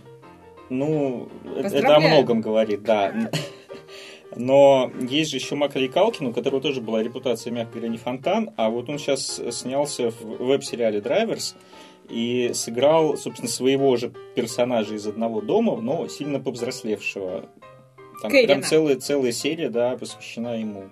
Ну, 0.69 1.29
это- 1.57 1.77
это 1.77 1.95
о 1.95 1.99
многом 1.99 2.41
говорит, 2.41 2.83
да. 2.83 3.13
Но 4.35 4.91
есть 4.99 5.31
же 5.31 5.37
еще 5.37 5.55
Макалей 5.55 5.87
Калкин, 5.87 6.27
у 6.27 6.33
которого 6.33 6.59
тоже 6.61 6.81
была 6.81 7.01
репутация, 7.01 7.51
мягко 7.51 7.73
говоря, 7.73 7.89
не 7.89 7.97
фонтан, 7.97 8.49
а 8.57 8.69
вот 8.69 8.89
он 8.89 8.97
сейчас 8.99 9.39
снялся 9.51 10.11
в 10.11 10.43
веб-сериале 10.43 10.99
«Драйверс», 11.01 11.55
и 12.09 12.51
сыграл, 12.53 13.17
собственно, 13.17 13.49
своего 13.49 13.95
же 13.95 14.11
персонажа 14.35 14.93
из 14.93 15.07
одного 15.07 15.41
дома, 15.41 15.77
но 15.81 16.07
сильно 16.07 16.39
повзрослевшего. 16.39 17.45
Там 18.21 18.31
Кевина. 18.31 18.47
прям 18.47 18.63
целая, 18.63 18.95
целая 18.97 19.31
серия, 19.31 19.69
да, 19.69 19.97
посвящена 19.97 20.59
ему. 20.59 20.83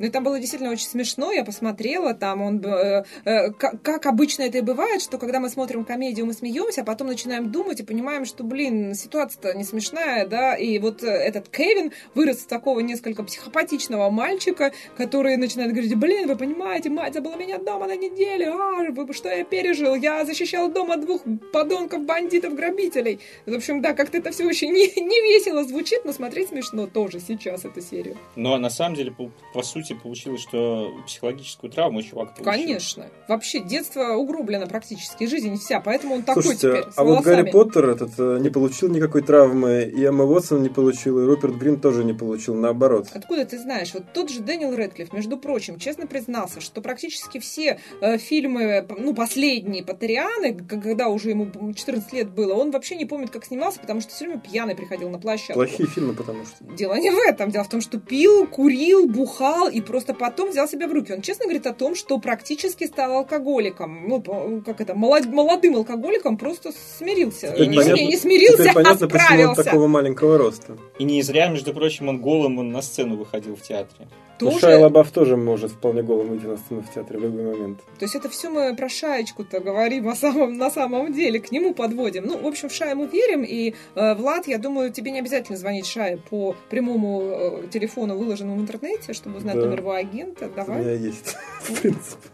Ну, 0.00 0.06
и 0.06 0.10
там 0.10 0.24
было 0.24 0.40
действительно 0.40 0.72
очень 0.72 0.86
смешно, 0.86 1.30
я 1.30 1.44
посмотрела, 1.44 2.14
там 2.14 2.40
он, 2.40 2.64
э, 2.64 3.04
э, 3.24 3.52
как, 3.52 3.82
как 3.82 4.06
обычно 4.06 4.42
это 4.44 4.58
и 4.58 4.62
бывает, 4.62 5.02
что 5.02 5.18
когда 5.18 5.40
мы 5.40 5.50
смотрим 5.50 5.84
комедию, 5.84 6.24
мы 6.24 6.32
смеемся, 6.32 6.80
а 6.80 6.84
потом 6.84 7.08
начинаем 7.08 7.52
думать 7.52 7.80
и 7.80 7.84
понимаем, 7.84 8.24
что, 8.24 8.42
блин, 8.42 8.94
ситуация-то 8.94 9.52
не 9.52 9.62
смешная, 9.62 10.26
да, 10.26 10.54
и 10.54 10.78
вот 10.78 11.02
э, 11.02 11.06
этот 11.06 11.50
Кевин 11.50 11.92
вырос 12.14 12.38
в 12.38 12.46
такого 12.46 12.80
несколько 12.80 13.22
психопатичного 13.22 14.08
мальчика, 14.08 14.72
который 14.96 15.36
начинает 15.36 15.72
говорить, 15.72 15.94
блин, 15.96 16.28
вы 16.28 16.36
понимаете, 16.36 16.88
мать 16.88 17.12
забыла 17.12 17.36
меня 17.36 17.58
дома 17.58 17.86
на 17.86 17.96
неделю, 17.96 18.54
а, 18.54 19.12
что 19.12 19.28
я 19.28 19.44
пережил, 19.44 19.94
я 19.94 20.24
защищал 20.24 20.70
дома 20.70 20.96
двух 20.96 21.22
подонков, 21.52 22.04
бандитов, 22.06 22.54
грабителей. 22.54 23.20
В 23.44 23.54
общем, 23.54 23.82
да, 23.82 23.92
как-то 23.92 24.16
это 24.16 24.30
все 24.30 24.46
очень 24.46 24.70
не, 24.72 24.86
не 25.00 25.20
весело 25.20 25.62
звучит, 25.64 26.06
но 26.06 26.12
смотреть 26.12 26.48
смешно 26.48 26.86
тоже 26.86 27.20
сейчас 27.20 27.66
эту 27.66 27.82
серию. 27.82 28.16
Но 28.34 28.56
на 28.56 28.70
самом 28.70 28.96
деле, 28.96 29.10
по, 29.12 29.30
по 29.52 29.62
сути, 29.62 29.89
получилось, 29.94 30.40
что 30.40 30.92
психологическую 31.06 31.70
травму 31.70 32.02
чувак 32.02 32.34
получил. 32.34 32.44
Конечно. 32.44 33.06
Вообще, 33.28 33.60
детство 33.60 34.14
угрублено 34.14 34.66
практически, 34.66 35.26
жизнь 35.26 35.56
вся, 35.56 35.80
поэтому 35.80 36.16
он 36.16 36.22
такой 36.22 36.42
Слушайте, 36.42 36.68
теперь, 36.68 36.84
а 36.96 37.04
вот. 37.04 37.24
Гарри 37.24 37.50
Поттер 37.50 37.90
этот 37.90 38.12
э, 38.18 38.38
не 38.40 38.50
получил 38.50 38.88
никакой 38.88 39.22
травмы, 39.22 39.82
и 39.82 40.02
Эмма 40.02 40.24
Уотсон 40.24 40.62
не 40.62 40.68
получил, 40.68 41.20
и 41.20 41.24
Руперт 41.24 41.54
Грин 41.54 41.80
тоже 41.80 42.04
не 42.04 42.12
получил, 42.12 42.54
наоборот. 42.54 43.08
Откуда 43.12 43.44
ты 43.44 43.58
знаешь? 43.58 43.92
Вот 43.94 44.12
тот 44.12 44.30
же 44.30 44.40
Дэниел 44.40 44.74
Рэдклифф, 44.74 45.12
между 45.12 45.36
прочим, 45.36 45.78
честно 45.78 46.06
признался, 46.06 46.60
что 46.60 46.80
практически 46.80 47.38
все 47.38 47.80
э, 48.00 48.18
фильмы, 48.18 48.86
ну, 48.98 49.14
последние 49.14 49.84
Патрианы, 49.84 50.54
когда 50.54 51.08
уже 51.08 51.30
ему 51.30 51.50
14 51.72 52.12
лет 52.12 52.30
было, 52.30 52.54
он 52.54 52.70
вообще 52.70 52.96
не 52.96 53.04
помнит, 53.04 53.30
как 53.30 53.44
снимался, 53.44 53.80
потому 53.80 54.00
что 54.00 54.10
все 54.12 54.26
время 54.26 54.40
пьяный 54.40 54.74
приходил 54.74 55.10
на 55.10 55.18
площадку. 55.18 55.54
Плохие 55.54 55.88
фильмы, 55.88 56.14
потому 56.14 56.44
что. 56.44 56.64
Дело 56.76 56.94
не 56.94 57.10
в 57.10 57.18
этом. 57.18 57.50
Дело 57.50 57.64
в 57.64 57.68
том, 57.68 57.80
что 57.80 57.98
пил, 57.98 58.46
курил, 58.46 59.06
бухал 59.06 59.68
и 59.68 59.79
просто 59.80 60.14
потом 60.14 60.50
взял 60.50 60.68
себя 60.68 60.86
в 60.88 60.92
руки. 60.92 61.12
Он 61.12 61.22
честно 61.22 61.44
говорит 61.44 61.66
о 61.66 61.72
том, 61.72 61.94
что 61.94 62.18
практически 62.18 62.86
стал 62.86 63.12
алкоголиком. 63.18 64.08
Ну, 64.08 64.62
как 64.64 64.80
это, 64.80 64.94
молод- 64.94 65.26
молодым 65.26 65.76
алкоголиком 65.76 66.36
просто 66.36 66.72
смирился. 66.98 67.52
Теперь 67.52 67.68
не, 67.68 67.76
понятно- 67.76 68.00
не- 68.00 68.16
смирился, 68.16 68.56
Теперь 68.56 68.70
а 68.70 68.74
понятно, 68.74 69.08
почему 69.08 69.20
он 69.20 69.24
справился. 69.26 69.64
такого 69.64 69.86
маленького 69.86 70.38
роста. 70.38 70.76
И 70.98 71.04
не 71.04 71.22
зря, 71.22 71.48
между 71.48 71.72
прочим, 71.74 72.08
он 72.08 72.20
голым 72.20 72.58
он 72.58 72.70
на 72.72 72.82
сцену 72.82 73.16
выходил 73.16 73.56
в 73.56 73.62
театре. 73.62 74.08
Ну, 74.40 74.50
Тоже- 74.50 74.60
Шайя 74.60 74.78
Лабаф 74.78 75.10
тоже 75.10 75.36
может 75.36 75.70
вполне 75.72 76.02
голым 76.02 76.28
выйти 76.28 76.46
на 76.46 76.56
сцену 76.56 76.82
в 76.82 76.92
театре 76.94 77.18
в 77.18 77.22
любой 77.22 77.42
момент. 77.44 77.80
То 77.98 78.04
есть 78.04 78.14
это 78.14 78.28
все 78.28 78.48
мы 78.50 78.74
про 78.74 78.88
Шаечку-то 78.88 79.60
говорим 79.60 80.08
о 80.08 80.14
самом, 80.14 80.56
на 80.56 80.70
самом 80.70 81.12
деле, 81.12 81.40
к 81.40 81.50
нему 81.52 81.74
подводим. 81.74 82.24
Ну, 82.26 82.38
в 82.38 82.46
общем, 82.46 82.68
в 82.68 82.72
Шае 82.72 82.94
мы 82.94 83.06
верим, 83.06 83.42
и, 83.42 83.74
э, 83.94 84.14
Влад, 84.14 84.46
я 84.48 84.58
думаю, 84.58 84.90
тебе 84.92 85.10
не 85.10 85.18
обязательно 85.20 85.58
звонить 85.58 85.86
Шае 85.86 86.16
по 86.16 86.54
прямому 86.70 87.22
э, 87.22 87.62
телефону, 87.70 88.16
выложенному 88.16 88.56
в 88.58 88.62
интернете, 88.62 89.12
чтобы 89.12 89.38
узнать 89.38 89.56
Да. 89.56 89.62
номер 89.62 89.78
его 89.80 89.92
агента. 89.92 90.46
У 90.46 90.50
Давай. 90.56 90.80
меня 90.80 90.92
есть, 90.92 91.36
в 91.62 91.80
принципе. 91.80 92.28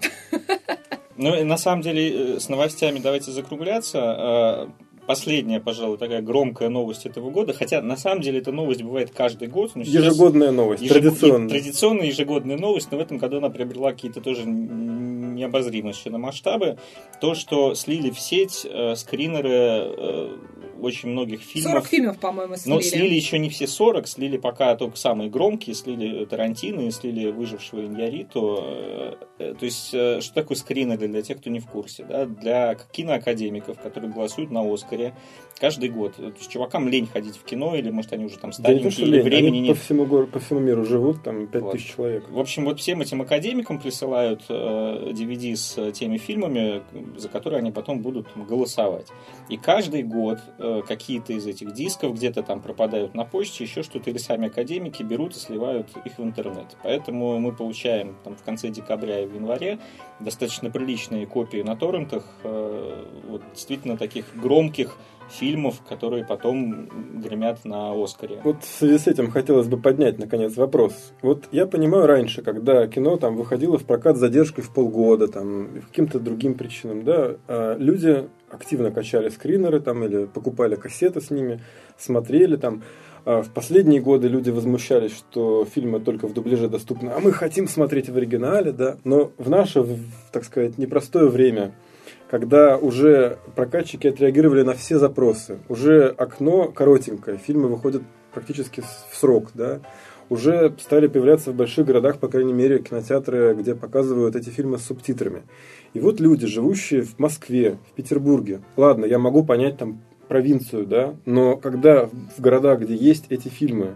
Ну, 1.17 1.35
и 1.35 1.45
на 1.45 1.57
самом 1.57 1.83
деле, 1.83 2.35
э, 2.37 2.41
с 2.41 2.49
новостями 2.49 2.99
давайте 2.99 3.31
закругляться. 3.33 4.69
Последняя, 5.07 5.61
пожалуй, 5.61 5.99
такая 5.99 6.21
громкая 6.23 6.69
новость 6.69 7.07
этого 7.07 7.31
года. 7.31 7.53
Хотя, 7.53 7.81
на 7.83 7.97
самом 7.97 8.23
деле, 8.23 8.39
эта 8.41 8.53
новость 8.53 8.83
бывает 8.83 9.11
каждый 9.15 9.49
год. 9.49 9.73
но 9.75 9.83
Ежегодная 9.83 10.51
новость, 10.51 10.83
Ежегод- 10.83 10.93
традиционная. 10.93 11.49
Традиционная 11.49 12.07
ежегодная 12.07 12.59
новость, 12.59 12.89
но 12.91 12.99
в 12.99 13.01
этом 13.01 13.19
году 13.19 13.39
она 13.39 13.51
приобрела 13.51 13.93
какие-то 13.93 14.21
тоже 14.21 14.43
необозримые 14.47 15.93
совершенно 15.93 16.19
масштабы. 16.19 16.79
То, 17.21 17.35
что 17.35 17.75
слили 17.75 18.11
в 18.11 18.19
сеть 18.19 18.67
э, 18.69 18.95
скринеры 18.97 19.51
э, 19.53 20.37
очень 20.81 21.11
многих 21.11 21.41
40 21.41 21.51
фильмов. 21.53 21.87
фильмов, 21.87 22.18
по-моему, 22.18 22.57
слили. 22.57 22.74
Но 22.74 22.81
слили 22.81 23.14
еще 23.14 23.39
не 23.39 23.51
все 23.51 23.66
40, 23.66 24.07
слили 24.09 24.37
пока 24.37 24.74
только 24.77 24.97
самые 24.97 25.31
громкие, 25.31 25.74
слили 25.74 26.24
Тарантино, 26.24 26.91
слили 26.91 27.31
выжившего 27.31 27.85
Иньяриту. 27.85 28.59
Э, 28.61 29.14
э, 29.39 29.55
То 29.59 29.64
есть, 29.64 29.91
э, 29.93 30.20
что 30.20 30.35
такое 30.35 30.57
скринеры 30.57 31.09
для 31.09 31.22
тех, 31.22 31.39
кто 31.39 31.51
не 31.51 31.61
в 31.61 31.66
курсе? 31.66 32.05
Да? 32.05 32.27
Для 32.27 32.74
киноакадемиков, 32.74 33.79
которые 33.81 34.12
голосуют 34.12 34.51
на 34.51 34.62
Оскаре 34.72 35.14
каждый 35.59 35.89
год. 35.89 36.15
То 36.17 36.23
есть, 36.25 36.51
чувакам 36.51 36.89
лень 36.89 37.07
ходить 37.07 37.37
в 37.37 37.45
кино, 37.45 37.75
или, 37.75 37.91
может, 37.91 38.13
они 38.13 38.27
уже 38.27 38.39
там 38.39 38.51
Да 38.51 38.57
то, 38.57 38.63
старенькие, 38.63 38.91
что 38.91 39.03
или 39.03 39.17
лень, 39.17 39.23
времени 39.25 39.49
они 39.49 39.61
нет. 39.61 39.77
по 39.77 39.83
всему, 39.83 40.05
гор- 40.07 40.27
по 40.27 40.39
всему 40.39 40.61
миру 40.61 40.85
живут, 40.85 41.23
там 41.23 41.47
5000 41.47 41.63
Вот. 41.63 41.81
человек. 41.97 42.29
В 42.31 42.39
общем, 42.39 42.65
вот 42.65 42.79
всем 42.81 43.01
этим 43.01 43.23
академикам 43.23 43.79
присылают 43.79 44.43
э, 44.49 45.13
DVD 45.13 45.57
с 45.57 45.79
э, 45.79 45.93
теми 45.93 46.19
фильмами, 46.19 46.83
за 47.17 47.29
которые 47.29 47.59
они 47.61 47.73
потом 47.73 48.01
будут 48.01 48.27
голосовать. 48.37 49.07
И 49.49 49.57
каждый 49.57 50.03
год 50.03 50.39
э, 50.59 50.83
какие-то 50.87 51.33
из 51.33 51.47
этих 51.47 51.73
дисков 51.73 52.15
где-то 52.15 52.43
там 52.43 52.61
пропадают 52.61 53.15
на 53.15 53.25
почте, 53.25 53.65
еще 53.65 53.83
что-то, 53.83 54.11
или 54.11 54.19
сами 54.19 54.49
академики 54.49 55.03
берут 55.03 55.35
и 55.37 55.39
сливают 55.39 55.89
их 56.05 56.19
в 56.19 56.23
интернет. 56.23 56.77
Поэтому 56.83 57.39
мы 57.39 57.53
получаем 57.53 58.17
там, 58.25 58.37
в 58.37 58.43
конце 58.43 58.69
декабря 58.69 59.21
и 59.23 59.27
в 59.27 59.35
январе 59.35 59.79
достаточно 60.21 60.71
приличные 60.71 61.27
копии 61.27 61.63
на 61.63 61.77
торрентах, 61.77 62.25
э, 62.45 63.05
вот, 63.29 63.43
действительно 63.55 63.97
таких 63.97 64.27
громких 64.37 64.97
фильмов, 65.31 65.83
которые 65.89 66.24
потом 66.24 66.89
гремят 67.20 67.64
на 67.64 67.93
Оскаре. 67.93 68.41
Вот 68.45 68.62
в 68.62 68.66
связи 68.66 68.99
с 68.99 69.07
этим 69.07 69.31
хотелось 69.31 69.66
бы 69.66 69.77
поднять, 69.77 70.18
наконец, 70.18 70.57
вопрос. 70.57 71.12
Вот 71.22 71.45
я 71.53 71.66
понимаю 71.66 72.07
раньше, 72.07 72.43
когда 72.43 72.87
кино 72.87 73.16
там 73.16 73.37
выходило 73.37 73.79
в 73.79 73.85
прокат 73.85 74.16
с 74.16 74.20
задержкой 74.20 74.64
в 74.64 74.72
полгода, 74.72 75.29
там, 75.29 75.68
каким-то 75.89 76.20
другим 76.20 76.55
причинам, 76.55 77.05
да, 77.05 77.37
а 77.49 77.77
люди 77.77 78.29
активно 78.51 78.91
качали 78.91 79.29
скринеры 79.29 79.81
там 79.81 80.05
или 80.05 80.27
покупали 80.27 80.77
кассеты 80.77 81.20
с 81.20 81.31
ними, 81.31 81.61
смотрели 81.99 82.57
там. 82.57 82.83
А 83.24 83.43
В 83.43 83.51
последние 83.51 84.01
годы 84.01 84.29
люди 84.29 84.51
возмущались, 84.51 85.11
что 85.11 85.64
фильмы 85.64 85.99
только 85.99 86.29
в 86.29 86.33
дубляже 86.33 86.68
доступны, 86.68 87.11
а 87.11 87.18
мы 87.18 87.33
хотим 87.33 87.66
смотреть 87.66 88.09
в 88.09 88.16
оригинале, 88.16 88.70
да. 88.70 88.99
Но 89.03 89.33
в 89.37 89.51
наше, 89.51 89.85
так 90.31 90.45
сказать, 90.45 90.79
непростое 90.79 91.29
время, 91.29 91.74
когда 92.31 92.77
уже 92.77 93.39
прокатчики 93.55 94.07
отреагировали 94.07 94.62
на 94.62 94.74
все 94.74 94.99
запросы, 94.99 95.59
уже 95.68 96.09
окно 96.09 96.68
коротенькое, 96.68 97.39
фильмы 97.39 97.68
выходят 97.68 98.03
практически 98.33 98.81
в 98.81 99.16
срок, 99.16 99.51
да, 99.55 99.81
уже 100.29 100.74
стали 100.81 101.07
появляться 101.07 101.53
в 101.53 101.55
больших 101.55 101.87
городах, 101.87 102.18
по 102.18 102.29
крайней 102.29 102.53
мере, 102.53 102.81
кинотеатры, 102.81 103.55
где 103.55 103.74
показывают 103.74 104.35
эти 104.35 104.51
фильмы 104.51 104.79
с 104.79 104.83
субтитрами. 104.83 105.43
И 105.95 106.01
вот 106.01 106.20
люди, 106.20 106.47
живущие 106.47 107.03
в 107.03 107.18
Москве, 107.18 107.79
в 107.91 107.95
Петербурге, 107.95 108.61
ладно, 108.77 109.05
я 109.05 109.18
могу 109.18 109.45
понять 109.45 109.79
там 109.79 110.03
провинцию, 110.29 110.87
да, 110.87 111.14
но 111.24 111.57
когда 111.57 112.07
в 112.07 112.41
городах, 112.41 112.81
где 112.81 112.97
есть 112.97 113.27
эти 113.29 113.49
фильмы, 113.49 113.95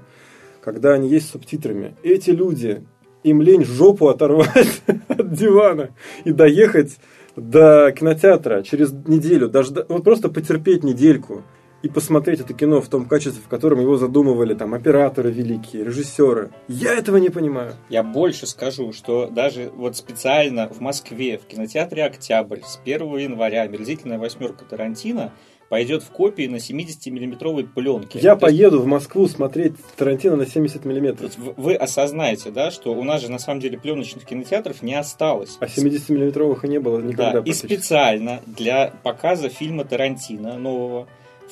когда 0.63 0.93
они 0.93 1.09
есть 1.09 1.27
с 1.27 1.31
субтитрами, 1.33 1.97
эти 2.05 2.31
люди, 2.31 2.85
им 3.25 3.43
лень 3.43 3.65
жопу 3.65 4.09
оторвать 4.09 4.83
от 5.09 5.33
дивана 5.33 5.91
и 6.25 6.33
доехать 6.33 6.99
до 7.37 7.93
кинотеатра 7.93 8.63
через 8.63 8.93
неделю, 8.93 9.49
дожда... 9.49 9.85
вот 9.89 10.05
просто 10.05 10.29
потерпеть 10.29 10.85
недельку 10.85 11.43
и 11.83 11.89
посмотреть 11.89 12.41
это 12.41 12.53
кино 12.53 12.81
в 12.81 12.89
том 12.89 13.07
качестве, 13.07 13.43
в 13.43 13.49
котором 13.49 13.81
его 13.81 13.97
задумывали 13.97 14.55
там 14.55 14.75
операторы 14.75 15.31
великие, 15.31 15.85
режиссеры. 15.85 16.51
Я 16.69 16.95
этого 16.95 17.17
не 17.17 17.31
понимаю. 17.31 17.73
Я 17.89 18.03
больше 18.03 18.47
скажу, 18.47 18.93
что 18.93 19.29
даже 19.29 19.71
вот 19.75 19.97
специально 19.97 20.69
в 20.69 20.81
Москве, 20.81 21.39
в 21.39 21.47
кинотеатре 21.47 22.05
«Октябрь» 22.05 22.61
с 22.65 22.79
1 22.83 23.17
января 23.17 23.63
«Омерзительная 23.63 24.19
восьмерка 24.19 24.65
Тарантино» 24.65 25.33
пойдет 25.71 26.03
в 26.03 26.11
копии 26.11 26.49
на 26.49 26.57
70-миллиметровой 26.57 27.65
пленке. 27.65 28.19
Я 28.19 28.35
То 28.35 28.47
есть, 28.49 28.59
поеду 28.59 28.81
в 28.83 28.87
Москву 28.87 29.29
смотреть 29.29 29.75
Тарантино 29.97 30.35
на 30.35 30.45
70 30.45 30.83
то 30.83 30.89
миллиметров. 30.89 31.27
есть 31.37 31.39
вы- 31.57 31.77
осознаете, 31.77 32.51
да, 32.51 32.73
что 32.73 32.93
у 32.93 33.05
нас 33.05 33.23
же 33.23 33.31
на 33.31 33.39
самом 33.39 33.61
деле 33.61 33.79
пленочных 33.79 34.25
кинотеатров 34.25 34.83
не 34.83 34.95
осталось. 34.95 35.57
А 35.61 35.69
70 35.69 36.09
миллиметровых 36.09 36.65
и 36.65 36.69
не 36.69 36.81
было 36.81 36.99
никогда. 37.01 37.41
Да, 37.41 37.49
и 37.49 37.53
специально 37.53 38.41
для 38.47 38.93
показа 39.05 39.49
фильма 39.49 39.85
Тарантино 39.85 40.59
нового 40.59 41.07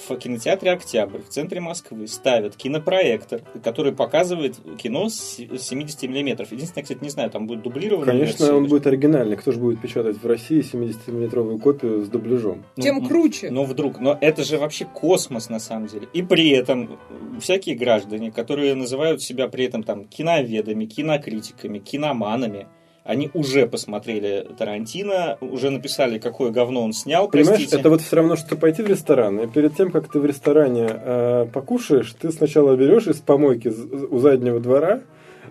в 0.09 0.17
кинотеатре 0.17 0.73
«Октябрь» 0.73 1.21
в 1.21 1.29
центре 1.29 1.61
Москвы 1.61 2.07
ставят 2.07 2.57
кинопроектор, 2.57 3.43
который 3.63 3.93
показывает 3.93 4.57
кино 4.79 5.09
с 5.09 5.37
70 5.39 6.03
миллиметров. 6.05 6.53
Единственное, 6.53 6.83
кстати, 6.83 7.03
не 7.03 7.11
знаю, 7.11 7.31
там 7.31 7.47
будет 7.47 7.63
дублированная 7.63 8.13
Конечно, 8.13 8.45
версия 8.45 8.57
он 8.57 8.67
будет 8.67 8.87
оригинальный. 8.87 9.37
Кто 9.37 9.53
же 9.53 9.59
будет 9.59 9.81
печатать 9.81 10.23
в 10.23 10.27
России 10.27 10.61
70-миллиметровую 10.61 11.59
копию 11.59 12.05
с 12.05 12.09
дубляжом? 12.09 12.65
Ну, 12.77 12.83
Тем 12.83 12.99
м, 12.99 13.07
круче. 13.07 13.51
Но 13.51 13.65
вдруг, 13.65 13.99
но 14.01 14.17
это 14.21 14.45
же 14.45 14.59
вообще 14.59 14.85
космос 14.85 15.49
на 15.49 15.59
самом 15.59 15.89
деле. 15.89 16.09
И 16.13 16.23
при 16.23 16.51
этом 16.51 16.99
всякие 17.41 17.77
граждане, 17.77 18.31
которые 18.31 18.75
называют 18.75 19.23
себя 19.23 19.49
при 19.49 19.65
этом 19.65 19.83
там 19.83 20.05
киноведами, 20.05 20.87
кинокритиками, 20.87 21.79
киноманами, 21.79 22.67
они 23.09 23.31
уже 23.33 23.67
посмотрели 23.67 24.47
Тарантино, 24.59 25.39
уже 25.41 25.71
написали, 25.71 26.19
какое 26.19 26.51
говно 26.51 26.83
он 26.85 26.93
снял, 26.93 27.29
Понимаешь, 27.29 27.57
простите. 27.57 27.81
это 27.81 27.89
вот 27.89 28.03
все 28.03 28.17
равно, 28.17 28.37
что 28.37 28.55
пойти 28.55 28.83
в 28.83 28.87
ресторан, 28.87 29.41
и 29.41 29.47
перед 29.47 29.75
тем, 29.75 29.91
как 29.91 30.13
ты 30.13 30.21
в 30.21 30.27
ресторане 30.27 30.87
э, 30.91 31.47
покушаешь, 31.51 32.15
ты 32.21 32.31
сначала 32.31 32.77
берешь 32.77 33.07
из 33.07 33.17
помойки 33.17 33.69
у 33.69 34.19
заднего 34.19 34.61
двора 34.61 35.01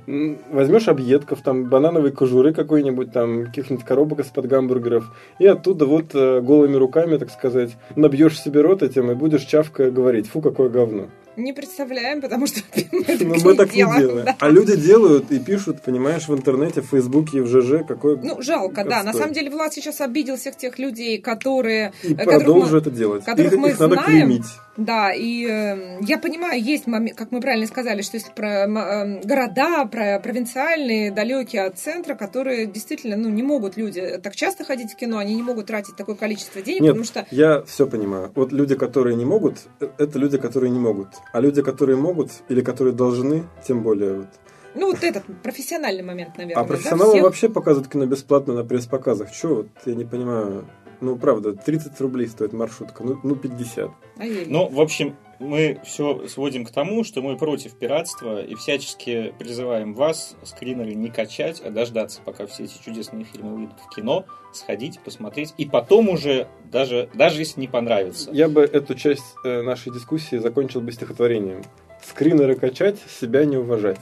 возьмешь 0.06 0.88
объедков, 0.88 1.42
там, 1.42 1.66
банановой 1.66 2.12
кожуры 2.12 2.54
какой-нибудь, 2.54 3.12
там, 3.12 3.46
каких-нибудь 3.46 3.84
коробок 3.84 4.20
из-под 4.20 4.46
гамбургеров, 4.46 5.12
и 5.40 5.48
оттуда 5.48 5.86
вот 5.86 6.14
э, 6.14 6.42
голыми 6.42 6.76
руками, 6.76 7.18
так 7.18 7.32
сказать, 7.32 7.76
набьешь 7.96 8.40
себе 8.40 8.62
рот 8.62 8.84
этим 8.84 9.12
и 9.12 9.16
будешь 9.16 9.44
чавкая 9.44 9.90
говорить, 9.90 10.28
фу, 10.28 10.42
какое 10.42 10.70
говно. 10.70 11.08
Не 11.38 11.54
представляем, 11.54 12.20
потому 12.22 12.48
что 12.48 12.60
мы 12.92 13.04
так, 13.04 13.20
Но 13.22 13.36
не, 13.36 13.44
мы 13.44 13.56
так 13.56 13.70
делаем, 13.72 13.96
не 14.02 14.08
делаем. 14.08 14.26
да. 14.26 14.36
А 14.40 14.50
люди 14.50 14.76
делают 14.76 15.32
и 15.32 15.40
пишут, 15.40 15.82
понимаешь, 15.84 16.28
в 16.28 16.34
интернете, 16.34 16.82
в 16.82 16.88
Фейсбуке 16.88 17.38
и 17.38 17.42
в 17.42 17.48
ЖЖ, 17.48 17.86
какой 17.88 18.18
Ну, 18.18 18.42
жалко, 18.42 18.84
да. 18.84 19.04
На 19.04 19.12
отстой. 19.12 19.22
самом 19.22 19.34
деле 19.34 19.50
Влад 19.52 19.74
сейчас 19.74 20.02
обидел 20.02 20.36
всех 20.36 20.56
тех 20.58 20.80
людей, 20.80 21.20
которые... 21.22 21.94
И 22.04 22.14
э, 22.14 22.24
продолжу 22.26 22.74
мы- 22.74 22.78
это 22.80 22.92
делать. 22.92 23.24
которых 23.24 23.54
их 23.54 23.60
мы 23.60 23.70
их 23.70 23.80
надо 23.80 23.94
знаем. 23.96 24.10
клеймить. 24.28 24.46
Да, 24.78 25.12
и 25.12 25.46
э, 25.48 25.98
я 26.02 26.20
понимаю, 26.20 26.62
есть 26.62 26.86
момент, 26.86 27.18
как 27.18 27.32
мы 27.32 27.42
правильно 27.42 27.66
сказали, 27.66 28.04
что 28.04 28.18
если 28.18 28.32
про 28.32 28.66
м, 28.66 28.78
э, 28.78 29.22
города, 29.24 29.86
про 29.86 30.20
провинциальные, 30.20 31.12
далекие 31.12 31.64
от 31.64 31.80
центра, 31.80 32.14
которые 32.14 32.68
действительно, 32.68 33.16
ну, 33.16 33.30
не 33.30 33.42
могут 33.42 33.76
люди 33.76 34.20
так 34.22 34.36
часто 34.36 34.64
ходить 34.66 34.92
в 34.92 34.96
кино, 34.96 35.18
они 35.18 35.34
не 35.34 35.42
могут 35.44 35.66
тратить 35.68 35.96
такое 35.96 36.16
количество 36.16 36.62
денег, 36.62 36.82
Нет, 36.82 36.90
потому 36.92 37.06
что 37.06 37.26
я 37.32 37.62
все 37.64 37.88
понимаю. 37.88 38.32
Вот 38.36 38.52
люди, 38.52 38.76
которые 38.76 39.16
не 39.16 39.26
могут, 39.26 39.58
э, 39.80 39.88
это 39.98 40.20
люди, 40.20 40.38
которые 40.38 40.70
не 40.70 40.80
могут. 40.80 41.08
А 41.32 41.40
люди, 41.40 41.62
которые 41.62 41.98
могут 41.98 42.32
или 42.49 42.62
которые 42.62 42.94
должны, 42.94 43.44
тем 43.66 43.84
более 43.84 44.14
вот. 44.14 44.28
Ну, 44.76 44.91
вот 44.91 45.04
этот 45.04 45.24
профессиональный 45.41 46.04
момент, 46.04 46.38
наверное. 46.38 46.62
А 46.62 46.66
да, 46.66 46.68
профессионалы 46.68 47.14
всех. 47.14 47.24
вообще 47.24 47.49
показывают 47.49 47.91
кино 47.91 48.06
бесплатно 48.06 48.54
на 48.54 48.64
пресс-показах. 48.64 49.32
Че, 49.32 49.48
вот 49.48 49.68
я 49.86 49.95
не 49.95 50.06
понимаю. 50.06 50.66
Ну, 50.99 51.15
правда, 51.15 51.53
30 51.53 51.99
рублей 52.02 52.28
стоит 52.28 52.53
маршрутка, 52.53 53.03
ну, 53.03 53.19
ну 53.24 53.36
50. 53.36 53.91
Ай-яй-яй. 54.19 54.45
Ну, 54.48 54.68
в 54.69 54.82
общем, 54.82 55.15
мы 55.40 55.80
все 55.84 56.28
сводим 56.28 56.65
к 56.65 56.72
тому, 56.72 57.03
что 57.03 57.22
мы 57.22 57.38
против 57.38 57.74
пиратства 57.74 58.41
и 58.41 58.56
всячески 58.56 59.34
призываем 59.38 59.94
вас, 59.94 60.36
скринеры, 60.44 60.94
не 60.95 61.10
качать, 61.10 61.61
а 61.61 61.69
дождаться, 61.69 62.22
пока 62.26 62.48
все 62.48 62.64
эти 62.64 62.82
чудесные 62.84 63.26
фильмы 63.26 63.56
выйдут 63.56 63.80
в 63.80 63.94
кино, 63.94 64.26
сходить, 64.53 64.99
посмотреть, 64.99 65.53
и 65.57 65.65
потом 65.65 66.10
уже, 66.10 66.48
даже, 66.65 67.10
даже 67.14 67.40
если 67.40 67.61
не 67.61 67.68
понравится. 67.68 68.32
Я 68.32 68.48
бы 68.48 68.61
эту 68.61 68.95
часть 68.95 69.36
э, 69.44 69.61
нашей 69.61 69.94
дискуссии 69.94 70.38
закончил 70.38 70.82
бы 70.82 70.91
стихотворением. 70.91 71.64
Скринеры 72.03 72.56
качать, 72.56 72.98
себя 73.07 73.45
не 73.45 73.57
уважать. 73.57 73.99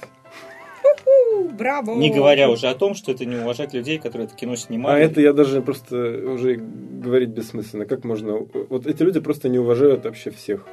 Браво! 1.44 1.96
Не 1.96 2.10
говоря 2.10 2.50
уже 2.50 2.68
о 2.68 2.76
том, 2.76 2.96
что 2.96 3.12
это 3.12 3.26
не 3.26 3.36
уважать 3.38 3.74
людей, 3.74 3.98
которые 4.00 4.28
это 4.28 4.36
кино 4.36 4.54
А 4.54 4.58
снимали. 4.58 5.04
это 5.04 5.22
я 5.22 5.34
даже 5.34 5.62
просто 5.62 5.96
уже 5.96 6.56
говорить 6.56 7.30
бессмысленно. 7.30 7.86
Как 7.86 8.04
можно... 8.04 8.40
Вот 8.70 8.88
эти 8.88 9.04
люди 9.04 9.20
просто 9.20 9.50
не 9.50 9.60
уважают 9.60 10.06
вообще 10.06 10.32
всех. 10.32 10.66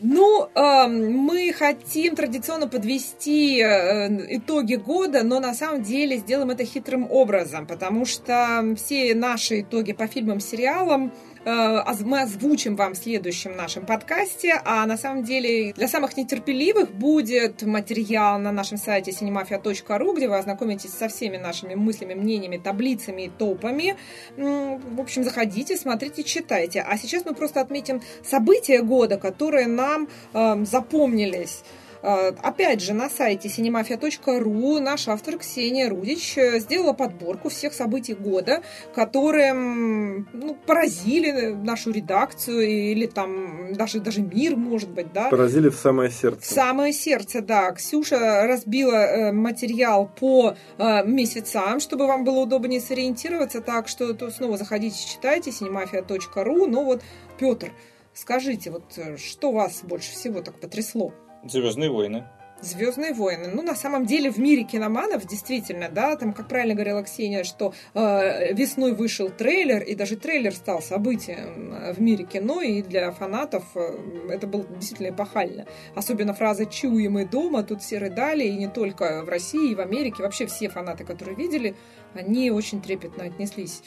Ну, 0.00 0.48
эм, 0.54 1.12
мы 1.12 1.52
хотим 1.52 2.16
традиционно 2.16 2.68
подвести 2.68 3.60
э, 3.62 4.36
итоги 4.36 4.74
года, 4.74 5.22
но 5.22 5.38
на 5.40 5.54
самом 5.54 5.82
деле 5.82 6.16
сделаем 6.16 6.50
это 6.50 6.64
хитрым 6.64 7.06
образом, 7.10 7.66
потому 7.66 8.04
что 8.04 8.74
все 8.76 9.14
наши 9.14 9.60
итоги 9.60 9.92
по 9.92 10.06
фильмам, 10.08 10.40
сериалам 10.40 11.06
э, 11.06 11.10
мы 11.44 12.22
озвучим 12.22 12.76
вам 12.76 12.94
в 12.94 12.96
следующем 12.96 13.56
нашем 13.56 13.84
подкасте, 13.84 14.60
а 14.64 14.86
на 14.86 14.96
самом 14.96 15.24
деле 15.24 15.72
для 15.72 15.88
самых 15.88 16.16
нетерпеливых 16.16 16.90
будет 16.92 17.62
материал 17.62 18.38
на 18.38 18.52
нашем 18.52 18.78
сайте 18.78 19.10
cinemafia.ru, 19.10 20.16
где 20.16 20.28
вы 20.28 20.38
ознакомитесь 20.38 20.92
со 20.92 21.08
всеми 21.08 21.36
нашими 21.36 21.74
мыслями, 21.74 22.14
мнениями, 22.14 22.56
таблицами 22.56 23.22
и 23.22 23.28
топами. 23.28 23.96
В 24.36 25.00
общем, 25.00 25.24
заходите, 25.24 25.76
смотрите, 25.76 26.22
читайте. 26.22 26.80
А 26.80 26.96
сейчас 26.96 27.24
мы 27.24 27.34
просто 27.34 27.60
отметим 27.60 28.00
события 28.24 28.82
года, 28.82 29.18
которые 29.18 29.66
нам 29.66 30.08
эм, 30.32 30.64
запомнились. 30.64 31.62
Э, 32.04 32.32
Опять 32.42 32.82
же, 32.82 32.92
на 32.92 33.08
сайте 33.08 33.48
cinemafia.ru 33.48 34.78
наш 34.78 35.08
автор 35.08 35.38
Ксения 35.38 35.88
Рудич 35.88 36.36
э, 36.36 36.58
сделала 36.58 36.92
подборку 36.92 37.48
всех 37.48 37.72
событий 37.72 38.12
года, 38.12 38.62
которые 38.94 39.54
ну, 39.54 40.54
поразили 40.66 41.54
нашу 41.54 41.92
редакцию 41.92 42.60
или 42.60 43.06
там 43.06 43.72
даже, 43.72 44.00
даже 44.00 44.20
мир, 44.20 44.54
может 44.56 44.90
быть, 44.90 45.12
да. 45.14 45.30
Поразили 45.30 45.70
в 45.70 45.76
самое 45.76 46.10
В 46.10 46.14
сердце. 46.14 46.52
самое 46.54 46.92
сердце, 46.92 47.40
да. 47.40 47.72
Ксюша 47.72 48.46
разбила 48.46 48.96
э, 48.96 49.32
материал 49.32 50.06
по 50.06 50.56
э, 50.76 51.06
месяцам, 51.06 51.80
чтобы 51.80 52.06
вам 52.06 52.24
было 52.24 52.40
удобнее 52.40 52.82
сориентироваться. 52.82 53.62
Так 53.62 53.88
что 53.88 54.12
то 54.12 54.30
снова 54.30 54.58
заходите, 54.58 54.96
читайте 55.08 55.50
cinemafia.ru. 55.50 56.66
Но 56.66 56.84
вот, 56.84 57.02
Петр, 57.38 57.72
скажите, 58.12 58.70
вот 58.70 58.84
что 59.16 59.52
вас 59.52 59.80
больше 59.82 60.12
всего 60.12 60.42
так 60.42 60.60
потрясло? 60.60 61.14
Звездные 61.46 61.90
войны. 61.90 62.24
Звездные 62.60 63.12
войны. 63.12 63.48
Ну, 63.52 63.62
на 63.62 63.74
самом 63.74 64.06
деле, 64.06 64.30
в 64.30 64.38
мире 64.38 64.62
киноманов 64.62 65.26
действительно, 65.26 65.90
да, 65.90 66.16
там, 66.16 66.32
как 66.32 66.48
правильно 66.48 66.74
говорила 66.74 67.02
Ксения, 67.02 67.44
что 67.44 67.74
э, 67.92 68.54
весной 68.54 68.94
вышел 68.94 69.28
трейлер, 69.28 69.82
и 69.82 69.94
даже 69.94 70.16
трейлер 70.16 70.54
стал 70.54 70.80
событием 70.80 71.74
э, 71.74 71.92
в 71.92 72.00
мире 72.00 72.24
кино, 72.24 72.62
и 72.62 72.80
для 72.80 73.10
фанатов 73.12 73.64
э, 73.74 74.30
это 74.30 74.46
было 74.46 74.64
действительно 74.64 75.08
эпохально. 75.08 75.66
Особенно 75.94 76.32
фраза 76.32 76.64
«чуем 76.64 77.12
мы 77.12 77.26
дома», 77.26 77.64
тут 77.64 77.82
все 77.82 77.98
рыдали, 77.98 78.44
и 78.44 78.56
не 78.56 78.68
только 78.68 79.22
в 79.24 79.28
России, 79.28 79.72
и 79.72 79.74
в 79.74 79.80
Америке. 79.80 80.22
Вообще 80.22 80.46
все 80.46 80.70
фанаты, 80.70 81.04
которые 81.04 81.36
видели, 81.36 81.74
они 82.14 82.50
очень 82.50 82.80
трепетно 82.80 83.24
отнеслись 83.24 83.82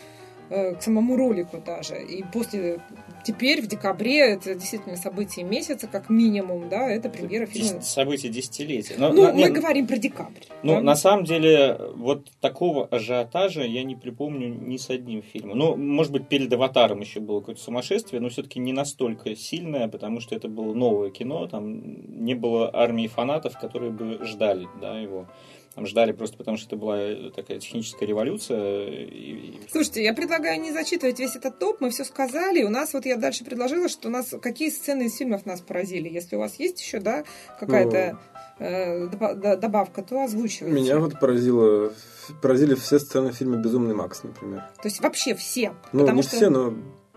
э, 0.50 0.76
к 0.76 0.84
самому 0.84 1.16
ролику 1.16 1.58
даже. 1.66 1.96
И 2.04 2.24
после, 2.32 2.80
теперь, 3.24 3.62
в 3.62 3.68
декабре, 3.68 4.20
это 4.34 4.54
действительно 4.56 4.96
событие 4.98 5.46
месяца, 5.46 5.88
как 5.88 6.10
минимум, 6.10 6.70
да, 6.70 6.90
это 6.90 7.10
премьера 7.10 7.46
фильма. 7.46 7.82
События 7.82 8.30
десятилетия. 8.30 8.96
Но- 8.98 9.12
Ну, 9.12 9.24
на- 9.24 9.34
мы 9.34 9.38
не- 9.44 9.50
говорим 9.50 9.88
про 9.88 9.98
декабрь. 9.98 10.42
Ну, 10.64 10.76
да? 10.76 10.82
на 10.82 10.96
самом 10.96 11.26
деле, 11.26 11.78
вот 11.96 12.30
такого 12.42 12.86
ажиотажа 12.88 13.64
я 13.64 13.84
не 13.84 13.96
припомню 13.96 14.48
ни 14.50 14.78
с 14.78 14.90
одним 14.90 15.22
фильмом. 15.22 15.58
Ну, 15.58 15.76
может 15.76 16.12
быть, 16.12 16.28
перед 16.28 16.52
«Аватаром» 16.54 17.02
еще 17.02 17.20
было 17.20 17.40
какое-то 17.40 17.62
сумасшествие, 17.62 18.20
но 18.22 18.30
все-таки 18.30 18.60
не 18.60 18.74
настолько 18.74 19.36
сильное, 19.36 19.88
потому 19.88 20.20
что 20.20 20.36
это 20.36 20.48
было 20.48 20.74
новое 20.74 21.10
кино, 21.10 21.48
там 21.48 22.24
не 22.26 22.34
было 22.36 22.70
армии 22.74 23.08
фанатов, 23.08 23.58
которые 23.60 23.92
бы 23.92 24.20
ждали 24.26 24.68
да, 24.82 25.00
его. 25.00 25.28
Там 25.78 25.86
ждали 25.86 26.12
просто 26.12 26.38
потому, 26.38 26.58
что 26.58 26.66
это 26.70 26.76
была 26.76 26.98
э, 27.00 27.30
такая 27.36 27.60
техническая 27.60 28.10
революция. 28.10 28.88
и- 28.88 29.60
Слушайте, 29.72 30.04
я 30.04 30.12
предлагаю 30.16 30.60
не 30.60 30.72
зачитывать 30.72 31.20
весь 31.20 31.36
этот 31.36 31.60
топ, 31.60 31.82
мы 31.82 31.92
все 31.92 32.04
сказали. 32.04 32.64
У 32.64 32.70
нас, 32.70 32.96
вот 32.96 33.06
я 33.06 33.16
дальше 33.16 33.46
предложила, 33.46 33.88
что 33.88 34.08
у 34.08 34.12
нас 34.12 34.34
какие 34.42 34.72
сцены 34.72 35.04
из 35.04 35.16
фильмов 35.16 35.46
нас 35.46 35.62
поразили. 35.62 36.10
Если 36.10 36.36
у 36.36 36.40
вас 36.40 36.56
есть 36.56 36.82
еще, 36.82 37.00
да, 37.00 37.26
какая-то 37.60 38.18
э, 38.58 39.06
доба- 39.06 39.36
да- 39.36 39.56
добавка, 39.56 40.02
то 40.02 40.24
озвучивайте. 40.24 40.76
Меня 40.82 40.98
вот 40.98 41.20
поразило, 41.20 41.94
поразили 42.42 42.74
все 42.74 42.98
сцены 42.98 43.30
в 43.32 43.36
фильме 43.36 43.58
«Безумный 43.60 43.94
Макс», 43.94 44.24
например. 44.24 44.64
То 44.82 44.88
есть 44.88 45.00
вообще 45.00 45.36
все. 45.36 45.76
Ну, 45.94 46.12
не 46.12 46.24
что, 46.24 46.38
все, 46.38 46.50
но 46.50 46.74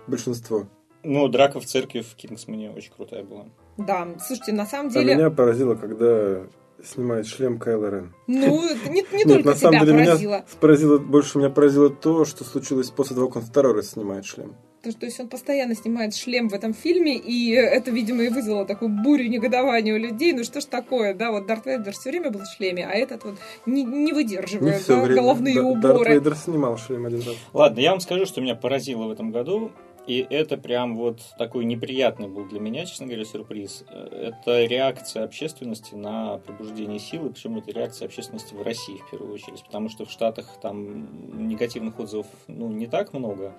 большинство. 0.06 0.66
Ну, 1.02 1.26
драка 1.28 1.60
в 1.60 1.64
церкви 1.64 2.02
в 2.02 2.14
Кингсмане 2.14 2.72
очень 2.72 2.92
крутая 2.94 3.24
была. 3.24 3.46
Да, 3.78 4.06
слушайте, 4.22 4.52
на 4.52 4.66
самом 4.66 4.88
А 4.88 4.92
деле, 4.92 5.14
меня 5.14 5.30
поразило, 5.30 5.76
когда 5.76 6.42
снимает 6.84 7.26
шлем 7.26 7.58
Кайло 7.58 7.90
Рен. 7.90 8.14
ну, 8.26 8.62
не, 8.88 9.02
не 9.12 9.24
Нет, 9.24 9.28
только 9.28 9.48
на 9.50 9.54
самом 9.54 9.84
деле 9.86 10.04
поразило. 10.04 10.30
меня 10.32 10.44
поразило, 10.60 10.98
больше 10.98 11.38
меня 11.38 11.50
поразило 11.50 11.90
то, 11.90 12.24
что 12.24 12.44
случилось 12.44 12.90
после 12.90 13.16
того, 13.16 13.28
как 13.28 13.36
он 13.36 13.42
второй 13.42 13.74
раз 13.74 13.90
снимает 13.90 14.24
шлем. 14.24 14.54
То, 14.82 14.90
то 14.98 15.04
есть 15.04 15.20
он 15.20 15.28
постоянно 15.28 15.74
снимает 15.74 16.14
шлем 16.14 16.48
в 16.48 16.54
этом 16.54 16.72
фильме, 16.72 17.14
и 17.18 17.50
это, 17.50 17.90
видимо, 17.90 18.22
и 18.22 18.28
вызвало 18.30 18.64
такую 18.64 18.88
бурю 19.04 19.28
негодования 19.28 19.92
у 19.94 19.98
людей. 19.98 20.32
Ну 20.32 20.42
что 20.42 20.62
ж 20.62 20.64
такое, 20.64 21.12
да, 21.12 21.32
вот 21.32 21.46
Дарт 21.46 21.66
Вейдер 21.66 21.92
все 21.92 22.08
время 22.08 22.30
был 22.30 22.40
в 22.40 22.46
шлеме, 22.46 22.86
а 22.86 22.92
этот 22.92 23.22
вот 23.24 23.34
не, 23.66 23.84
не 23.84 24.04
Не 24.04 24.12
выдерживает 24.14 24.76
все 24.80 24.96
да, 24.96 25.02
время. 25.02 25.20
головные 25.20 25.54
Да- 25.56 25.62
уборы. 25.64 25.82
Дарт 25.98 26.08
Вейдер 26.08 26.34
снимал 26.34 26.78
шлем 26.78 27.04
один 27.04 27.18
раз. 27.18 27.34
Ладно, 27.52 27.78
я 27.80 27.90
вам 27.90 28.00
скажу, 28.00 28.24
что 28.24 28.40
меня 28.40 28.54
поразило 28.54 29.04
в 29.04 29.10
этом 29.10 29.32
году. 29.32 29.70
И 30.06 30.26
это 30.28 30.56
прям 30.56 30.96
вот 30.96 31.20
такой 31.38 31.64
неприятный 31.64 32.28
был 32.28 32.46
для 32.46 32.58
меня, 32.58 32.86
честно 32.86 33.06
говоря, 33.06 33.24
сюрприз. 33.24 33.84
Э, 33.88 34.32
Это 34.32 34.64
реакция 34.64 35.24
общественности 35.24 35.94
на 35.94 36.38
пробуждение 36.38 36.98
силы, 36.98 37.30
причем 37.30 37.58
это 37.58 37.70
реакция 37.70 38.06
общественности 38.06 38.54
в 38.54 38.62
России 38.62 38.96
в 38.96 39.10
первую 39.10 39.32
очередь, 39.32 39.62
потому 39.64 39.88
что 39.88 40.04
в 40.04 40.10
Штатах 40.10 40.58
там 40.60 41.48
негативных 41.48 41.98
отзывов 41.98 42.26
ну, 42.48 42.68
не 42.68 42.86
так 42.86 43.12
много, 43.12 43.54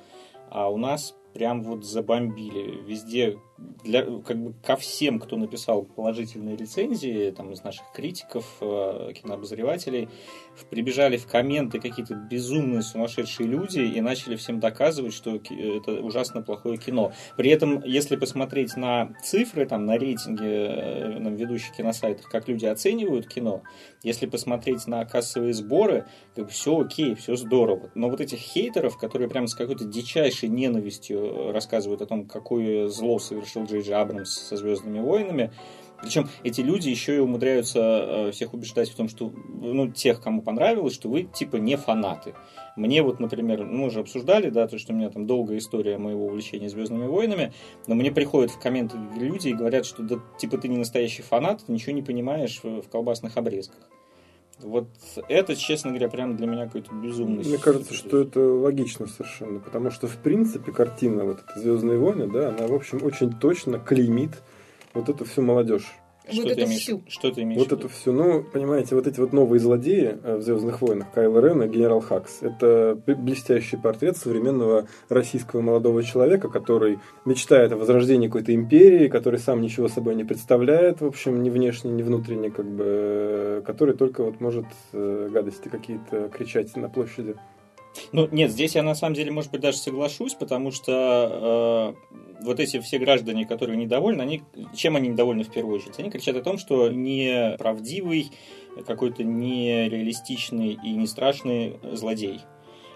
а 0.49 0.69
у 0.69 0.77
нас 0.77 1.15
прям 1.33 1.63
вот 1.63 1.85
забомбили. 1.85 2.81
Везде, 2.85 3.37
для, 3.83 4.03
как 4.21 4.37
бы 4.37 4.53
ко 4.65 4.75
всем, 4.75 5.19
кто 5.19 5.37
написал 5.37 5.83
положительные 5.83 6.55
рецензии, 6.55 7.31
там, 7.31 7.51
из 7.51 7.63
наших 7.63 7.85
критиков, 7.93 8.45
э, 8.61 9.11
кинообозревателей, 9.13 10.09
прибежали 10.69 11.17
в 11.17 11.27
комменты 11.27 11.79
какие-то 11.79 12.15
безумные 12.15 12.81
сумасшедшие 12.81 13.47
люди 13.47 13.79
и 13.79 14.01
начали 14.01 14.35
всем 14.35 14.59
доказывать, 14.59 15.13
что 15.13 15.39
ки- 15.39 15.77
это 15.77 15.93
ужасно 16.01 16.41
плохое 16.41 16.77
кино. 16.77 17.13
При 17.37 17.49
этом, 17.49 17.83
если 17.83 18.15
посмотреть 18.15 18.75
на 18.75 19.13
цифры, 19.23 19.65
там, 19.65 19.85
на 19.85 19.97
рейтинге 19.97 20.47
э, 20.47 21.19
на 21.19 21.29
ведущих 21.29 21.75
киносайтах, 21.75 22.29
как 22.29 22.47
люди 22.47 22.65
оценивают 22.65 23.27
кино, 23.27 23.63
если 24.03 24.25
посмотреть 24.25 24.87
на 24.87 25.05
кассовые 25.05 25.53
сборы, 25.53 26.05
как 26.35 26.45
бы 26.45 26.51
все 26.51 26.79
окей, 26.79 27.15
все 27.15 27.35
здорово. 27.35 27.91
Но 27.95 28.09
вот 28.09 28.21
этих 28.21 28.39
хейтеров, 28.39 28.97
которые 28.97 29.29
прям 29.29 29.47
с 29.47 29.55
какой-то 29.55 29.85
дичайшей 29.85 30.49
ненавистью 30.49 31.19
э, 31.19 31.20
рассказывают 31.51 32.01
о 32.01 32.05
том, 32.05 32.25
какое 32.25 32.87
зло 32.87 33.19
совершил 33.19 33.63
Джей 33.65 33.81
Джей 33.81 33.95
Абрамс 33.95 34.29
со 34.29 34.57
«Звездными 34.57 34.99
войнами», 34.99 35.51
Причем 36.01 36.29
эти 36.43 36.61
люди 36.61 36.89
еще 36.89 37.15
и 37.15 37.19
умудряются 37.19 37.79
э, 37.79 38.31
всех 38.31 38.53
убеждать 38.53 38.89
в 38.89 38.95
том, 38.95 39.07
что, 39.07 39.31
ну, 39.49 39.87
тех, 39.87 40.21
кому 40.21 40.41
понравилось, 40.41 40.95
что 40.95 41.09
вы, 41.09 41.23
типа, 41.23 41.57
не 41.57 41.77
фанаты. 41.77 42.33
Мне 42.75 43.03
вот, 43.03 43.19
например, 43.19 43.63
мы 43.65 43.85
уже 43.85 43.99
обсуждали, 43.99 44.49
да, 44.49 44.67
то, 44.67 44.79
что 44.79 44.93
у 44.93 44.95
меня 44.95 45.09
там 45.09 45.27
долгая 45.27 45.59
история 45.59 45.97
моего 45.97 46.25
увлечения 46.25 46.69
Звездными 46.69 47.05
войнами, 47.05 47.53
но 47.87 47.95
мне 47.95 48.11
приходят 48.11 48.51
в 48.51 48.59
комменты 48.59 48.97
люди 49.15 49.49
и 49.49 49.53
говорят, 49.53 49.85
что, 49.85 50.01
да, 50.01 50.15
типа, 50.39 50.57
ты 50.57 50.67
не 50.67 50.77
настоящий 50.77 51.21
фанат, 51.21 51.63
ты 51.65 51.71
ничего 51.71 51.93
не 51.93 52.01
понимаешь 52.01 52.59
в, 52.63 52.81
в 52.81 52.89
колбасных 52.89 53.37
обрезках. 53.37 53.87
Вот 54.63 54.87
это, 55.27 55.55
честно 55.55 55.91
говоря, 55.91 56.09
прям 56.09 56.35
для 56.35 56.47
меня 56.47 56.65
какой-то 56.65 56.93
безумный. 56.93 57.43
Мне 57.43 57.57
кажется, 57.57 57.93
что 57.93 58.21
это 58.21 58.39
логично 58.39 59.07
совершенно, 59.07 59.59
потому 59.59 59.91
что, 59.91 60.07
в 60.07 60.17
принципе, 60.17 60.71
картина 60.71 61.25
вот 61.25 61.39
эта 61.39 61.59
«Звездные 61.59 61.97
войны», 61.97 62.27
да, 62.27 62.49
она, 62.49 62.67
в 62.67 62.73
общем, 62.73 63.03
очень 63.03 63.31
точно 63.31 63.79
клеймит 63.79 64.41
вот 64.93 65.09
эту 65.09 65.25
всю 65.25 65.41
молодежь. 65.41 65.85
Что, 66.29 66.43
Вот 66.43 66.51
эту 66.51 66.61
имеешь, 66.65 66.81
всю. 66.81 67.01
что 67.07 67.31
ты 67.31 67.41
имеешь 67.41 67.59
Вот 67.59 67.69
в 67.69 67.71
виду? 67.71 67.79
эту 67.81 67.89
всю, 67.89 68.11
ну, 68.13 68.43
понимаете, 68.43 68.95
вот 68.95 69.07
эти 69.07 69.19
вот 69.19 69.33
новые 69.33 69.59
злодеи 69.59 70.17
э, 70.23 70.37
в 70.37 70.41
«Звездных 70.41 70.81
войнах», 70.81 71.11
Кайло 71.11 71.39
Рен 71.39 71.63
и 71.63 71.67
генерал 71.67 71.99
Хакс, 72.01 72.37
это 72.41 72.97
блестящий 73.05 73.77
портрет 73.77 74.17
современного 74.17 74.87
российского 75.09 75.61
молодого 75.61 76.03
человека, 76.03 76.47
который 76.49 76.99
мечтает 77.25 77.71
о 77.71 77.77
возрождении 77.77 78.27
какой-то 78.27 78.53
империи, 78.53 79.07
который 79.07 79.39
сам 79.39 79.61
ничего 79.61 79.87
собой 79.87 80.15
не 80.15 80.23
представляет, 80.23 81.01
в 81.01 81.05
общем, 81.05 81.41
ни 81.41 81.49
внешне, 81.49 81.91
ни 81.91 82.03
внутренне, 82.03 82.51
как 82.51 82.65
бы, 82.67 82.83
э, 82.87 83.61
который 83.65 83.95
только 83.95 84.23
вот 84.23 84.39
может 84.39 84.65
э, 84.93 85.29
гадости 85.31 85.69
какие-то 85.69 86.29
кричать 86.29 86.75
на 86.75 86.87
площади. 86.87 87.35
Ну, 88.11 88.27
нет, 88.31 88.51
здесь 88.51 88.75
я 88.75 88.83
на 88.83 88.95
самом 88.95 89.15
деле, 89.15 89.31
может 89.31 89.51
быть, 89.51 89.61
даже 89.61 89.77
соглашусь, 89.77 90.33
потому 90.33 90.71
что 90.71 91.95
э, 92.09 92.43
вот 92.43 92.59
эти 92.59 92.79
все 92.79 92.99
граждане, 92.99 93.45
которые 93.45 93.77
недовольны, 93.77 94.21
они, 94.21 94.43
чем 94.75 94.95
они 94.95 95.09
недовольны 95.09 95.43
в 95.43 95.51
первую 95.51 95.75
очередь? 95.75 95.99
Они 95.99 96.09
кричат 96.09 96.35
о 96.35 96.41
том, 96.41 96.57
что 96.57 96.89
неправдивый, 96.89 98.31
какой-то 98.85 99.23
нереалистичный 99.23 100.77
и 100.83 100.91
не 100.93 101.07
страшный 101.07 101.79
злодей. 101.93 102.41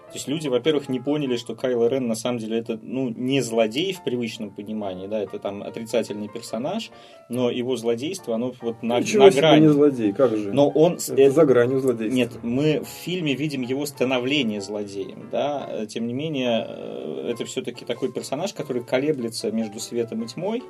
То 0.07 0.13
есть 0.13 0.27
люди, 0.27 0.47
во-первых, 0.47 0.89
не 0.89 0.99
поняли, 0.99 1.35
что 1.35 1.55
Кайло 1.55 1.87
Рен 1.87 2.07
на 2.07 2.15
самом 2.15 2.39
деле 2.39 2.57
это 2.59 2.79
ну, 2.81 3.09
не 3.09 3.41
злодей 3.41 3.93
в 3.93 4.03
привычном 4.03 4.49
понимании, 4.49 5.07
да, 5.07 5.19
это 5.19 5.39
там 5.39 5.61
отрицательный 5.61 6.29
персонаж, 6.29 6.91
но 7.29 7.49
его 7.49 7.75
злодейство, 7.75 8.35
оно 8.35 8.53
вот 8.61 8.81
на, 8.81 8.99
Ничего 8.99 9.25
на 9.25 9.31
себе 9.31 9.41
грани. 9.41 9.61
не 9.61 9.69
злодей, 9.69 10.13
как 10.13 10.35
же? 10.35 10.53
Но 10.53 10.69
он... 10.69 10.93
это 10.93 11.21
э, 11.21 11.29
за 11.29 11.45
гранью 11.45 11.79
злодейства. 11.79 12.15
нет, 12.15 12.31
мы 12.43 12.81
в 12.81 12.87
фильме 12.87 13.35
видим 13.35 13.61
его 13.61 13.85
становление 13.85 14.61
злодеем, 14.61 15.29
да, 15.31 15.65
Э, 15.75 15.85
тем 15.85 16.07
не 16.07 16.13
менее, 16.13 16.65
э, 16.67 17.29
это 17.31 17.45
все-таки 17.45 17.85
такой 17.85 18.11
персонаж, 18.11 18.53
который 18.53 18.83
колеблется 18.83 19.51
между 19.51 19.79
светом 19.79 20.23
и 20.23 20.27
тьмой, 20.27 20.63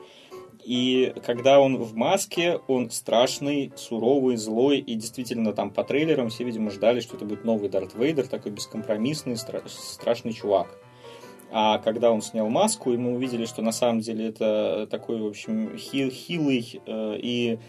и 0.66 1.14
когда 1.24 1.60
он 1.60 1.78
в 1.78 1.96
маске, 1.96 2.60
он 2.68 2.90
страшный, 2.90 3.72
суровый, 3.76 4.36
злой, 4.36 4.80
и 4.80 4.96
действительно 4.96 5.54
там 5.54 5.70
по 5.70 5.84
трейлерам 5.84 6.30
все, 6.30 6.44
видимо, 6.44 6.72
ждали, 6.72 7.02
что 7.02 7.16
это 7.16 7.26
будет 7.26 7.46
новый 7.46 7.70
Дарт 7.70 7.94
Вейдер, 7.94 8.28
такой 8.28 8.52
бескомпромиссный, 8.52 9.34
стра- 9.34 9.62
страшный 9.68 10.34
чувак. 10.34 10.68
А 11.52 11.78
когда 11.78 12.12
он 12.12 12.24
снял 12.24 12.50
маску, 12.50 12.92
и 12.92 12.98
мы 12.98 13.14
увидели, 13.14 13.46
что 13.46 13.62
на 13.62 13.72
самом 13.72 14.00
деле 14.00 14.28
это 14.28 14.88
такой, 14.90 15.22
в 15.22 15.28
общем, 15.28 15.78
хил- 15.78 16.10
хилый 16.10 16.82
э, 16.84 17.18
и 17.22 17.60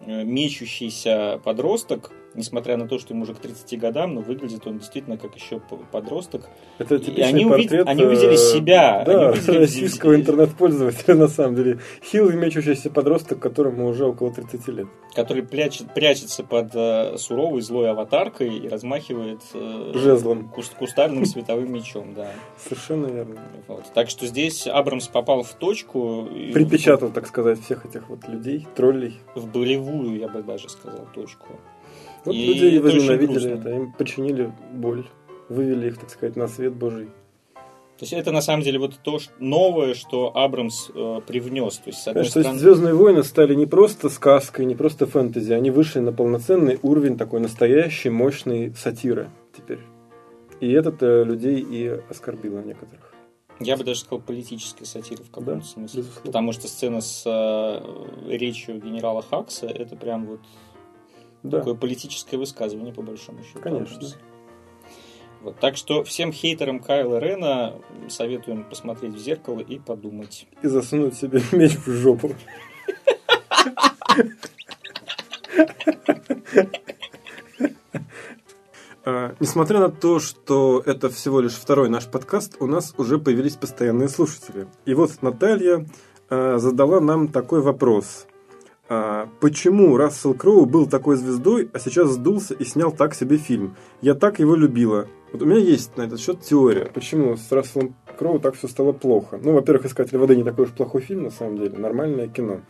э, 0.00 0.24
мечущийся 0.24 1.38
подросток, 1.44 2.10
несмотря 2.36 2.76
на 2.76 2.86
то, 2.86 2.98
что 2.98 3.14
ему 3.14 3.22
уже 3.24 3.34
к 3.34 3.38
30 3.38 3.78
годам, 3.78 4.14
но 4.14 4.20
выглядит 4.20 4.66
он 4.66 4.78
действительно 4.78 5.16
как 5.16 5.34
еще 5.36 5.60
подросток. 5.92 6.48
Это 6.78 6.96
И 6.96 6.98
типичный 6.98 7.24
они 7.28 7.44
увид- 7.44 7.50
портрет 7.68 7.88
они 7.88 8.04
увидели 8.04 8.34
э, 8.34 8.36
себя, 8.36 9.04
Да, 9.04 9.28
они 9.30 9.38
увидели- 9.38 9.58
российского 9.60 10.14
интернет-пользователя, 10.16 11.14
на 11.14 11.28
самом 11.28 11.56
деле. 11.56 11.78
Хилый 12.04 12.36
мечущийся 12.36 12.90
подросток, 12.90 13.38
которому 13.38 13.88
уже 13.88 14.04
около 14.06 14.32
30 14.32 14.68
лет. 14.68 14.86
который 15.14 15.42
прячет- 15.42 15.94
прячется 15.94 16.44
под 16.44 16.70
э, 16.74 17.16
суровой 17.18 17.62
злой 17.62 17.90
аватаркой 17.90 18.58
и 18.58 18.68
размахивает 18.68 19.40
э, 19.54 19.92
Жезлом. 19.94 20.50
куст- 20.54 20.74
кустарным 20.76 21.24
световым 21.24 21.72
мечом, 21.72 22.12
да. 22.14 22.28
Совершенно 22.62 23.06
верно. 23.06 23.40
Вот. 23.66 23.84
Так 23.94 24.10
что 24.10 24.26
здесь 24.26 24.66
Абрамс 24.66 25.08
попал 25.08 25.42
в 25.42 25.52
точку, 25.54 26.26
и 26.26 26.52
Припечатал, 26.52 27.10
так 27.10 27.26
сказать, 27.26 27.60
всех 27.62 27.86
этих 27.86 28.08
вот 28.10 28.28
людей, 28.28 28.66
троллей. 28.76 29.16
в 29.34 29.46
болевую, 29.48 30.18
я 30.18 30.28
бы 30.28 30.42
даже 30.42 30.68
сказал, 30.68 31.06
точку. 31.14 31.46
Вот 32.26 32.34
И 32.34 32.44
люди 32.46 32.74
и 32.74 32.78
возненавидели 32.78 33.52
это, 33.52 33.70
им 33.70 33.92
починили 33.92 34.52
боль, 34.72 35.06
вывели 35.48 35.88
их, 35.88 35.98
так 35.98 36.10
сказать, 36.10 36.36
на 36.36 36.48
свет 36.48 36.74
Божий. 36.74 37.06
То 37.98 38.02
есть 38.02 38.12
это 38.12 38.30
на 38.30 38.42
самом 38.42 38.62
деле 38.62 38.78
вот 38.78 38.98
то 39.02 39.18
что- 39.18 39.32
новое, 39.38 39.94
что 39.94 40.36
Абрамс 40.36 40.90
э, 40.94 41.20
привнес. 41.26 41.78
То 41.78 41.88
есть, 41.88 42.00
с 42.00 42.08
одной 42.08 42.24
Конечно, 42.24 42.32
то 42.34 42.38
есть 42.40 42.58
стороны, 42.58 42.58
Звездные 42.58 42.94
войны 42.94 43.22
стали 43.24 43.54
не 43.54 43.64
просто 43.64 44.10
сказкой, 44.10 44.66
не 44.66 44.74
просто 44.74 45.06
фэнтези, 45.06 45.52
они 45.54 45.70
вышли 45.70 46.00
на 46.00 46.12
полноценный 46.12 46.78
уровень 46.82 47.16
такой 47.16 47.40
настоящей, 47.40 48.10
мощной 48.10 48.74
сатиры 48.76 49.30
теперь. 49.56 49.78
И 50.60 50.70
это 50.72 51.22
людей 51.22 51.60
и 51.60 52.00
оскорбило 52.10 52.58
некоторых. 52.60 53.14
я 53.60 53.78
бы 53.78 53.84
даже 53.84 54.00
сказал 54.00 54.20
политической 54.20 54.84
сатиры 54.84 55.22
в 55.24 55.28
каком-то 55.30 55.54
Да, 55.54 55.60
смысле. 55.62 56.00
безусловно. 56.02 56.26
Потому 56.26 56.52
что 56.52 56.68
сцена 56.68 57.00
с 57.00 57.22
э, 57.24 57.80
речью 58.36 58.78
генерала 58.78 59.22
Хакса 59.22 59.66
это 59.68 59.96
прям 59.96 60.26
вот 60.26 60.40
Да. 61.50 61.58
такое 61.58 61.74
политическое 61.74 62.36
высказывание, 62.36 62.92
по 62.92 63.02
большому 63.02 63.42
счету. 63.42 63.60
Конечно. 63.60 64.00
Вот, 65.42 65.60
так 65.60 65.76
что 65.76 66.02
всем 66.02 66.32
хейтерам 66.32 66.80
Кайла 66.80 67.18
Рена 67.18 67.74
советуем 68.08 68.64
посмотреть 68.64 69.14
в 69.14 69.18
зеркало 69.18 69.60
и 69.60 69.78
подумать. 69.78 70.46
И 70.62 70.66
засунуть 70.66 71.14
себе 71.14 71.40
меч 71.52 71.76
в 71.76 71.90
жопу. 71.90 72.32
А, 79.04 79.36
Несмотря 79.38 79.78
на 79.78 79.88
то, 79.88 80.18
что 80.18 80.82
это 80.84 81.10
всего 81.10 81.40
лишь 81.40 81.54
второй 81.54 81.88
наш 81.88 82.06
подкаст, 82.06 82.56
у 82.58 82.66
нас 82.66 82.92
уже 82.98 83.18
появились 83.18 83.54
постоянные 83.54 84.08
слушатели. 84.08 84.66
И 84.84 84.94
вот 84.94 85.22
Наталья 85.22 85.86
а, 86.28 86.58
задала 86.58 87.00
нам 87.00 87.28
такой 87.28 87.60
вопрос. 87.60 88.26
А, 88.88 89.28
Почему 89.40 89.96
Рассел 89.96 90.34
Кроу 90.34 90.66
был 90.66 90.86
такой 90.86 91.16
звездой, 91.16 91.68
а 91.72 91.78
сейчас 91.78 92.10
сдулся 92.10 92.54
и 92.54 92.64
снял 92.64 92.92
так 92.92 93.14
себе 93.14 93.36
фильм? 93.36 93.76
Я 94.00 94.14
так 94.14 94.38
его 94.38 94.54
любила. 94.54 95.08
Вот 95.32 95.42
у 95.42 95.44
меня 95.44 95.60
есть 95.60 95.96
на 95.96 96.02
этот 96.02 96.20
счет 96.20 96.40
теория. 96.40 96.88
Почему 96.94 97.36
с 97.36 97.50
Расселом 97.50 97.96
Кроу 98.18 98.38
так 98.38 98.54
все 98.54 98.68
стало 98.68 98.92
плохо? 98.92 99.40
Ну, 99.42 99.52
во-первых, 99.52 99.86
«Искатель 99.86 100.18
воды» 100.18 100.36
не 100.36 100.44
такой 100.44 100.66
уж 100.66 100.70
плохой 100.70 101.00
фильм, 101.00 101.24
на 101.24 101.30
самом 101.30 101.58
деле. 101.58 101.76
Нормальное 101.76 102.28
кино. 102.28 102.60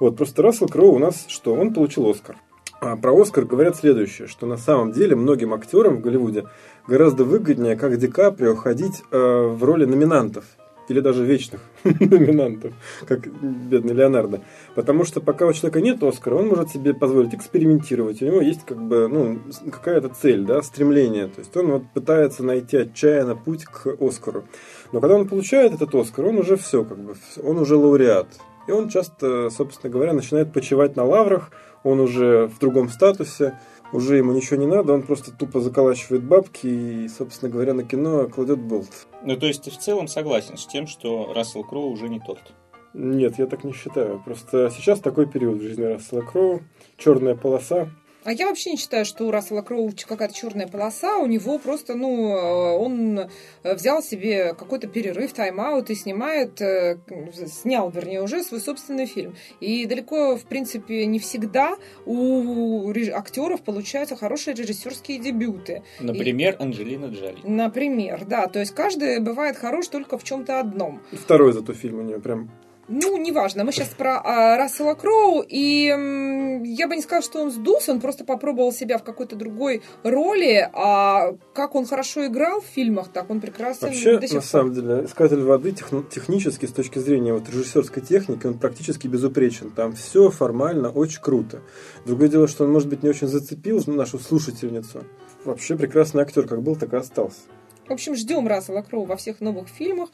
Вот, 0.00 0.16
просто 0.16 0.42
Рассел 0.42 0.68
Кроу 0.68 0.94
у 0.94 0.98
нас 0.98 1.24
что? 1.28 1.54
Он 1.54 1.72
получил 1.72 2.08
Оскар. 2.08 2.36
А 2.80 2.96
про 2.96 3.14
Оскар 3.14 3.44
говорят 3.44 3.76
следующее, 3.76 4.26
что 4.26 4.46
на 4.46 4.56
самом 4.56 4.92
деле 4.92 5.14
многим 5.14 5.52
актерам 5.52 5.98
в 5.98 6.00
Голливуде 6.00 6.46
гораздо 6.88 7.24
выгоднее, 7.24 7.76
как 7.76 7.96
Ди 7.98 8.08
Каприо, 8.08 8.56
ходить 8.56 9.02
э, 9.10 9.18
в 9.18 9.62
роли 9.62 9.84
номинантов 9.84 10.44
или 10.90 11.00
даже 11.00 11.24
вечных 11.24 11.60
номинантов, 11.84 12.72
как 13.06 13.28
бедный 13.28 13.94
Леонардо. 13.94 14.40
Потому 14.74 15.04
что 15.04 15.20
пока 15.20 15.46
у 15.46 15.52
человека 15.52 15.80
нет 15.80 16.02
Оскара, 16.02 16.34
он 16.34 16.48
может 16.48 16.70
себе 16.70 16.94
позволить 16.94 17.34
экспериментировать. 17.34 18.22
У 18.22 18.26
него 18.26 18.40
есть 18.40 18.64
как 18.64 18.80
бы 18.82 19.08
ну, 19.08 19.38
какая-то 19.70 20.08
цель, 20.08 20.44
да, 20.44 20.62
стремление. 20.62 21.26
То 21.26 21.40
есть 21.40 21.56
он 21.56 21.70
вот 21.70 21.82
пытается 21.94 22.42
найти 22.44 22.78
отчаянно 22.78 23.36
путь 23.36 23.64
к 23.64 23.96
Оскару. 24.00 24.44
Но 24.92 25.00
когда 25.00 25.16
он 25.16 25.28
получает 25.28 25.74
этот 25.74 25.94
Оскар, 25.94 26.26
он 26.26 26.38
уже 26.38 26.56
все, 26.56 26.84
как 26.84 26.98
бы, 26.98 27.14
он 27.42 27.58
уже 27.58 27.76
лауреат. 27.76 28.28
И 28.68 28.72
он 28.72 28.88
часто, 28.88 29.50
собственно 29.50 29.92
говоря, 29.92 30.12
начинает 30.12 30.52
почивать 30.52 30.96
на 30.96 31.04
лаврах, 31.04 31.50
он 31.82 32.00
уже 32.00 32.46
в 32.46 32.58
другом 32.58 32.88
статусе, 32.88 33.58
уже 33.92 34.16
ему 34.16 34.32
ничего 34.32 34.56
не 34.56 34.66
надо, 34.66 34.92
он 34.92 35.02
просто 35.02 35.32
тупо 35.32 35.60
заколачивает 35.60 36.24
бабки 36.24 36.66
и, 36.66 37.08
собственно 37.08 37.50
говоря, 37.50 37.74
на 37.74 37.84
кино 37.84 38.28
кладет 38.28 38.60
болт. 38.60 39.06
Ну, 39.22 39.36
то 39.36 39.46
есть 39.46 39.64
ты 39.64 39.70
в 39.70 39.78
целом 39.78 40.08
согласен 40.08 40.56
с 40.56 40.66
тем, 40.66 40.86
что 40.86 41.32
Рассел 41.34 41.64
Кроу 41.64 41.90
уже 41.90 42.08
не 42.08 42.20
торт. 42.20 42.52
Нет, 42.92 43.38
я 43.38 43.46
так 43.46 43.62
не 43.64 43.72
считаю. 43.72 44.20
Просто 44.24 44.70
сейчас 44.70 45.00
такой 45.00 45.26
период 45.26 45.58
в 45.58 45.62
жизни 45.62 45.84
Рассела 45.84 46.22
Кроу, 46.22 46.62
черная 46.96 47.36
полоса. 47.36 47.90
А 48.24 48.32
я 48.32 48.48
вообще 48.48 48.72
не 48.72 48.76
считаю, 48.76 49.04
что 49.04 49.26
у 49.26 49.30
Рассела 49.30 49.62
Кроу 49.62 49.92
какая-то 50.06 50.34
черная 50.34 50.66
полоса. 50.66 51.18
У 51.18 51.26
него 51.26 51.58
просто, 51.58 51.94
ну, 51.94 52.36
э, 52.36 52.76
он 52.76 53.18
э, 53.18 53.74
взял 53.74 54.02
себе 54.02 54.54
какой-то 54.54 54.88
перерыв, 54.88 55.32
тайм-аут 55.32 55.90
и 55.90 55.94
снимает, 55.94 56.60
э, 56.60 56.98
снял, 57.46 57.90
вернее, 57.90 58.22
уже 58.22 58.42
свой 58.42 58.60
собственный 58.60 59.06
фильм. 59.06 59.34
И 59.60 59.86
далеко, 59.86 60.36
в 60.36 60.44
принципе, 60.44 61.06
не 61.06 61.18
всегда 61.18 61.76
у 62.04 62.92
актеров 63.14 63.62
получаются 63.62 64.16
хорошие 64.16 64.54
режиссерские 64.54 65.18
дебюты. 65.18 65.82
Например, 66.00 66.56
Анджелина 66.58 67.06
Джоли. 67.06 67.38
Например, 67.44 68.24
да. 68.26 68.46
То 68.46 68.60
есть 68.60 68.74
каждый 68.74 69.20
бывает 69.20 69.56
хорош 69.56 69.88
только 69.88 70.18
в 70.18 70.24
чем-то 70.24 70.60
одном. 70.60 71.00
И 71.12 71.16
Второй 71.16 71.52
зато 71.52 71.72
фильм 71.72 72.00
у 72.00 72.02
нее 72.02 72.20
прям 72.20 72.50
Ну, 72.92 73.16
неважно, 73.16 73.62
мы 73.62 73.70
сейчас 73.70 73.88
про 73.90 74.20
а, 74.20 74.56
Рассела 74.56 74.94
Кроу, 74.94 75.44
и 75.48 75.86
м, 75.88 76.64
я 76.64 76.88
бы 76.88 76.96
не 76.96 77.02
сказала, 77.02 77.22
что 77.22 77.40
он 77.40 77.52
сдулся, 77.52 77.92
он 77.92 78.00
просто 78.00 78.24
попробовал 78.24 78.72
себя 78.72 78.98
в 78.98 79.04
какой-то 79.04 79.36
другой 79.36 79.82
роли, 80.02 80.68
а 80.72 81.34
как 81.54 81.76
он 81.76 81.86
хорошо 81.86 82.26
играл 82.26 82.60
в 82.60 82.64
фильмах, 82.64 83.08
так 83.12 83.30
он 83.30 83.40
прекрасен 83.40 83.82
Вообще, 83.82 84.18
до 84.18 84.26
сих 84.26 84.34
на 84.34 84.40
пор. 84.40 84.48
самом 84.48 84.74
деле, 84.74 85.04
«Искатель 85.04 85.40
воды» 85.40 85.70
техно- 85.70 86.02
технически, 86.10 86.66
с 86.66 86.72
точки 86.72 86.98
зрения 86.98 87.32
вот 87.32 87.48
режиссерской 87.48 88.02
техники, 88.02 88.44
он 88.46 88.58
практически 88.58 89.06
безупречен. 89.06 89.70
Там 89.70 89.92
все 89.92 90.28
формально 90.30 90.90
очень 90.90 91.20
круто. 91.22 91.60
Другое 92.06 92.28
дело, 92.28 92.48
что 92.48 92.64
он, 92.64 92.72
может 92.72 92.88
быть, 92.88 93.04
не 93.04 93.08
очень 93.08 93.28
зацепил 93.28 93.80
нашу 93.86 94.18
слушательницу. 94.18 95.04
Вообще 95.44 95.76
прекрасный 95.76 96.22
актер, 96.22 96.48
как 96.48 96.62
был, 96.62 96.74
так 96.74 96.92
и 96.92 96.96
остался. 96.96 97.38
В 97.86 97.92
общем, 97.92 98.14
ждем 98.14 98.46
Рассела 98.46 98.82
Кроу 98.82 99.04
во 99.04 99.16
всех 99.16 99.40
новых 99.40 99.68
фильмах, 99.68 100.10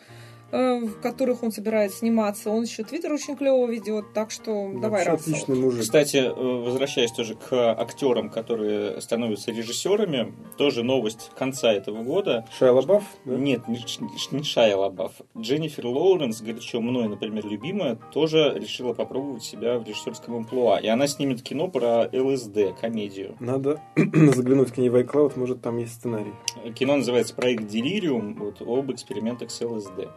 в 0.51 1.01
которых 1.01 1.43
он 1.43 1.53
собирается 1.53 1.99
сниматься. 1.99 2.51
Он 2.51 2.63
еще 2.63 2.85
твиттер 2.85 3.13
очень 3.13 3.37
клево 3.37 3.67
ведет, 3.67 4.13
так 4.13 4.31
что 4.31 4.73
давай, 4.75 5.05
Вообще 5.05 5.11
Рассел. 5.11 5.33
отличный 5.35 5.57
мужик. 5.57 5.81
Кстати, 5.83 6.17
э, 6.17 6.33
возвращаясь 6.33 7.13
тоже 7.13 7.35
к 7.35 7.53
актерам, 7.53 8.31
которые 8.31 9.01
становятся 9.01 9.51
режиссерами, 9.51 10.33
тоже 10.57 10.83
новость 10.83 11.31
конца 11.37 11.73
этого 11.73 12.03
года. 12.03 12.47
Шайа 12.59 12.73
Лабаф, 12.73 13.05
да? 13.25 13.37
Нет, 13.37 13.69
не, 13.69 13.79
не 14.33 14.43
Шайя 14.43 14.77
Лабаф. 14.77 15.13
Дженнифер 15.37 15.87
Лоуренс, 15.87 16.41
горячо 16.41 16.81
мной, 16.81 17.09
например, 17.09 17.47
любимая, 17.47 17.99
тоже 18.13 18.55
решила 18.57 18.93
попробовать 18.93 19.43
себя 19.43 19.79
в 19.79 19.87
режиссерском 19.87 20.37
амплуа. 20.37 20.79
И 20.79 20.87
она 20.87 21.07
снимет 21.07 21.43
кино 21.43 21.69
про 21.69 22.09
ЛСД, 22.13 22.79
комедию. 22.81 23.37
Надо 23.41 23.81
заглянуть 23.97 24.73
к 24.73 24.79
ней 24.79 24.89
в 24.89 24.97
iCloud, 24.97 25.39
может, 25.39 25.63
там 25.63 25.79
есть 25.79 25.95
сценарий. 25.95 26.33
Кино 26.75 26.97
называется 26.97 27.35
«Проект 27.35 27.67
Делириум» 27.67 28.35
вот, 28.35 28.61
об 28.61 28.93
экспериментах 28.93 29.51
с 29.51 29.61
ЛСД. 29.61 30.09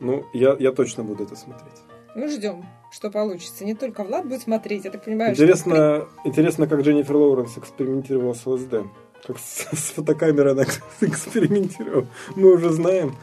Ну, 0.00 0.24
я, 0.32 0.56
я 0.58 0.72
точно 0.72 1.04
буду 1.04 1.24
это 1.24 1.36
смотреть. 1.36 1.74
Мы 2.14 2.28
ждем, 2.28 2.64
что 2.90 3.10
получится. 3.10 3.64
Не 3.64 3.74
только 3.74 4.02
Влад 4.04 4.26
будет 4.26 4.42
смотреть, 4.42 4.84
я 4.84 4.90
так 4.90 5.04
понимаю, 5.04 5.34
что- 5.34 5.44
Интересно, 5.44 6.08
интересно, 6.24 6.66
как 6.66 6.80
Дженнифер 6.80 7.16
Лоуренс 7.16 7.58
экспериментировала 7.58 8.34
с 8.34 8.46
ЛСД. 8.46 8.74
Как 9.26 9.38
с, 9.38 9.66
с 9.72 9.90
фотокамерой 9.92 10.52
она 10.52 10.64
экспериментировала. 11.00 12.06
Мы 12.36 12.54
уже 12.54 12.70
знаем. 12.70 13.14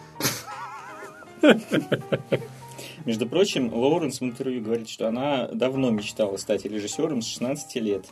Между 3.05 3.27
прочим, 3.27 3.73
Лоуренс 3.73 4.19
в 4.19 4.23
интервью 4.23 4.63
говорит, 4.63 4.89
что 4.89 5.07
она 5.07 5.47
давно 5.53 5.89
мечтала 5.91 6.37
стать 6.37 6.65
режиссером 6.65 7.21
с 7.21 7.27
16 7.27 7.75
лет, 7.75 8.05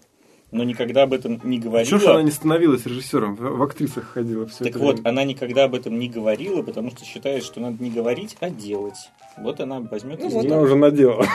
но 0.53 0.63
никогда 0.63 1.03
об 1.03 1.13
этом 1.13 1.41
не 1.43 1.59
говорила. 1.59 1.89
Чего 1.89 1.99
же 1.99 2.11
она 2.11 2.21
не 2.21 2.31
становилась 2.31 2.85
режиссером? 2.85 3.35
В, 3.35 3.57
в 3.57 3.63
актрисах 3.63 4.05
ходила 4.13 4.45
все 4.45 4.59
Так 4.59 4.75
это 4.75 4.79
вот, 4.79 4.95
время. 4.95 5.09
она 5.09 5.23
никогда 5.23 5.65
об 5.65 5.75
этом 5.75 5.97
не 5.97 6.07
говорила, 6.07 6.61
потому 6.61 6.91
что 6.91 7.03
считает, 7.03 7.43
что 7.43 7.59
надо 7.59 7.83
не 7.83 7.89
говорить, 7.89 8.37
а 8.39 8.49
делать. 8.49 9.09
Вот 9.37 9.59
она 9.59 9.79
возьмет 9.79 10.19
Ну 10.19 10.29
и 10.29 10.29
вот 10.29 10.45
Она 10.45 10.59
уже 10.59 10.75
наделала. 10.75 11.25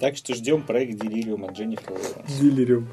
Так 0.00 0.16
что 0.16 0.34
ждем 0.34 0.62
проект 0.62 1.00
Делириум 1.00 1.44
от 1.44 1.56
Дженнифер 1.56 1.90
Лоуренс. 1.90 2.38
Делириум. 2.40 2.88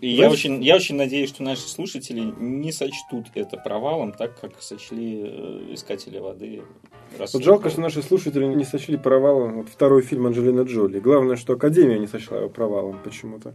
И 0.00 0.08
я 0.08 0.28
очень, 0.30 0.62
я 0.62 0.76
очень 0.76 0.96
надеюсь, 0.96 1.30
что 1.30 1.42
наши 1.42 1.62
слушатели 1.62 2.32
не 2.38 2.72
сочтут 2.72 3.26
это 3.34 3.56
провалом, 3.56 4.12
так 4.12 4.38
как 4.40 4.60
сочли 4.60 5.22
э, 5.24 5.74
искатели 5.74 6.18
воды. 6.18 6.62
Вот 7.16 7.42
жалко, 7.42 7.70
что 7.70 7.80
наши 7.80 8.02
слушатели 8.02 8.44
не 8.44 8.64
сочли 8.64 8.96
провалом 8.96 9.58
вот 9.58 9.68
второй 9.68 10.02
фильм 10.02 10.26
Анджелины 10.26 10.62
Джоли. 10.62 10.98
Главное, 10.98 11.36
что 11.36 11.54
Академия 11.54 11.98
не 11.98 12.06
сочла 12.06 12.38
его 12.38 12.48
провалом 12.48 12.98
почему-то. 13.02 13.54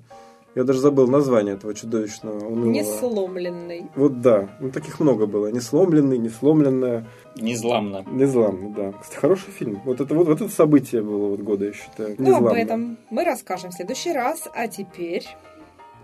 Я 0.55 0.63
даже 0.63 0.79
забыл 0.79 1.07
название 1.07 1.55
этого 1.55 1.73
чудовищного, 1.73 2.45
унылого. 2.45 2.69
не 2.69 2.83
сломленный. 2.83 3.85
Вот 3.95 4.21
да, 4.21 4.49
ну 4.59 4.69
таких 4.69 4.99
много 4.99 5.25
было. 5.25 5.47
Не 5.47 5.59
сломленный, 5.59 6.17
не 6.19 6.29
сломленная, 6.29 7.07
Незламно. 7.35 8.03
незламный, 8.07 8.69
да. 8.69 8.91
Кстати, 9.01 9.19
хороший 9.19 9.51
фильм. 9.51 9.81
Вот 9.85 9.99
это 9.99 10.13
вот, 10.13 10.27
вот 10.27 10.41
это 10.41 10.51
событие 10.51 11.01
было 11.01 11.29
вот 11.29 11.39
года, 11.39 11.65
я 11.65 11.73
считаю. 11.73 12.15
Ну, 12.19 12.35
об 12.35 12.41
Незламно. 12.43 12.57
этом 12.57 12.97
мы 13.09 13.23
расскажем 13.25 13.71
в 13.71 13.73
следующий 13.73 14.13
раз. 14.13 14.47
А 14.53 14.67
теперь 14.67 15.25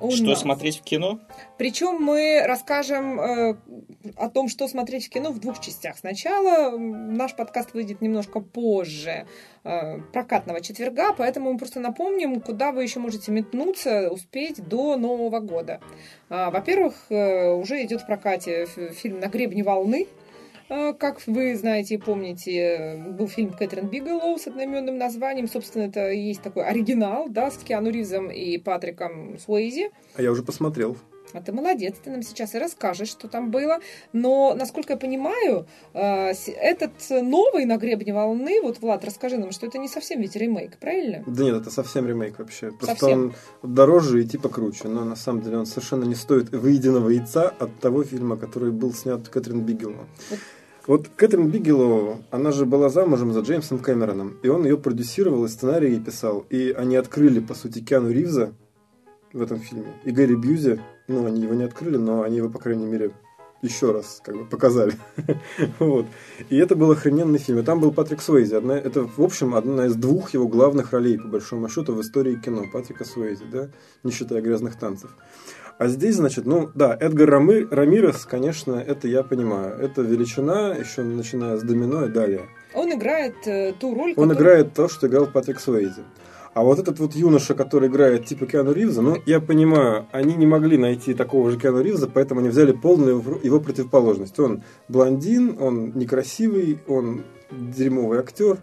у 0.02 0.12
Что 0.12 0.26
нас. 0.26 0.42
смотреть 0.42 0.80
в 0.80 0.84
кино? 0.84 1.20
Причем 1.58 2.02
мы 2.02 2.42
расскажем 2.46 3.20
э, 3.20 3.56
о 4.16 4.30
том, 4.30 4.48
что 4.50 4.68
смотреть 4.68 5.08
в 5.08 5.10
кино 5.10 5.32
в 5.32 5.40
двух 5.40 5.60
частях. 5.60 5.98
Сначала 5.98 6.78
наш 6.78 7.36
подкаст 7.36 7.74
выйдет 7.74 8.02
немножко 8.02 8.40
позже 8.40 9.28
э, 9.64 10.00
прокатного 10.14 10.62
четверга, 10.62 11.14
поэтому 11.14 11.52
мы 11.52 11.58
просто 11.58 11.80
напомним, 11.80 12.42
куда 12.42 12.72
вы 12.72 12.84
еще 12.84 13.00
можете 13.00 13.32
метнуться, 13.32 14.10
успеть 14.10 14.68
до 14.68 14.96
Нового 14.98 15.40
года. 15.40 15.80
А, 16.30 16.52
Во-первых, 16.52 16.94
э, 17.10 17.52
уже 17.52 17.84
идет 17.84 18.02
в 18.02 18.06
прокате 18.06 18.66
фильм 18.66 19.20
«На 19.20 19.28
гребне 19.28 19.64
волны», 19.64 20.08
Как 20.70 21.22
вы 21.26 21.56
знаете 21.56 21.96
и 21.96 21.98
помните, 21.98 23.04
был 23.18 23.28
фильм 23.28 23.52
Кэтрин 23.54 23.88
Бигелоу 23.88 24.38
с 24.38 24.46
одноименным 24.46 24.98
названием. 25.00 25.48
Собственно, 25.48 25.84
это 25.84 26.12
и 26.12 26.20
есть 26.20 26.42
такой 26.44 26.64
оригинал, 26.64 27.28
да, 27.28 27.50
с 27.50 27.58
Киану 27.58 27.90
Ривзом 27.90 28.30
и 28.30 28.58
Патриком 28.60 29.40
Суэйзи. 29.40 29.90
А 30.16 30.22
я 30.22 30.32
уже 30.32 30.44
посмотрел. 30.44 30.96
А 31.32 31.42
ты 31.42 31.52
молодец, 31.52 31.96
ты 32.04 32.10
нам 32.10 32.24
сейчас 32.24 32.56
и 32.56 32.60
расскажешь, 32.60 33.10
что 33.10 33.28
там 33.28 33.52
было. 33.52 33.80
Но, 34.14 34.56
насколько 34.56 34.94
я 34.94 34.98
понимаю, 34.98 35.68
с- 35.94 36.48
этот 36.48 36.92
новый 37.10 37.66
«На 37.66 37.78
гребне 37.78 38.14
волны», 38.16 38.60
вот, 38.64 38.80
Влад, 38.82 39.06
расскажи 39.06 39.38
нам, 39.38 39.52
что 39.52 39.68
это 39.68 39.78
не 39.78 39.88
совсем 39.88 40.22
ведь 40.22 40.36
ремейк, 40.36 40.78
правильно? 40.80 41.24
Да 41.28 41.44
нет, 41.44 41.62
это 41.62 41.70
совсем 41.70 42.08
ремейк 42.08 42.40
вообще. 42.40 42.72
Просто 42.72 42.96
Совсем. 42.96 43.34
он 43.64 43.76
дороже 43.76 44.24
и 44.24 44.26
типа 44.28 44.50
круче. 44.50 44.88
Но 44.88 45.04
на 45.06 45.16
самом 45.16 45.42
деле 45.44 45.58
он 45.60 45.68
совершенно 45.68 46.04
не 46.04 46.16
стоит 46.16 46.50
выеденного 46.50 47.10
яйца 47.10 47.50
от 47.60 47.80
того 47.80 48.04
фильма, 48.04 48.36
который 48.36 48.72
был 48.72 48.92
снят 48.94 49.28
Кэтрин 49.28 49.62
Бигелоу. 49.62 50.08
Вот. 50.32 50.40
Вот 50.88 51.08
Кэтрин 51.16 51.50
Бигелоу, 51.50 52.24
она 52.32 52.52
же 52.52 52.66
была 52.66 52.90
замужем 52.90 53.34
за 53.34 53.42
Джеймсом 53.42 53.80
Кэмероном, 53.80 54.38
и 54.42 54.48
он 54.48 54.64
ее 54.64 54.78
продюсировал 54.78 55.46
и 55.46 55.50
сценарий 55.50 55.92
ей 55.92 56.00
писал. 56.00 56.46
И 56.50 56.72
они 56.72 56.96
открыли, 56.96 57.40
по 57.40 57.54
сути, 57.54 57.80
Киану 57.80 58.10
Ривза 58.10 58.54
в 59.34 59.42
этом 59.42 59.60
фильме. 59.60 59.94
И 60.06 60.12
Гэри 60.12 60.36
Бьюзи, 60.36 60.82
ну, 61.08 61.26
они 61.26 61.42
его 61.42 61.54
не 61.54 61.64
открыли, 61.64 61.98
но 61.98 62.24
они 62.24 62.38
его, 62.38 62.50
по 62.50 62.60
крайней 62.60 62.86
мере, 62.86 63.12
еще 63.62 63.92
раз 63.92 64.22
как 64.24 64.38
бы 64.38 64.46
показали. 64.46 64.94
вот. 65.80 66.06
И 66.50 66.58
это 66.58 66.76
был 66.76 66.92
охрененный 66.92 67.40
фильм. 67.40 67.60
И 67.60 67.64
там 67.64 67.80
был 67.80 67.92
Патрик 67.92 68.22
Суэйзи. 68.22 68.56
Одна, 68.56 68.78
это, 68.78 69.04
в 69.04 69.22
общем, 69.22 69.56
одна 69.56 69.88
из 69.88 69.96
двух 69.96 70.34
его 70.34 70.48
главных 70.48 70.94
ролей, 70.94 71.18
по 71.18 71.28
большому 71.28 71.68
счету, 71.70 71.94
в 71.94 72.02
истории 72.02 72.36
кино. 72.36 72.64
Патрика 72.72 73.04
Суэйзи, 73.04 73.46
да? 73.52 73.70
Не 74.04 74.12
считая 74.12 74.42
грязных 74.42 74.78
танцев. 74.78 75.16
А 75.80 75.88
здесь, 75.88 76.16
значит, 76.18 76.46
ну, 76.46 76.70
да, 76.76 76.96
Эдгар 77.00 77.30
Рамы, 77.30 77.66
Рамирес, 77.72 78.26
конечно, 78.26 78.74
это 78.74 79.08
я 79.08 79.24
понимаю. 79.24 79.78
Это 79.80 80.02
величина, 80.02 80.76
еще 80.76 81.04
начиная 81.04 81.56
с 81.58 81.62
Домино 81.64 82.06
и 82.06 82.10
далее. 82.10 82.42
Он 82.76 82.94
играет 82.94 83.36
э, 83.48 83.74
ту 83.80 83.96
роль, 83.96 84.10
Он 84.18 84.28
которую- 84.30 84.36
играет 84.38 84.74
то, 84.74 84.90
что 84.90 85.08
играл 85.08 85.26
Патрик 85.28 85.60
Суэйзи. 85.60 86.04
А 86.54 86.64
вот 86.64 86.80
этот 86.80 87.00
вот 87.00 87.16
юноша, 87.16 87.54
который 87.54 87.88
играет 87.88 88.26
типа 88.26 88.46
Киану 88.46 88.74
Ривза, 88.74 89.02
ну, 89.02 89.16
я 89.26 89.40
понимаю, 89.40 90.06
они 90.12 90.34
не 90.36 90.46
могли 90.46 90.78
найти 90.78 91.14
такого 91.14 91.50
же 91.50 91.58
Киану 91.58 91.82
Ривза, 91.82 92.08
поэтому 92.14 92.42
они 92.42 92.50
взяли 92.50 92.74
полную 92.74 93.20
его- 93.20 93.40
его 93.42 93.60
противоположность. 93.62 94.38
Он 94.40 94.64
блондин, 94.90 95.56
он 95.62 95.94
некрасивый, 95.96 96.80
он 96.88 97.24
дерьмовый 97.52 98.20
актер. 98.20 98.58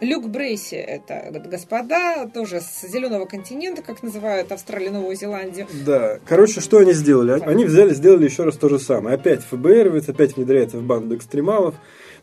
Люк 0.00 0.28
Брейси, 0.28 0.74
это 0.74 1.30
господа, 1.48 2.28
тоже 2.32 2.60
с 2.60 2.86
зеленого 2.86 3.24
континента, 3.24 3.82
как 3.82 4.02
называют 4.02 4.52
Австралию, 4.52 4.92
Новую 4.92 5.16
Зеландию. 5.16 5.66
Да. 5.84 6.18
Короче, 6.26 6.60
что 6.60 6.78
они 6.78 6.92
сделали? 6.92 7.40
Они 7.40 7.64
взяли, 7.64 7.94
сделали 7.94 8.24
еще 8.24 8.44
раз 8.44 8.56
то 8.56 8.68
же 8.68 8.78
самое. 8.78 9.16
Опять 9.16 9.42
ФБРовец, 9.44 10.08
опять 10.08 10.36
внедряется 10.36 10.78
в 10.78 10.82
банду 10.82 11.16
экстремалов. 11.16 11.74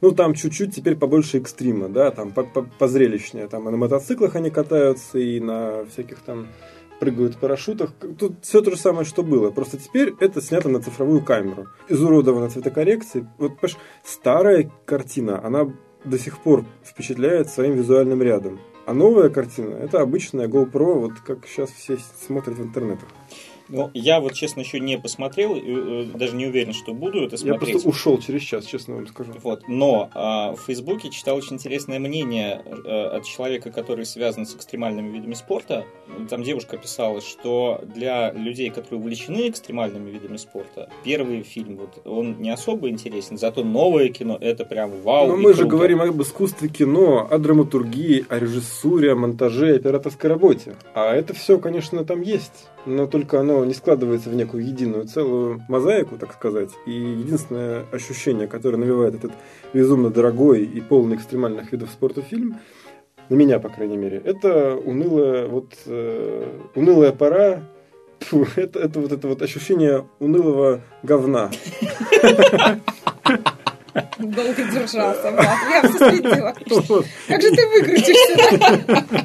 Ну, 0.02 0.12
там 0.12 0.34
чуть-чуть 0.34 0.76
теперь 0.76 0.96
побольше 0.96 1.38
экстрима, 1.38 1.88
да, 1.90 2.12
там 2.12 2.32
по- 2.32 2.44
по- 2.44 2.64
позрелищнее. 2.64 3.48
Там 3.48 3.68
и 3.68 3.72
на 3.72 3.78
мотоциклах 3.78 4.36
они 4.36 4.50
катаются, 4.50 5.18
и 5.18 5.40
на 5.40 5.86
всяких 5.86 6.20
там 6.20 6.50
прыгают 7.00 7.36
в 7.36 7.40
парашютах. 7.40 7.92
Тут 8.20 8.36
все 8.44 8.62
то 8.62 8.72
же 8.72 8.78
самое, 8.78 9.06
что 9.06 9.24
было. 9.24 9.50
Просто 9.50 9.78
теперь 9.78 10.14
это 10.20 10.42
снято 10.42 10.70
на 10.70 10.82
цифровую 10.82 11.24
камеру. 11.24 11.68
Изуродовано 11.90 12.50
цветокоррекцией. 12.50 13.26
Вот, 13.38 13.60
понимаешь, 13.60 13.78
старая 14.04 14.70
картина, 14.86 15.44
она 15.44 15.72
до 16.06 16.18
сих 16.18 16.40
пор 16.40 16.66
впечатляет 16.84 17.50
своим 17.50 17.74
визуальным 17.74 18.22
рядом. 18.22 18.60
А 18.86 18.94
новая 18.94 19.30
картина 19.30 19.76
это 19.76 20.02
обычная 20.02 20.48
GoPro, 20.48 21.00
вот 21.00 21.14
как 21.26 21.48
сейчас 21.48 21.70
все 21.72 21.98
смотрят 22.26 22.58
в 22.58 22.62
интернетах. 22.62 23.08
Ну, 23.70 23.92
я 23.94 24.20
вот, 24.20 24.34
честно, 24.34 24.62
еще 24.62 24.80
не 24.80 24.98
посмотрел, 24.98 25.56
э, 25.56 26.06
даже 26.14 26.36
не 26.36 26.48
уверен, 26.48 26.74
что 26.74 26.94
буду 26.94 27.24
это 27.24 27.36
Я 27.36 27.40
смотреть. 27.40 27.72
просто 27.72 27.90
ушел 27.90 28.18
через 28.20 28.42
час, 28.42 28.66
честно 28.66 28.96
вам 28.96 29.08
скажу. 29.08 29.34
Вот. 29.42 29.68
Но 29.68 30.10
а, 30.14 30.54
в 30.54 30.62
Фейсбуке 30.62 31.10
читал 31.10 31.38
очень 31.38 31.54
интересное 31.54 32.00
мнение 32.00 32.62
э, 32.66 33.06
от 33.18 33.26
человека, 33.26 33.72
который 33.72 34.06
связан 34.06 34.46
с 34.46 34.56
экстремальными 34.56 35.10
видами 35.10 35.34
спорта. 35.34 35.86
Там 36.30 36.44
девушка 36.44 36.78
писала, 36.78 37.22
что 37.22 37.82
для 37.96 38.32
людей, 38.32 38.70
которые 38.70 39.00
увлечены 39.00 39.50
экстремальными 39.50 40.10
видами 40.10 40.38
спорта, 40.38 40.90
первый 41.04 41.44
фильм, 41.44 41.78
вот, 41.78 42.06
он 42.06 42.42
не 42.42 42.50
особо 42.50 42.90
интересен, 42.90 43.38
зато 43.38 43.64
новое 43.64 44.10
кино 44.10 44.38
это 44.40 44.66
прям 44.66 44.92
вау. 45.02 45.28
Но 45.28 45.38
мы 45.38 45.54
же 45.54 45.62
круто. 45.62 45.76
говорим 45.76 46.02
об 46.02 46.22
искусстве 46.22 46.70
кино, 46.70 47.28
о 47.30 47.38
драматургии, 47.38 48.26
о 48.30 48.40
режиссуре, 48.40 49.14
о 49.14 49.16
монтаже, 49.16 49.76
операторской 49.76 50.30
работе. 50.30 50.76
А 50.94 51.14
это 51.14 51.34
все, 51.34 51.58
конечно, 51.58 52.04
там 52.04 52.22
есть. 52.22 52.70
Но 52.86 53.08
только 53.08 53.40
оно 53.40 53.64
не 53.66 53.74
складывается 53.74 54.30
в 54.30 54.36
некую 54.36 54.66
единую 54.66 55.06
целую 55.06 55.62
мозаику, 55.70 56.18
так 56.18 56.34
сказать. 56.34 56.70
И 56.86 56.92
единственное 56.92 57.86
ощущение, 57.92 58.48
которое 58.48 58.78
навевает 58.78 59.16
этот 59.16 59.32
безумно 59.74 60.10
дорогой 60.10 60.64
и 60.64 60.82
полный 60.82 61.16
экстремальных 61.16 61.72
видов 61.72 61.90
спорта 61.90 62.22
фильм, 62.22 62.60
на 63.30 63.36
меня, 63.36 63.60
по 63.60 63.70
крайней 63.70 63.98
мере, 63.98 64.22
это 64.24 64.76
унылая, 64.76 65.48
вот, 65.48 65.74
э, 65.86 66.60
унылая 66.76 67.14
пора, 67.14 67.64
Фу, 68.20 68.48
это, 68.56 68.80
это 68.80 69.00
вот 69.00 69.12
это 69.12 69.28
вот 69.28 69.42
ощущение 69.42 70.06
унылого 70.20 70.82
говна. 71.04 71.52
Долго 74.20 74.64
держался, 74.72 75.32
Влад. 75.32 75.58
Я 75.70 75.90
все 75.90 76.10
следила. 76.10 76.54
Как 77.28 77.42
же 77.42 77.52
ты 77.52 77.68
выкрутишься? 77.68 79.18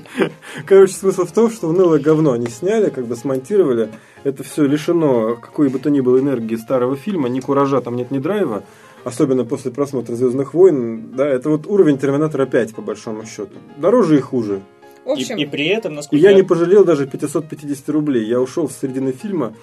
Короче, 0.66 0.92
смысл 0.92 1.24
в 1.24 1.32
том, 1.32 1.50
что 1.50 1.68
унылое 1.68 2.00
говно 2.00 2.32
они 2.32 2.48
сняли, 2.48 2.90
как 2.90 3.06
бы 3.06 3.16
смонтировали. 3.16 3.90
Это 4.24 4.42
все 4.42 4.66
лишено 4.66 5.36
какой 5.36 5.68
бы 5.68 5.78
то 5.78 5.90
ни 5.90 6.00
было 6.00 6.18
энергии 6.18 6.56
старого 6.56 6.96
фильма, 6.96 7.28
ни 7.28 7.40
куража, 7.40 7.80
там 7.80 7.96
нет 7.96 8.10
ни 8.10 8.18
драйва. 8.18 8.64
Особенно 9.04 9.44
после 9.44 9.70
просмотра 9.70 10.14
«Звездных 10.14 10.54
войн». 10.54 11.12
Да, 11.14 11.26
это 11.26 11.50
вот 11.50 11.66
уровень 11.66 11.98
«Терминатора 11.98 12.46
5», 12.46 12.74
по 12.74 12.82
большому 12.82 13.24
счету. 13.24 13.54
Дороже 13.76 14.18
и 14.18 14.20
хуже. 14.20 14.60
В 15.04 15.10
общем, 15.10 15.38
и, 15.38 15.44
и 15.44 15.46
при 15.46 15.68
этом, 15.68 15.94
насколько 15.94 16.22
я... 16.22 16.30
я 16.30 16.36
не 16.36 16.42
пожалел 16.42 16.84
даже 16.84 17.06
550 17.06 17.88
рублей. 17.88 18.26
Я 18.26 18.40
ушел 18.40 18.68
с 18.68 18.76
середины 18.76 19.12
фильма 19.12 19.54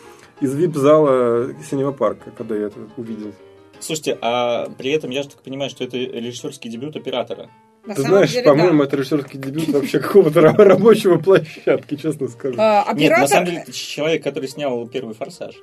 из 0.42 0.56
вип-зала 0.56 1.50
синема 1.70 1.92
парка, 1.92 2.32
когда 2.36 2.56
я 2.56 2.68
это 2.68 2.80
увидел. 2.98 3.34
Слушайте, 3.80 4.18
а 4.22 4.70
при 4.78 4.92
этом 4.92 5.10
я 5.10 5.24
же 5.24 5.30
так 5.30 5.42
понимаю, 5.42 5.70
что 5.70 5.84
это 5.84 5.98
режиссерский 5.98 6.70
дебют 6.70 6.96
оператора. 6.96 7.50
На 7.86 7.94
Ты 7.94 8.02
знаешь, 8.02 8.32
деле, 8.32 8.46
по-моему, 8.46 8.80
да. 8.80 8.86
это 8.86 8.98
режиссерский 8.98 9.40
дебют 9.40 9.70
вообще 9.70 10.00
какого-то 10.00 10.42
рабочего 10.42 11.18
площадки, 11.18 11.96
честно 11.96 12.28
скажу. 12.28 12.56
А, 12.60 12.82
оператор... 12.82 12.98
Нет, 12.98 13.20
на 13.20 13.28
самом 13.28 13.46
деле, 13.46 13.58
это 13.60 13.72
человек, 13.72 14.24
который 14.24 14.50
снял 14.50 14.88
первый 14.88 15.14
«Форсаж». 15.14 15.56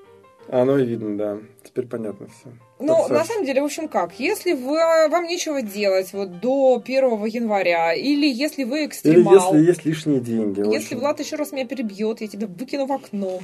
А, 0.49 0.65
ну 0.65 0.79
и 0.79 0.85
видно, 0.85 1.17
да. 1.17 1.39
Теперь 1.65 1.87
понятно 1.87 2.27
все. 2.27 2.53
Ну, 2.79 2.97
Форсаж. 2.97 3.11
на 3.11 3.25
самом 3.25 3.45
деле, 3.47 3.63
в 3.63 3.65
общем, 3.65 3.89
как? 3.89 4.19
Если 4.19 4.53
вы, 4.53 4.77
вам 5.09 5.25
нечего 5.25 5.63
делать 5.63 6.13
вот 6.13 6.41
до 6.41 6.81
1 6.85 7.25
января, 7.27 7.95
или 7.95 8.27
если 8.27 8.65
вы 8.65 8.87
экстремал... 8.87 9.55
Или 9.55 9.61
если 9.61 9.69
есть 9.71 9.85
лишние 9.85 10.21
деньги. 10.21 10.61
Если 10.73 10.95
Влад 10.95 11.21
еще 11.21 11.37
раз 11.37 11.53
меня 11.53 11.67
перебьет, 11.67 12.21
я 12.21 12.29
тебя 12.29 12.47
выкину 12.47 12.87
в 12.87 12.93
окно. 12.93 13.41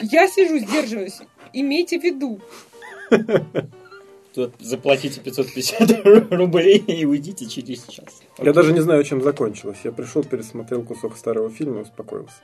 Я 0.00 0.28
сижу, 0.28 0.58
сдерживаюсь. 0.58 1.20
Имейте 1.54 1.98
в 1.98 2.04
виду. 2.04 2.40
Тут 4.34 4.52
заплатите 4.58 5.20
550 5.20 6.30
рублей 6.32 6.78
и 6.78 7.04
уйдите 7.04 7.46
через 7.46 7.84
час. 7.86 8.22
Я 8.42 8.52
даже 8.52 8.72
не 8.72 8.80
знаю, 8.80 9.04
чем 9.04 9.22
закончилось. 9.22 9.78
Я 9.84 9.92
пришел, 9.92 10.24
пересмотрел 10.24 10.82
кусок 10.82 11.16
старого 11.16 11.50
фильма 11.50 11.78
и 11.78 11.82
успокоился. 11.82 12.34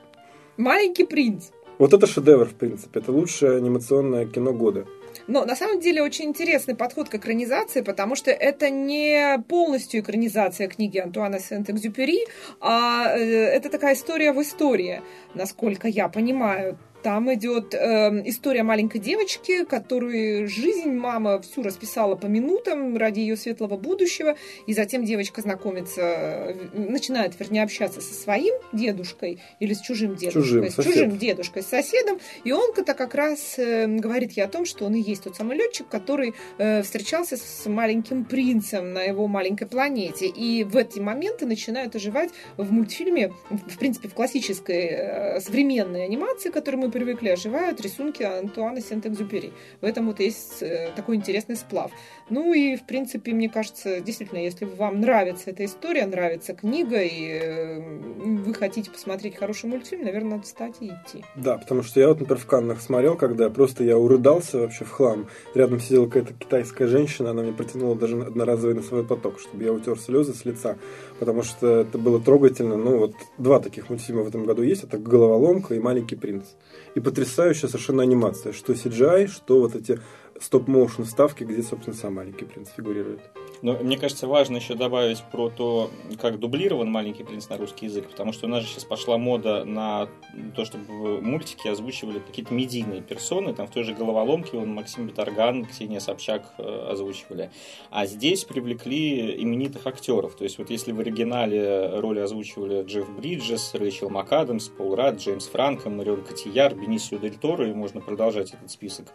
Маленький 0.56 1.04
принц. 1.04 1.50
Вот 1.78 1.92
это 1.92 2.06
шедевр, 2.06 2.44
в 2.44 2.54
принципе. 2.54 3.00
Это 3.00 3.10
лучшее 3.10 3.56
анимационное 3.56 4.26
кино 4.26 4.52
года. 4.52 4.86
Но 5.26 5.44
на 5.44 5.56
самом 5.56 5.80
деле 5.80 6.02
очень 6.02 6.26
интересный 6.26 6.74
подход 6.74 7.08
к 7.08 7.14
экранизации, 7.14 7.80
потому 7.80 8.14
что 8.16 8.30
это 8.30 8.70
не 8.70 9.42
полностью 9.48 10.00
экранизация 10.00 10.68
книги 10.68 10.98
Антуана 10.98 11.40
Сент-Экзюпери, 11.40 12.26
а 12.60 13.16
э, 13.16 13.20
это 13.20 13.70
такая 13.70 13.94
история 13.94 14.32
в 14.32 14.40
истории, 14.40 15.02
насколько 15.34 15.88
я 15.88 16.08
понимаю. 16.08 16.78
Там 17.02 17.32
идет 17.32 17.74
э, 17.74 18.22
история 18.26 18.62
маленькой 18.62 18.98
девочки, 18.98 19.64
которую 19.64 20.48
жизнь 20.48 20.92
мама 20.92 21.40
всю 21.40 21.62
расписала 21.62 22.14
по 22.14 22.26
минутам 22.26 22.96
ради 22.96 23.20
ее 23.20 23.36
светлого 23.36 23.76
будущего. 23.76 24.36
И 24.66 24.74
затем 24.74 25.04
девочка 25.04 25.40
знакомится, 25.40 26.00
э, 26.02 26.54
начинает, 26.74 27.38
вернее, 27.40 27.62
общаться 27.62 28.00
со 28.00 28.12
своим 28.12 28.54
дедушкой 28.72 29.38
или 29.60 29.72
с 29.72 29.80
чужим 29.80 30.14
дедушкой, 30.14 30.42
чужим, 30.42 30.70
с 30.70 30.74
сосед. 30.74 30.92
чужим 30.92 31.18
дедушкой, 31.18 31.62
с 31.62 31.66
соседом. 31.66 32.18
И 32.44 32.52
он-то 32.52 32.82
как 32.84 33.14
раз 33.14 33.58
э, 33.58 33.86
говорит 33.86 34.32
ей 34.32 34.42
о 34.42 34.48
том, 34.48 34.66
что 34.66 34.84
он 34.84 34.94
и 34.94 35.00
есть 35.00 35.24
тот 35.24 35.36
самый 35.36 35.56
летчик, 35.56 35.88
который 35.88 36.34
э, 36.58 36.82
встречался 36.82 37.36
с 37.38 37.66
маленьким 37.66 38.24
принцем 38.26 38.92
на 38.92 39.02
его 39.02 39.26
маленькой 39.26 39.66
планете. 39.66 40.26
И 40.26 40.64
в 40.64 40.76
эти 40.76 40.98
моменты 40.98 41.46
начинают 41.46 41.96
оживать 41.96 42.30
в 42.58 42.70
мультфильме, 42.70 43.32
в 43.48 43.78
принципе, 43.78 44.08
в 44.08 44.14
классической 44.14 44.86
э, 44.90 45.40
современной 45.40 46.04
анимации, 46.04 46.50
которую 46.50 46.82
мы 46.82 46.89
привыкли, 46.90 47.28
оживают 47.28 47.80
рисунки 47.80 48.22
Антуана 48.22 48.80
Сент-Экзюпери. 48.80 49.52
В 49.80 49.84
этом 49.84 50.06
вот 50.06 50.20
есть 50.20 50.62
э, 50.62 50.92
такой 50.94 51.16
интересный 51.16 51.56
сплав. 51.56 51.90
Ну 52.28 52.52
и, 52.52 52.76
в 52.76 52.86
принципе, 52.86 53.32
мне 53.32 53.48
кажется, 53.48 54.00
действительно, 54.00 54.38
если 54.38 54.64
вам 54.64 55.00
нравится 55.00 55.50
эта 55.50 55.64
история, 55.64 56.06
нравится 56.06 56.54
книга, 56.54 57.02
и 57.02 57.28
э, 57.28 57.80
вы 57.80 58.54
хотите 58.54 58.90
посмотреть 58.90 59.36
хороший 59.36 59.68
мультфильм, 59.68 60.04
наверное, 60.04 60.32
надо 60.32 60.42
встать 60.44 60.74
и 60.80 60.86
идти. 60.86 61.24
Да, 61.34 61.58
потому 61.58 61.82
что 61.82 62.00
я 62.00 62.08
вот, 62.08 62.20
например, 62.20 62.40
в 62.40 62.46
Каннах 62.46 62.80
смотрел, 62.80 63.16
когда 63.16 63.50
просто 63.50 63.84
я 63.84 63.98
урыдался 63.98 64.58
вообще 64.58 64.84
в 64.84 64.90
хлам. 64.90 65.28
Рядом 65.54 65.80
сидела 65.80 66.06
какая-то 66.06 66.34
китайская 66.34 66.86
женщина, 66.86 67.30
она 67.30 67.42
мне 67.42 67.52
протянула 67.52 67.96
даже 67.96 68.20
одноразовый 68.20 68.74
носовой 68.74 69.04
платок, 69.04 69.40
чтобы 69.40 69.64
я 69.64 69.72
утер 69.72 69.98
слезы 69.98 70.34
с 70.34 70.44
лица, 70.44 70.76
потому 71.20 71.42
что 71.42 71.82
это 71.82 71.98
было 71.98 72.18
трогательно. 72.18 72.76
Ну 72.76 72.98
вот 72.98 73.12
два 73.36 73.60
таких 73.60 73.90
мультфильма 73.90 74.22
в 74.22 74.28
этом 74.28 74.46
году 74.46 74.62
есть, 74.62 74.84
это 74.84 74.96
«Головоломка» 74.98 75.74
и 75.74 75.78
«Маленький 75.78 76.16
принц». 76.16 76.46
И 76.94 77.00
потрясающая 77.00 77.68
совершенно 77.68 78.02
анимация, 78.02 78.52
что 78.54 78.72
CGI, 78.72 79.26
что 79.26 79.60
вот 79.60 79.76
эти 79.76 80.00
стоп-моушен 80.40 81.04
вставки, 81.04 81.44
где, 81.44 81.62
собственно, 81.62 81.94
сам 81.94 82.14
маленький 82.14 82.46
принц 82.46 82.70
фигурирует. 82.74 83.20
Но 83.62 83.74
мне 83.74 83.98
кажется, 83.98 84.26
важно 84.26 84.56
еще 84.56 84.74
добавить 84.74 85.22
про 85.30 85.50
то, 85.50 85.90
как 86.20 86.38
дублирован 86.38 86.90
маленький 86.90 87.24
принц 87.24 87.48
на 87.48 87.58
русский 87.58 87.86
язык, 87.86 88.08
потому 88.08 88.32
что 88.32 88.46
у 88.46 88.50
нас 88.50 88.62
же 88.62 88.68
сейчас 88.68 88.84
пошла 88.84 89.18
мода 89.18 89.64
на 89.64 90.08
то, 90.54 90.64
чтобы 90.64 91.20
мультики 91.20 91.68
озвучивали 91.68 92.20
какие-то 92.20 92.54
медийные 92.54 93.02
персоны, 93.02 93.54
там 93.54 93.66
в 93.66 93.70
той 93.70 93.84
же 93.84 93.94
головоломке 93.94 94.56
он 94.56 94.72
Максим 94.74 95.06
Батарган, 95.06 95.66
Ксения 95.66 96.00
Собчак 96.00 96.54
э, 96.58 96.88
озвучивали. 96.90 97.50
А 97.90 98.06
здесь 98.06 98.44
привлекли 98.44 99.42
именитых 99.42 99.86
актеров. 99.86 100.36
То 100.36 100.44
есть 100.44 100.58
вот 100.58 100.70
если 100.70 100.92
в 100.92 101.00
оригинале 101.00 102.00
роли 102.00 102.20
озвучивали 102.20 102.82
Джефф 102.84 103.10
Бриджес, 103.10 103.74
Рэйчел 103.74 104.08
МакАдамс, 104.10 104.68
Пол 104.68 104.94
Рад, 104.94 105.16
Джеймс 105.16 105.46
Франко, 105.48 105.90
Марион 105.90 106.22
Котияр, 106.22 106.74
Бенисио 106.74 107.18
Дель 107.18 107.36
Торо, 107.36 107.68
и 107.68 107.72
можно 107.72 108.00
продолжать 108.00 108.54
этот 108.54 108.70
список, 108.70 109.06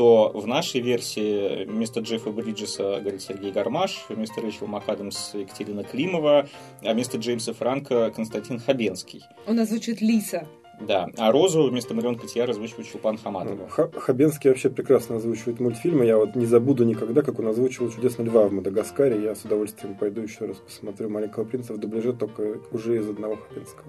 то 0.00 0.32
в 0.34 0.46
нашей 0.46 0.80
версии 0.80 1.66
вместо 1.66 2.00
Джеффа 2.00 2.30
Бриджеса 2.30 3.00
говорит 3.00 3.20
Сергей 3.20 3.52
Гармаш, 3.52 4.06
вместо 4.08 4.40
Рэйчел 4.40 4.66
МакАдамс 4.66 5.34
Екатерина 5.34 5.84
Климова, 5.84 6.48
а 6.82 6.94
вместо 6.94 7.18
Джеймса 7.18 7.52
Франка 7.52 8.10
Константин 8.10 8.60
Хабенский. 8.60 9.22
У 9.46 9.52
нас 9.52 9.68
звучит 9.68 10.00
Лиса. 10.00 10.48
Да, 10.80 11.10
а 11.18 11.30
Розу 11.30 11.68
вместо 11.68 11.92
Марион 11.92 12.16
Котияр 12.16 12.48
озвучивает 12.48 12.88
Чулпан 12.90 13.18
Хаматова. 13.18 13.68
Хабенский 13.68 14.48
вообще 14.48 14.70
прекрасно 14.70 15.16
озвучивает 15.16 15.60
мультфильмы. 15.60 16.06
Я 16.06 16.16
вот 16.16 16.34
не 16.34 16.46
забуду 16.46 16.84
никогда, 16.84 17.20
как 17.20 17.38
он 17.38 17.48
озвучивал 17.48 17.90
«Чудесный 17.90 18.24
льва» 18.24 18.48
в 18.48 18.52
Мадагаскаре. 18.54 19.22
Я 19.22 19.34
с 19.34 19.44
удовольствием 19.44 19.96
пойду 19.96 20.22
еще 20.22 20.46
раз 20.46 20.56
посмотрю 20.56 21.10
«Маленького 21.10 21.44
принца» 21.44 21.74
в 21.74 21.78
дубляже, 21.78 22.14
только 22.14 22.58
уже 22.72 22.96
из 22.96 23.06
одного 23.06 23.36
Хабенского. 23.36 23.84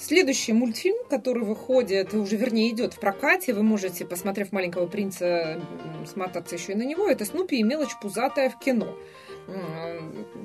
Следующий 0.00 0.54
мультфильм, 0.54 0.96
который 1.10 1.44
выходит, 1.44 2.14
уже 2.14 2.36
вернее 2.36 2.70
идет 2.70 2.94
в 2.94 3.00
прокате, 3.00 3.52
вы 3.52 3.62
можете, 3.62 4.06
посмотрев 4.06 4.50
«Маленького 4.50 4.86
принца», 4.86 5.60
смотаться 6.06 6.56
еще 6.56 6.72
и 6.72 6.74
на 6.74 6.84
него, 6.84 7.06
это 7.06 7.26
«Снупи 7.26 7.58
и 7.58 7.62
мелочь 7.62 7.94
пузатая 8.00 8.48
в 8.48 8.58
кино». 8.58 8.96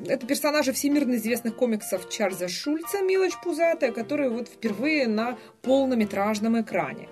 Это 0.07 0.27
персонажи 0.27 0.73
всемирно 0.73 1.15
известных 1.15 1.56
комиксов 1.56 2.10
Чарльза 2.10 2.49
Шульца 2.49 3.02
«Мелочь 3.02 3.40
пузатая», 3.41 3.94
которые 3.94 4.30
вот 4.30 4.49
впервые 4.49 5.07
на 5.07 5.38
полнометражном 5.61 6.60
экране. 6.60 7.07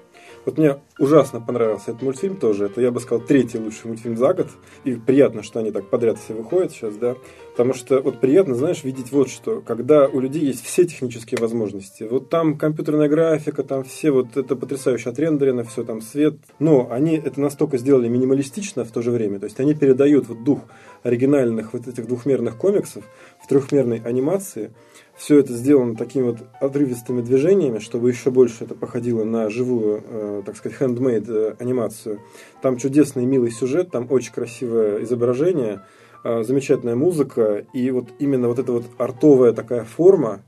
Вот 0.45 0.57
мне 0.57 0.78
ужасно 0.99 1.40
понравился 1.40 1.91
этот 1.91 2.02
мультфильм 2.02 2.36
тоже. 2.38 2.65
Это, 2.65 2.82
я 2.82 2.91
бы 2.91 2.99
сказал, 2.99 3.26
третий 3.26 3.57
лучший 3.57 3.88
мультфильм 3.88 4.18
за 4.18 4.34
год. 4.34 4.48
И 4.84 4.95
приятно, 4.95 5.41
что 5.41 5.60
они 5.60 5.72
так 5.72 5.90
подряд 5.90 6.20
все 6.20 6.34
выходят 6.34 6.72
сейчас, 6.72 6.95
да. 6.95 7.15
Потому 7.52 7.74
что 7.74 8.02
вот 8.02 8.20
приятно, 8.20 8.56
знаешь, 8.56 8.84
видеть 8.84 9.11
вот 9.11 9.30
что. 9.30 9.61
Когда 9.61 10.07
у 10.07 10.20
людей 10.20 10.44
есть 10.44 10.64
все 10.64 10.84
технические 10.86 11.40
возможности. 11.40 12.03
Вот 12.03 12.30
там 12.30 12.57
компьютерная 12.57 13.07
графика, 13.07 13.64
там 13.64 13.84
все 13.84 14.11
вот 14.11 14.36
это 14.36 14.56
потрясающе 14.56 15.11
отрендерено, 15.11 15.64
все 15.64 15.84
там 15.84 16.02
свет. 16.02 16.36
Но 16.60 16.88
они 16.91 17.15
это 17.15 17.40
настолько 17.40 17.78
сделали 17.78 18.07
минималистично 18.07 18.84
в 18.84 18.91
то 18.91 19.02
же 19.02 19.11
время. 19.11 19.40
То 19.40 19.45
есть 19.45 19.60
они 19.60 19.74
передают 19.74 20.28
вот 20.28 20.44
дух 20.44 20.60
оригинальных 21.03 21.74
вот 21.74 21.88
этих 21.88 22.07
двухмерных 22.07 22.57
комиксов 22.57 23.03
в 23.41 23.48
трехмерной 23.48 24.02
анимации– 24.03 24.72
все 25.15 25.40
это 25.40 25.53
сделано 25.53 25.95
такими 25.95 26.23
вот 26.23 26.38
отрывистыми 26.60 27.22
движениями, 27.22 27.80
чтобы 27.80 28.10
еще 28.10 28.31
больше 28.31 28.64
это 28.64 28.76
походило 28.76 29.23
на 29.23 29.49
живую, 29.49 30.03
э, 30.06 30.44
так 30.45 30.57
сказать, 30.57 30.80
handmade 30.80 31.26
э, 31.30 31.56
анимацию. 31.60 32.19
Там 32.61 32.77
чудесный 32.77 33.26
милый 33.26 33.52
сюжет, 33.52 33.91
там 33.91 34.07
очень 34.10 34.34
красивое 34.34 35.03
изображение, 35.03 35.81
э, 36.23 36.44
замечательная 36.44 36.95
музыка, 36.95 37.65
и 37.73 37.91
вот 37.91 38.07
именно 38.19 38.48
вот 38.48 38.60
эта 38.60 38.72
вот 38.72 38.85
артовая 38.98 39.53
такая 39.53 39.84
форма, 39.84 40.41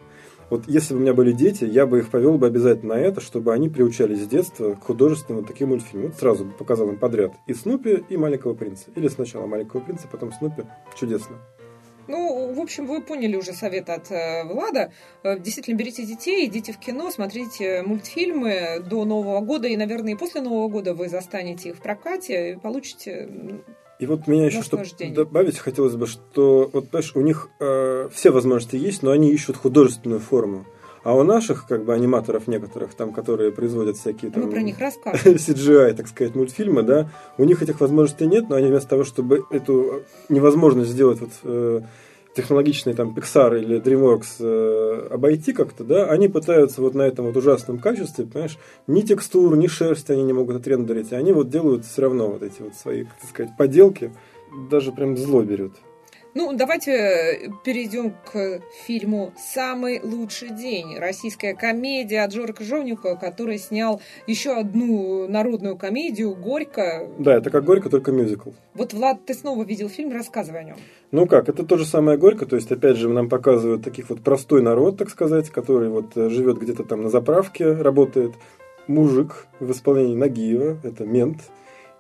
вот 0.50 0.66
если 0.68 0.94
бы 0.94 1.00
у 1.00 1.02
меня 1.02 1.14
были 1.14 1.32
дети, 1.32 1.64
я 1.64 1.88
бы 1.88 2.00
их 2.00 2.10
повел 2.10 2.38
бы 2.38 2.46
обязательно 2.46 2.96
на 2.96 3.00
это, 3.00 3.20
чтобы 3.20 3.54
они 3.54 3.68
приучались 3.68 4.24
с 4.24 4.28
детства 4.28 4.74
к 4.74 4.84
художественным 4.84 5.42
вот 5.42 5.48
таким 5.48 5.70
мультфильмам. 5.70 6.10
Вот 6.10 6.20
сразу 6.20 6.46
бы 6.46 6.52
показал 6.52 6.90
им 6.90 6.98
подряд 6.98 7.34
и 7.48 7.54
Снупи, 7.54 8.04
и 8.10 8.18
Маленького 8.18 8.54
принца. 8.54 8.86
Или 8.96 9.08
сначала 9.08 9.48
Маленького 9.48 9.82
принца, 9.82 10.08
потом 10.12 10.32
Снупи. 10.32 10.64
Чудесно. 10.96 11.38
Ну, 12.08 12.54
в 12.54 12.60
общем, 12.60 12.86
вы 12.86 13.02
поняли 13.02 13.36
уже 13.36 13.54
совет 13.54 13.90
от 13.90 14.12
э, 14.12 14.44
Влада. 14.44 14.92
Э, 15.24 15.40
действительно, 15.40 15.76
берите 15.76 16.06
детей, 16.06 16.46
идите 16.48 16.74
в 16.74 16.78
кино, 16.78 17.10
смотрите 17.12 17.82
мультфильмы 17.82 18.84
до 18.86 19.06
Нового 19.06 19.42
года, 19.42 19.68
и, 19.68 19.76
наверное, 19.76 20.14
и 20.14 20.16
после 20.16 20.42
Нового 20.42 20.68
года 20.68 20.94
вы 20.94 21.10
застанете 21.10 21.70
их 21.70 21.78
в 21.78 21.82
прокате 21.82 22.52
и 22.52 22.56
получите 22.56 23.30
И 24.00 24.06
вот 24.06 24.28
меня 24.28 24.46
еще 24.46 24.62
что 24.62 24.82
добавить 25.10 25.58
хотелось 25.58 25.96
бы, 25.96 26.06
что 26.06 26.70
вот 26.72 26.90
понимаешь, 26.90 27.16
у 27.16 27.22
них 27.22 27.50
э, 27.60 28.10
все 28.14 28.32
возможности 28.32 28.76
есть, 28.76 29.04
но 29.04 29.12
они 29.12 29.32
ищут 29.32 29.58
художественную 29.58 30.20
форму. 30.20 30.66
А 31.06 31.14
у 31.14 31.22
наших, 31.22 31.68
как 31.68 31.86
бы, 31.86 31.94
аниматоров 31.94 32.48
некоторых, 32.48 32.96
там, 32.96 33.14
которые 33.14 33.52
производят 33.52 33.96
всякие 33.96 34.32
там... 34.32 34.46
Мы 34.46 34.50
про 34.50 34.64
них 34.64 34.80
расскажем. 34.80 35.34
CGI, 35.36 35.94
так 35.94 36.08
сказать, 36.08 36.34
мультфильмы, 36.34 36.82
да, 36.82 37.12
у 37.38 37.44
них 37.44 37.62
этих 37.62 37.80
возможностей 37.80 38.26
нет, 38.26 38.50
но 38.50 38.56
они 38.56 38.70
вместо 38.70 38.90
того, 38.90 39.04
чтобы 39.04 39.46
эту 39.52 40.02
невозможность 40.30 40.90
сделать 40.90 41.22
вот 41.22 41.30
э, 41.44 41.82
технологичный 42.36 42.96
там 42.96 43.16
Pixar 43.16 43.62
или 43.62 43.80
DreamWorks 43.80 44.26
э, 44.40 45.08
обойти 45.12 45.54
как-то, 45.54 45.84
да, 45.84 46.10
они 46.10 46.28
пытаются 46.28 46.82
вот 46.82 46.96
на 46.96 47.04
этом 47.04 47.28
вот 47.28 47.38
ужасном 47.38 47.78
качестве, 47.78 48.26
понимаешь, 48.26 48.58
ни 48.88 49.02
текстур, 49.02 49.56
ни 49.56 49.68
шерсть 49.68 50.10
они 50.10 50.24
не 50.24 50.34
могут 50.34 50.56
отрендерить, 50.56 51.14
они 51.14 51.34
вот 51.34 51.50
делают 51.50 51.86
все 51.86 52.02
равно 52.02 52.30
вот 52.30 52.42
эти 52.42 52.64
вот 52.64 52.74
свои, 52.74 53.04
так 53.04 53.30
сказать, 53.30 53.52
поделки, 53.56 54.12
даже 54.72 54.92
прям 54.92 55.16
зло 55.18 55.44
берет. 55.44 55.74
Ну, 56.38 56.52
давайте 56.52 56.92
э, 56.92 57.50
перейдем 57.64 58.12
к 58.12 58.60
фильму 58.86 59.32
«Самый 59.38 60.02
лучший 60.04 60.50
день». 60.50 60.98
Российская 61.00 61.54
комедия 61.54 62.26
от 62.26 62.34
Жора 62.34 62.52
Крыжовникова, 62.52 63.16
который 63.16 63.58
снял 63.58 64.02
еще 64.28 64.52
одну 64.52 65.30
народную 65.30 65.78
комедию 65.78 66.36
«Горько». 66.36 67.08
Да, 67.18 67.36
это 67.36 67.50
как 67.50 67.64
«Горько», 67.64 67.90
только 67.90 68.12
мюзикл. 68.12 68.50
Вот, 68.74 68.92
Влад, 68.92 69.26
ты 69.26 69.34
снова 69.34 69.64
видел 69.64 69.88
фильм, 69.88 70.12
рассказывай 70.12 70.60
о 70.60 70.64
нем. 70.64 70.78
Ну 71.12 71.26
как, 71.26 71.48
это 71.48 71.64
то 71.64 71.78
же 71.78 71.86
самое 71.86 72.18
«Горько», 72.18 72.46
то 72.46 72.58
есть, 72.58 72.70
опять 72.70 72.98
же, 72.98 73.08
нам 73.08 73.30
показывают 73.30 73.82
таких 73.82 74.10
вот 74.10 74.20
простой 74.22 74.62
народ, 74.62 74.98
так 74.98 75.10
сказать, 75.10 75.50
который 75.50 75.88
вот 75.88 76.18
э, 76.18 76.28
живет 76.28 76.60
где-то 76.60 76.84
там 76.84 77.04
на 77.04 77.10
заправке, 77.10 77.72
работает. 77.72 78.34
Мужик 78.88 79.48
в 79.62 79.72
исполнении 79.72 80.16
Нагиева, 80.16 80.80
это 80.84 81.06
мент– 81.06 81.44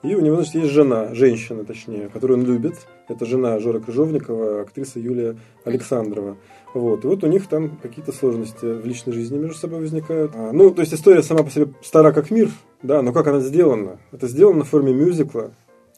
и 0.05 0.13
у 0.13 0.21
него, 0.21 0.35
значит, 0.35 0.55
есть 0.55 0.71
жена, 0.71 1.15
женщина, 1.15 1.63
точнее, 1.63 2.09
которую 2.09 2.39
он 2.39 2.45
любит. 2.45 2.75
Это 3.07 3.25
жена 3.25 3.59
Жора 3.59 3.79
Крыжовникова, 3.79 4.61
актриса 4.61 4.99
Юлия 4.99 5.37
Александрова. 5.63 6.37
Вот. 6.73 7.05
И 7.05 7.07
вот 7.07 7.23
у 7.23 7.27
них 7.27 7.47
там 7.47 7.77
какие-то 7.77 8.11
сложности 8.11 8.65
в 8.65 8.85
личной 8.85 9.13
жизни 9.13 9.37
между 9.37 9.57
собой 9.57 9.79
возникают. 9.79 10.31
А, 10.35 10.51
ну, 10.51 10.71
то 10.71 10.81
есть 10.81 10.93
история 10.93 11.23
сама 11.23 11.43
по 11.43 11.49
себе 11.49 11.67
стара 11.81 12.11
как 12.11 12.31
мир, 12.31 12.49
да, 12.83 13.01
но 13.01 13.13
как 13.13 13.27
она 13.27 13.39
сделана? 13.39 13.99
Это 14.11 14.27
сделано 14.27 14.63
в 14.63 14.69
форме 14.69 14.93
мюзикла. 14.93 15.51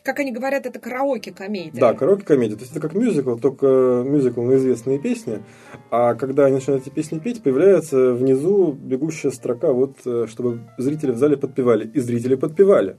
Как 0.07 0.19
они 0.19 0.31
говорят, 0.31 0.65
это 0.65 0.79
караоке-комедия. 0.79 1.81
Да, 1.81 1.93
караоке-комедия. 1.93 2.55
То 2.55 2.61
есть 2.61 2.71
это 2.71 2.79
как 2.79 2.93
мюзикл, 2.93 3.35
только 3.35 4.03
мюзикл 4.05 4.41
на 4.41 4.55
известные 4.55 4.99
песни. 4.99 5.43
А 5.91 6.13
когда 6.13 6.45
они 6.45 6.55
начинают 6.55 6.88
эти 6.88 6.93
песни 6.93 7.19
петь, 7.19 7.43
появляется 7.43 8.13
внизу 8.13 8.71
бегущая 8.71 9.31
строка, 9.31 9.73
вот, 9.73 9.97
э, 10.05 10.27
чтобы 10.29 10.61
зрители 10.77 11.11
в 11.11 11.17
зале 11.17 11.35
подпевали. 11.35 11.91
И 11.93 11.99
зрители 11.99 12.35
подпевали. 12.35 12.95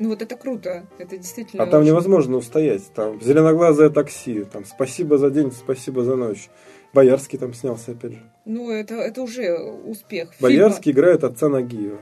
Ну 0.00 0.08
вот 0.08 0.22
это 0.22 0.34
круто, 0.34 0.86
это 0.98 1.18
действительно. 1.18 1.62
А 1.62 1.66
там 1.66 1.82
очень... 1.82 1.90
невозможно 1.90 2.38
устоять. 2.38 2.90
Там 2.94 3.20
зеленоглазое 3.20 3.90
такси, 3.90 4.44
там 4.44 4.64
спасибо 4.64 5.18
за 5.18 5.28
день, 5.30 5.52
спасибо 5.52 6.02
за 6.02 6.16
ночь. 6.16 6.48
Боярский 6.94 7.38
там 7.38 7.52
снялся 7.52 7.92
опять 7.92 8.12
же. 8.12 8.32
Ну 8.46 8.70
это 8.70 8.94
это 8.94 9.20
уже 9.20 9.58
успех. 9.58 10.32
Боярский 10.40 10.92
фильма. 10.92 11.00
играет 11.00 11.24
отца 11.24 11.50
Нагиева. 11.50 12.00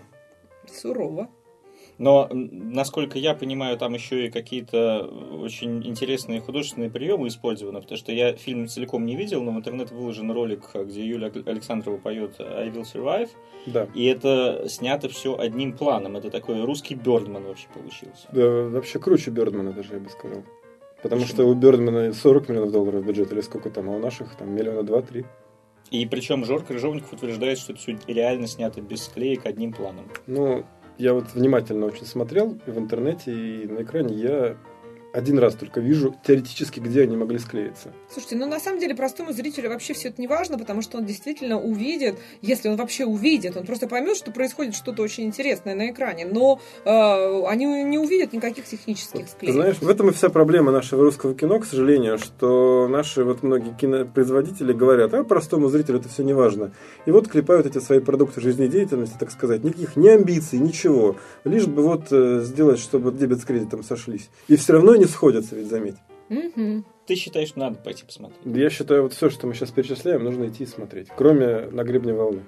Сурово. 0.73 1.29
Но, 1.99 2.29
насколько 2.31 3.19
я 3.19 3.35
понимаю, 3.35 3.77
там 3.77 3.93
еще 3.95 4.27
и 4.27 4.31
какие-то 4.31 5.03
очень 5.43 5.85
интересные 5.87 6.41
художественные 6.41 6.91
приемы 6.91 7.27
использованы, 7.27 7.81
потому 7.81 7.99
что 7.99 8.12
я 8.12 8.35
фильм 8.35 8.69
целиком 8.69 9.05
не 9.05 9.16
видел, 9.16 9.43
но 9.43 9.51
в 9.51 9.57
интернет 9.57 9.91
выложен 9.91 10.31
ролик, 10.31 10.70
где 10.75 11.05
Юлия 11.05 11.33
Александрова 11.47 11.99
поет 11.99 12.41
I 12.41 12.69
Will 12.69 12.85
Survive. 12.85 13.31
Да. 13.66 13.89
И 13.95 14.05
это 14.05 14.66
снято 14.69 15.09
все 15.09 15.37
одним 15.37 15.77
планом. 15.77 16.16
Это 16.16 16.31
такой 16.31 16.65
русский 16.65 16.95
Бёрдман 16.95 17.45
вообще 17.45 17.66
получился. 17.75 18.29
Да, 18.33 18.69
вообще 18.69 18.99
круче 19.01 19.31
Бёрдмана 19.31 19.73
даже, 19.73 19.95
я 19.95 20.01
бы 20.01 20.09
сказал. 20.09 20.45
Потому 21.03 21.23
Почему? 21.23 21.35
что 21.35 21.49
у 21.49 21.55
Бёрдмана 21.55 22.12
40 22.12 22.49
миллионов 22.49 22.73
долларов 22.73 23.05
бюджет, 23.05 23.33
или 23.33 23.41
сколько 23.41 23.70
там, 23.70 23.91
а 23.91 23.97
у 23.97 23.99
наших 23.99 24.37
там 24.37 24.55
миллиона 24.55 24.83
два-три. 24.83 25.27
И 25.91 26.05
причем 26.07 26.45
Жор 26.45 26.62
Крыжовников 26.65 27.12
утверждает, 27.15 27.59
что 27.59 27.73
это 27.73 27.81
все 27.81 27.97
реально 28.07 28.47
снято 28.47 28.81
без 28.81 29.05
склеек 29.05 29.47
одним 29.47 29.73
планом. 29.73 30.07
Ну, 30.27 30.65
я 30.99 31.15
вот 31.15 31.33
внимательно 31.35 31.87
очень 31.87 32.05
смотрел 32.05 32.59
в 32.66 32.79
интернете 32.79 33.33
и 33.33 33.66
на 33.66 33.83
экране 33.83 34.15
я 34.15 34.57
один 35.13 35.39
раз 35.39 35.55
только 35.55 35.81
вижу 35.81 36.15
теоретически, 36.27 36.81
где 36.81 37.03
они 37.03 37.17
могли 37.17 37.39
склеиться. 37.39 37.93
Слушайте, 38.11 38.37
ну 38.37 38.47
на 38.47 38.61
самом 38.61 38.79
деле 38.79 38.95
простому 38.95 39.33
зрителю 39.33 39.71
вообще 39.71 39.95
все 39.95 40.09
это 40.09 40.21
не 40.21 40.27
важно, 40.27 40.59
потому 40.59 40.83
что 40.83 40.99
он 40.99 41.05
действительно 41.05 41.61
увидит, 41.61 42.17
если 42.43 42.69
он 42.69 42.77
вообще 42.77 43.05
увидит, 43.05 43.57
он 43.57 43.65
просто 43.65 43.89
поймет, 43.89 44.17
что 44.17 44.31
происходит 44.31 44.75
что-то 44.75 45.03
очень 45.03 45.25
интересное 45.25 45.75
на 45.75 45.91
экране, 45.91 46.27
но 46.27 46.61
э, 46.85 47.45
они 47.47 47.67
не 47.85 47.99
увидят 47.99 48.33
никаких 48.33 48.67
технических 48.67 49.29
склеек. 49.29 49.55
Знаешь, 49.55 49.77
в 49.81 49.89
этом 49.89 50.11
и 50.11 50.13
вся 50.13 50.29
проблема 50.29 50.73
нашего 50.73 51.05
русского 51.05 51.35
кино, 51.35 51.59
к 51.61 51.65
сожалению, 51.65 52.19
что 52.19 52.87
наши 52.89 53.25
вот 53.25 53.43
многие 53.43 53.75
кинопроизводители 53.75 54.73
говорят, 54.73 55.15
а 55.15 55.25
простому 55.25 55.69
зрителю 55.69 55.99
это 55.99 56.09
все 56.09 56.23
не 56.23 56.35
важно. 56.35 56.73
И 57.07 57.11
вот 57.11 57.29
клепают 57.29 57.67
эти 57.67 57.79
свои 57.79 58.01
продукты 58.01 58.41
жизнедеятельности, 58.41 59.17
так 59.19 59.31
сказать, 59.31 59.65
никаких 59.65 59.97
ни 59.97 60.09
амбиций, 60.09 60.59
ничего, 60.59 61.17
лишь 61.45 61.67
бы 61.67 61.83
вот 61.83 62.09
э, 62.11 62.41
сделать, 62.43 62.79
чтобы 62.79 63.13
дебет 63.13 63.41
с 63.41 63.45
кредитом 63.45 63.83
сошлись. 63.83 64.29
И 64.49 64.57
все 64.57 64.75
равно 64.75 64.97
не 64.97 65.07
сходятся, 65.09 65.57
ведь 65.57 65.69
заметь. 65.69 65.97
Угу. 66.31 66.85
Ты 67.07 67.15
считаешь, 67.15 67.49
что 67.49 67.61
надо 67.61 67.79
пойти 67.79 68.05
посмотреть? 68.05 68.41
Я 68.45 68.71
считаю, 68.71 69.03
вот 69.03 69.15
все, 69.15 69.31
что 69.31 69.47
мы 69.47 69.55
сейчас 69.55 69.71
перечисляем, 69.71 70.23
нужно 70.23 70.47
идти 70.47 70.65
и 70.65 70.67
смотреть. 70.67 71.09
Кроме 71.17 71.71
«На 71.71 71.83
гребне 71.83 72.13
волны». 72.13 72.43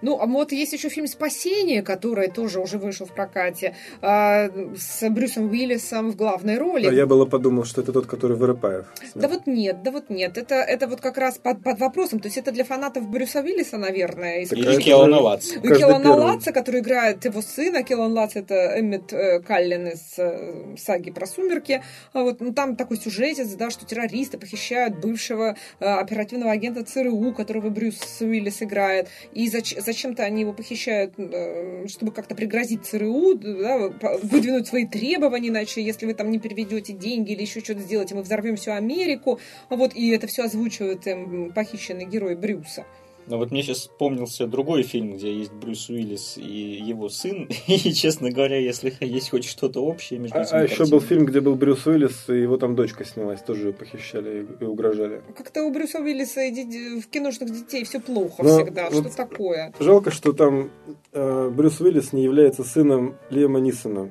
Ну, 0.00 0.18
а 0.20 0.26
вот 0.26 0.52
есть 0.52 0.72
еще 0.72 0.88
фильм 0.88 1.06
«Спасение», 1.06 1.82
который 1.82 2.28
тоже 2.28 2.60
уже 2.60 2.78
вышел 2.78 3.06
в 3.06 3.12
прокате, 3.12 3.74
э, 4.00 4.74
с 4.76 5.08
Брюсом 5.10 5.50
Уиллисом 5.50 6.10
в 6.10 6.16
главной 6.16 6.58
роли. 6.58 6.86
А 6.86 6.92
я 6.92 7.06
было 7.06 7.24
подумал, 7.24 7.64
что 7.64 7.80
это 7.80 7.92
тот, 7.92 8.06
который 8.06 8.36
Вырыпаев. 8.36 8.86
Да 9.14 9.28
вот 9.28 9.46
нет, 9.46 9.82
да 9.82 9.90
вот 9.90 10.10
нет. 10.10 10.38
Это, 10.38 10.54
это 10.56 10.86
вот 10.86 11.00
как 11.00 11.18
раз 11.18 11.38
под, 11.38 11.62
под 11.62 11.78
вопросом. 11.78 12.20
То 12.20 12.26
есть 12.26 12.38
это 12.38 12.52
для 12.52 12.64
фанатов 12.64 13.08
Брюса 13.08 13.40
Уиллиса, 13.40 13.76
наверное. 13.76 14.40
И, 14.40 14.44
и 14.44 14.78
Келлана 14.78 15.20
Латца. 15.20 15.56
И 15.56 15.68
Келлана 15.68 16.14
Латца, 16.14 16.52
который 16.52 16.80
играет 16.80 17.24
его 17.24 17.42
сына. 17.42 17.82
Келлан 17.82 18.12
Латц 18.12 18.36
это 18.36 18.78
Эммет 18.78 19.12
э, 19.12 19.40
Каллен 19.40 19.88
из 19.88 20.18
э, 20.18 20.76
саги 20.78 21.10
про 21.10 21.26
«Сумерки». 21.26 21.82
А 22.12 22.22
вот, 22.22 22.40
ну, 22.40 22.52
там 22.52 22.76
такой 22.76 22.98
сюжетец, 22.98 23.48
да, 23.54 23.70
что 23.70 23.84
террористы 23.86 24.38
похищают 24.38 25.00
бывшего 25.00 25.56
э, 25.80 25.84
оперативного 25.84 26.52
агента 26.52 26.84
ЦРУ, 26.84 27.32
которого 27.32 27.70
Брюс 27.70 28.20
Уиллис 28.20 28.62
играет. 28.62 29.08
И 29.32 29.48
зачем 29.48 29.61
зачем-то 29.70 30.22
они 30.22 30.42
его 30.42 30.52
похищают, 30.52 31.14
э, 31.18 31.86
чтобы 31.88 32.12
как-то 32.12 32.34
пригрозить 32.34 32.84
ЦРУ, 32.84 33.34
да, 33.34 33.88
выдвинуть 34.22 34.66
свои 34.66 34.86
требования, 34.86 35.48
иначе 35.48 35.82
если 35.82 36.06
вы 36.06 36.14
там 36.14 36.30
не 36.30 36.38
переведете 36.38 36.92
деньги 36.92 37.32
или 37.32 37.42
еще 37.42 37.60
что-то 37.60 37.80
сделаете, 37.80 38.14
мы 38.14 38.22
взорвем 38.22 38.56
всю 38.56 38.72
Америку. 38.72 39.40
Вот, 39.70 39.94
и 39.94 40.10
это 40.10 40.26
все 40.26 40.44
озвучивает 40.44 41.06
эм, 41.06 41.52
похищенный 41.52 42.04
герой 42.04 42.36
Брюса. 42.36 42.84
Но 43.26 43.38
вот 43.38 43.50
мне 43.50 43.62
сейчас 43.62 43.78
вспомнился 43.78 44.46
другой 44.46 44.82
фильм, 44.82 45.14
где 45.14 45.32
есть 45.32 45.52
Брюс 45.52 45.88
Уиллис 45.88 46.36
и 46.36 46.42
его 46.42 47.08
сын. 47.08 47.48
И, 47.66 47.92
честно 47.92 48.30
говоря, 48.30 48.58
если 48.58 48.92
есть 49.00 49.30
хоть 49.30 49.44
что-то 49.44 49.80
общее 49.80 50.18
между 50.18 50.38
а, 50.38 50.42
этими 50.42 50.58
А 50.58 50.62
еще 50.62 50.86
был 50.86 51.00
фильм, 51.00 51.24
где 51.24 51.40
был 51.40 51.54
Брюс 51.54 51.86
Уиллис, 51.86 52.28
и 52.28 52.40
его 52.40 52.56
там 52.56 52.74
дочка 52.74 53.04
снялась, 53.04 53.42
тоже 53.42 53.68
ее 53.68 53.72
похищали 53.72 54.46
и 54.60 54.64
угрожали. 54.64 55.22
Как-то 55.36 55.62
у 55.64 55.72
Брюса 55.72 56.00
Уиллиса 56.00 56.40
в 56.40 57.08
киношных 57.08 57.50
детей 57.50 57.84
все 57.84 58.00
плохо 58.00 58.42
Но 58.42 58.58
всегда. 58.58 58.90
Вот 58.90 59.06
что 59.06 59.16
такое? 59.16 59.72
Жалко, 59.78 60.10
что 60.10 60.32
там 60.32 60.70
э, 61.12 61.50
Брюс 61.50 61.80
Уиллис 61.80 62.12
не 62.12 62.24
является 62.24 62.64
сыном 62.64 63.16
Лема 63.30 63.60
Нисона. 63.60 64.10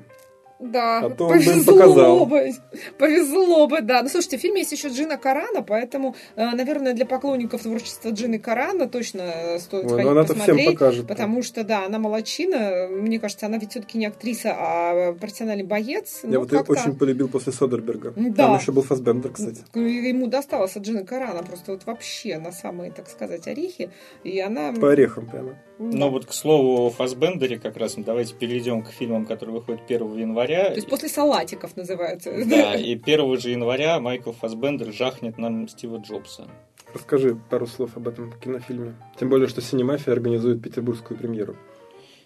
Да, 0.62 1.00
а 1.00 1.10
то 1.10 1.28
повезло 1.28 1.74
показал. 1.74 2.26
бы, 2.28 2.52
повезло 3.00 3.68
бы, 3.68 3.82
да. 3.82 4.04
Ну, 4.04 4.10
слушайте, 4.10 4.38
в 4.38 4.42
фильме 4.42 4.60
есть 4.62 4.72
еще 4.72 4.90
Джина 4.90 5.18
Карана, 5.18 5.64
поэтому, 5.64 6.16
э, 6.36 6.52
наверное, 6.52 6.94
для 6.94 7.06
поклонников 7.06 7.64
творчества 7.64 8.10
Джины 8.10 8.38
Карана 8.38 8.88
точно 8.88 9.58
стоит 9.60 9.86
Ой, 9.86 10.04
сходить 10.04 10.28
посмотреть. 10.28 10.60
Всем 10.60 10.74
покажет, 10.74 11.08
потому 11.08 11.42
что, 11.42 11.64
да, 11.64 11.86
она 11.86 11.98
молочина. 11.98 12.88
Мне 12.90 13.20
кажется, 13.20 13.48
она 13.48 13.58
ведь 13.58 13.72
все-таки 13.72 13.98
не 13.98 14.06
актриса, 14.06 14.56
а 14.56 15.14
профессиональный 15.14 15.64
боец. 15.64 16.20
Я 16.24 16.30
ну, 16.30 16.40
вот 16.42 16.52
ее 16.52 16.60
очень 16.68 16.96
полюбил 16.96 17.28
после 17.28 17.54
Содерберга. 17.54 18.14
Да. 18.16 18.48
Там 18.48 18.60
еще 18.60 18.72
был 18.72 18.84
Фасбендер, 18.84 19.32
кстати. 19.32 19.64
Ему 19.74 20.28
досталось 20.28 20.76
от 20.76 20.84
Джины 20.84 21.04
Карана 21.06 21.42
просто 21.42 21.72
вот 21.72 21.86
вообще 21.86 22.38
на 22.38 22.52
самые, 22.52 22.92
так 22.92 23.10
сказать, 23.10 23.48
орехи. 23.48 23.90
И 24.24 24.40
она... 24.40 24.74
По 24.74 24.92
орехам 24.92 25.28
прямо. 25.28 25.56
Ну 25.80 26.10
вот, 26.10 26.28
к 26.28 26.34
слову, 26.34 26.86
о 26.86 26.90
Фасбендере 26.92 27.58
как 27.58 27.76
раз 27.78 27.96
давайте 27.98 28.36
перейдем 28.36 28.84
к 28.84 28.90
фильмам, 28.90 29.26
которые 29.26 29.56
выходят 29.56 29.82
1 29.88 30.16
января. 30.16 30.51
То 30.56 30.76
есть 30.76 30.88
после 30.88 31.10
салатиков 31.10 31.76
называются. 31.76 32.32
Да, 32.46 32.76
и 32.76 32.96
1 32.96 33.40
же 33.40 33.52
января 33.52 34.00
Майкл 34.00 34.32
Фасбендер 34.32 34.92
жахнет 34.94 35.38
нам 35.38 35.68
Стива 35.68 35.98
Джобса. 35.98 36.48
Расскажи 36.94 37.40
пару 37.50 37.68
слов 37.68 37.96
об 37.96 38.08
этом 38.08 38.34
кинофильме. 38.40 38.96
Тем 39.20 39.30
более, 39.30 39.48
что 39.48 39.62
Синемафия 39.62 40.14
организует 40.14 40.62
петербургскую 40.62 41.18
премьеру. 41.18 41.56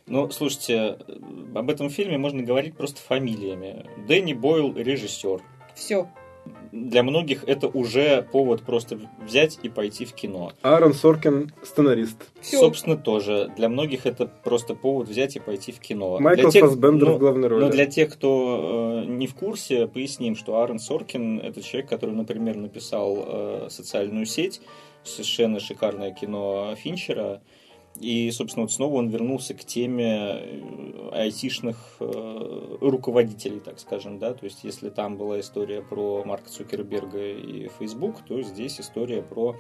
Ну, 0.08 0.30
слушайте, 0.30 0.98
об 1.56 1.70
этом 1.70 1.90
фильме 1.90 2.18
можно 2.18 2.44
говорить 2.44 2.76
просто 2.76 3.02
фамилиями. 3.02 3.86
Дэнни 4.08 4.34
Бойл– 4.34 4.74
режиссер. 4.76 5.42
Все. 5.74 6.08
Для 6.72 7.04
многих 7.04 7.44
это 7.46 7.68
уже 7.68 8.28
повод 8.32 8.62
просто 8.62 9.00
взять 9.26 9.60
и 9.64 9.70
пойти 9.70 10.06
в 10.06 10.14
кино. 10.14 10.52
Аарон 10.62 10.94
Соркин 10.94 11.54
сценарист. 11.64 12.18
Всё. 12.42 12.60
Собственно, 12.60 12.98
тоже. 12.98 13.52
Для 13.56 13.70
многих 13.70 14.06
это 14.06 14.28
просто 14.28 14.76
повод 14.76 15.08
взять 15.08 15.36
и 15.36 15.40
пойти 15.40 15.72
в 15.72 15.80
кино. 15.80 16.20
Майкл 16.20 16.44
Для 16.44 16.52
тех- 16.52 16.66
Фассбендер 16.66 17.10
ну, 17.10 17.14
в 17.16 17.20
главной 17.20 17.48
роли. 17.48 17.64
Но 17.64 17.70
для 17.70 17.86
тех, 17.86 18.12
кто 18.12 19.04
э, 19.06 19.10
не 19.10 19.28
в 19.28 19.36
курсе, 19.36 19.88
поясним, 19.88 20.36
что 20.36 20.58
Аарон 20.58 20.80
Соркин 20.80 21.40
это 21.40 21.62
человек, 21.62 21.90
который, 21.90 22.14
например, 22.14 22.58
написал 22.58 23.24
э, 23.26 23.68
социальную 23.70 24.26
сеть, 24.26 24.62
совершенно 25.04 25.60
шикарное 25.60 26.12
кино 26.12 26.76
Финчера. 26.78 27.42
И, 28.00 28.30
собственно, 28.32 28.64
вот 28.64 28.72
снова 28.72 28.96
он 28.96 29.10
вернулся 29.10 29.54
к 29.54 29.64
теме 29.64 30.06
э, 30.06 31.10
айтишных 31.14 31.78
э, 32.00 32.78
руководителей, 32.82 33.60
так 33.60 33.80
скажем, 33.80 34.20
да, 34.20 34.34
то 34.34 34.46
есть 34.46 34.64
если 34.64 34.90
там 34.90 35.18
была 35.18 35.40
история 35.40 35.82
про 35.82 36.24
Марка 36.26 36.50
Цукерберга 36.50 37.26
и 37.26 37.70
Facebook, 37.80 38.18
то 38.28 38.42
здесь 38.42 38.82
история 38.82 39.22
про 39.22 39.56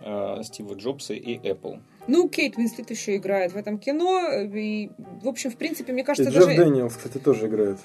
э, 0.00 0.42
Стива 0.42 0.74
Джобса 0.74 1.14
и 1.14 1.38
Apple. 1.38 1.80
Ну, 2.06 2.28
Кейт 2.28 2.58
Уинслет 2.58 2.90
еще 2.90 3.16
играет 3.16 3.52
в 3.52 3.56
этом 3.56 3.78
кино. 3.78 4.28
И, 4.42 4.90
в 5.22 5.28
общем, 5.28 5.50
в 5.50 5.56
принципе, 5.56 5.92
мне 5.92 6.02
И 6.02 6.04
кажется, 6.04 6.30
Джефф 6.30 6.46
даже... 6.46 6.56
Дэниелс, 6.56 6.96
кстати, 6.96 7.18
тоже 7.18 7.46
играет. 7.46 7.78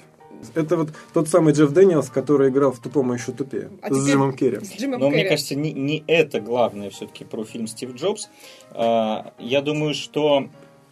Это 0.54 0.76
вот 0.76 0.90
тот 1.12 1.28
самый 1.28 1.52
Джефф 1.52 1.70
Дэниелс, 1.70 2.10
который 2.10 2.50
играл 2.50 2.72
в 2.72 2.78
«Тупом 2.78 3.12
и 3.12 3.18
еще 3.18 3.32
тупее» 3.32 3.70
А 3.82 3.92
с 3.92 4.06
Джимом 4.06 4.32
Керри. 4.32 4.64
С 4.64 4.76
Джимом 4.76 5.00
Но 5.00 5.08
мне 5.08 5.18
Керри. 5.18 5.28
кажется, 5.30 5.54
не, 5.54 5.72
не 5.72 6.04
это 6.06 6.40
главное 6.40 6.90
все-таки 6.90 7.24
про 7.24 7.44
фильм 7.44 7.66
Стив 7.66 7.94
Джобс. 7.94 8.28
А, 8.70 9.32
Я 9.38 9.62
думаю, 9.62 9.94
что 9.94 10.48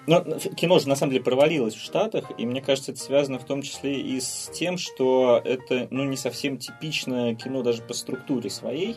но 0.06 0.20
кино 0.20 0.78
же 0.78 0.88
на 0.88 0.96
самом 0.96 1.12
деле 1.12 1.24
провалилось 1.24 1.74
в 1.74 1.82
Штатах, 1.82 2.30
и 2.36 2.44
мне 2.44 2.60
кажется, 2.60 2.92
это 2.92 3.00
связано 3.00 3.38
в 3.38 3.44
том 3.44 3.62
числе 3.62 4.00
и 4.00 4.20
с 4.20 4.50
тем, 4.52 4.76
что 4.76 5.40
это 5.42 5.88
ну, 5.90 6.04
не 6.04 6.16
совсем 6.16 6.58
типичное 6.58 7.34
кино 7.34 7.62
даже 7.62 7.82
по 7.82 7.94
структуре 7.94 8.50
своей. 8.50 8.96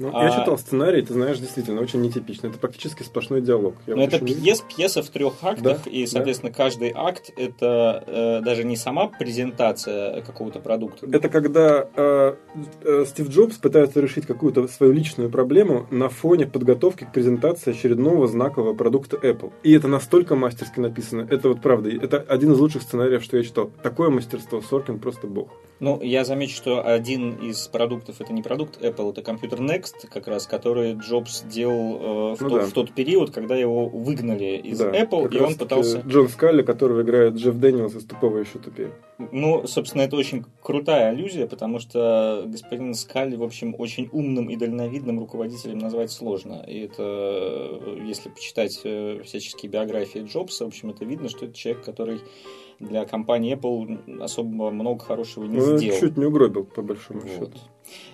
Ну, 0.00 0.10
А- 0.14 0.24
Я 0.24 0.30
читал 0.30 0.56
сценарий, 0.56 1.02
ты 1.02 1.12
знаешь, 1.12 1.38
действительно, 1.38 1.82
очень 1.82 2.00
нетипично. 2.00 2.46
Это 2.46 2.56
практически 2.58 3.02
сплошной 3.02 3.42
диалог. 3.42 3.74
Я 3.86 3.96
Но 3.96 4.04
это 4.04 4.18
не 4.18 4.28
видел. 4.28 4.42
пьес, 4.42 4.64
пьеса 4.74 5.02
в 5.02 5.10
трех 5.10 5.34
актах, 5.42 5.84
Да, 5.84 5.90
и, 5.90 6.04
да. 6.04 6.10
соответственно, 6.10 6.50
каждый 6.50 6.90
акт 6.94 7.30
это 7.36 8.02
э, 8.06 8.40
даже 8.42 8.64
не 8.64 8.76
сама 8.76 9.08
презентация 9.08 10.22
какого-то 10.22 10.58
продукта. 10.60 11.06
Это 11.12 11.28
когда 11.28 11.86
э, 11.94 12.34
э, 12.82 13.04
Стив 13.08 13.28
Джобс 13.28 13.56
пытается 13.58 14.00
решить 14.00 14.24
какую-то 14.24 14.66
свою 14.68 14.94
личную 14.94 15.28
проблему 15.28 15.86
на 15.90 16.08
фоне 16.08 16.46
подготовки 16.46 17.04
к 17.04 17.12
презентации 17.12 17.72
очередного 17.72 18.26
знакового 18.26 18.72
продукта 18.74 19.18
Apple. 19.18 19.52
И 19.62 19.72
это 19.72 19.86
настолько 19.86 20.34
мастерски 20.34 20.80
написано. 20.80 21.26
Это 21.30 21.50
вот 21.50 21.60
правда. 21.60 21.90
Это 21.90 22.24
один 22.26 22.52
из 22.52 22.58
лучших 22.58 22.80
сценариев, 22.82 23.22
что 23.22 23.36
я 23.36 23.42
читал. 23.42 23.70
Такое 23.82 24.08
мастерство 24.08 24.62
Соркин 24.62 24.98
просто 24.98 25.26
бог. 25.26 25.50
Ну, 25.80 25.98
я 26.02 26.24
замечу, 26.26 26.54
что 26.54 26.86
один 26.86 27.36
из 27.36 27.66
продуктов 27.66 28.20
это 28.20 28.34
не 28.34 28.42
продукт 28.42 28.82
Apple, 28.82 29.12
это 29.12 29.22
компьютер 29.22 29.60
NeXT, 29.60 30.06
как 30.12 30.28
раз, 30.28 30.46
который 30.46 30.92
Джобс 30.92 31.42
делал 31.42 32.32
э, 32.32 32.36
в, 32.36 32.42
Ну 32.42 32.48
тот, 32.50 32.60
да. 32.60 32.66
в 32.66 32.72
тот 32.72 32.92
период, 32.92 33.30
когда 33.30 33.56
его 33.56 33.88
выгнали 33.88 34.56
из 34.58 34.78
Да, 34.78 34.90
Apple, 34.90 35.24
как 35.24 35.34
и 35.34 35.38
он 35.38 35.54
пытался. 35.54 36.00
Джон 36.06 36.28
Скалли, 36.28 36.62
которого 36.62 37.00
играет 37.00 37.34
Джефф 37.34 37.54
Дэниелс 37.54 37.94
из 37.94 38.04
«Тупого 38.04 38.38
еще 38.38 38.58
тупее». 38.58 38.90
Ну, 39.32 39.66
собственно, 39.66 40.02
это 40.02 40.16
очень 40.16 40.44
крутая 40.62 41.08
аллюзия, 41.08 41.46
потому 41.46 41.78
что 41.78 42.44
господин 42.46 42.92
Скалли, 42.92 43.36
в 43.36 43.42
общем, 43.42 43.74
очень 43.78 44.10
умным 44.12 44.50
и 44.50 44.56
дальновидным 44.56 45.18
руководителем 45.18 45.78
назвать 45.78 46.10
сложно. 46.10 46.62
И 46.66 46.80
это, 46.80 47.02
э, 47.02 47.98
если 48.06 48.28
почитать 48.28 48.78
э, 48.84 49.22
всяческие 49.24 49.70
биографии 49.70 50.20
Джобса, 50.20 50.64
в 50.64 50.68
общем, 50.68 50.90
это 50.90 51.06
видно, 51.06 51.30
что 51.30 51.46
это 51.46 51.54
человек, 51.54 51.84
который 51.84 52.20
для 52.80 53.04
компании 53.04 53.54
Apple 53.56 54.20
особо 54.22 54.70
много 54.70 55.04
хорошего 55.04 55.44
не 55.44 55.58
Ну, 55.58 55.76
сделал. 55.76 56.00
чуть 56.00 56.16
не 56.16 56.24
угробил, 56.24 56.64
по 56.64 56.82
большому 56.82 57.20
Вот. 57.20 57.28
счету. 57.30 57.58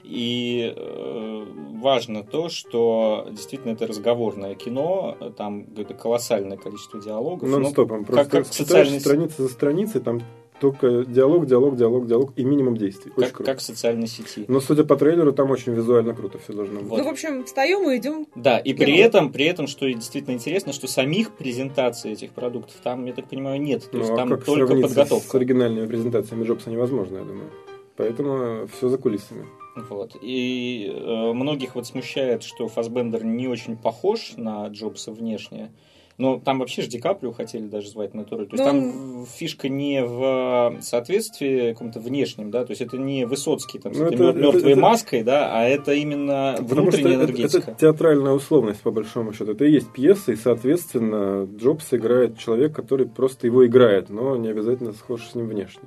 И 0.05 0.73
э, 0.77 1.47
важно 1.81 2.23
то, 2.25 2.49
что 2.49 3.27
действительно 3.31 3.73
это 3.73 3.87
разговорное 3.87 4.55
кино, 4.55 5.17
там 5.37 5.65
какое-то 5.67 5.95
колоссальное 5.95 6.57
количество 6.57 7.01
диалогов. 7.01 7.49
Ну, 7.49 7.59
Нон-стопом. 7.59 8.05
Просто 8.05 8.25
как 8.25 8.51
читаешь 8.51 8.89
социальный- 8.89 9.01
страница 9.01 9.43
за 9.43 9.49
страницей, 9.49 10.01
там 10.01 10.21
только 10.61 11.05
диалог, 11.05 11.47
диалог, 11.47 11.77
диалог, 11.77 12.07
диалог 12.07 12.33
и 12.37 12.45
минимум 12.45 12.77
действий. 12.77 13.13
Очень 13.17 13.27
как, 13.29 13.37
круто. 13.37 13.51
как 13.53 13.61
в 13.61 13.63
социальной 13.63 14.07
сети. 14.07 14.45
Но 14.49 14.61
судя 14.61 14.85
по 14.85 14.97
трейлеру, 14.97 15.33
там 15.33 15.51
очень 15.51 15.73
визуально 15.73 16.15
круто 16.15 16.39
все 16.39 16.53
должно 16.53 16.81
быть. 16.81 16.89
Вот. 16.89 16.99
Ну, 16.99 17.05
в 17.05 17.09
общем, 17.09 17.45
встаем 17.45 17.91
и 17.91 17.97
идем. 17.99 18.27
Да, 18.35 18.59
и 18.59 18.73
при 18.75 18.93
Кино. 18.95 19.07
этом, 19.07 19.33
при 19.33 19.45
этом, 19.47 19.67
что 19.67 19.87
действительно 19.93 20.35
интересно, 20.35 20.73
что 20.73 20.87
самих 20.89 21.33
презентаций 21.37 22.13
этих 22.13 22.31
продуктов 22.33 22.77
там, 22.83 23.05
я 23.07 23.13
так 23.13 23.29
понимаю, 23.29 23.61
нет. 23.61 23.83
То 23.91 23.97
Ну, 23.97 23.99
есть 24.01 24.11
а 24.13 24.17
там 24.17 24.29
как 24.31 24.45
только 24.45 24.67
сравниться 24.67 24.93
с 24.93 24.95
подготовка. 24.95 25.37
оригинальными 25.39 25.87
презентациями 25.87 26.45
Джобса 26.45 26.71
невозможно, 26.71 27.19
я 27.19 27.25
думаю. 27.25 27.51
Поэтому 27.97 28.67
все 28.77 28.89
за 28.89 28.99
кулисами. 28.99 29.47
Вот. 29.89 30.17
И 30.21 30.91
э, 30.95 31.33
многих 31.33 31.75
вот 31.75 31.87
смущает, 31.87 32.43
что 32.43 32.69
Фасбендер 32.69 33.25
не 33.25 33.49
очень 33.49 33.77
похож 33.77 34.35
на 34.37 34.67
Джобса 34.69 35.13
внешне. 35.13 35.71
Но 36.19 36.41
там 36.41 36.61
вообще 36.61 36.81
же 36.81 36.89
Ди 36.89 36.99
Каприо 36.99 37.33
хотели 37.33 37.67
даже 37.67 37.91
звать 37.91 38.15
на 38.15 38.23
эту 38.23 38.39
роль. 38.39 38.47
То 38.47 38.57
есть 38.57 38.65
Но 38.65 38.71
там 38.71 39.27
фишка 39.27 39.69
не 39.69 40.03
в 40.03 40.79
соответствии 40.81 41.73
каком-то 41.73 42.01
внешнем, 42.01 42.51
да, 42.51 42.65
то 42.65 42.71
есть 42.71 42.81
это 42.81 42.97
не 42.97 43.27
Высоцкий 43.27 43.79
там 43.79 43.93
с 43.93 43.99
Ну, 43.99 44.07
этой 44.07 44.15
это- 44.15 44.23
мер- 44.23 44.31
это- 44.31 44.39
мертвой 44.41 44.73
это- 44.73 44.81
маской, 44.81 45.23
да, 45.23 45.51
а 45.53 45.65
это 45.65 45.93
именно 45.93 46.55
Потому 46.57 46.69
что 46.69 46.75
внутренняя 46.83 47.15
это, 47.17 47.25
энергетика. 47.25 47.71
это 47.73 47.81
театральная 47.81 48.33
условность, 48.33 48.81
по 48.81 48.91
большому 48.91 49.35
счету. 49.35 49.53
Это 49.53 49.67
и 49.67 49.73
есть 49.73 49.93
пьеса, 49.93 50.33
и, 50.33 50.37
соответственно, 50.37 51.47
Джобс 51.59 51.93
играет 51.93 52.39
человек, 52.39 52.75
который 52.75 53.07
просто 53.07 53.47
его 53.47 53.67
играет, 53.67 54.09
но 54.09 54.37
не 54.37 54.49
обязательно 54.49 54.95
схож 54.95 55.27
с 55.27 55.35
ним 55.35 55.49
внешне. 55.49 55.83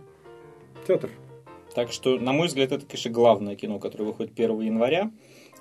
Театр. 0.88 1.10
Так 1.74 1.92
что, 1.92 2.18
на 2.20 2.34
мой 2.34 2.48
взгляд, 2.48 2.72
это, 2.72 2.86
конечно, 2.86 3.12
главное 3.12 3.56
кино, 3.56 3.80
которое 3.80 4.06
выходит 4.06 4.34
1 4.36 4.62
января. 4.62 5.12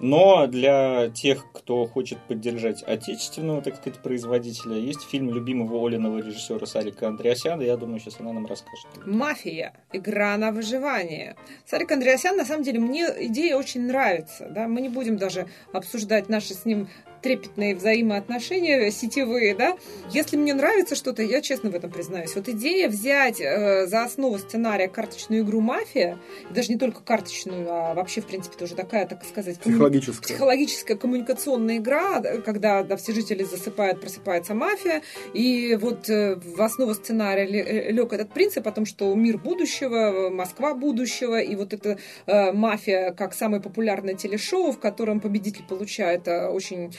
Но 0.01 0.47
для 0.47 1.09
тех, 1.11 1.47
кто 1.53 1.85
хочет 1.87 2.19
поддержать 2.29 2.83
отечественного, 2.83 3.63
так 3.63 3.77
сказать, 3.77 3.99
производителя, 4.01 4.77
есть 4.77 5.03
фильм 5.03 5.33
любимого 5.33 5.87
Олиного 5.87 6.19
режиссера 6.19 6.67
Сарика 6.67 7.09
Андреасяна. 7.09 7.63
Я 7.63 7.77
думаю, 7.77 8.01
сейчас 8.01 8.21
она 8.21 8.33
нам 8.33 8.47
расскажет. 8.47 8.87
Мафия. 9.05 9.75
Игра 9.93 10.37
на 10.37 10.53
выживание. 10.53 11.37
Сарик 11.67 11.91
Андреасян, 11.93 12.37
на 12.37 12.45
самом 12.45 12.63
деле, 12.63 12.79
мне 12.79 13.07
идея 13.27 13.57
очень 13.57 13.87
нравится. 13.87 14.49
Да? 14.51 14.69
Мы 14.69 14.81
не 14.81 14.89
будем 14.89 15.17
даже 15.17 15.47
обсуждать 15.73 16.29
наши 16.29 16.55
с 16.55 16.65
ним 16.65 16.89
трепетные 17.23 17.75
взаимоотношения 17.75 18.91
сетевые, 18.91 19.55
да. 19.55 19.77
Если 20.11 20.37
мне 20.37 20.55
нравится 20.55 20.95
что-то, 20.95 21.23
я 21.23 21.41
честно 21.41 21.71
в 21.71 21.75
этом 21.75 21.91
признаюсь. 21.91 22.35
Вот 22.35 22.49
идея 22.49 22.89
взять 22.89 23.41
э, 23.41 23.87
за 23.87 24.05
основу 24.05 24.39
сценария 24.39 24.89
карточную 24.89 25.43
игру 25.43 25.61
«Мафия», 25.61 26.19
даже 26.51 26.73
не 26.73 26.79
только 26.79 27.01
карточную, 27.03 27.67
а 27.71 27.95
вообще, 27.95 28.21
в 28.21 28.27
принципе, 28.27 28.57
тоже 28.57 28.75
такая, 28.75 29.07
так 29.07 29.25
сказать, 29.25 29.57
коммуни- 29.59 29.73
Психологическое. 29.79 30.23
психологическая 30.35 30.97
коммуникационная 30.97 31.77
игра, 31.79 32.21
да, 32.21 32.39
когда 32.39 32.83
да, 32.83 32.97
все 32.97 33.13
жители 33.13 33.45
засыпают, 33.45 34.01
просыпается 34.01 34.55
мафия, 34.55 35.03
и 35.35 35.77
вот 35.81 36.09
э, 36.09 36.37
в 36.37 36.61
основу 36.63 36.95
сценария 36.95 37.47
лег 37.91 38.13
этот 38.13 38.33
принцип 38.33 38.67
о 38.67 38.73
том, 38.73 38.87
что 38.87 39.15
мир 39.15 39.39
будущего, 39.39 40.31
Москва 40.31 40.75
будущего, 40.75 41.41
и 41.41 41.55
вот 41.57 41.73
эта 41.73 41.99
э, 42.27 42.53
мафия 42.53 43.13
как 43.13 43.35
самое 43.35 43.63
популярное 43.63 44.15
телешоу, 44.15 44.73
в 44.73 44.79
котором 44.79 45.21
победитель 45.21 45.65
получает 45.69 46.29
э, 46.29 46.49
очень 46.49 46.87
э, 46.87 46.91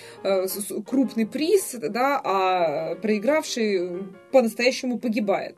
крупный 0.85 1.25
приз, 1.25 1.75
да, 1.79 2.19
а 2.23 2.95
проигравший 2.95 4.03
по-настоящему 4.31 4.99
погибает. 4.99 5.57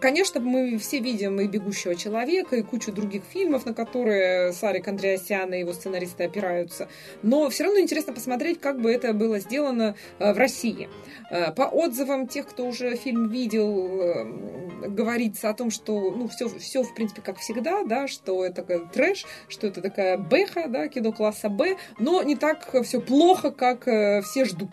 Конечно, 0.00 0.40
мы 0.40 0.78
все 0.78 0.98
видим 0.98 1.40
и 1.40 1.46
«Бегущего 1.46 1.94
человека», 1.94 2.56
и 2.56 2.62
кучу 2.62 2.90
других 2.90 3.22
фильмов, 3.22 3.66
на 3.66 3.72
которые 3.72 4.52
Сарик 4.52 4.88
Андреасян 4.88 5.54
и 5.54 5.60
его 5.60 5.72
сценаристы 5.72 6.24
опираются. 6.24 6.88
Но 7.22 7.48
все 7.50 7.64
равно 7.64 7.78
интересно 7.78 8.12
посмотреть, 8.12 8.60
как 8.60 8.80
бы 8.80 8.90
это 8.90 9.12
было 9.12 9.38
сделано 9.38 9.94
э, 10.18 10.32
в 10.32 10.38
России. 10.38 10.88
Э, 11.30 11.52
По 11.52 11.68
отзывам 11.68 12.26
тех, 12.26 12.48
кто 12.48 12.66
уже 12.66 12.96
фильм 12.96 13.28
видел, 13.28 14.00
э, 14.02 14.88
говорится 14.88 15.50
о 15.50 15.54
том, 15.54 15.70
что 15.70 16.10
ну, 16.10 16.26
все, 16.26 16.48
все, 16.48 16.82
в 16.82 16.92
принципе, 16.92 17.22
как 17.22 17.38
всегда, 17.38 17.84
да, 17.84 18.08
что 18.08 18.44
это 18.44 18.64
трэш, 18.92 19.24
что 19.48 19.68
это 19.68 19.80
такая 19.80 20.18
бэха, 20.18 20.64
да, 20.66 20.88
кино 20.88 21.12
класса 21.12 21.48
Б, 21.48 21.76
но 22.00 22.24
не 22.24 22.34
так 22.34 22.74
все 22.82 23.00
плохо, 23.00 23.52
как 23.52 23.82
все 23.82 24.44
ждут. 24.44 24.70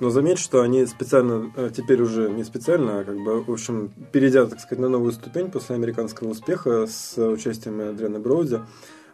Но 0.00 0.10
заметь, 0.10 0.38
что 0.38 0.62
они 0.62 0.86
специально, 0.86 1.52
э, 1.56 1.70
теперь 1.76 2.00
уже 2.00 2.30
не 2.30 2.44
специально, 2.44 3.00
а 3.00 3.04
как 3.04 3.18
бы, 3.18 3.42
в 3.42 3.50
общем, 3.50 3.90
перейдя, 4.12 4.46
так 4.46 4.60
сказать, 4.60 4.78
на 4.78 4.88
новую 4.88 5.12
ступень 5.12 5.50
после 5.50 5.74
американского 5.74 6.28
успеха 6.28 6.86
с 6.86 7.18
участием 7.18 7.80
Адриана 7.80 8.20
Броуди, 8.20 8.60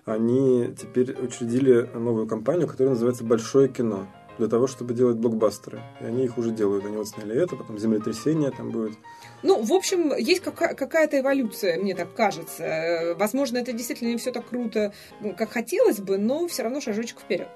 они 0.04 0.74
теперь 0.78 1.16
учредили 1.18 1.88
новую 1.94 2.26
компанию, 2.26 2.68
которая 2.68 2.92
называется 2.92 3.24
«Большое 3.24 3.68
кино» 3.68 4.06
для 4.36 4.48
того, 4.48 4.66
чтобы 4.66 4.94
делать 4.94 5.16
блокбастеры. 5.16 5.80
И 6.00 6.04
они 6.04 6.24
их 6.24 6.36
уже 6.36 6.50
делают. 6.50 6.84
Они 6.84 6.96
вот 6.96 7.08
сняли 7.08 7.34
это, 7.36 7.56
потом 7.56 7.78
«Землетрясение» 7.78 8.50
там 8.50 8.70
будет. 8.70 8.92
Ну, 9.42 9.62
в 9.62 9.72
общем, 9.72 10.14
есть 10.16 10.42
кака- 10.42 10.74
какая-то 10.74 11.20
эволюция, 11.20 11.80
мне 11.80 11.94
так 11.94 12.14
кажется. 12.14 13.14
Возможно, 13.18 13.58
это 13.58 13.72
действительно 13.72 14.08
не 14.08 14.16
все 14.16 14.32
так 14.32 14.48
круто, 14.48 14.92
ну, 15.20 15.34
как 15.34 15.50
хотелось 15.52 16.00
бы, 16.00 16.18
но 16.18 16.46
все 16.48 16.64
равно 16.64 16.80
шажочек 16.80 17.20
вперед. 17.20 17.48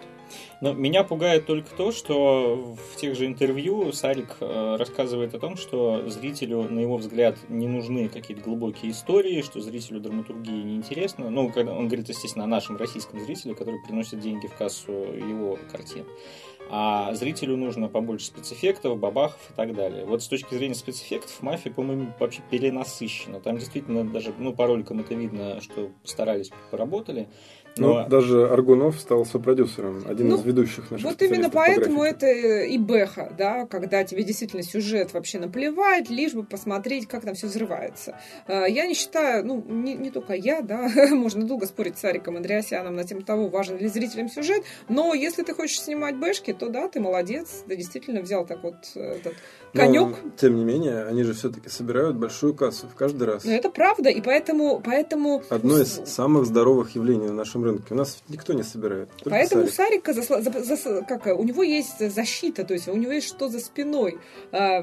Но 0.60 0.72
меня 0.72 1.04
пугает 1.04 1.46
только 1.46 1.70
то, 1.76 1.92
что 1.92 2.76
в 2.92 2.96
тех 2.96 3.16
же 3.16 3.26
интервью 3.26 3.92
Сарик 3.92 4.36
э, 4.40 4.76
рассказывает 4.76 5.34
о 5.34 5.38
том, 5.38 5.56
что 5.56 6.08
зрителю, 6.08 6.62
на 6.62 6.80
его 6.80 6.96
взгляд, 6.96 7.36
не 7.48 7.66
нужны 7.66 8.08
какие-то 8.08 8.42
глубокие 8.42 8.92
истории, 8.92 9.42
что 9.42 9.60
зрителю 9.60 10.00
драматургии 10.00 10.62
неинтересно. 10.62 11.30
Ну, 11.30 11.50
когда 11.50 11.72
он 11.72 11.86
говорит, 11.86 12.08
естественно, 12.08 12.44
о 12.44 12.48
нашем 12.48 12.76
российском 12.76 13.20
зрителе, 13.20 13.54
который 13.54 13.80
приносит 13.82 14.20
деньги 14.20 14.46
в 14.46 14.56
кассу 14.56 14.92
его 14.92 15.58
картин. 15.70 16.04
А 16.70 17.14
зрителю 17.14 17.56
нужно 17.56 17.88
побольше 17.88 18.26
спецэффектов, 18.26 18.98
бабахов 18.98 19.40
и 19.50 19.54
так 19.54 19.74
далее. 19.74 20.04
Вот 20.04 20.22
с 20.22 20.28
точки 20.28 20.54
зрения 20.54 20.74
спецэффектов, 20.74 21.42
мафия, 21.42 21.72
по-моему, 21.72 22.12
вообще 22.18 22.42
перенасыщена. 22.50 23.40
Там 23.40 23.56
действительно 23.56 24.04
даже, 24.04 24.34
ну, 24.38 24.52
по 24.52 24.66
роликам 24.66 25.00
это 25.00 25.14
видно, 25.14 25.60
что 25.62 25.90
старались, 26.04 26.50
поработали. 26.70 27.28
Но... 27.76 28.02
Ну, 28.02 28.08
даже 28.08 28.48
Аргунов 28.48 28.98
стал 28.98 29.24
сопродюсером, 29.24 30.04
один 30.08 30.28
ну, 30.28 30.36
из 30.36 30.44
ведущих 30.44 30.90
наших 30.90 31.06
Вот 31.06 31.22
именно 31.22 31.50
поэтому 31.50 32.02
это 32.02 32.26
и 32.28 32.78
бэха, 32.78 33.32
да, 33.36 33.66
когда 33.66 34.04
тебе 34.04 34.24
действительно 34.24 34.62
сюжет 34.62 35.12
вообще 35.12 35.38
наплевать, 35.38 36.10
лишь 36.10 36.34
бы 36.34 36.44
посмотреть, 36.44 37.06
как 37.06 37.24
там 37.24 37.34
все 37.34 37.46
взрывается. 37.46 38.18
А, 38.46 38.64
я 38.66 38.86
не 38.86 38.94
считаю, 38.94 39.44
ну, 39.44 39.62
не, 39.66 39.94
не 39.94 40.10
только 40.10 40.34
я, 40.34 40.60
да, 40.60 40.88
можно 41.10 41.46
долго 41.46 41.66
спорить 41.66 41.98
с 41.98 42.04
Ариком 42.04 42.36
Андреасяном 42.36 42.94
на 42.94 43.04
тему 43.04 43.22
того, 43.22 43.48
важен 43.48 43.78
ли 43.78 43.88
зрителям 43.88 44.28
сюжет, 44.28 44.64
но 44.88 45.14
если 45.14 45.42
ты 45.42 45.54
хочешь 45.54 45.80
снимать 45.80 46.16
бэшки, 46.16 46.52
то 46.52 46.68
да, 46.68 46.88
ты 46.88 47.00
молодец, 47.00 47.64
ты 47.66 47.76
действительно 47.76 48.20
взял 48.20 48.46
так 48.46 48.62
вот 48.62 48.76
этот 48.94 49.34
конек. 49.72 50.08
Но, 50.08 50.30
тем 50.36 50.56
не 50.56 50.64
менее, 50.64 51.04
они 51.04 51.22
же 51.22 51.34
все-таки 51.34 51.68
собирают 51.68 52.16
большую 52.16 52.54
кассу 52.54 52.86
в 52.88 52.94
каждый 52.94 53.24
раз. 53.24 53.44
Ну, 53.44 53.52
это 53.52 53.70
правда, 53.70 54.10
и 54.10 54.20
поэтому... 54.20 54.80
поэтому... 54.84 55.42
Одно 55.48 55.78
из 55.78 56.00
самых 56.06 56.46
здоровых 56.46 56.94
явлений 56.94 57.26
на 57.26 57.34
нашем 57.34 57.64
рынке. 57.68 57.94
У 57.94 57.96
нас 57.96 58.22
никто 58.28 58.52
не 58.52 58.62
собирает. 58.62 59.08
Поэтому 59.24 59.66
Сарик. 59.68 59.74
Сарика, 59.74 60.12
засла... 60.12 60.40
за... 60.42 60.50
За... 60.76 61.02
как, 61.02 61.26
у 61.26 61.44
него 61.44 61.62
есть 61.62 61.98
защита, 62.10 62.64
то 62.64 62.74
есть 62.74 62.88
у 62.88 62.96
него 62.96 63.12
есть 63.12 63.28
что 63.28 63.48
за 63.48 63.60
спиной. 63.60 64.18
А, 64.52 64.82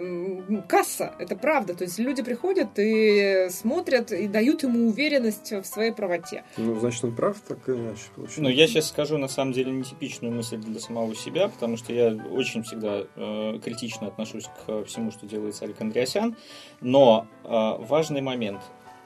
касса, 0.68 1.14
это 1.20 1.36
правда. 1.36 1.74
То 1.74 1.84
есть 1.84 2.00
люди 2.00 2.24
приходят 2.24 2.70
и 2.78 3.48
смотрят, 3.50 4.12
и 4.12 4.28
дают 4.28 4.64
ему 4.64 4.88
уверенность 4.88 5.52
в 5.52 5.64
своей 5.64 5.92
правоте. 5.92 6.44
Ну, 6.58 6.80
значит, 6.80 7.04
он 7.04 7.16
прав, 7.16 7.40
так 7.48 7.68
и 7.70 7.72
иначе 7.74 8.04
получается. 8.16 8.42
Ну, 8.42 8.50
я 8.50 8.68
сейчас 8.68 8.90
скажу, 8.90 9.18
на 9.18 9.28
самом 9.28 9.54
деле, 9.54 9.72
нетипичную 9.72 10.34
мысль 10.34 10.58
для 10.58 10.80
самого 10.80 11.16
себя, 11.16 11.50
потому 11.50 11.78
что 11.78 11.94
я 11.94 12.16
очень 12.32 12.64
всегда 12.64 13.04
э, 13.16 13.60
критично 13.64 14.08
отношусь 14.08 14.46
к 14.46 14.86
всему, 14.86 15.12
что 15.12 15.26
делает 15.26 15.56
Сарик 15.56 15.82
Андреасян. 15.82 16.36
Но 16.82 17.28
э, 17.44 17.48
важный 17.48 18.22
момент. 18.22 18.62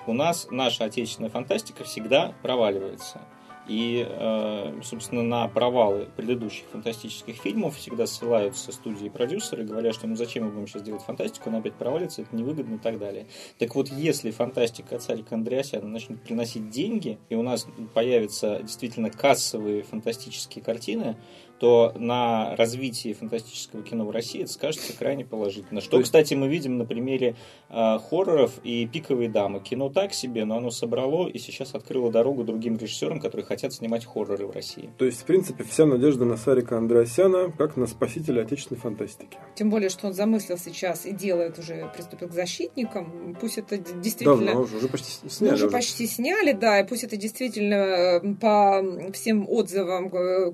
У 0.07 0.13
нас 0.13 0.47
наша 0.49 0.85
отечественная 0.85 1.29
фантастика 1.29 1.83
всегда 1.83 2.33
проваливается. 2.41 3.21
И, 3.69 4.03
э, 4.09 4.81
собственно, 4.83 5.21
на 5.21 5.47
провалы 5.47 6.09
предыдущих 6.17 6.65
фантастических 6.71 7.35
фильмов 7.35 7.77
всегда 7.77 8.07
ссылаются 8.07 8.71
студии 8.71 9.05
и 9.05 9.09
продюсеры, 9.09 9.63
говоря, 9.63 9.93
что 9.93 10.07
ну 10.07 10.15
зачем 10.15 10.45
мы 10.45 10.51
будем 10.51 10.67
сейчас 10.67 10.81
делать 10.81 11.03
фантастику, 11.03 11.49
она 11.49 11.59
опять 11.59 11.75
провалится, 11.75 12.23
это 12.23 12.35
невыгодно 12.35 12.75
и 12.75 12.77
так 12.79 12.97
дале. 12.97 13.27
Так 13.59 13.75
вот, 13.75 13.89
если 13.89 14.31
фантастика 14.31 14.95
от 14.95 15.03
Сарика 15.03 15.35
Андреасяна 15.35 15.87
начнет 15.87 16.19
приносить 16.23 16.71
деньги, 16.71 17.19
и 17.29 17.35
у 17.35 17.43
нас 17.43 17.67
появятся 17.93 18.59
действительно 18.63 19.11
кассовые 19.11 19.83
фантастические 19.83 20.63
картины, 20.63 21.15
то 21.59 21.93
на 21.97 22.55
развитии 22.55 23.13
фантастического 23.13 23.83
кино 23.83 24.05
в 24.05 24.11
России 24.11 24.41
это 24.41 24.51
скажется 24.51 24.93
крайне 24.97 25.25
положительно. 25.25 25.81
Что, 25.81 26.01
кстати, 26.01 26.33
мы 26.33 26.47
видим 26.47 26.77
на 26.77 26.85
примере 26.85 27.35
э, 27.69 27.99
хорроров 28.09 28.59
и 28.63 28.87
«Пиковые 28.87 29.29
дамы». 29.29 29.59
Кино 29.59 29.89
так 29.89 30.13
себе, 30.13 30.45
но 30.45 30.57
оно 30.57 30.71
собрало 30.71 31.27
и 31.27 31.37
сейчас 31.37 31.75
открыло 31.75 32.11
дорогу 32.11 32.43
другим 32.43 32.77
режиссерам, 32.77 33.19
которые 33.19 33.45
хотят 33.45 33.73
снимать 33.73 34.05
хорроры 34.05 34.47
в 34.47 34.51
России. 34.51 34.89
То 34.97 35.05
есть, 35.05 35.21
в 35.21 35.25
принципе, 35.25 35.63
вся 35.63 35.85
надежда 35.85 36.25
на 36.25 36.37
Сарика 36.37 36.77
Андреасяна 36.77 37.51
как 37.51 37.77
на 37.77 37.87
спасителя 37.87 38.41
отечественной 38.41 38.79
фантастики. 38.79 39.37
Тем 39.55 39.69
более, 39.69 39.89
что 39.89 40.07
он 40.07 40.13
замыслил 40.13 40.57
сейчас 40.57 41.05
и 41.05 41.11
делает 41.11 41.59
уже, 41.59 41.91
приступил 41.93 42.29
к 42.29 42.33
защитникам. 42.33 43.35
Пусть 43.39 43.57
это 43.57 43.77
действительно... 43.77 44.45
Давно 44.45 44.61
уже, 44.61 44.77
уже 44.77 44.87
почти 44.87 45.29
сняли. 45.29 45.53
Уже, 45.53 45.65
уже 45.65 45.73
почти 45.73 46.07
сняли, 46.07 46.53
да, 46.53 46.79
и 46.79 46.87
пусть 46.87 47.03
это 47.03 47.17
действительно 47.17 47.73
э, 47.73 48.35
по 48.35 49.11
всем 49.13 49.47
отзывам 49.49 50.07
э, 50.13 50.53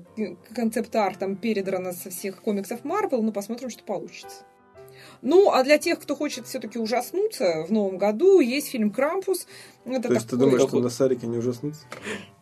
концепт-артом 0.96 1.36
передрано 1.36 1.92
со 1.92 2.10
всех 2.10 2.40
комиксов 2.40 2.84
Марвел, 2.84 3.22
но 3.22 3.32
посмотрим, 3.32 3.70
что 3.70 3.84
получится. 3.84 4.44
Ну, 5.22 5.50
а 5.52 5.62
для 5.62 5.78
тех, 5.78 6.00
кто 6.00 6.16
хочет 6.16 6.46
все-таки 6.46 6.78
ужаснуться 6.78 7.64
в 7.68 7.72
новом 7.72 7.98
году, 7.98 8.40
есть 8.40 8.68
фильм 8.68 8.90
«Крампус». 8.90 9.46
Это 9.86 10.08
То 10.08 10.14
есть 10.14 10.28
ты 10.28 10.36
думаешь, 10.36 10.62
что 10.62 10.80
на 10.80 10.90
Сарике 10.90 11.28
не 11.28 11.38
ужаснуться? 11.38 11.82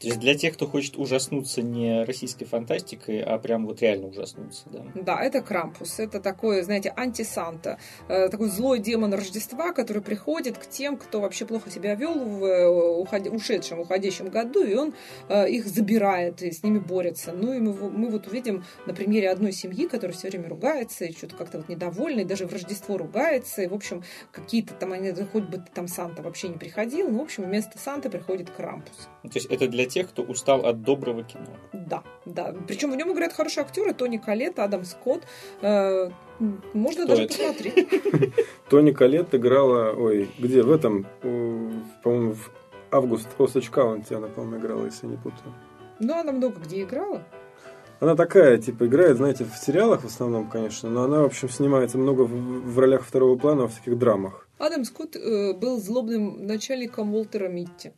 То 0.00 0.06
есть 0.06 0.18
для 0.18 0.34
тех, 0.34 0.54
кто 0.54 0.66
хочет 0.66 0.96
ужаснуться 0.96 1.60
не 1.60 2.04
российской 2.04 2.46
фантастикой, 2.46 3.22
а 3.22 3.38
прям 3.38 3.66
вот 3.66 3.82
реально 3.82 4.08
ужаснуться, 4.08 4.62
да? 4.72 4.84
Да, 4.94 5.22
это 5.22 5.42
Крампус. 5.42 5.98
Это 5.98 6.20
такой, 6.20 6.62
знаете, 6.62 6.92
антисанта. 6.96 7.78
Э, 8.08 8.28
такой 8.30 8.48
злой 8.48 8.78
демон 8.78 9.12
Рождества, 9.12 9.72
который 9.72 10.02
приходит 10.02 10.56
к 10.56 10.66
тем, 10.66 10.96
кто 10.96 11.20
вообще 11.20 11.44
плохо 11.44 11.70
себя 11.70 11.94
вел 11.94 12.14
в 12.14 12.44
э, 12.44 13.28
ушедшем, 13.28 13.80
уходящем 13.80 14.30
году, 14.30 14.64
и 14.64 14.74
он 14.74 14.94
э, 15.28 15.50
их 15.50 15.66
забирает 15.66 16.42
и 16.42 16.50
с 16.50 16.62
ними 16.62 16.78
борется. 16.78 17.32
Ну 17.32 17.52
и 17.52 17.60
мы, 17.60 17.74
мы 17.90 18.08
вот 18.08 18.26
увидим 18.26 18.64
на 18.86 18.94
примере 18.94 19.30
одной 19.30 19.52
семьи, 19.52 19.86
которая 19.86 20.16
все 20.16 20.28
время 20.28 20.48
ругается 20.48 21.04
и 21.04 21.12
что-то 21.12 21.36
как-то 21.36 21.58
вот 21.58 21.68
недовольна, 21.68 22.20
и 22.20 22.24
даже 22.24 22.46
в 22.46 22.52
Рождество 22.52 22.96
ругается, 22.96 23.62
и, 23.62 23.66
в 23.66 23.74
общем, 23.74 24.02
какие-то 24.32 24.72
там, 24.74 24.92
они, 24.92 25.12
хоть 25.30 25.44
бы 25.44 25.62
там 25.74 25.88
Санта 25.88 26.22
вообще 26.22 26.48
не 26.48 26.56
приходил, 26.56 27.10
ну, 27.10 27.18
в 27.18 27.22
общем, 27.22 27.33
вместо 27.42 27.78
Санты 27.78 28.10
приходит 28.10 28.50
Крампус. 28.50 29.08
То 29.22 29.30
есть 29.34 29.46
это 29.46 29.66
для 29.68 29.86
тех, 29.86 30.08
кто 30.08 30.22
устал 30.22 30.64
от 30.66 30.82
доброго 30.82 31.24
кино. 31.24 31.46
Да, 31.72 32.02
да. 32.24 32.54
Причем 32.66 32.90
в 32.92 32.96
нем 32.96 33.12
играют 33.12 33.32
хорошие 33.32 33.62
актеры, 33.62 33.92
Тони 33.94 34.18
Калет, 34.18 34.58
Адам 34.58 34.84
Скотт. 34.84 35.22
Э, 35.62 36.10
можно 36.72 37.04
Кто 37.04 37.14
даже 37.14 37.24
это? 37.24 37.34
посмотреть. 37.36 38.34
Тони 38.68 38.90
Калет 38.92 39.34
играла, 39.34 39.92
ой, 39.92 40.30
где, 40.38 40.62
в 40.62 40.70
этом, 40.70 41.06
по-моему, 41.20 42.34
в 42.34 42.50
Август 42.90 43.28
Осач 43.38 43.70
Каунти 43.70 44.14
она, 44.14 44.28
по-моему, 44.28 44.58
играла, 44.58 44.84
если 44.84 45.06
не 45.06 45.16
путаю. 45.16 45.52
Ну, 46.00 46.14
она 46.14 46.32
много 46.32 46.60
где 46.60 46.82
играла. 46.82 47.22
Она 48.04 48.16
такая, 48.16 48.58
типа, 48.58 48.84
играет, 48.84 49.16
знаете, 49.16 49.46
в 49.46 49.56
сериалах 49.56 50.02
в 50.02 50.06
основном, 50.06 50.50
конечно, 50.50 50.90
но 50.90 51.04
она, 51.04 51.22
в 51.22 51.24
общем, 51.24 51.48
снимается 51.48 51.96
много 51.96 52.24
в, 52.24 52.30
в 52.30 52.78
ролях 52.78 53.02
второго 53.02 53.38
плана, 53.38 53.66
в 53.66 53.72
всяких 53.72 53.96
драмах. 53.96 54.46
Адам 54.58 54.84
Скотт 54.84 55.16
э, 55.16 55.54
был 55.54 55.80
злобным 55.80 56.46
начальником 56.46 57.14
Уолтера 57.14 57.48
Митти. 57.48 57.92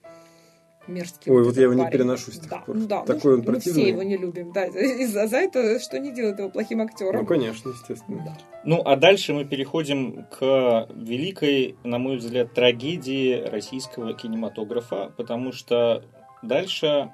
Мерзкий. 0.87 1.33
Ой, 1.33 1.39
вот, 1.39 1.49
вот 1.49 1.57
я 1.57 1.65
его 1.65 1.73
парень. 1.73 1.87
не 1.87 1.91
переношу 1.91 2.31
с 2.31 2.39
тех 2.39 2.49
да, 2.49 2.59
пор. 2.59 2.77
Да, 2.77 3.01
Такой 3.01 3.33
ну, 3.33 3.39
он 3.39 3.45
противный. 3.45 3.79
Мы 3.79 3.83
все 3.83 3.89
его 3.91 4.03
не 4.05 4.17
любим, 4.17 4.53
да. 4.53 4.67
И 4.67 5.07
за, 5.07 5.27
за 5.27 5.39
это 5.39 5.81
что 5.81 5.99
не 5.99 6.13
делает 6.13 6.39
его 6.39 6.51
плохим 6.51 6.83
актером. 6.83 7.23
Ну, 7.23 7.27
конечно, 7.27 7.71
естественно. 7.71 8.23
Да. 8.25 8.39
Ну, 8.65 8.83
а 8.85 8.95
дальше 8.95 9.33
мы 9.33 9.45
переходим 9.45 10.25
к 10.31 10.87
великой, 10.95 11.75
на 11.83 11.99
мой 11.99 12.19
взгляд, 12.19 12.55
трагедии 12.55 13.43
российского 13.43 14.15
кинематографа, 14.15 15.13
потому 15.17 15.51
что 15.51 16.05
дальше 16.45 17.11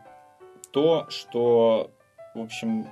то, 0.73 1.07
что 1.09 1.91
в 2.35 2.41
общем, 2.41 2.87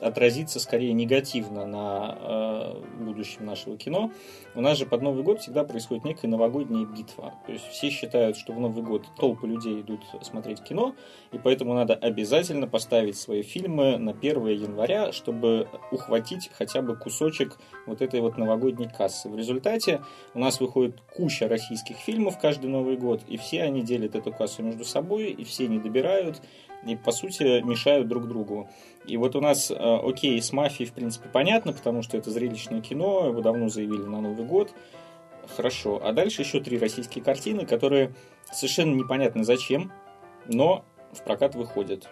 отразится 0.00 0.60
скорее 0.60 0.92
негативно 0.92 1.66
на 1.66 2.18
э, 2.20 2.82
будущем 3.00 3.46
нашего 3.46 3.76
кино. 3.76 4.10
У 4.54 4.60
нас 4.60 4.76
же 4.76 4.86
под 4.86 5.02
Новый 5.02 5.22
год 5.22 5.40
всегда 5.40 5.64
происходит 5.64 6.04
некая 6.04 6.28
новогодняя 6.28 6.84
битва. 6.84 7.34
То 7.46 7.52
есть 7.52 7.66
все 7.68 7.90
считают, 7.90 8.36
что 8.36 8.52
в 8.52 8.60
Новый 8.60 8.82
год 8.82 9.06
толпы 9.16 9.46
людей 9.46 9.80
идут 9.80 10.00
смотреть 10.22 10.62
кино, 10.62 10.94
и 11.32 11.38
поэтому 11.38 11.74
надо 11.74 11.94
обязательно 11.94 12.66
поставить 12.66 13.16
свои 13.16 13.42
фильмы 13.42 13.96
на 13.96 14.12
1 14.12 14.46
января, 14.48 15.12
чтобы 15.12 15.68
ухватить 15.90 16.50
хотя 16.52 16.82
бы 16.82 16.96
кусочек 16.96 17.58
вот 17.86 18.02
этой 18.02 18.20
вот 18.20 18.36
новогодней 18.36 18.88
кассы. 18.88 19.28
В 19.28 19.36
результате 19.36 20.02
у 20.34 20.40
нас 20.40 20.60
выходит 20.60 21.00
куча 21.16 21.48
российских 21.48 21.96
фильмов 21.96 22.38
каждый 22.38 22.68
Новый 22.68 22.96
год, 22.96 23.22
и 23.28 23.36
все 23.36 23.62
они 23.62 23.82
делят 23.82 24.14
эту 24.14 24.32
кассу 24.32 24.62
между 24.62 24.84
собой, 24.84 25.30
и 25.30 25.44
все 25.44 25.68
не 25.68 25.78
добирают, 25.78 26.42
и, 26.88 26.96
по 26.96 27.12
сути, 27.12 27.62
мешают 27.62 28.08
друг 28.08 28.26
другу. 28.28 28.68
И 29.06 29.16
вот 29.16 29.36
у 29.36 29.40
нас, 29.40 29.70
э, 29.70 29.74
окей, 29.74 30.40
с 30.40 30.52
«Мафией», 30.52 30.88
в 30.88 30.92
принципе, 30.92 31.28
понятно, 31.32 31.72
потому 31.72 32.02
что 32.02 32.16
это 32.16 32.30
зрелищное 32.30 32.80
кино, 32.80 33.28
его 33.28 33.40
давно 33.40 33.68
заявили 33.68 34.02
на 34.02 34.20
Новый 34.20 34.44
год. 34.44 34.72
Хорошо. 35.56 36.00
А 36.02 36.12
дальше 36.12 36.42
еще 36.42 36.60
три 36.60 36.78
российские 36.78 37.24
картины, 37.24 37.64
которые 37.64 38.14
совершенно 38.52 38.94
непонятно 38.94 39.44
зачем, 39.44 39.92
но 40.46 40.84
в 41.12 41.22
прокат 41.22 41.54
выходят. 41.54 42.08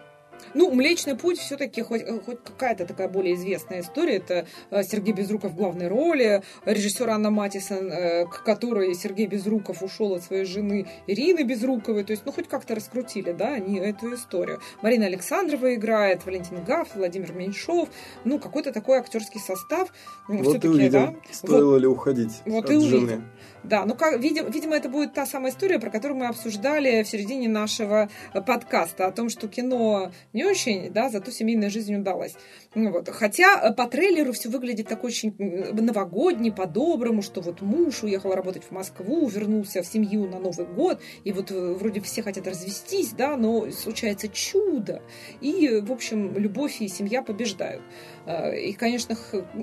Ну, 0.53 0.71
Млечный 0.71 1.15
путь 1.15 1.39
все-таки 1.39 1.81
хоть, 1.81 2.01
э, 2.01 2.19
хоть 2.25 2.43
какая-то 2.43 2.85
такая 2.85 3.07
более 3.07 3.35
известная 3.35 3.81
история. 3.81 4.17
Это 4.17 4.47
э, 4.71 4.83
Сергей 4.83 5.13
Безруков 5.13 5.51
в 5.51 5.55
главной 5.55 5.87
роли, 5.87 6.43
режиссер 6.65 7.09
Анна 7.09 7.29
Матисон, 7.29 7.91
э, 7.91 8.25
к 8.25 8.43
которой 8.43 8.93
Сергей 8.95 9.27
Безруков 9.27 9.83
ушел 9.83 10.13
от 10.13 10.23
своей 10.23 10.45
жены 10.45 10.87
Ирины 11.07 11.43
Безруковой. 11.43 12.03
То 12.03 12.11
есть, 12.11 12.23
ну, 12.25 12.31
хоть 12.31 12.47
как-то 12.47 12.75
раскрутили, 12.75 13.31
да, 13.31 13.53
они 13.53 13.77
эту 13.79 14.13
историю. 14.13 14.59
Марина 14.81 15.05
Александрова 15.05 15.75
играет, 15.75 16.25
Валентин 16.25 16.63
Гаф, 16.63 16.95
Владимир 16.95 17.33
Меньшов. 17.33 17.89
Ну, 18.23 18.39
какой-то 18.39 18.71
такой 18.71 18.99
актерский 18.99 19.39
состав. 19.39 19.93
Вот 20.27 20.63
и 20.63 20.67
увидим, 20.67 20.91
да? 20.91 21.15
стоило 21.31 21.71
вот, 21.71 21.81
ли 21.81 21.87
уходить 21.87 22.41
вот 22.45 22.65
от 22.65 22.71
и 22.71 22.79
жены. 22.79 22.97
Увидим. 22.97 23.23
Да, 23.67 23.85
ну, 23.85 23.95
как, 23.95 24.19
видимо, 24.19 24.49
видимо, 24.49 24.75
это 24.75 24.87
будет 24.87 25.13
та 25.13 25.25
самая 25.25 25.51
история, 25.51 25.77
про 25.77 25.89
которую 25.89 26.17
мы 26.17 26.27
обсуждали 26.27 27.03
в 27.03 27.07
середине 27.07 27.49
нашего 27.49 28.09
подкаста, 28.33 29.07
о 29.07 29.11
том, 29.11 29.29
что 29.29 29.49
кино 29.49 30.11
не 30.31 30.45
очень, 30.45 30.89
да, 30.91 31.09
зато 31.09 31.31
семейная 31.31 31.69
жизнь 31.69 31.93
удалась. 31.95 32.35
Ну, 32.75 32.91
вот. 32.91 33.09
Хотя 33.09 33.71
по 33.73 33.87
трейлеру 33.87 34.31
все 34.31 34.49
выглядит 34.49 34.87
так 34.87 35.03
очень 35.03 35.35
новогодний, 35.37 36.51
по-доброму, 36.51 37.21
что 37.21 37.41
вот 37.41 37.61
муж 37.61 38.03
уехал 38.03 38.33
работать 38.33 38.63
в 38.63 38.71
Москву, 38.71 39.27
вернулся 39.27 39.81
в 39.81 39.85
семью 39.85 40.27
на 40.27 40.39
Новый 40.39 40.65
год, 40.65 41.01
и 41.25 41.33
вот 41.33 41.51
э, 41.51 41.73
вроде 41.73 41.99
все 41.99 42.21
хотят 42.23 42.47
развестись, 42.47 43.09
да, 43.11 43.35
но 43.35 43.69
случается 43.71 44.29
чудо. 44.29 45.01
И, 45.41 45.81
в 45.81 45.91
общем, 45.91 46.37
любовь 46.37 46.81
и 46.81 46.87
семья 46.87 47.21
побеждают. 47.21 47.81
Э, 48.27 48.55
и, 48.55 48.73
конечно, 48.73 49.15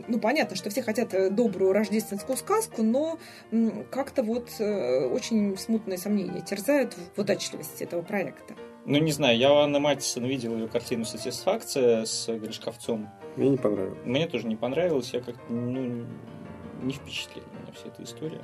ну, 0.09 0.19
понятно, 0.19 0.57
что 0.57 0.71
все 0.71 0.83
хотят 0.83 1.13
э, 1.15 1.31
добрую 1.31 1.73
рождественскую 1.73 2.37
сказку, 2.37 2.83
но 2.83 3.19
как-то 3.91 4.23
вот 4.23 4.51
очень 4.59 5.57
смутные 5.59 5.99
сомнения 5.99 6.41
терзают 6.41 6.97
в 7.15 7.21
удачливости 7.21 7.85
этого 7.85 8.03
проекта. 8.03 8.55
Ну, 8.87 8.99
не 8.99 9.13
знаю, 9.13 9.39
я 9.39 9.53
у 9.53 9.57
Анны 9.57 9.81
Матисон 9.81 10.25
видел 10.25 10.55
ее 10.55 10.69
картину 10.69 11.05
«Сатисфакция» 11.05 12.05
с 12.05 12.29
Гришковцом. 12.29 13.09
Мне 13.37 13.51
не 13.51 13.57
понравилось. 13.57 13.99
Мне 14.05 14.27
тоже 14.27 14.47
не 14.47 14.57
понравилось. 14.57 15.11
Я 15.15 15.21
как-то, 15.21 15.53
ну, 15.53 16.05
не 16.83 16.93
впечатлила 16.93 17.47
меня 17.47 17.73
вся 17.73 17.89
эта 17.89 18.03
история. 18.03 18.43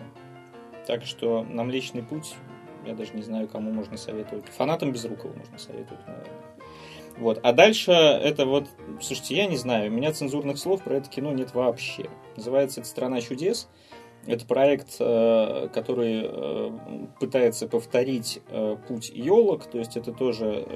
Так 0.87 1.05
что 1.05 1.45
на 1.45 1.63
Млечный 1.65 2.03
Путь 2.03 2.35
я 2.87 2.95
даже 2.95 3.13
не 3.15 3.23
знаю, 3.23 3.49
кому 3.49 3.71
можно 3.71 3.99
советовать. 3.99 4.47
Фанатам 4.57 4.93
Безрукова 4.93 5.33
можно 5.35 5.59
советовать, 5.59 6.07
наверное. 6.07 6.50
Вот. 7.19 7.41
А 7.43 7.53
дальше 7.53 7.93
это 7.93 8.47
вот, 8.47 8.69
слушайте, 9.01 9.37
я 9.37 9.47
не 9.47 9.57
знаю, 9.57 9.91
у 9.91 9.95
меня 9.95 10.13
цензурных 10.13 10.59
слов 10.59 10.83
про 10.83 10.97
это 10.97 11.09
кино 11.09 11.33
нет 11.33 11.55
вообще. 11.55 12.09
Называется 12.37 12.81
это 12.81 12.89
«Страна 12.89 13.21
чудес». 13.21 13.69
Это 14.27 14.45
проект, 14.45 14.97
э, 15.01 15.69
который 15.73 16.25
э, 16.25 16.71
пытается 17.19 17.67
повторить 17.67 18.43
э, 18.49 18.77
путь 18.87 19.11
елок, 19.15 19.65
то 19.65 19.79
есть 19.79 19.97
это 19.97 20.13
тоже 20.13 20.67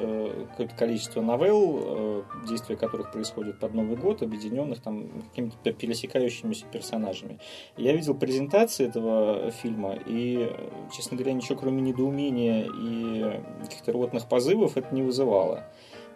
какое-то 0.50 0.74
количество 0.74 1.20
новелл, 1.20 2.24
действия 2.48 2.76
которых 2.76 3.12
происходит 3.12 3.60
под 3.60 3.74
Новый 3.74 3.96
год, 3.96 4.22
объединенных 4.22 4.80
там 4.80 5.22
какими-то 5.28 5.72
пересекающимися 5.72 6.64
персонажами. 6.72 7.38
Я 7.76 7.92
видел 7.92 8.14
презентации 8.14 8.86
этого 8.86 9.50
фильма, 9.50 9.98
и, 10.06 10.50
честно 10.94 11.16
говоря, 11.16 11.34
ничего 11.34 11.58
кроме 11.58 11.82
недоумения 11.82 12.66
и 12.66 13.40
каких-то 13.62 13.92
рвотных 13.92 14.26
позывов 14.26 14.76
это 14.76 14.94
не 14.94 15.02
вызывало. 15.02 15.64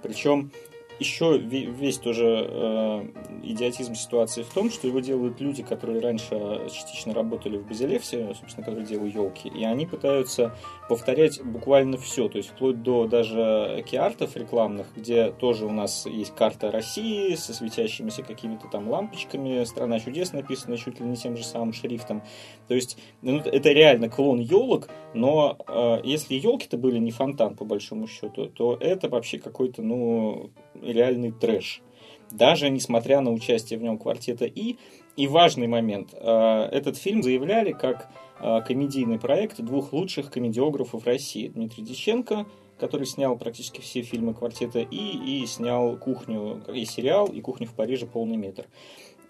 Причем 0.03 0.51
еще 0.99 1.39
весь 1.39 1.99
тоже 1.99 2.47
э, 2.49 3.07
идиотизм 3.45 3.95
ситуации 3.95 4.43
в 4.43 4.53
том, 4.53 4.71
что 4.71 4.89
его 4.89 4.99
делают 5.01 5.41
люди, 5.41 5.63
которые 5.63 6.01
раньше 6.01 6.69
частично 6.73 7.15
работали 7.15 7.57
в 7.57 7.67
Базилевсе, 7.67 8.35
собственно, 8.39 8.65
которые 8.65 8.85
делают 8.85 9.15
елки, 9.15 9.49
и 9.49 9.65
они 9.65 9.87
пытаются 9.87 10.57
повторять 10.89 11.41
буквально 11.43 11.99
все, 11.99 12.29
то 12.29 12.39
есть 12.39 12.51
вплоть 12.51 12.83
до 12.83 13.07
даже 13.07 13.85
киартов 13.89 14.37
рекламных, 14.37 14.89
где 14.97 15.31
тоже 15.31 15.67
у 15.67 15.71
нас 15.71 16.05
есть 16.07 16.35
карта 16.35 16.71
России 16.71 17.35
со 17.37 17.55
светящимися 17.55 18.23
какими-то 18.23 18.67
там 18.69 18.89
лампочками, 18.89 19.63
страна 19.65 20.01
чудес 20.01 20.33
написана 20.33 20.77
чуть 20.77 20.99
ли 20.99 21.07
не 21.07 21.17
тем 21.17 21.37
же 21.37 21.45
самым 21.45 21.73
шрифтом. 21.73 22.23
То 22.69 22.75
есть 22.75 22.99
ну, 23.23 23.39
это 23.39 23.71
реально 23.71 24.09
клон 24.09 24.39
елок, 24.39 24.89
но 25.15 25.57
э, 25.67 26.01
если 26.05 26.35
елки-то 26.35 26.77
были 26.77 26.99
не 26.99 27.11
фонтан, 27.11 27.57
по 27.57 27.65
большому 27.65 28.07
счету, 28.07 28.47
то 28.47 28.77
это 28.79 29.09
вообще 29.09 29.39
какой-то, 29.39 29.83
ну, 29.83 30.51
реальный 30.81 31.33
трэш. 31.33 31.83
Даже 32.31 32.69
несмотря 32.69 33.21
на 33.21 33.33
участие 33.33 33.79
в 33.79 33.83
нем 33.83 33.99
квартета 33.99 34.45
И. 34.45 34.77
И 35.17 35.27
важный 35.27 35.67
момент. 35.67 36.11
Э, 36.13 36.69
этот 36.71 36.97
фильм 36.97 37.23
заявляли 37.23 37.73
как 37.73 38.09
э, 38.41 38.61
комедийный 38.67 39.19
проект 39.19 39.61
двух 39.61 39.93
лучших 39.93 40.31
комедиографов 40.31 41.05
России. 41.05 41.49
Дмитрий 41.49 41.83
Диченко, 41.83 42.47
который 42.79 43.07
снял 43.07 43.37
практически 43.37 43.81
все 43.81 44.03
фильмы 44.03 44.35
квартета 44.35 44.79
И, 44.79 45.41
и 45.43 45.47
снял 45.47 45.97
«Кухню» 45.97 46.63
и 46.73 46.85
сериал, 46.85 47.27
и 47.27 47.41
«Кухню 47.41 47.67
в 47.67 47.75
Париже» 47.75 48.07
полный 48.07 48.37
метр 48.37 48.67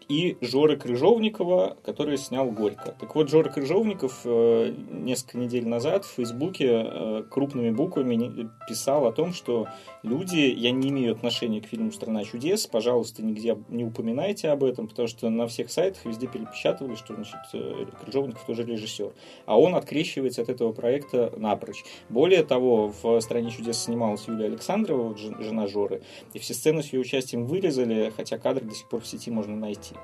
и 0.08 0.38
Жоры 0.40 0.76
Крыжовникова, 0.76 1.76
который 1.84 2.16
снял 2.16 2.50
«Горько». 2.50 2.96
Так 2.98 3.14
вот, 3.14 3.28
Жора 3.28 3.50
Крыжовников 3.50 4.22
э, 4.24 4.74
несколько 4.90 5.36
недель 5.36 5.68
назад 5.68 6.06
в 6.06 6.14
Фейсбуке 6.14 6.66
э, 6.70 7.24
крупными 7.30 7.70
буквами 7.70 8.50
писал 8.66 9.06
о 9.06 9.12
том, 9.12 9.34
что 9.34 9.68
люди, 10.02 10.38
я 10.38 10.70
не 10.70 10.88
имею 10.88 11.12
отношения 11.12 11.60
к 11.60 11.66
фильму 11.66 11.92
«Страна 11.92 12.24
чудес», 12.24 12.66
пожалуйста, 12.66 13.22
нигде 13.22 13.58
не 13.68 13.84
упоминайте 13.84 14.48
об 14.48 14.64
этом, 14.64 14.88
потому 14.88 15.08
что 15.08 15.28
на 15.28 15.46
всех 15.46 15.70
сайтах 15.70 16.06
везде 16.06 16.26
перепечатывали, 16.26 16.94
что 16.94 17.14
значит, 17.14 17.36
э, 17.52 17.84
Крыжовников 18.00 18.44
тоже 18.46 18.64
режиссер. 18.64 19.12
А 19.44 19.60
он 19.60 19.74
открещивается 19.74 20.40
от 20.40 20.48
этого 20.48 20.72
проекта 20.72 21.34
напрочь. 21.36 21.84
Более 22.08 22.44
того, 22.44 22.94
в 23.02 23.20
«Стране 23.20 23.50
чудес» 23.50 23.82
снималась 23.82 24.26
Юлия 24.26 24.46
Александрова, 24.46 25.14
жена 25.18 25.66
Жоры, 25.66 26.00
и 26.32 26.38
все 26.38 26.54
сцены 26.54 26.82
с 26.82 26.94
ее 26.94 27.00
участием 27.00 27.44
вырезали, 27.44 28.10
хотя 28.16 28.38
кадры 28.38 28.64
до 28.64 28.74
сих 28.74 28.88
пор 28.88 29.02
в 29.02 29.06
сети 29.06 29.30
можно 29.30 29.54
найти. 29.54 29.97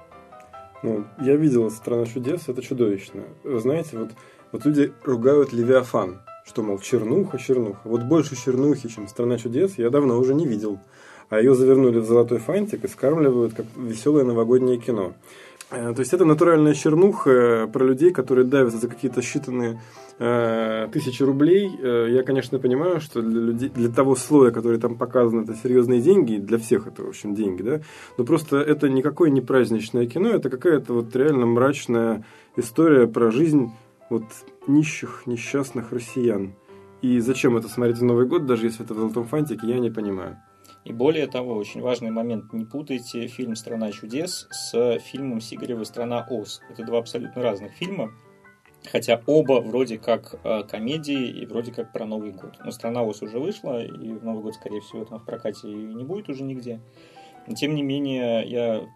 Ну, 0.83 1.05
я 1.21 1.37
видел 1.37 1.71
«Страна 1.71 2.05
чудес», 2.05 2.49
это 2.49 2.61
чудовищно. 2.61 3.23
Вы 3.43 3.59
знаете, 3.59 3.99
вот, 3.99 4.11
вот 4.53 4.67
люди 4.67 4.93
ругают 5.03 5.53
Левиафан, 5.53 6.21
что, 6.45 6.63
мол, 6.63 6.79
чернуха, 6.79 7.39
чернуха. 7.39 7.81
Вот 7.85 8.03
больше 8.03 8.37
чернухи, 8.37 8.89
чем 8.89 9.09
«Страна 9.09 9.39
чудес», 9.39 9.79
я 9.79 9.89
давно 9.89 10.19
уже 10.19 10.35
не 10.35 10.47
видел. 10.47 10.79
А 11.31 11.39
ее 11.39 11.55
завернули 11.55 12.01
в 12.01 12.05
золотой 12.05 12.39
фантик 12.39 12.85
и 12.85 12.89
скармливают 12.89 13.55
как 13.55 13.65
веселое 13.77 14.25
новогоднее 14.25 14.79
кино. 14.79 15.15
Э, 15.71 15.93
то 15.95 16.01
есть 16.01 16.13
это 16.13 16.25
натуральная 16.25 16.75
чернуха 16.75 17.69
про 17.73 17.85
людей, 17.85 18.11
которые 18.11 18.45
давятся 18.45 18.79
за 18.79 18.89
какие-то 18.89 19.21
считанные 19.21 19.79
э, 20.19 20.89
тысячи 20.93 21.23
рублей. 21.23 21.71
Э, 21.81 22.07
я, 22.11 22.23
конечно, 22.23 22.59
понимаю, 22.59 23.01
что 23.01 23.23
для, 23.23 23.41
людей, 23.41 23.69
для 23.71 23.89
того 23.89 24.15
слоя, 24.15 24.51
который 24.51 24.79
там 24.79 24.97
показан, 24.97 25.41
это 25.41 25.55
серьезные 25.55 26.01
деньги, 26.01 26.37
для 26.37 26.59
всех 26.59 26.87
это, 26.87 27.03
в 27.03 27.09
общем, 27.09 27.35
деньги, 27.35 27.63
да. 27.63 27.81
Но 28.19 28.25
просто 28.25 28.59
это 28.59 28.89
никакое 28.89 29.31
не 29.31 29.41
праздничное 29.41 30.07
кино, 30.07 30.31
это 30.31 30.51
какая-то 30.51 30.93
вот 30.93 31.15
реально 31.17 31.47
мрачная 31.47 32.25
история 32.57 33.07
про 33.07 33.31
жизнь 33.31 33.73
вот 34.11 34.25
нищих, 34.67 35.23
несчастных 35.27 35.93
россиян. 35.93 36.55
И 37.03 37.21
зачем 37.21 37.57
это 37.57 37.69
смотреть 37.69 37.99
в 37.99 38.05
Новый 38.05 38.27
год, 38.27 38.47
даже 38.47 38.67
если 38.67 38.85
это 38.85 38.95
в 38.95 38.99
«Золотом 38.99 39.27
фантике», 39.27 39.67
я 39.67 39.79
не 39.79 39.91
понимаю. 39.91 40.39
И 40.85 40.93
более 40.93 41.27
того, 41.27 41.55
очень 41.55 41.81
важный 41.81 42.11
момент, 42.11 42.53
не 42.53 42.67
путайте 42.67 43.27
фильм 43.27 43.57
«Страна 43.57 43.91
чудес» 43.91 44.47
с 44.51 44.99
фильмом 44.99 45.41
Сигарева 45.41 45.85
«Страна 45.85 46.27
Оз». 46.29 46.61
Это 46.71 46.85
два 46.85 46.99
абсолютно 46.99 47.43
разных 47.43 47.73
фильма, 47.73 48.13
хотя 48.85 49.23
оба 49.27 49.63
вроде 49.63 49.99
как 49.99 50.35
э, 50.45 50.63
комедии 50.65 51.31
и 51.31 51.47
вроде 51.47 51.73
как 51.73 51.91
про 51.93 52.05
Новый 52.05 52.33
год. 52.33 52.59
Но 52.63 52.71
«Страна 52.71 53.03
Оз» 53.03 53.23
уже 53.23 53.39
вышла, 53.39 53.83
и 53.83 54.13
в 54.13 54.23
Новый 54.23 54.43
год, 54.43 54.55
скорее 54.57 54.83
всего, 54.83 55.07
там 55.07 55.21
в 55.21 55.25
прокате 55.25 55.69
не 55.69 56.05
будет 56.05 56.29
уже 56.29 56.43
нигде. 56.43 56.81
Но, 57.47 57.55
тем 57.55 57.75
не 57.75 57.83
менее, 57.83 58.47
я 58.47 58.89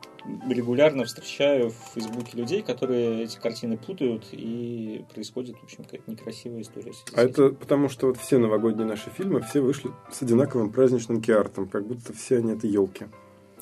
регулярно 0.49 1.05
встречаю 1.05 1.71
в 1.71 1.95
Фейсбуке 1.95 2.37
людей, 2.37 2.63
которые 2.63 3.25
эти 3.25 3.39
картины 3.39 3.77
путают, 3.77 4.27
и 4.33 5.05
происходит, 5.13 5.57
в 5.59 5.65
общем, 5.65 5.85
какая-то 5.85 6.11
некрасивая 6.11 6.63
история. 6.63 6.93
А 7.15 7.23
это 7.23 7.51
потому, 7.51 7.89
что 7.89 8.07
вот 8.09 8.17
все 8.19 8.39
новогодние 8.39 8.87
наши 8.87 9.11
фильмы, 9.11 9.41
все 9.43 9.61
вышли 9.61 9.91
с 10.11 10.23
одинаковым 10.23 10.71
праздничным 10.71 11.21
киартом, 11.21 11.69
как 11.69 11.87
будто 11.87 12.13
все 12.13 12.39
они 12.39 12.53
это 12.53 12.67
елки. 12.67 13.07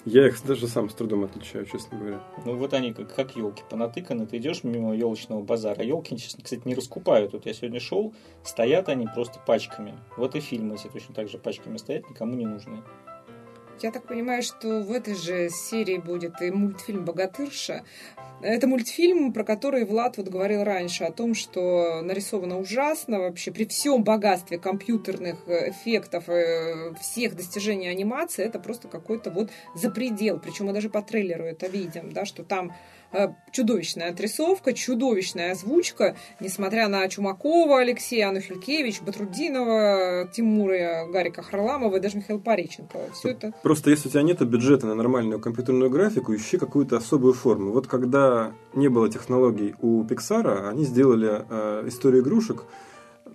Я 0.07 0.29
их 0.29 0.41
даже 0.47 0.69
сам 0.69 0.89
с 0.89 0.95
трудом 0.95 1.25
отличаю, 1.25 1.67
честно 1.67 1.99
говоря. 1.99 2.23
Ну 2.45 2.57
вот 2.57 2.73
они 2.75 2.93
как, 2.93 3.13
как 3.13 3.35
елки 3.35 3.65
понатыканы. 3.69 4.25
Ты 4.25 4.37
идешь 4.37 4.63
мимо 4.63 4.95
елочного 4.95 5.43
базара. 5.43 5.83
Елки, 5.83 6.17
честно, 6.17 6.45
кстати, 6.45 6.63
не 6.65 6.77
раскупают. 6.77 7.33
Вот 7.33 7.45
я 7.45 7.53
сегодня 7.53 7.81
шел, 7.81 8.15
стоят 8.45 8.89
они 8.89 9.09
просто 9.13 9.41
пачками. 9.45 9.95
Вот 10.17 10.37
и 10.37 10.41
фильмы 10.41 10.77
эти 10.77 10.87
точно 10.87 11.13
так 11.13 11.29
же 11.29 11.39
пачками 11.39 11.77
стоят, 11.77 12.09
никому 12.09 12.35
не 12.35 12.47
нужны. 12.47 12.85
Я 13.83 13.91
так 13.91 14.07
понимаю, 14.07 14.43
что 14.43 14.81
в 14.81 14.91
этой 14.91 15.15
же 15.15 15.51
серии 15.51 15.99
будет 15.99 16.41
и 16.41 16.51
мультфильм 16.51 17.05
«Богатырша». 17.05 17.85
Это 18.41 18.67
мультфильм, 18.67 19.33
про 19.33 19.45
который 19.45 19.85
Влад 19.85 20.17
вот 20.17 20.29
говорил 20.29 20.63
раньше, 20.63 21.05
о 21.05 21.13
том, 21.13 21.35
что 21.35 22.01
нарисовано 22.03 22.59
ужасно 22.59 23.19
вообще. 23.19 23.51
При 23.51 23.65
всем 23.67 24.05
богатстве 24.05 24.59
компьютерных 24.59 25.49
эффектов, 25.49 26.29
э, 26.29 26.95
всех 27.01 27.35
достижений 27.35 27.89
анимации, 27.89 28.45
это 28.45 28.59
просто 28.59 28.89
какой-то 28.89 29.31
вот 29.31 29.51
запредел. 29.75 30.39
Причем 30.39 30.67
мы 30.67 30.73
даже 30.73 30.91
по 30.91 31.03
трейлеру 31.03 31.45
это 31.45 31.67
видим, 31.67 32.13
да, 32.13 32.25
что 32.25 32.45
там 32.45 32.73
чудовищная 33.53 34.11
отрисовка, 34.11 34.73
чудовищная 34.73 35.53
озвучка, 35.53 36.17
несмотря 36.41 36.89
на 36.89 37.09
Чумакова, 37.09 37.81
Алексея, 37.81 38.29
Анну 38.29 38.41
Хилькевич, 38.41 39.01
Батрудинова, 39.01 40.29
Тимура, 40.33 41.07
Гарика 41.11 41.43
Харламова 41.43 41.97
и 41.97 42.01
даже 42.01 42.19
Михаила 42.19 42.41
Париченко. 42.41 42.99
Все 43.15 43.31
это... 43.31 43.53
Просто 43.63 43.91
если 43.91 44.09
у 44.09 44.11
тебя 44.11 44.23
нет 44.23 44.41
бюджета 44.47 44.87
на 44.87 44.95
нормальную 44.95 45.41
компьютерную 45.41 45.91
графику, 45.91 46.35
ищи 46.35 46.59
какую-то 46.59 46.97
особую 46.97 47.35
форму. 47.35 47.73
Вот 47.73 47.87
когда 47.87 48.53
не 48.75 48.89
было 48.89 49.09
технологий 49.09 49.75
у 49.81 50.03
Pixar, 50.05 50.69
они 50.69 50.85
сделали 50.85 51.45
э, 51.49 51.85
историю 51.89 52.23
игрушек, 52.23 52.65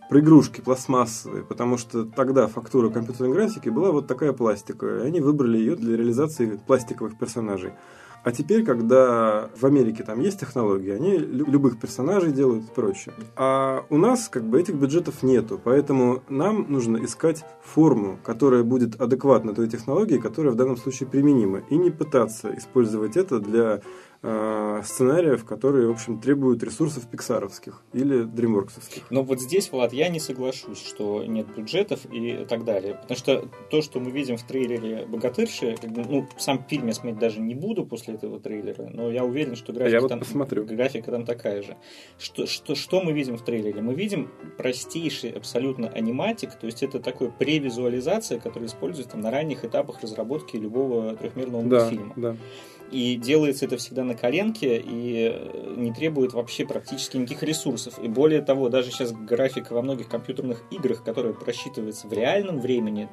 про 0.09 0.19
игрушки 0.19 0.59
пластмассовые, 0.59 1.45
потому 1.45 1.77
что 1.77 2.03
тогда 2.03 2.47
фактура 2.47 2.89
компьютерной 2.89 3.33
графики 3.33 3.69
была 3.69 3.91
вот 3.91 4.07
такая 4.07 4.33
пластиковая, 4.33 5.03
и 5.03 5.07
они 5.07 5.21
выбрали 5.21 5.57
ее 5.57 5.77
для 5.77 5.95
реализации 5.95 6.59
пластиковых 6.67 7.17
персонажей. 7.17 7.71
А 8.23 8.31
теперь, 8.31 8.63
когда 8.63 9.49
в 9.55 9.65
Америке 9.65 10.03
там 10.03 10.19
есть 10.19 10.39
технологии, 10.39 10.91
они 10.91 11.17
любых 11.17 11.79
персонажей 11.79 12.31
делают 12.31 12.65
и 12.65 12.73
прочее. 12.73 13.15
А 13.35 13.85
у 13.89 13.97
нас 13.97 14.29
как 14.29 14.43
бы 14.43 14.59
этих 14.59 14.75
бюджетов 14.75 15.23
нету, 15.23 15.59
поэтому 15.63 16.21
нам 16.29 16.67
нужно 16.69 17.03
искать 17.03 17.43
форму, 17.63 18.19
которая 18.23 18.63
будет 18.63 18.99
адекватна 19.01 19.55
той 19.55 19.67
технологии, 19.67 20.17
которая 20.17 20.53
в 20.53 20.55
данном 20.55 20.77
случае 20.77 21.09
применима, 21.09 21.61
и 21.69 21.77
не 21.77 21.89
пытаться 21.89 22.55
использовать 22.57 23.17
это 23.17 23.39
для 23.39 23.81
сценариев, 24.23 25.45
которые, 25.45 25.87
в 25.87 25.91
общем, 25.91 26.19
требуют 26.19 26.61
ресурсов 26.63 27.07
пиксаровских 27.07 27.81
или 27.93 28.23
дримворксовских. 28.23 29.03
Но 29.09 29.23
вот 29.23 29.41
здесь, 29.41 29.71
Влад, 29.71 29.93
я 29.93 30.09
не 30.09 30.19
соглашусь, 30.19 30.79
что 30.83 31.23
нет 31.23 31.47
бюджетов 31.55 32.01
и 32.11 32.45
так 32.47 32.63
далее. 32.63 32.95
Потому 33.01 33.17
что 33.17 33.49
то, 33.71 33.81
что 33.81 33.99
мы 33.99 34.11
видим 34.11 34.37
в 34.37 34.43
трейлере 34.43 35.05
«Богатырши», 35.07 35.75
ну, 35.83 36.27
сам 36.37 36.63
фильм 36.69 36.87
я 36.87 36.93
смотреть 36.93 37.19
даже 37.19 37.41
не 37.41 37.55
буду 37.55 37.85
после 37.85 38.13
этого 38.13 38.39
трейлера, 38.39 38.89
но 38.93 39.09
я 39.09 39.23
уверен, 39.23 39.55
что 39.55 39.73
графика, 39.73 39.95
я 39.95 40.01
вот 40.01 40.09
там, 40.09 40.19
посмотрю. 40.19 40.65
графика 40.65 41.09
там 41.11 41.25
такая 41.25 41.63
же. 41.63 41.77
Что, 42.19 42.45
что, 42.45 42.75
что 42.75 43.01
мы 43.01 43.13
видим 43.13 43.37
в 43.37 43.43
трейлере? 43.43 43.81
Мы 43.81 43.95
видим 43.95 44.29
простейший 44.57 45.31
абсолютно 45.31 45.87
аниматик, 45.89 46.53
то 46.53 46.67
есть 46.67 46.83
это 46.83 46.99
такой 46.99 47.31
превизуализация, 47.31 48.39
которая 48.39 48.67
используется 48.69 49.13
там, 49.13 49.21
на 49.21 49.31
ранних 49.31 49.65
этапах 49.65 50.01
разработки 50.01 50.57
любого 50.57 51.15
трехмерного 51.15 51.63
Да, 51.63 51.79
мультфильма. 51.79 52.13
да. 52.15 52.35
И 52.91 53.15
делается 53.15 53.65
это 53.65 53.77
всегда 53.77 54.03
на 54.03 54.15
коленке 54.15 54.77
и 54.77 55.31
э, 55.33 55.73
не 55.77 55.93
требует 55.93 56.33
вообще 56.33 56.65
практически 56.65 57.17
никаких 57.17 57.43
ресурсов. 57.43 57.97
И 57.99 58.07
более 58.07 58.41
того, 58.41 58.69
даже 58.69 58.91
сейчас 58.91 59.13
графика 59.13 59.73
во 59.73 59.81
многих 59.81 60.09
компьютерных 60.09 60.63
играх, 60.71 61.03
которая 61.03 61.33
просчитывается 61.33 62.07
в 62.07 62.13
реальном 62.13 62.59
времени, 62.59 63.07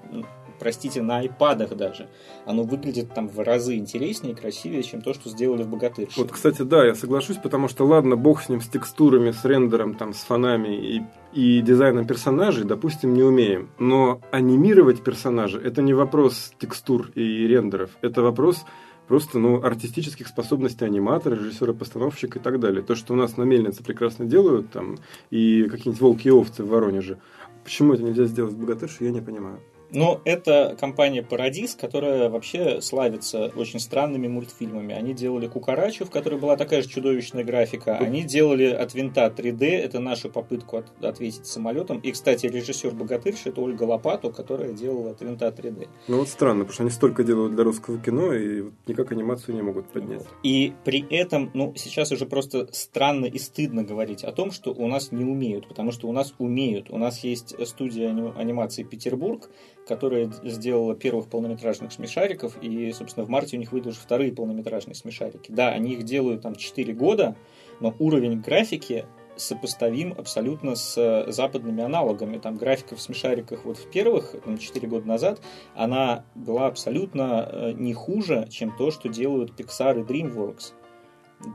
простите, 0.59 1.03
на 1.03 1.19
айпадах 1.19 1.77
даже, 1.77 2.09
оно 2.45 2.65
выглядит 2.65 3.15
там 3.15 3.29
в 3.29 3.39
разы 3.41 3.77
интереснее 3.77 4.33
и 4.33 4.37
красивее, 4.37 4.83
чем 4.83 5.01
то, 5.01 5.15
что 5.15 5.31
сделали 5.31 5.63
в 5.63 5.69
«Богатырше». 5.69 6.21
Вот, 6.21 6.33
кстати, 6.33 6.63
да, 6.63 6.85
я 6.85 6.95
соглашусь, 6.95 7.37
потому 7.37 7.69
что, 7.69 7.87
ладно, 7.87 8.17
бог 8.17 8.43
с 8.43 8.49
ним, 8.49 8.61
с 8.61 8.69
текстурами, 8.69 9.31
с 9.31 9.45
рендером, 9.45 9.95
там, 9.95 10.13
с 10.13 10.19
фонами 10.19 10.75
и, 10.75 11.03
и 11.33 11.61
дизайном 11.61 12.07
персонажей, 12.07 12.65
допустим, 12.65 13.15
не 13.15 13.23
умеем. 13.23 13.71
Но 13.79 14.21
анимировать 14.31 15.03
персонажа– 15.03 15.59
это 15.65 15.83
не 15.83 15.95
вопрос 15.95 16.53
текстур 16.59 17.11
и 17.15 17.47
рендеров, 17.47 17.91
это 18.03 18.23
вопрос 18.23 18.65
просто 19.09 19.39
ну, 19.39 19.63
артистических 19.63 20.29
способностей 20.29 20.85
аниматора, 20.85 21.35
режиссера, 21.35 21.73
постановщика 21.73 22.39
и 22.39 22.43
так 22.43 22.61
далее. 22.61 22.83
То, 22.83 22.95
что 22.95 23.15
у 23.15 23.17
нас 23.17 23.37
на 23.37 23.43
мельнице 23.43 23.83
прекрасно 23.83 24.27
делают, 24.27 24.71
там, 24.71 24.99
и 25.31 25.65
какие-нибудь 25.65 26.01
волки 26.01 26.29
и 26.29 26.31
овцы 26.31 26.63
в 26.63 26.69
Воронеже. 26.69 27.19
Почему 27.65 27.95
это 27.95 28.03
нельзя 28.03 28.25
сделать 28.25 28.53
в 28.53 28.59
«Богатырше», 28.59 29.05
я 29.05 29.11
не 29.11 29.21
понимаю. 29.21 29.61
Но 29.91 30.21
это 30.25 30.77
компания 30.79 31.23
Paradis, 31.23 31.79
которая 31.81 32.29
вообще 32.29 32.81
славится 32.81 33.51
очень 33.57 33.81
странными 33.81 34.29
мультфильмами. 34.29 34.95
Они 34.95 35.15
делали 35.15 35.47
Кукарачу, 35.47 36.05
в 36.05 36.11
которой 36.11 36.39
была 36.39 36.57
такая 36.57 36.83
же 36.83 36.89
чудовищная 36.89 37.45
графика. 37.45 37.97
Они 37.97 38.23
делали 38.23 38.65
от 38.67 38.95
винта 38.95 39.27
3D, 39.35 39.65
это 39.65 39.99
нашу 40.01 40.29
попытку 40.31 40.79
от- 40.79 41.05
ответить 41.05 41.47
самолетом. 41.47 42.01
И, 42.01 42.13
кстати, 42.13 42.47
режиссер 42.47 42.91
Богатырши 42.93 43.49
это 43.49 43.61
Ольга 43.61 43.85
Лопату, 43.85 44.31
которая 44.31 44.73
делала 44.73 45.13
от 45.13 45.21
винта 45.23 45.49
3D. 45.49 45.89
Ну 46.09 46.19
вот 46.19 46.29
странно, 46.29 46.65
потому 46.65 46.75
что 46.75 46.83
они 46.83 46.91
столько 46.91 47.25
делают 47.25 47.55
для 47.55 47.65
русского 47.65 47.99
кино, 47.99 48.33
и 48.35 48.63
вот 48.63 48.73
никак 48.87 49.13
анимацию 49.13 49.55
не 49.55 49.63
могут 49.63 49.87
поднять. 49.89 50.27
И 50.43 50.75
при 50.85 51.07
этом, 51.11 51.51
ну, 51.55 51.73
сейчас 51.77 52.13
уже 52.13 52.27
просто 52.27 52.69
странно 52.73 53.25
и 53.27 53.39
стыдно 53.39 53.85
говорить 53.85 54.23
о 54.25 54.33
том, 54.33 54.51
что 54.51 54.73
у 54.73 54.87
нас 54.87 55.13
не 55.13 55.25
умеют, 55.25 55.67
потому 55.67 55.93
что 55.93 56.09
у 56.09 56.13
нас 56.13 56.35
умеют. 56.39 56.91
У 56.91 56.99
нас 56.99 57.25
есть 57.25 57.55
студия 57.67 58.11
ани- 58.11 58.33
анимации 58.37 58.83
Петербург, 58.83 59.49
которая 59.89 60.31
сделала 60.45 60.95
первых 60.95 61.29
полнометражных 61.29 61.93
смешариков, 61.93 62.57
и, 62.63 62.93
собственно, 62.93 63.25
в 63.25 63.31
марте 63.31 63.57
у 63.57 63.61
них 63.61 63.73
выйдут 63.73 63.95
уже 63.95 64.01
вторые 64.01 64.33
полнометражные 64.33 64.95
смешарики. 64.95 65.51
Да, 65.51 65.71
они 65.71 65.95
их 65.95 66.05
делают 66.05 66.43
там 66.43 66.55
4 66.55 66.93
года, 66.93 67.35
но 67.81 67.95
уровень 67.99 68.41
графики 68.41 69.07
сопоставим 69.37 70.15
абсолютно 70.17 70.75
с 70.75 70.99
э, 70.99 71.31
западными 71.31 71.83
аналогами. 71.83 72.39
Там 72.39 72.57
графика 72.57 72.97
в 72.97 73.01
смешариках 73.01 73.65
вот 73.65 73.79
в 73.79 73.91
первых, 73.91 74.35
там, 74.45 74.59
4 74.59 74.89
года 74.89 75.07
назад, 75.07 75.41
она 75.75 76.25
была 76.35 76.67
абсолютно 76.67 77.49
э, 77.51 77.73
не 77.73 77.95
хуже, 77.95 78.49
чем 78.51 78.77
то, 78.77 78.91
что 78.91 79.09
делают 79.09 79.59
Pixar 79.59 80.01
и 80.01 80.03
DreamWorks. 80.03 80.73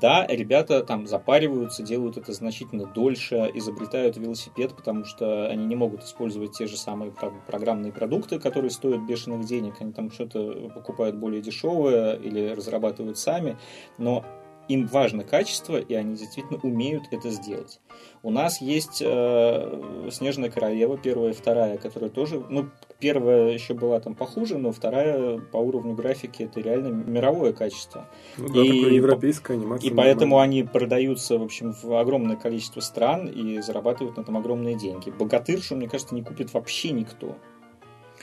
Да, 0.01 0.25
ребята 0.27 0.81
там 0.81 1.07
запариваются, 1.07 1.83
делают 1.83 2.17
это 2.17 2.31
значительно 2.31 2.85
дольше, 2.85 3.51
изобретают 3.53 4.15
велосипед, 4.15 4.75
потому 4.75 5.03
что 5.03 5.47
они 5.47 5.65
не 5.65 5.75
могут 5.75 6.03
использовать 6.03 6.53
те 6.53 6.67
же 6.67 6.77
самые 6.77 7.11
про- 7.11 7.33
программные 7.47 7.91
продукты, 7.91 8.39
которые 8.39 8.71
стоят 8.71 9.01
бешеных 9.01 9.45
денег. 9.45 9.81
Они 9.81 9.91
там 9.91 10.09
что-то 10.09 10.69
покупают 10.73 11.17
более 11.17 11.41
дешевое 11.41 12.15
или 12.15 12.49
разрабатывают 12.49 13.17
сами. 13.17 13.57
Но 13.97 14.23
им 14.69 14.87
важно 14.87 15.25
качество, 15.25 15.77
и 15.77 15.93
они 15.93 16.15
действительно 16.15 16.59
умеют 16.63 17.03
это 17.11 17.29
сделать. 17.29 17.81
У 18.21 18.31
нас 18.31 18.61
есть 18.61 19.01
э, 19.05 20.09
Снежная 20.11 20.49
королева, 20.49 20.97
первая 20.97 21.31
и 21.31 21.33
вторая, 21.33 21.77
которая 21.77 22.09
тоже, 22.09 22.41
ну, 22.49 22.69
первая 23.03 23.51
еще 23.51 23.73
была 23.73 23.99
там 23.99 24.15
похуже, 24.15 24.57
но 24.57 24.71
вторая 24.71 25.37
по 25.37 25.57
уровню 25.57 25.93
графики 25.93 26.43
это 26.43 26.61
реально 26.61 26.87
мировое 26.87 27.51
качество. 27.51 28.07
Ну 28.37 28.47
да, 28.47 28.61
И 28.61 28.67
такая 28.69 28.93
европейская 28.93 29.53
анимация. 29.55 29.91
И 29.91 29.93
поэтому 29.93 30.39
они 30.39 30.63
продаются, 30.63 31.37
в 31.37 31.43
общем, 31.43 31.73
в 31.73 31.99
огромное 31.99 32.37
количество 32.37 32.79
стран 32.79 33.27
и 33.27 33.59
зарабатывают 33.59 34.15
на 34.15 34.21
этом 34.21 34.37
огромные 34.37 34.75
деньги. 34.75 35.09
Богатыршу, 35.09 35.75
мне 35.75 35.89
кажется, 35.89 36.15
не 36.15 36.23
купит 36.23 36.53
вообще 36.53 36.91
никто. 36.91 37.35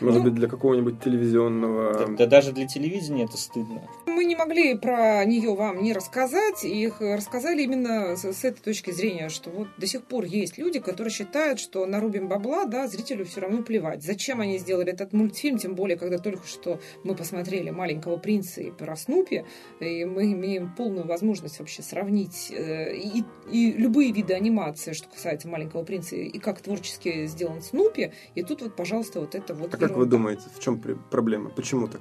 Может 0.00 0.18
Ну, 0.18 0.24
быть, 0.24 0.34
для 0.34 0.48
какого-нибудь 0.48 1.02
телевизионного... 1.02 1.92
Да, 1.94 2.06
да 2.06 2.26
даже 2.26 2.52
для 2.52 2.66
телевидения 2.66 3.24
это 3.24 3.36
стыдно. 3.36 3.82
Мы 4.06 4.24
не 4.24 4.36
могли 4.36 4.74
про 4.76 5.24
нее 5.24 5.54
вам 5.54 5.82
не 5.82 5.92
рассказать, 5.92 6.64
и 6.64 6.84
их 6.84 7.00
рассказали 7.00 7.62
именно 7.62 8.16
с, 8.16 8.24
с 8.24 8.44
этой 8.44 8.60
точки 8.60 8.90
зрения, 8.90 9.28
что 9.28 9.50
вот 9.50 9.68
до 9.78 9.86
сих 9.86 10.04
пор 10.04 10.24
есть 10.24 10.58
люди, 10.58 10.78
которые 10.78 11.12
считают, 11.12 11.58
что 11.60 11.86
нарубим 11.86 12.28
бабла, 12.28 12.64
да, 12.64 12.86
зрителю 12.86 13.24
все 13.24 13.40
равно 13.40 13.62
плевать. 13.62 14.02
Зачем 14.02 14.40
они 14.40 14.58
сделали 14.58 14.92
этот 14.92 15.12
мультфильм, 15.12 15.58
тем 15.58 15.74
более, 15.74 15.96
когда 15.96 16.18
только 16.18 16.46
что 16.46 16.80
мы 17.04 17.14
посмотрели 17.14 17.70
«Маленького 17.70 18.16
принца» 18.16 18.60
и 18.60 18.70
про 18.70 18.96
Снупи, 18.96 19.44
и 19.80 20.04
мы 20.04 20.32
имеем 20.32 20.74
полную 20.74 21.06
возможность 21.06 21.58
вообще 21.58 21.82
сравнить 21.82 22.50
э, 22.50 22.94
и, 22.96 23.24
и 23.50 23.72
любые 23.72 24.12
виды 24.12 24.34
анимации, 24.34 24.92
что 24.92 25.08
касается 25.08 25.48
«Маленького 25.48 25.84
принца», 25.84 26.16
и 26.16 26.38
как 26.38 26.60
творчески 26.60 27.26
сделан 27.26 27.62
Снупи, 27.62 28.12
и 28.34 28.42
тут 28.42 28.62
вот, 28.62 28.76
пожалуйста, 28.76 29.20
вот 29.20 29.34
это 29.34 29.54
вот 29.54 29.74
А 29.74 29.76
как 29.90 29.98
вы 29.98 30.06
думаете, 30.06 30.42
в 30.54 30.60
чем 30.60 30.80
проблема? 31.10 31.50
Почему 31.50 31.88
так? 31.88 32.00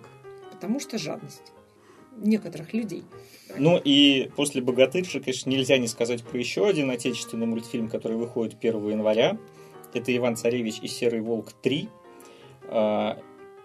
Потому 0.51 0.79
что 0.79 0.97
жадность 0.97 1.53
некоторых 2.17 2.73
людей. 2.73 3.03
Ну 3.57 3.79
и 3.83 4.29
после 4.35 4.61
«Богатырши», 4.61 5.19
конечно, 5.21 5.49
нельзя 5.49 5.77
не 5.77 5.87
сказать 5.87 6.23
про 6.23 6.37
еще 6.37 6.67
один 6.67 6.91
отечественный 6.91 7.45
мультфильм, 7.45 7.87
который 7.87 8.17
выходит 8.17 8.57
1 8.59 8.89
января. 8.89 9.37
Это 9.93 10.15
«Иван 10.15 10.35
Царевич 10.35 10.79
и 10.81 10.87
Серый 10.87 11.21
Волк 11.21 11.53
3». 11.63 11.89
А, 12.71 13.17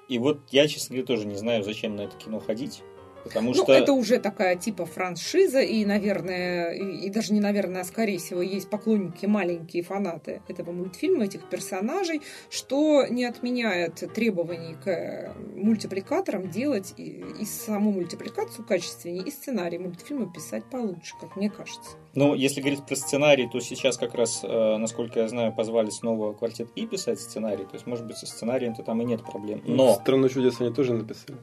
И 0.08 0.18
вот 0.18 0.40
я, 0.50 0.68
честно 0.68 0.94
говоря, 0.94 1.06
тоже 1.06 1.26
не 1.26 1.36
знаю, 1.36 1.64
зачем 1.64 1.96
на 1.96 2.02
это 2.02 2.16
кино 2.16 2.40
ходить. 2.40 2.82
Потому 3.24 3.52
Ну, 3.54 3.62
что... 3.64 3.72
это 3.72 3.92
уже 3.92 4.18
такая 4.18 4.56
типа 4.56 4.84
франшиза, 4.84 5.60
и, 5.60 5.84
наверное, 5.84 6.72
и, 6.72 7.06
и 7.06 7.10
даже 7.10 7.32
не 7.32 7.40
наверное, 7.40 7.80
а 7.80 7.84
скорее 7.84 8.18
всего, 8.18 8.42
есть 8.42 8.68
поклонники, 8.68 9.26
маленькие 9.26 9.82
фанаты 9.82 10.42
этого 10.46 10.72
мультфильма, 10.72 11.24
этих 11.24 11.48
персонажей, 11.48 12.20
что 12.50 13.06
не 13.08 13.24
отменяет 13.24 14.02
требований 14.14 14.74
к 14.74 14.88
э, 14.88 15.32
мультипликаторам 15.56 16.50
делать 16.50 16.94
и, 16.96 17.24
и 17.40 17.44
саму 17.44 17.92
мультипликацию 17.92 18.64
качественнее, 18.64 19.24
и 19.24 19.30
сценарий 19.30 19.78
мультфильма 19.78 20.30
писать 20.30 20.64
получше, 20.70 21.14
как 21.20 21.36
мне 21.36 21.50
кажется. 21.50 21.96
Ну, 22.14 22.34
если 22.34 22.60
говорить 22.60 22.84
про 22.86 22.94
сценарий, 22.94 23.48
то 23.50 23.58
сейчас 23.60 23.96
как 23.96 24.14
раз, 24.14 24.40
э, 24.42 24.76
насколько 24.76 25.20
я 25.20 25.28
знаю, 25.28 25.52
позвали 25.52 25.90
снова 25.90 26.32
квартет 26.34 26.68
И 26.76 26.86
писать 26.86 27.20
сценарий. 27.20 27.64
То 27.64 27.74
есть, 27.74 27.86
может 27.86 28.06
быть, 28.06 28.16
со 28.18 28.26
сценарием-то 28.26 28.82
там 28.82 29.00
и 29.00 29.04
нет 29.04 29.24
проблем. 29.24 29.62
Но, 29.64 29.94
«Страну 29.94 30.28
чудес» 30.28 30.60
они 30.60 30.72
тоже 30.72 30.92
написали. 30.92 31.38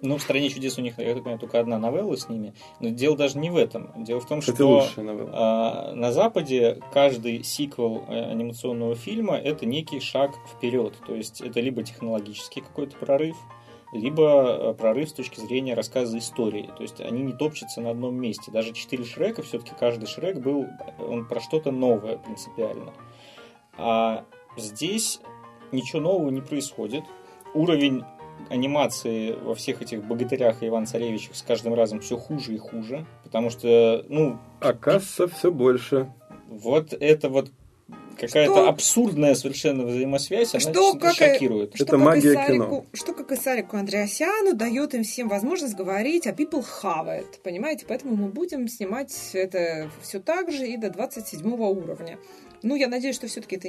Ну, 0.00 0.16
в 0.16 0.22
«Стране 0.22 0.48
чудес» 0.48 0.78
у 0.78 0.82
них, 0.82 0.98
я 0.98 1.14
так 1.14 1.22
понимаю, 1.24 1.38
только 1.38 1.58
одна 1.58 1.78
новелла 1.78 2.16
с 2.16 2.28
ними. 2.28 2.54
Но 2.80 2.90
дело 2.90 3.16
даже 3.16 3.38
не 3.38 3.50
в 3.50 3.56
этом. 3.56 3.92
Дело 4.04 4.20
в 4.20 4.26
том, 4.26 4.40
Кстати, 4.40 4.56
что... 4.56 4.88
А, 5.32 5.92
На 5.94 6.12
Западе 6.12 6.80
каждый 6.92 7.42
сиквел 7.42 8.04
э, 8.08 8.30
анимационного 8.30 8.94
фильма 8.94 9.36
это 9.36 9.66
некий 9.66 10.00
шаг 10.00 10.32
вперед. 10.54 10.94
То 11.06 11.14
есть 11.14 11.40
это 11.40 11.60
либо 11.60 11.82
технологический 11.82 12.60
какой-то 12.60 12.96
прорыв, 12.96 13.36
либо 13.92 14.70
э, 14.70 14.74
прорыв 14.74 15.08
с 15.08 15.12
точки 15.12 15.40
зрения 15.40 15.74
рассказа 15.74 16.18
истории. 16.18 16.70
То 16.76 16.82
есть 16.82 17.00
они 17.00 17.22
не 17.22 17.32
топчутся 17.32 17.80
на 17.80 17.90
одном 17.90 18.14
месте. 18.14 18.52
Даже 18.52 18.72
четыре 18.72 19.04
Шрека, 19.04 19.42
все-таки 19.42 19.72
каждый 19.78 20.06
Шрек 20.06 20.38
был 20.38 20.66
он 20.98 21.26
про 21.26 21.40
что-то 21.40 21.72
новое 21.72 22.18
принципиально. 22.18 22.92
А 23.76 24.24
здесь 24.56 25.20
ничего 25.72 26.00
нового 26.00 26.30
не 26.30 26.40
происходит. 26.40 27.04
Уровень 27.54 28.04
анимации 28.50 29.32
во 29.32 29.54
всех 29.54 29.82
этих 29.82 30.04
богатырях 30.04 30.62
и 30.62 30.68
Иван 30.68 30.86
Царевичах 30.86 31.36
с 31.36 31.42
каждым 31.42 31.74
разом 31.74 32.00
все 32.00 32.16
хуже 32.16 32.54
и 32.54 32.58
хуже, 32.58 33.06
потому 33.24 33.50
что, 33.50 34.04
ну, 34.08 34.38
А 34.60 34.72
касса 34.72 35.28
все 35.28 35.50
больше. 35.50 36.12
вот 36.48 36.92
это 36.92 37.28
вот 37.28 37.50
какая-то 38.18 38.68
абсурдная 38.68 39.34
совершенно 39.34 39.84
взаимосвязь, 39.84 40.54
она 40.54 40.60
что, 40.60 40.94
как, 40.94 41.14
шокирует. 41.14 41.74
Что, 41.74 41.84
Это 41.84 41.92
как 41.92 42.00
магия 42.00 42.34
Сарику, 42.34 42.52
кино. 42.52 42.84
Что, 42.92 43.12
как 43.12 43.32
и 43.32 43.36
Сарику 43.36 43.76
Андреасяну, 43.76 44.54
дает 44.54 44.94
им 44.94 45.04
всем 45.04 45.28
возможность 45.28 45.76
говорить, 45.76 46.26
а 46.26 46.30
people 46.30 46.64
have 46.82 47.06
it, 47.06 47.40
понимаете? 47.42 47.86
Поэтому 47.88 48.16
мы 48.16 48.28
будем 48.28 48.68
снимать 48.68 49.14
это 49.32 49.90
все 50.02 50.20
так 50.20 50.50
же 50.50 50.66
и 50.66 50.76
до 50.76 50.90
27 50.90 51.48
уровня. 51.48 52.18
Ну, 52.62 52.74
я 52.74 52.88
надеюсь, 52.88 53.14
что 53.14 53.26
все-таки 53.26 53.56
это 53.56 53.68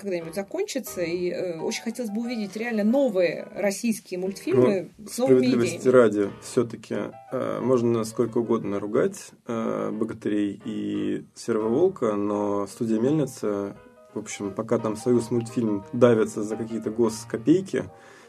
когда-нибудь 0.00 0.34
закончится. 0.34 1.02
И 1.02 1.30
э, 1.30 1.58
очень 1.60 1.82
хотелось 1.82 2.10
бы 2.10 2.22
увидеть 2.22 2.56
реально 2.56 2.84
новые 2.84 3.48
российские 3.54 4.20
мультфильмы 4.20 4.90
ну, 4.96 5.08
с 5.08 5.18
новыми 5.18 5.38
справедливости 5.38 5.76
идеями. 5.76 5.96
ради, 5.96 6.30
все-таки 6.42 6.96
э, 7.32 7.60
можно 7.60 8.04
сколько 8.04 8.38
угодно 8.38 8.78
ругать 8.78 9.30
э, 9.46 9.90
богатырей 9.92 10.60
и 10.64 11.24
серого 11.34 11.68
волка, 11.68 12.14
но 12.14 12.66
студия 12.66 13.00
Мельница, 13.00 13.76
в 14.14 14.18
общем, 14.18 14.52
пока 14.52 14.78
там 14.78 14.96
Союз 14.96 15.30
мультфильм 15.30 15.84
давится 15.92 16.42
за 16.42 16.56
какие-то 16.56 16.90
госкопейки, 16.90 17.84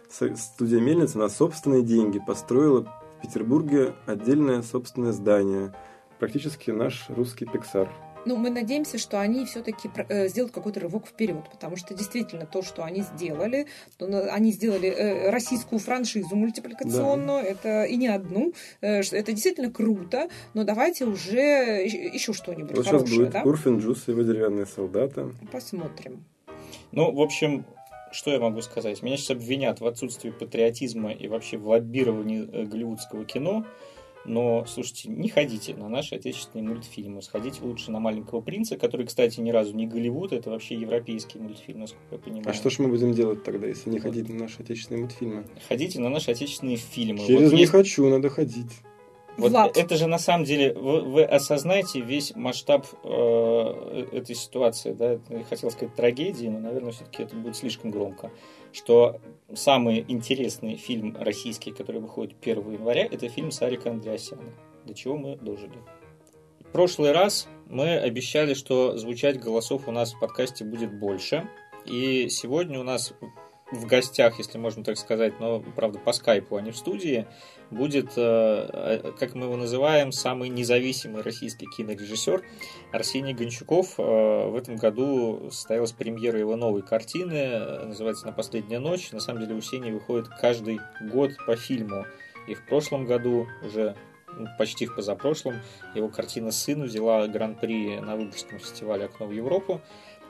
студия 0.09 0.79
Мельница 0.79 1.19
на 1.19 1.29
собственные 1.29 1.83
деньги 1.83 2.19
построила 2.19 2.83
в 3.17 3.21
Петербурге 3.21 3.93
отдельное 4.05 4.61
собственное 4.63 5.11
здание. 5.11 5.73
Практически 6.19 6.71
наш 6.71 7.05
русский 7.09 7.45
Пиксар. 7.45 7.89
Ну, 8.25 8.35
мы 8.35 8.49
надеемся, 8.49 8.97
что 8.97 9.19
они 9.19 9.45
все-таки 9.45 9.89
э, 10.09 10.27
сделают 10.27 10.53
какой-то 10.53 10.79
рывок 10.79 11.07
вперед, 11.07 11.43
потому 11.51 11.75
что 11.75 11.93
действительно 11.93 12.45
то, 12.45 12.61
что 12.61 12.83
они 12.83 13.01
сделали, 13.01 13.67
они 13.99 14.51
сделали 14.51 14.89
э, 14.89 15.29
российскую 15.29 15.79
франшизу 15.79 16.35
мультипликационную, 16.35 17.43
да. 17.43 17.49
это 17.49 17.83
и 17.83 17.95
не 17.95 18.07
одну, 18.07 18.53
э, 18.81 19.01
это 19.01 19.31
действительно 19.31 19.71
круто, 19.71 20.29
но 20.53 20.63
давайте 20.63 21.05
уже 21.05 21.39
еще 21.39 22.33
что-нибудь 22.33 22.75
вот 22.75 22.85
хорошее. 22.85 23.07
Сейчас 23.07 23.17
будет 23.17 23.31
да? 23.31 23.43
Урфин 23.43 23.79
Джус 23.79 24.07
и 24.07 24.11
его 24.11 24.21
деревянные 24.23 24.65
солдаты. 24.65 25.31
Посмотрим. 25.51 26.25
Ну, 26.91 27.11
в 27.11 27.21
общем, 27.21 27.65
что 28.11 28.31
я 28.31 28.39
могу 28.39 28.61
сказать? 28.61 29.01
Меня 29.01 29.17
сейчас 29.17 29.31
обвинят 29.31 29.79
в 29.79 29.87
отсутствии 29.87 30.31
патриотизма 30.31 31.11
и 31.11 31.27
вообще 31.27 31.57
в 31.57 31.67
лоббировании 31.67 32.65
голливудского 32.65 33.25
кино. 33.25 33.65
Но, 34.25 34.65
слушайте, 34.65 35.09
не 35.09 35.29
ходите 35.29 35.73
на 35.75 35.87
наши 35.87 36.15
отечественные 36.15 36.67
мультфильмы. 36.67 37.21
Сходите 37.21 37.61
лучше 37.61 37.91
на 37.91 37.99
«Маленького 37.99 38.41
принца», 38.41 38.77
который, 38.77 39.05
кстати, 39.05 39.39
ни 39.39 39.49
разу 39.49 39.73
не 39.73 39.87
Голливуд, 39.87 40.33
это 40.33 40.49
вообще 40.49 40.75
европейский 40.75 41.39
мультфильм, 41.39 41.79
насколько 41.79 42.15
я 42.15 42.17
понимаю. 42.17 42.49
А 42.49 42.53
что 42.53 42.69
ж 42.69 42.79
мы 42.79 42.89
будем 42.89 43.13
делать 43.13 43.43
тогда, 43.43 43.67
если 43.67 43.89
не 43.89 43.99
ходить 43.99 44.29
на 44.29 44.35
наши 44.35 44.61
отечественные 44.61 45.01
мультфильмы? 45.01 45.45
Ходите 45.67 45.99
на 45.99 46.09
наши 46.09 46.31
отечественные 46.31 46.77
фильмы. 46.77 47.25
Через 47.25 47.49
вот 47.49 47.53
«не 47.53 47.61
есть... 47.61 47.71
хочу», 47.71 48.07
надо 48.09 48.29
ходить. 48.29 48.71
Вот 49.37 49.51
Влад. 49.51 49.77
это 49.77 49.95
же 49.95 50.07
на 50.07 50.19
самом 50.19 50.43
деле 50.43 50.73
вы, 50.73 51.01
вы 51.01 51.23
осознаете 51.23 52.01
весь 52.01 52.35
масштаб 52.35 52.85
э, 53.03 54.05
этой 54.11 54.35
ситуации, 54.35 54.91
да? 54.91 55.17
Я 55.29 55.43
хотел 55.45 55.71
сказать 55.71 55.95
трагедии, 55.95 56.47
но, 56.47 56.59
наверное, 56.59 56.91
все-таки 56.91 57.23
это 57.23 57.37
будет 57.37 57.55
слишком 57.55 57.89
громко 57.89 58.31
что 58.71 59.19
самый 59.53 60.05
интересный 60.07 60.75
фильм 60.75 61.17
российский, 61.19 61.71
который 61.71 62.01
выходит 62.01 62.37
1 62.41 62.71
января, 62.71 63.05
это 63.05 63.29
фильм 63.29 63.51
Сарика 63.51 63.89
Андреасяна. 63.89 64.53
До 64.85 64.93
чего 64.93 65.17
мы 65.17 65.35
дожили. 65.37 65.77
В 66.59 66.71
прошлый 66.71 67.11
раз 67.11 67.47
мы 67.67 67.97
обещали, 67.97 68.53
что 68.53 68.95
звучать 68.97 69.39
голосов 69.39 69.87
у 69.87 69.91
нас 69.91 70.13
в 70.13 70.19
подкасте 70.19 70.63
будет 70.63 70.97
больше. 70.99 71.49
И 71.85 72.29
сегодня 72.29 72.79
у 72.79 72.83
нас 72.83 73.13
в 73.71 73.85
гостях, 73.85 74.37
если 74.39 74.57
можно 74.57 74.83
так 74.83 74.97
сказать, 74.97 75.39
но, 75.39 75.61
правда, 75.75 75.99
по 75.99 76.11
скайпу, 76.11 76.55
а 76.55 76.61
не 76.61 76.71
в 76.71 76.77
студии, 76.77 77.25
будет, 77.71 78.13
э, 78.17 79.01
э, 79.03 79.11
как 79.17 79.35
мы 79.35 79.45
его 79.45 79.55
называем, 79.55 80.11
самый 80.11 80.49
независимый 80.49 81.21
российский 81.21 81.65
кинорежиссер 81.65 82.43
Арсений 82.91 83.33
Гончуков. 83.33 83.95
Э, 83.97 84.49
в 84.49 84.55
этом 84.55 84.75
году 84.75 85.49
состоялась 85.51 85.91
премьера 85.91 86.39
его 86.39 86.55
новой 86.55 86.81
картины, 86.81 87.85
называется 87.85 88.25
«На 88.25 88.31
последняя 88.31 88.79
ночь». 88.79 89.11
На 89.11 89.19
самом 89.19 89.41
деле 89.41 89.55
у 89.55 89.61
Сени 89.61 89.91
выходит 89.91 90.27
каждый 90.27 90.79
год 91.01 91.31
по 91.45 91.55
фильму. 91.55 92.05
И 92.47 92.53
в 92.53 92.65
прошлом 92.65 93.05
году 93.05 93.47
уже 93.63 93.95
ну, 94.37 94.47
почти 94.57 94.85
в 94.85 94.95
позапрошлом 94.95 95.55
его 95.95 96.07
картина 96.07 96.51
«Сын» 96.51 96.83
взяла 96.83 97.27
гран-при 97.27 97.99
на 97.99 98.15
Выборгском 98.15 98.59
фестивале 98.59 99.05
«Окно 99.05 99.27
в 99.27 99.31
Европу». 99.31 99.81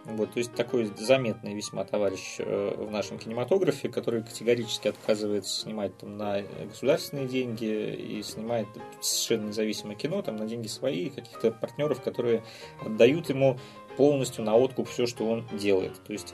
Вот, 0.09 0.31
то 0.33 0.39
есть 0.39 0.53
такой 0.53 0.91
заметный 0.97 1.53
весьма 1.53 1.83
товарищ 1.83 2.37
э, 2.39 2.75
в 2.77 2.89
нашем 2.89 3.19
кинематографе, 3.19 3.89
который 3.89 4.23
категорически 4.23 4.87
отказывается 4.87 5.61
снимать 5.61 5.95
там, 5.97 6.17
на 6.17 6.41
государственные 6.67 7.27
деньги 7.27 7.65
и 7.65 8.23
снимает 8.23 8.67
совершенно 9.01 9.49
независимое 9.49 9.95
кино 9.95 10.21
там, 10.21 10.35
на 10.37 10.47
деньги 10.47 10.67
свои, 10.67 11.09
каких-то 11.09 11.51
партнеров, 11.51 12.01
которые 12.01 12.43
отдают 12.83 13.29
ему 13.29 13.59
полностью 13.97 14.43
на 14.43 14.55
откуп 14.55 14.89
все, 14.89 15.05
что 15.05 15.29
он 15.29 15.45
делает. 15.53 15.93
То 16.05 16.13
есть 16.13 16.33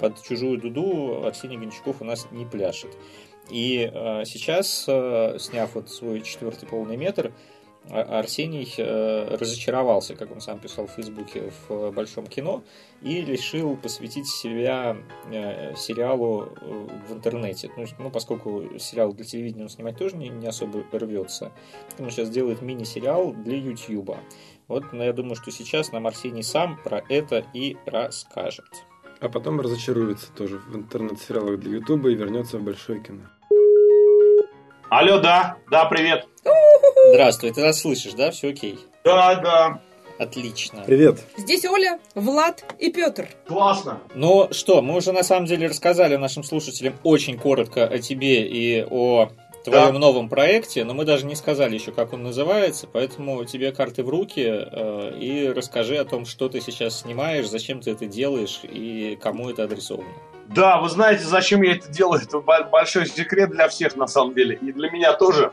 под 0.00 0.20
чужую 0.22 0.58
дуду 0.60 1.24
Арсений 1.24 1.58
Гончаков 1.58 2.00
у 2.00 2.04
нас 2.04 2.26
не 2.32 2.44
пляшет. 2.44 2.96
И 3.50 3.90
э, 3.92 4.24
сейчас, 4.24 4.84
э, 4.88 5.36
сняв 5.38 5.74
вот 5.74 5.90
свой 5.90 6.22
четвертый 6.22 6.66
полный 6.66 6.96
метр, 6.96 7.32
Арсений 7.90 8.72
э, 8.78 9.36
разочаровался, 9.36 10.14
как 10.14 10.30
он 10.30 10.40
сам 10.40 10.60
писал 10.60 10.86
в 10.86 10.92
Фейсбуке, 10.92 11.52
в 11.68 11.90
большом 11.90 12.26
кино 12.26 12.62
и 13.02 13.20
решил 13.22 13.76
посвятить 13.76 14.28
себя 14.28 14.96
э, 15.30 15.74
сериалу 15.74 16.44
э, 16.60 16.88
в 17.08 17.12
интернете. 17.12 17.70
Ну, 17.76 17.84
ну, 17.98 18.10
поскольку 18.10 18.78
сериал 18.78 19.12
для 19.12 19.24
телевидения 19.24 19.64
он 19.64 19.68
снимать 19.68 19.98
тоже 19.98 20.16
не, 20.16 20.28
не 20.28 20.46
особо 20.46 20.84
рвется, 20.92 21.50
он 21.98 22.10
сейчас 22.10 22.30
делает 22.30 22.62
мини-сериал 22.62 23.32
для 23.32 23.56
YouTube. 23.56 24.16
Вот, 24.68 24.84
но 24.92 24.98
ну, 24.98 25.04
я 25.04 25.12
думаю, 25.12 25.34
что 25.34 25.50
сейчас 25.50 25.90
нам 25.90 26.06
Арсений 26.06 26.44
сам 26.44 26.78
про 26.82 27.02
это 27.08 27.44
и 27.52 27.76
расскажет. 27.84 28.86
А 29.20 29.28
потом 29.28 29.60
разочаруется 29.60 30.32
тоже 30.32 30.58
в 30.58 30.76
интернет-сериалах 30.76 31.58
для 31.58 31.78
YouTube 31.78 32.06
и 32.06 32.14
вернется 32.14 32.58
в 32.58 32.62
большое 32.62 33.00
кино. 33.00 33.22
Алло, 34.88 35.18
да, 35.20 35.56
да, 35.70 35.86
привет. 35.86 36.28
Здравствуй, 37.08 37.52
ты 37.52 37.60
нас 37.62 37.80
слышишь, 37.80 38.14
да? 38.14 38.30
Все 38.30 38.50
окей? 38.50 38.78
Да, 39.04 39.34
да. 39.36 39.80
Отлично. 40.18 40.82
Привет. 40.86 41.20
Здесь 41.36 41.64
Оля, 41.64 41.98
Влад 42.14 42.64
и 42.78 42.90
Петр. 42.90 43.28
Классно. 43.46 44.00
Ну 44.14 44.48
что, 44.52 44.82
мы 44.82 44.96
уже 44.96 45.12
на 45.12 45.22
самом 45.22 45.46
деле 45.46 45.66
рассказали 45.66 46.16
нашим 46.16 46.44
слушателям 46.44 46.94
очень 47.02 47.38
коротко 47.38 47.84
о 47.84 47.98
тебе 47.98 48.46
и 48.46 48.86
о 48.88 49.30
твоем 49.64 49.94
да. 49.94 49.98
новом 49.98 50.28
проекте, 50.28 50.84
но 50.84 50.94
мы 50.94 51.04
даже 51.04 51.26
не 51.26 51.34
сказали 51.34 51.74
еще, 51.74 51.92
как 51.92 52.12
он 52.12 52.22
называется, 52.22 52.88
поэтому 52.92 53.44
тебе 53.44 53.72
карты 53.72 54.02
в 54.02 54.08
руки 54.08 54.44
э, 54.44 55.18
и 55.18 55.48
расскажи 55.48 55.96
о 55.96 56.04
том, 56.04 56.24
что 56.24 56.48
ты 56.48 56.60
сейчас 56.60 57.00
снимаешь, 57.00 57.48
зачем 57.48 57.80
ты 57.80 57.92
это 57.92 58.06
делаешь 58.06 58.60
и 58.62 59.18
кому 59.20 59.50
это 59.50 59.64
адресовано. 59.64 60.10
Да, 60.48 60.80
вы 60.80 60.88
знаете, 60.88 61.24
зачем 61.24 61.62
я 61.62 61.72
это 61.72 61.90
делаю? 61.90 62.20
Это 62.20 62.40
большой 62.40 63.06
секрет 63.06 63.50
для 63.50 63.68
всех, 63.68 63.96
на 63.96 64.06
самом 64.06 64.34
деле. 64.34 64.58
И 64.60 64.72
для 64.72 64.90
меня 64.90 65.14
тоже. 65.14 65.52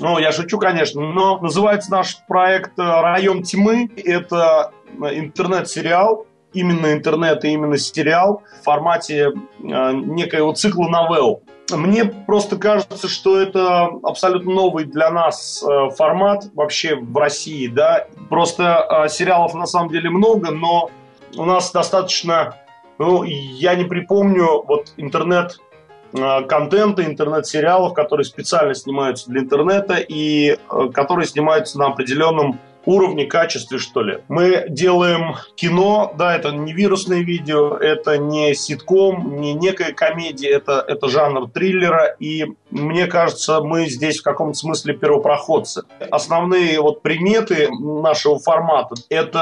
Ну, 0.00 0.18
я 0.18 0.30
шучу, 0.30 0.58
конечно, 0.58 1.00
но 1.00 1.38
называется 1.38 1.90
наш 1.90 2.18
проект 2.28 2.78
э, 2.78 2.82
«Район 2.82 3.42
тьмы». 3.42 3.90
Это 4.04 4.72
э, 4.86 5.18
интернет-сериал, 5.18 6.26
именно 6.52 6.92
интернет 6.92 7.44
и 7.44 7.48
именно 7.48 7.76
сериал 7.76 8.42
в 8.60 8.64
формате 8.64 9.30
э, 9.30 9.32
некоего 9.60 10.52
цикла 10.52 10.88
новелл. 10.88 11.42
Мне 11.70 12.04
просто 12.04 12.56
кажется, 12.56 13.08
что 13.08 13.38
это 13.38 13.90
абсолютно 14.02 14.52
новый 14.52 14.84
для 14.84 15.10
нас 15.10 15.62
формат 15.96 16.46
вообще 16.54 16.94
в 16.96 17.14
России, 17.14 17.66
да. 17.66 18.06
Просто 18.30 19.06
сериалов 19.10 19.52
на 19.52 19.66
самом 19.66 19.90
деле 19.90 20.08
много, 20.08 20.50
но 20.50 20.88
у 21.36 21.44
нас 21.44 21.70
достаточно 21.70 22.54
ну, 22.98 23.22
я 23.22 23.74
не 23.74 23.84
припомню 23.84 24.64
вот 24.66 24.92
интернет 24.96 25.60
контента, 26.12 27.04
интернет-сериалов, 27.04 27.94
которые 27.94 28.24
специально 28.24 28.74
снимаются 28.74 29.30
для 29.30 29.40
интернета 29.40 29.96
и 29.96 30.50
э, 30.50 30.56
которые 30.92 31.26
снимаются 31.26 31.78
на 31.78 31.86
определенном 31.86 32.58
уровне, 32.88 33.26
качестве, 33.26 33.78
что 33.78 34.02
ли. 34.02 34.18
Мы 34.28 34.66
делаем 34.68 35.34
кино, 35.56 36.14
да, 36.16 36.34
это 36.34 36.52
не 36.52 36.72
вирусное 36.72 37.20
видео, 37.20 37.76
это 37.76 38.16
не 38.16 38.54
ситком, 38.54 39.40
не 39.40 39.52
некая 39.52 39.92
комедия, 39.92 40.48
это, 40.48 40.84
это 40.86 41.08
жанр 41.08 41.50
триллера, 41.50 42.16
и 42.18 42.46
мне 42.70 43.06
кажется, 43.06 43.60
мы 43.60 43.86
здесь 43.86 44.20
в 44.20 44.22
каком-то 44.22 44.58
смысле 44.58 44.94
первопроходцы. 44.94 45.84
Основные 46.10 46.80
вот 46.80 47.02
приметы 47.02 47.68
нашего 47.70 48.38
формата– 48.38 48.94
это 49.08 49.38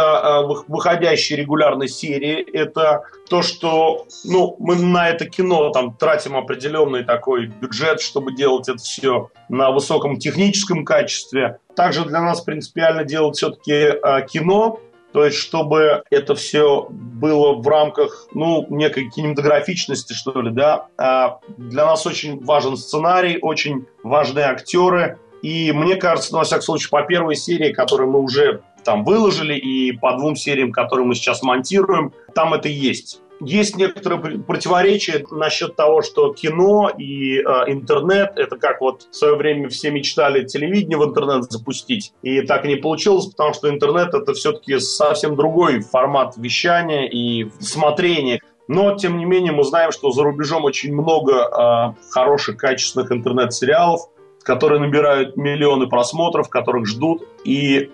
э, 0.47 0.63
выходящие 0.69 1.39
регулярные 1.39 1.89
серии, 1.89 2.41
это 2.53 3.03
то, 3.29 3.43
что 3.43 4.07
ну, 4.25 4.57
мы 4.61 4.77
на 4.77 5.09
это 5.09 5.27
кино 5.27 5.71
там 5.71 5.95
тратим 5.95 6.37
определенный 6.37 7.05
такой 7.05 7.47
бюджет, 7.47 8.01
чтобы 8.01 8.35
делать 8.35 8.69
это 8.69 8.79
все 8.79 9.31
на 9.49 9.71
высоком 9.71 10.19
техническом 10.19 10.85
качестве. 10.85 11.59
Также 11.75 12.05
для 12.05 12.21
нас 12.21 12.41
принципиально 12.41 13.05
делать 13.05 13.37
все-таки 13.37 13.73
э, 13.73 14.27
кино, 14.27 14.81
то 15.13 15.25
есть, 15.25 15.39
чтобы 15.39 16.03
это 16.11 16.35
все 16.35 16.87
было 16.91 17.55
в 17.55 17.67
рамках, 17.67 18.29
ну, 18.35 18.67
некой 18.69 19.09
кинематографичности, 19.09 20.13
что 20.13 20.41
ли, 20.43 20.51
да. 20.51 20.89
А 20.99 21.39
для 21.57 21.87
нас 21.87 22.07
очень 22.07 22.45
важен 22.45 22.77
сценарий, 22.77 23.39
очень 23.41 23.87
важны 24.03 24.41
актеры. 24.41 25.19
И 25.43 25.73
мне 25.73 25.97
кажется, 25.97 26.33
ну, 26.33 26.39
во 26.39 26.45
всяком 26.45 26.63
случае, 26.63 26.91
по 26.91 27.03
первой 27.03 27.37
серии, 27.37 27.73
которую 27.73 28.11
мы 28.11 28.21
уже 28.21 28.63
там 28.85 29.05
выложили, 29.05 29.55
и 29.55 29.93
по 29.93 30.17
двум 30.17 30.37
сериям, 30.37 30.73
которые 30.73 31.07
мы 31.07 31.15
сейчас 31.15 31.43
монтируем, 31.43 32.13
там 32.35 32.55
это 32.55 32.69
есть. 32.69 33.21
Есть 33.41 33.77
некоторые 33.77 34.39
противоречия 34.39 35.25
насчет 35.31 35.77
того, 35.77 36.03
что 36.03 36.33
кино 36.33 36.91
и 36.97 37.39
э, 37.39 37.43
интернет 37.67 38.33
это 38.37 38.57
как 38.57 38.81
вот 38.81 39.09
в 39.11 39.15
свое 39.15 39.37
время 39.37 39.69
все 39.69 39.91
мечтали 39.91 40.45
телевидение 40.45 40.97
в 40.97 41.05
интернет 41.05 41.51
запустить, 41.51 42.13
и 42.23 42.41
так 42.41 42.65
и 42.65 42.69
не 42.69 42.77
получилось, 42.77 43.27
потому 43.27 43.53
что 43.53 43.69
интернет 43.69 44.15
это 44.15 44.33
все-таки 44.33 44.79
совсем 44.79 45.37
другой 45.37 45.81
формат 45.81 46.37
вещания 46.37 47.07
и 47.07 47.51
смотрения. 47.61 48.41
Но, 48.69 48.97
тем 48.97 49.19
не 49.19 49.25
менее, 49.25 49.53
мы 49.53 49.63
знаем, 49.65 49.93
что 49.93 50.11
за 50.11 50.23
рубежом 50.23 50.65
очень 50.65 50.93
много 50.93 51.95
э, 51.97 52.11
хороших, 52.11 52.57
качественных 52.57 53.13
интернет-сериалов, 53.13 54.09
которые 54.43 54.81
набирают 54.81 55.37
миллионы 55.37 55.89
просмотров, 55.89 56.49
которых 56.49 56.87
ждут. 56.87 57.23
И 57.45 57.91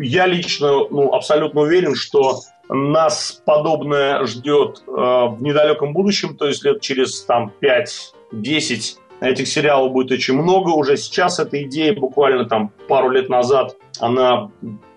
я 0.00 0.26
лично 0.26 0.68
ну, 0.90 1.12
абсолютно 1.12 1.62
уверен, 1.62 1.94
что 1.94 2.40
нас 2.68 3.42
подобное 3.44 4.24
ждет 4.26 4.82
э, 4.86 4.90
в 4.90 5.38
недалеком 5.40 5.92
будущем, 5.92 6.36
то 6.36 6.46
есть 6.46 6.64
лет 6.64 6.80
через 6.80 7.22
там, 7.24 7.52
5-10 7.62 8.96
этих 9.20 9.48
сериалов 9.48 9.92
будет 9.92 10.12
очень 10.12 10.34
много. 10.34 10.70
Уже 10.70 10.96
сейчас 10.96 11.38
эта 11.38 11.62
идея, 11.64 11.94
буквально 11.94 12.46
там 12.46 12.72
пару 12.88 13.10
лет 13.10 13.28
назад, 13.28 13.76
она 14.00 14.50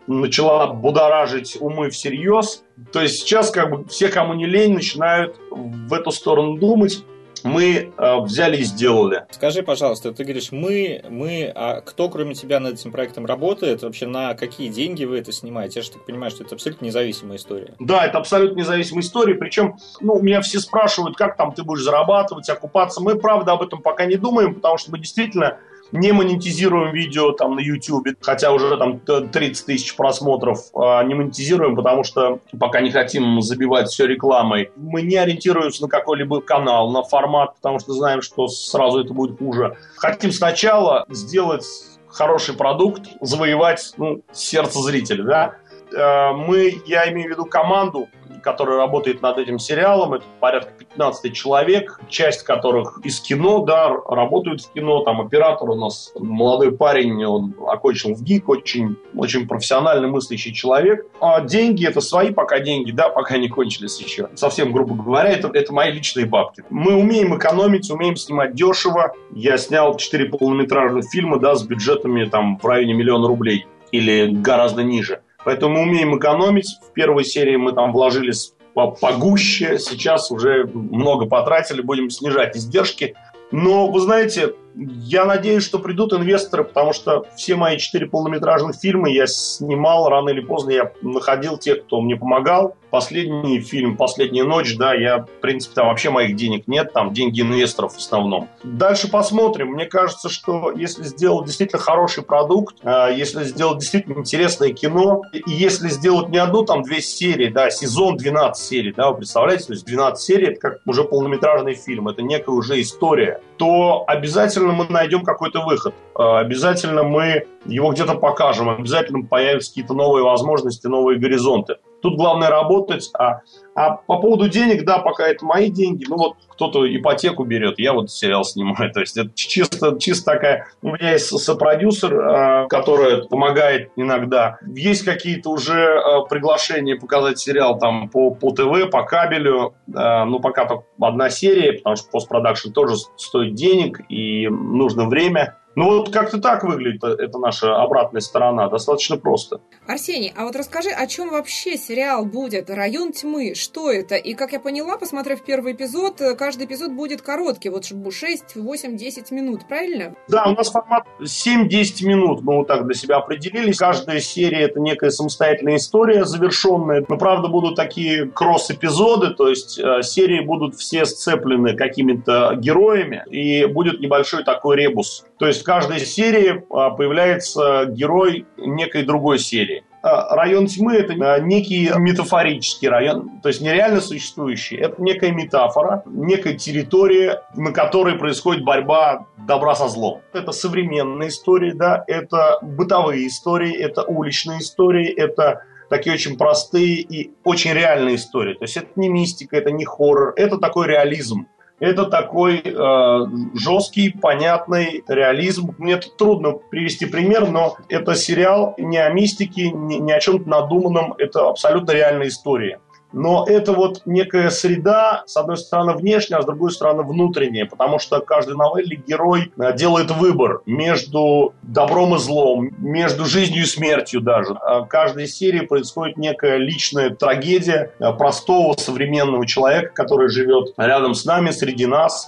начала 0.07 0.67
будоражить 0.67 1.57
умы 1.59 1.89
всерьез. 1.89 2.63
То 2.91 3.01
есть 3.01 3.19
сейчас 3.19 3.51
как 3.51 3.69
бы 3.69 3.85
все, 3.85 4.09
кому 4.09 4.33
не 4.33 4.45
лень, 4.45 4.73
начинают 4.73 5.35
в 5.51 5.93
эту 5.93 6.11
сторону 6.11 6.57
думать 6.57 7.03
мы 7.43 7.93
э, 7.97 8.19
взяли 8.21 8.57
и 8.57 8.63
сделали. 8.63 9.25
Скажи, 9.31 9.63
пожалуйста, 9.63 10.11
ты 10.11 10.23
говоришь 10.23 10.51
мы, 10.51 11.03
мы, 11.09 11.51
а 11.55 11.81
кто 11.81 12.09
кроме 12.09 12.35
тебя 12.35 12.59
над 12.59 12.75
этим 12.75 12.91
проектом 12.91 13.25
работает? 13.25 13.83
Вообще 13.83 14.07
на 14.07 14.33
какие 14.33 14.69
деньги 14.69 15.05
вы 15.05 15.19
это 15.19 15.31
снимаете? 15.31 15.79
Я 15.79 15.83
же 15.83 15.91
так 15.91 16.05
понимаю, 16.05 16.31
что 16.31 16.43
это 16.43 16.55
абсолютно 16.55 16.85
независимая 16.85 17.37
история. 17.37 17.73
Да, 17.79 18.05
это 18.05 18.17
абсолютно 18.17 18.59
независимая 18.59 19.03
история. 19.03 19.35
Причем, 19.35 19.77
ну, 20.01 20.13
у 20.13 20.21
меня 20.21 20.41
все 20.41 20.59
спрашивают, 20.59 21.17
как 21.17 21.37
там 21.37 21.53
ты 21.53 21.63
будешь 21.63 21.83
зарабатывать, 21.83 22.49
окупаться. 22.49 23.01
Мы, 23.01 23.15
правда, 23.15 23.53
об 23.53 23.61
этом 23.61 23.81
пока 23.81 24.05
не 24.05 24.15
думаем, 24.15 24.55
потому 24.55 24.77
что 24.77 24.91
мы 24.91 24.99
действительно 24.99 25.59
не 25.91 26.11
монетизируем 26.11 26.93
видео 26.93 27.31
там 27.31 27.55
на 27.55 27.59
YouTube, 27.59 28.07
хотя 28.21 28.51
уже 28.51 28.77
там 28.77 28.99
30 28.99 29.65
тысяч 29.65 29.95
просмотров, 29.95 30.59
а 30.75 31.03
не 31.03 31.15
монетизируем, 31.15 31.75
потому 31.75 32.03
что 32.03 32.39
пока 32.59 32.81
не 32.81 32.91
хотим 32.91 33.41
забивать 33.41 33.89
все 33.89 34.05
рекламой. 34.05 34.71
Мы 34.75 35.01
не 35.01 35.15
ориентируемся 35.15 35.83
на 35.83 35.89
какой-либо 35.89 36.41
канал, 36.41 36.91
на 36.91 37.03
формат, 37.03 37.55
потому 37.55 37.79
что 37.79 37.93
знаем, 37.93 38.21
что 38.21 38.47
сразу 38.47 38.99
это 38.99 39.13
будет 39.13 39.37
хуже. 39.37 39.77
Хотим 39.97 40.31
сначала 40.31 41.05
сделать 41.09 41.65
хороший 42.07 42.55
продукт, 42.55 43.03
завоевать 43.21 43.93
ну, 43.97 44.21
сердце 44.31 44.79
зрителя, 44.79 45.23
да. 45.23 45.55
Э, 45.95 46.33
мы, 46.33 46.81
я 46.85 47.09
имею 47.11 47.29
в 47.29 47.31
виду 47.31 47.45
команду, 47.45 48.07
который 48.47 48.77
работает 48.77 49.21
над 49.21 49.39
этим 49.39 49.59
сериалом. 49.59 50.13
Это 50.13 50.23
порядка 50.39 50.71
15 50.79 51.33
человек, 51.33 51.99
часть 52.07 52.43
которых 52.43 53.01
из 53.03 53.19
кино, 53.19 53.65
да, 53.65 53.89
работают 53.89 54.61
в 54.61 54.71
кино. 54.71 55.03
Там 55.03 55.19
оператор 55.19 55.69
у 55.69 55.75
нас 55.75 56.13
молодой 56.17 56.71
парень, 56.71 57.25
он 57.25 57.53
окончил 57.67 58.15
в 58.15 58.23
ГИК, 58.23 58.47
очень, 58.47 58.95
очень 59.13 59.49
профессиональный 59.49 60.07
мыслящий 60.07 60.53
человек. 60.53 61.05
А 61.19 61.41
деньги 61.41 61.85
это 61.85 61.99
свои 61.99 62.31
пока 62.31 62.59
деньги, 62.61 62.91
да, 62.91 63.09
пока 63.09 63.37
не 63.37 63.49
кончились 63.49 63.99
еще. 63.99 64.29
Совсем 64.35 64.71
грубо 64.71 64.95
говоря, 64.95 65.29
это, 65.29 65.49
это 65.53 65.73
мои 65.73 65.91
личные 65.91 66.25
бабки. 66.25 66.63
Мы 66.69 66.95
умеем 66.95 67.35
экономить, 67.37 67.91
умеем 67.91 68.15
снимать 68.15 68.55
дешево. 68.55 69.13
Я 69.33 69.57
снял 69.57 69.97
4 69.97 70.29
полнометражных 70.29 71.03
фильма, 71.11 71.37
да, 71.37 71.55
с 71.55 71.63
бюджетами 71.63 72.23
там 72.23 72.57
в 72.59 72.65
районе 72.65 72.93
миллиона 72.93 73.27
рублей 73.27 73.65
или 73.91 74.31
гораздо 74.31 74.83
ниже. 74.83 75.21
Поэтому 75.47 75.75
мы 75.75 75.81
умеем 75.83 76.17
экономить. 76.17 76.77
В 76.85 76.91
первой 76.91 77.23
серии 77.23 77.55
мы 77.55 77.71
там 77.71 77.93
вложились 77.93 78.51
погуще, 78.73 79.79
сейчас 79.79 80.29
уже 80.29 80.65
много 80.65 81.25
потратили, 81.25 81.79
будем 81.81 82.09
снижать 82.09 82.57
издержки. 82.57 83.15
Но, 83.51 83.87
вы 83.87 84.01
знаете, 84.01 84.55
я 84.77 85.25
надеюсь, 85.25 85.63
что 85.63 85.79
придут 85.79 86.13
инвесторы, 86.13 86.63
потому 86.63 86.93
что 86.93 87.25
все 87.35 87.55
мои 87.55 87.77
четыре 87.77 88.05
полнометражных 88.05 88.75
фильма 88.75 89.09
я 89.09 89.25
снимал 89.25 90.07
рано 90.09 90.29
или 90.29 90.41
поздно, 90.41 90.71
я 90.71 90.91
находил 91.01 91.57
тех, 91.57 91.83
кто 91.85 91.99
мне 92.01 92.15
помогал. 92.15 92.75
Последний 92.89 93.59
фильм 93.59 93.97
«Последняя 93.97 94.45
ночь», 94.45 94.77
да, 94.77 94.93
я, 94.93 95.19
в 95.19 95.41
принципе, 95.41 95.75
там 95.75 95.87
вообще 95.87 96.09
моих 96.09 96.37
денег 96.37 96.67
нет, 96.67 96.93
там 96.93 97.13
деньги 97.13 97.41
инвесторов 97.41 97.95
в 97.95 97.97
основном. 97.97 98.47
Дальше 98.63 99.09
посмотрим. 99.09 99.71
Мне 99.71 99.85
кажется, 99.85 100.29
что 100.29 100.71
если 100.71 101.03
сделать 101.03 101.47
действительно 101.47 101.81
хороший 101.81 102.23
продукт, 102.23 102.77
а, 102.83 103.09
если 103.09 103.43
сделать 103.43 103.79
действительно 103.79 104.19
интересное 104.19 104.71
кино, 104.71 105.23
и 105.33 105.41
если 105.51 105.89
сделать 105.89 106.29
не 106.29 106.37
одну, 106.37 106.63
там, 106.63 106.83
две 106.83 107.01
серии, 107.01 107.49
да, 107.49 107.69
сезон 107.71 108.15
12 108.15 108.63
серий, 108.63 108.93
да, 108.93 109.09
вы 109.09 109.17
представляете, 109.17 109.65
то 109.65 109.73
есть 109.73 109.85
12 109.85 110.25
серий, 110.25 110.47
это 110.47 110.59
как 110.59 110.79
уже 110.85 111.03
полнометражный 111.03 111.73
фильм, 111.73 112.07
это 112.07 112.21
некая 112.21 112.51
уже 112.51 112.79
история, 112.79 113.41
то 113.57 114.03
обязательно 114.07 114.73
мы 114.73 114.85
найдем 114.87 115.23
какой-то 115.23 115.61
выход. 115.61 115.93
А, 116.15 116.39
обязательно 116.39 117.03
мы 117.03 117.47
его 117.65 117.91
где-то 117.91 118.15
покажем. 118.15 118.69
Обязательно 118.69 119.25
появятся 119.25 119.71
какие-то 119.71 119.93
новые 119.93 120.23
возможности, 120.23 120.87
новые 120.87 121.19
горизонты. 121.19 121.77
Тут 122.01 122.15
главное 122.15 122.49
работать. 122.49 123.09
А, 123.17 123.41
а 123.75 123.91
по 123.91 124.19
поводу 124.19 124.49
денег, 124.49 124.85
да, 124.85 124.99
пока 124.99 125.27
это 125.27 125.45
мои 125.45 125.69
деньги. 125.69 126.05
Ну 126.07 126.17
вот 126.17 126.37
кто-то 126.49 126.85
ипотеку 126.95 127.43
берет, 127.43 127.79
я 127.79 127.93
вот 127.93 128.11
сериал 128.11 128.43
снимаю. 128.43 128.91
То 128.93 128.99
есть 128.99 129.17
это 129.17 129.31
чисто, 129.33 129.97
чисто 129.99 130.33
такая... 130.33 130.67
У 130.81 130.89
меня 130.89 131.13
есть 131.13 131.27
сопродюсер, 131.27 132.19
а, 132.19 132.67
который 132.67 133.27
помогает 133.27 133.91
иногда. 133.95 134.57
Есть 134.65 135.03
какие-то 135.03 135.49
уже 135.49 135.99
а, 135.99 136.21
приглашения 136.21 136.95
показать 136.95 137.39
сериал 137.39 137.79
там 137.79 138.09
по, 138.09 138.31
по 138.31 138.51
ТВ, 138.51 138.89
по 138.91 139.03
кабелю. 139.03 139.73
Ну, 139.87 140.39
пока 140.39 140.65
только 140.65 140.83
одна 140.99 141.29
серия, 141.29 141.73
потому 141.73 141.95
что 141.95 142.09
постпродакшн 142.09 142.71
тоже 142.71 142.95
стоит 143.15 143.55
денег 143.55 144.01
и 144.09 144.47
нужно 144.47 145.07
время. 145.07 145.56
Ну 145.77 145.85
вот 145.85 146.11
как-то 146.11 146.39
так 146.39 146.63
выглядит 146.63 147.03
э, 147.03 147.23
это 147.23 147.37
наша 147.37 147.79
обратная 147.79 148.19
сторона, 148.19 148.67
достаточно 148.67 149.15
просто. 149.15 149.61
Арсений, 149.85 150.33
а 150.35 150.45
вот 150.45 150.55
расскажи, 150.55 150.89
о 150.89 151.05
чем 151.05 151.29
вообще 151.29 151.77
сериал 151.77 152.25
будет? 152.25 152.71
«Район 152.71 153.11
тьмы», 153.11 153.53
что 153.53 153.91
это? 153.91 154.15
И 154.15 154.33
как 154.33 154.53
я 154.53 154.59
поняла, 154.59 154.97
посмотрев 154.97 155.43
первый 155.43 155.73
эпизод, 155.73 156.19
э, 156.19 156.33
каждый 156.33 156.65
эпизод 156.65 156.93
будет 156.93 157.21
короткий, 157.21 157.69
вот 157.69 157.85
6, 157.85 158.55
8, 158.55 158.97
10 158.97 159.29
минут, 159.29 159.67
правильно? 159.67 160.15
Да, 160.27 160.45
у 160.47 160.55
нас 160.55 160.71
формат 160.71 161.05
7-10 161.21 162.07
минут, 162.07 162.41
мы 162.41 162.55
вот 162.57 162.67
так 162.67 162.83
для 162.87 162.95
себя 162.95 163.17
определили. 163.17 163.71
Каждая 163.71 164.19
серия 164.19 164.61
это 164.61 164.79
некая 164.79 165.11
самостоятельная 165.11 165.75
история 165.75 166.25
завершенная. 166.25 167.05
Но, 167.07 167.17
правда, 167.17 167.49
будут 167.49 167.75
такие 167.75 168.25
кросс-эпизоды, 168.25 169.35
то 169.35 169.47
есть 169.47 169.77
э, 169.77 170.01
серии 170.01 170.39
будут 170.39 170.73
все 170.73 171.05
сцеплены 171.05 171.75
какими-то 171.75 172.55
героями, 172.55 173.23
и 173.29 173.65
будет 173.65 173.99
небольшой 173.99 174.43
такой 174.43 174.75
ребус. 174.77 175.23
То 175.37 175.45
есть 175.45 175.66
каждой 175.67 175.99
серии 175.99 176.63
а, 176.69 176.91
появляется 176.91 177.87
герой 177.89 178.45
некой 178.55 179.03
другой 179.03 179.37
серии. 179.37 179.83
А, 180.01 180.33
район 180.33 180.67
тьмы– 180.67 180.95
это 180.95 181.13
а, 181.13 181.39
некий 181.41 181.91
метафорический 181.93 182.87
район, 182.87 183.41
то 183.43 183.49
есть 183.49 183.59
нереально 183.59 183.99
существующий. 183.99 184.77
Это 184.77 185.01
некая 185.01 185.31
метафора, 185.33 186.03
некая 186.05 186.53
территория, 186.53 187.41
на 187.53 187.73
которой 187.73 188.15
происходит 188.17 188.63
борьба 188.63 189.25
добра 189.45 189.75
со 189.75 189.89
злом. 189.89 190.21
Это 190.31 190.53
современные 190.53 191.27
истории, 191.27 191.73
да, 191.73 192.01
это 192.07 192.59
бытовые 192.61 193.27
истории, 193.27 193.75
это 193.75 194.03
уличные 194.03 194.59
истории, 194.59 195.09
это 195.09 195.63
такие 195.89 196.13
очень 196.13 196.37
простые 196.37 197.01
и 197.01 197.33
очень 197.43 197.73
реальные 197.73 198.15
истории. 198.15 198.53
То 198.53 198.63
есть 198.63 198.77
это 198.77 198.87
не 198.95 199.09
мистика, 199.09 199.57
это 199.57 199.71
не 199.71 199.83
хоррор, 199.83 200.33
это 200.37 200.59
такой 200.59 200.87
реализм. 200.87 201.47
Это 201.79 202.05
такой 202.05 202.61
э, 202.63 203.25
жесткий, 203.53 204.09
понятный 204.09 205.03
реализм. 205.07 205.75
Мне 205.77 205.97
трудно 205.97 206.53
привести 206.53 207.05
пример, 207.05 207.47
но 207.49 207.77
это 207.87 208.15
сериал 208.15 208.73
не 208.79 208.97
о 208.97 209.09
мистике, 209.11 209.69
не, 209.69 209.99
не 209.99 210.11
о 210.11 210.19
чем-то 210.19 210.49
надуманном. 210.49 211.13
Это 211.19 211.47
абсолютно 211.47 211.91
реальная 211.91 212.29
история. 212.29 212.79
Но 213.13 213.45
это 213.47 213.73
вот 213.73 214.01
некая 214.05 214.49
среда, 214.49 215.23
с 215.25 215.37
одной 215.37 215.57
стороны 215.57 215.93
внешняя, 215.93 216.37
а 216.37 216.41
с 216.41 216.45
другой 216.45 216.71
стороны 216.71 217.03
внутренняя, 217.03 217.65
потому 217.65 217.99
что 217.99 218.19
каждый 218.19 218.55
новелле 218.55 219.01
герой 219.07 219.51
э, 219.57 219.75
делает 219.75 220.11
выбор 220.11 220.61
между 220.65 221.53
добром 221.63 222.15
и 222.15 222.19
злом, 222.19 222.69
между 222.79 223.25
жизнью 223.25 223.63
и 223.63 223.65
смертью 223.65 224.21
даже. 224.21 224.53
А 224.61 224.81
в 224.81 224.87
каждой 224.87 225.27
серии 225.27 225.61
происходит 225.61 226.17
некая 226.17 226.57
личная 226.57 227.09
трагедия 227.11 227.91
э, 227.99 228.13
простого 228.13 228.75
современного 228.77 229.45
человека, 229.47 229.91
который 229.93 230.29
живет 230.29 230.73
рядом 230.77 231.13
с 231.13 231.25
нами, 231.25 231.51
среди 231.51 231.85
нас, 231.85 232.27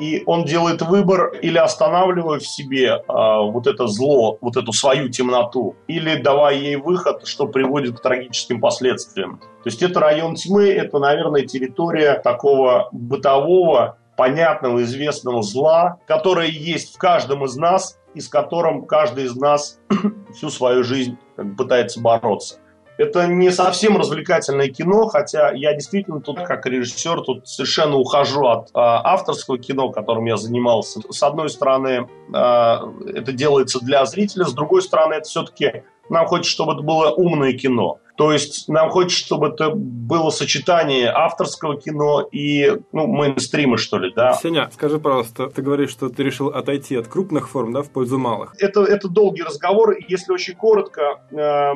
и 0.00 0.22
он 0.26 0.44
делает 0.44 0.82
выбор 0.82 1.32
или 1.40 1.58
останавливая 1.58 2.38
в 2.38 2.46
себе 2.46 2.86
э, 2.86 3.02
вот 3.08 3.66
это 3.66 3.86
зло, 3.86 4.38
вот 4.40 4.56
эту 4.56 4.72
свою 4.72 5.08
темноту, 5.08 5.76
или 5.86 6.16
давая 6.16 6.56
ей 6.56 6.76
выход, 6.76 7.26
что 7.26 7.46
приводит 7.46 7.98
к 7.98 8.02
трагическим 8.02 8.60
последствиям. 8.60 9.40
То 9.66 9.70
есть 9.70 9.82
это 9.82 9.98
район 10.16 10.34
тьмы, 10.34 10.68
это, 10.70 10.98
наверное, 10.98 11.42
территория 11.42 12.14
такого 12.14 12.88
бытового, 12.92 13.98
понятного, 14.16 14.82
известного 14.82 15.42
зла, 15.42 15.98
которое 16.06 16.48
есть 16.48 16.94
в 16.94 16.98
каждом 16.98 17.44
из 17.44 17.56
нас, 17.56 17.98
и 18.14 18.20
с 18.20 18.28
которым 18.28 18.86
каждый 18.86 19.24
из 19.24 19.36
нас 19.36 19.78
всю 20.34 20.48
свою 20.48 20.82
жизнь 20.84 21.18
пытается 21.58 22.00
бороться. 22.00 22.56
Это 22.96 23.26
не 23.26 23.50
совсем 23.50 23.98
развлекательное 23.98 24.68
кино, 24.68 25.06
хотя 25.08 25.52
я 25.52 25.74
действительно 25.74 26.22
тут, 26.22 26.40
как 26.40 26.64
режиссер, 26.64 27.20
тут 27.20 27.46
совершенно 27.46 27.96
ухожу 27.96 28.46
от 28.46 28.68
э, 28.68 28.70
авторского 28.74 29.58
кино, 29.58 29.90
которым 29.90 30.24
я 30.24 30.38
занимался. 30.38 31.00
С 31.10 31.22
одной 31.22 31.50
стороны, 31.50 32.08
э, 32.32 32.38
это 33.14 33.32
делается 33.32 33.80
для 33.84 34.06
зрителя, 34.06 34.46
с 34.46 34.54
другой 34.54 34.80
стороны, 34.80 35.12
это 35.12 35.28
все-таки 35.28 35.82
нам 36.08 36.26
хочется, 36.26 36.52
чтобы 36.52 36.72
это 36.72 36.80
было 36.80 37.10
умное 37.10 37.52
кино. 37.52 37.98
То 38.16 38.32
есть 38.32 38.68
нам 38.68 38.90
хочется, 38.90 39.24
чтобы 39.24 39.48
это 39.48 39.70
было 39.74 40.30
сочетание 40.30 41.10
авторского 41.10 41.80
кино 41.80 42.26
и 42.32 42.78
ну, 42.92 43.06
мейнстрима, 43.06 43.76
что 43.76 43.98
ли, 43.98 44.12
да. 44.14 44.34
Сеня, 44.34 44.70
скажи, 44.72 44.98
пожалуйста, 44.98 45.48
ты 45.48 45.62
говоришь, 45.62 45.90
что 45.90 46.08
ты 46.08 46.22
решил 46.22 46.48
отойти 46.48 46.96
от 46.96 47.08
крупных 47.08 47.48
форм, 47.48 47.72
да, 47.72 47.82
в 47.82 47.90
пользу 47.90 48.18
малых. 48.18 48.54
Это, 48.58 48.82
это 48.82 49.08
долгий 49.08 49.42
разговор. 49.42 49.96
Если 50.08 50.32
очень 50.32 50.54
коротко, 50.54 51.20
э, 51.30 51.72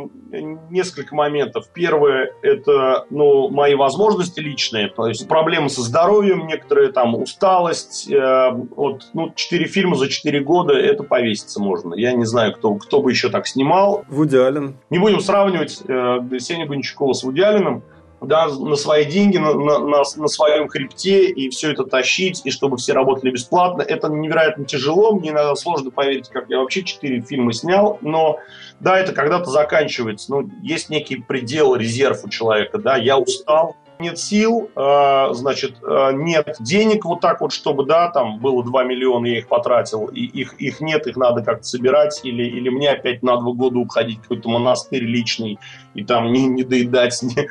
несколько 0.71 1.15
моментов. 1.15 1.67
Первое– 1.73 2.33
это 2.43 3.07
ну, 3.11 3.49
мои 3.51 3.75
возможности 3.75 4.41
личные, 4.41 4.89
то 4.89 5.07
есть 5.07 5.29
проблемы 5.29 5.69
со 5.69 5.83
здоровьем, 5.83 6.47
некоторые 6.47 6.93
там 6.93 7.15
усталость. 7.15 8.11
Э, 8.11 8.51
вот, 8.53 9.11
ну, 9.13 9.33
четыре 9.35 9.67
фильма 9.67 9.97
за 9.97 10.09
четыре 10.09 10.41
года– 10.41 10.73
это 10.75 11.03
повеситься 11.03 11.61
можно. 11.61 11.95
Я 11.95 12.13
не 12.13 12.25
знаю, 12.25 12.55
кто, 12.55 12.75
кто 12.75 13.03
бы 13.03 13.11
еще 13.11 13.29
так 13.29 13.47
снимал. 13.47 14.05
Вуди 14.09 14.37
Аллен. 14.37 14.77
Не 14.89 14.99
будем 14.99 15.21
сравнивать 15.21 15.83
э, 15.87 16.19
Сеня 16.39 16.67
Гончакова 16.67 17.13
с 17.13 17.23
Вуди 17.23 17.41
Алленом, 17.41 17.83
да, 18.21 18.49
на 18.49 18.77
свои 18.77 19.07
деньги, 19.07 19.39
на, 19.39 19.55
на, 19.55 19.79
на, 19.79 20.03
на 20.17 20.29
своем 20.29 20.69
хребте, 20.69 21.27
и 21.27 21.49
все 21.49 21.73
это 21.73 21.85
тащить, 21.85 22.43
и 22.45 22.51
чтобы 22.51 22.77
все 22.77 22.93
работали 22.93 23.31
бесплатно. 23.31 23.83
Это 23.83 24.09
невероятно 24.09 24.65
тяжело, 24.65 25.15
мне 25.15 25.31
иногда 25.31 25.55
сложно 25.55 25.91
поверить, 25.91 26.29
как 26.29 26.49
я 26.51 26.59
вообще 26.59 26.83
четыре 26.83 27.23
фильма 27.23 27.53
снял, 27.53 27.99
но 28.03 28.39
да, 28.79 28.99
это 28.99 29.13
когда-то 29.13 29.51
заканчивается. 29.51 30.31
Ну, 30.31 30.51
есть 30.63 30.91
некий 30.91 31.17
предел, 31.17 31.75
резерв 31.75 32.25
у 32.25 32.29
человека, 32.29 32.79
да, 32.79 32.97
я 32.97 33.19
устал, 33.19 33.77
нет 34.01 34.19
сил, 34.19 34.71
э, 34.75 35.29
значит, 35.33 35.77
э, 35.83 36.11
нет 36.15 36.57
денег 36.61 37.05
вот 37.05 37.21
так 37.21 37.41
вот, 37.41 37.53
чтобы, 37.53 37.85
да, 37.85 38.11
там 38.11 38.39
было 38.39 38.65
2 38.65 38.85
миллиона, 38.85 39.27
я 39.27 39.39
их 39.39 39.49
потратил, 39.49 40.07
и 40.07 40.21
их, 40.21 40.55
их 40.55 40.81
нет, 40.81 41.07
их 41.07 41.17
надо 41.17 41.43
как-то 41.43 41.65
собирать, 41.65 42.21
или, 42.25 42.45
или 42.45 42.69
мне 42.69 42.91
опять 42.91 43.23
на 43.23 43.37
два 43.37 43.53
года 43.53 43.79
уходить 43.79 44.19
в 44.19 44.23
какой-то 44.23 44.49
монастырь 44.49 45.05
личный, 45.05 45.59
и 45.95 46.05
там 46.05 46.33
не, 46.33 46.47
не 46.47 46.65
доедать, 46.65 47.21
не, 47.23 47.49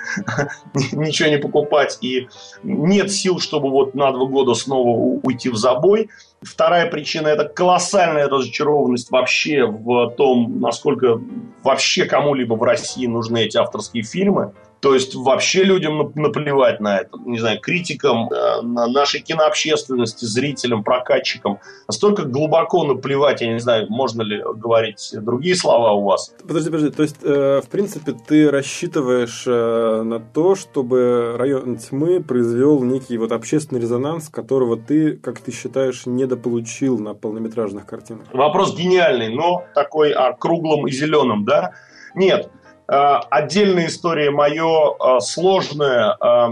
ничего 0.93 1.30
не 1.30 1.38
покупать, 1.38 1.97
и 2.01 2.27
нет 2.63 3.11
сил, 3.11 3.39
чтобы 3.39 3.69
вот 3.69 3.95
на 3.95 4.11
два 4.11 4.26
года 4.26 4.53
снова 4.53 5.19
уйти 5.23 5.49
в 5.49 5.55
забой. 5.55 6.09
Вторая 6.41 6.89
причина– 6.89 7.27
это 7.30 7.45
колоссальная 7.45 8.30
разочарованность 8.30 9.11
вообще 9.11 9.65
в 9.65 10.11
том, 10.11 10.59
насколько 10.61 11.19
вообще 11.63 12.05
кому-либо 12.05 12.53
в 12.53 12.63
России 12.63 13.07
нужны 13.07 13.43
эти 13.43 13.57
авторские 13.57 14.03
фильмы. 14.03 14.53
То 14.81 14.93
есть 14.93 15.14
вообще 15.15 15.64
людям 15.64 16.11
наплевать 16.15 16.80
на 16.80 16.99
это, 16.99 17.18
не 17.26 17.39
знаю, 17.39 17.60
критикам, 17.60 18.30
э, 18.31 18.61
на 18.61 18.88
нашей 18.88 19.22
кинообщественности, 19.22 20.26
зрителям, 20.26 20.84
прокатчикам. 20.84 21.60
Настолько 21.88 22.23
глубоко 22.23 22.85
наплевать, 22.85 23.41
я 23.41 23.51
не 23.51 23.60
знаю, 23.60 23.88
можно 23.89 24.22
ли 24.22 24.41
говорить 24.56 25.14
другие 25.14 25.56
слова 25.56 25.91
у 25.91 26.03
вас. 26.03 26.34
Подожди, 26.47 26.69
подожди, 26.69 26.91
то 26.91 27.03
есть, 27.03 27.18
э, 27.23 27.61
в 27.64 27.69
принципе, 27.69 28.14
ты 28.14 28.49
рассчитываешь 28.49 29.43
э, 29.45 30.01
на 30.03 30.19
то, 30.19 30.56
чтобы 30.56 31.35
район 31.38 31.77
тьмы 31.77 32.22
произвел 32.22 32.81
некий 32.81 33.18
вот 33.18 33.31
общественный 33.31 33.81
резонанс, 33.81 34.30
которого 34.30 34.77
ты, 34.77 35.18
как 35.18 35.39
ты 35.39 35.51
считаешь, 35.51 36.06
недополучил 36.06 36.99
на 36.99 37.14
полнометражных 37.14 37.85
картинах? 37.85 38.26
Вопрос 38.31 38.76
гениальный, 38.76 39.30
но 39.30 39.64
такой 39.76 40.11
о 40.11 40.31
круглом 40.34 40.88
и 40.88 40.91
зеленом, 40.91 41.43
да? 41.43 41.73
Нет, 42.15 42.49
отдельная 42.91 43.88
история 43.88 44.32
мое 44.32 44.94
э, 44.94 45.20
сложное, 45.20 46.18
э, 46.20 46.48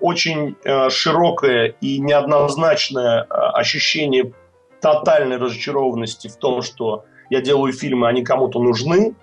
очень 0.00 0.56
широкое 0.90 1.74
и 1.80 1.98
неоднозначное 1.98 3.22
ощущение 3.22 4.32
тотальной 4.80 5.38
разочарованности 5.38 6.28
в 6.28 6.36
том, 6.36 6.62
что 6.62 7.04
я 7.30 7.40
делаю 7.40 7.72
фильмы, 7.72 8.08
они 8.08 8.22
кому-то 8.22 8.60
нужны, 8.60 9.14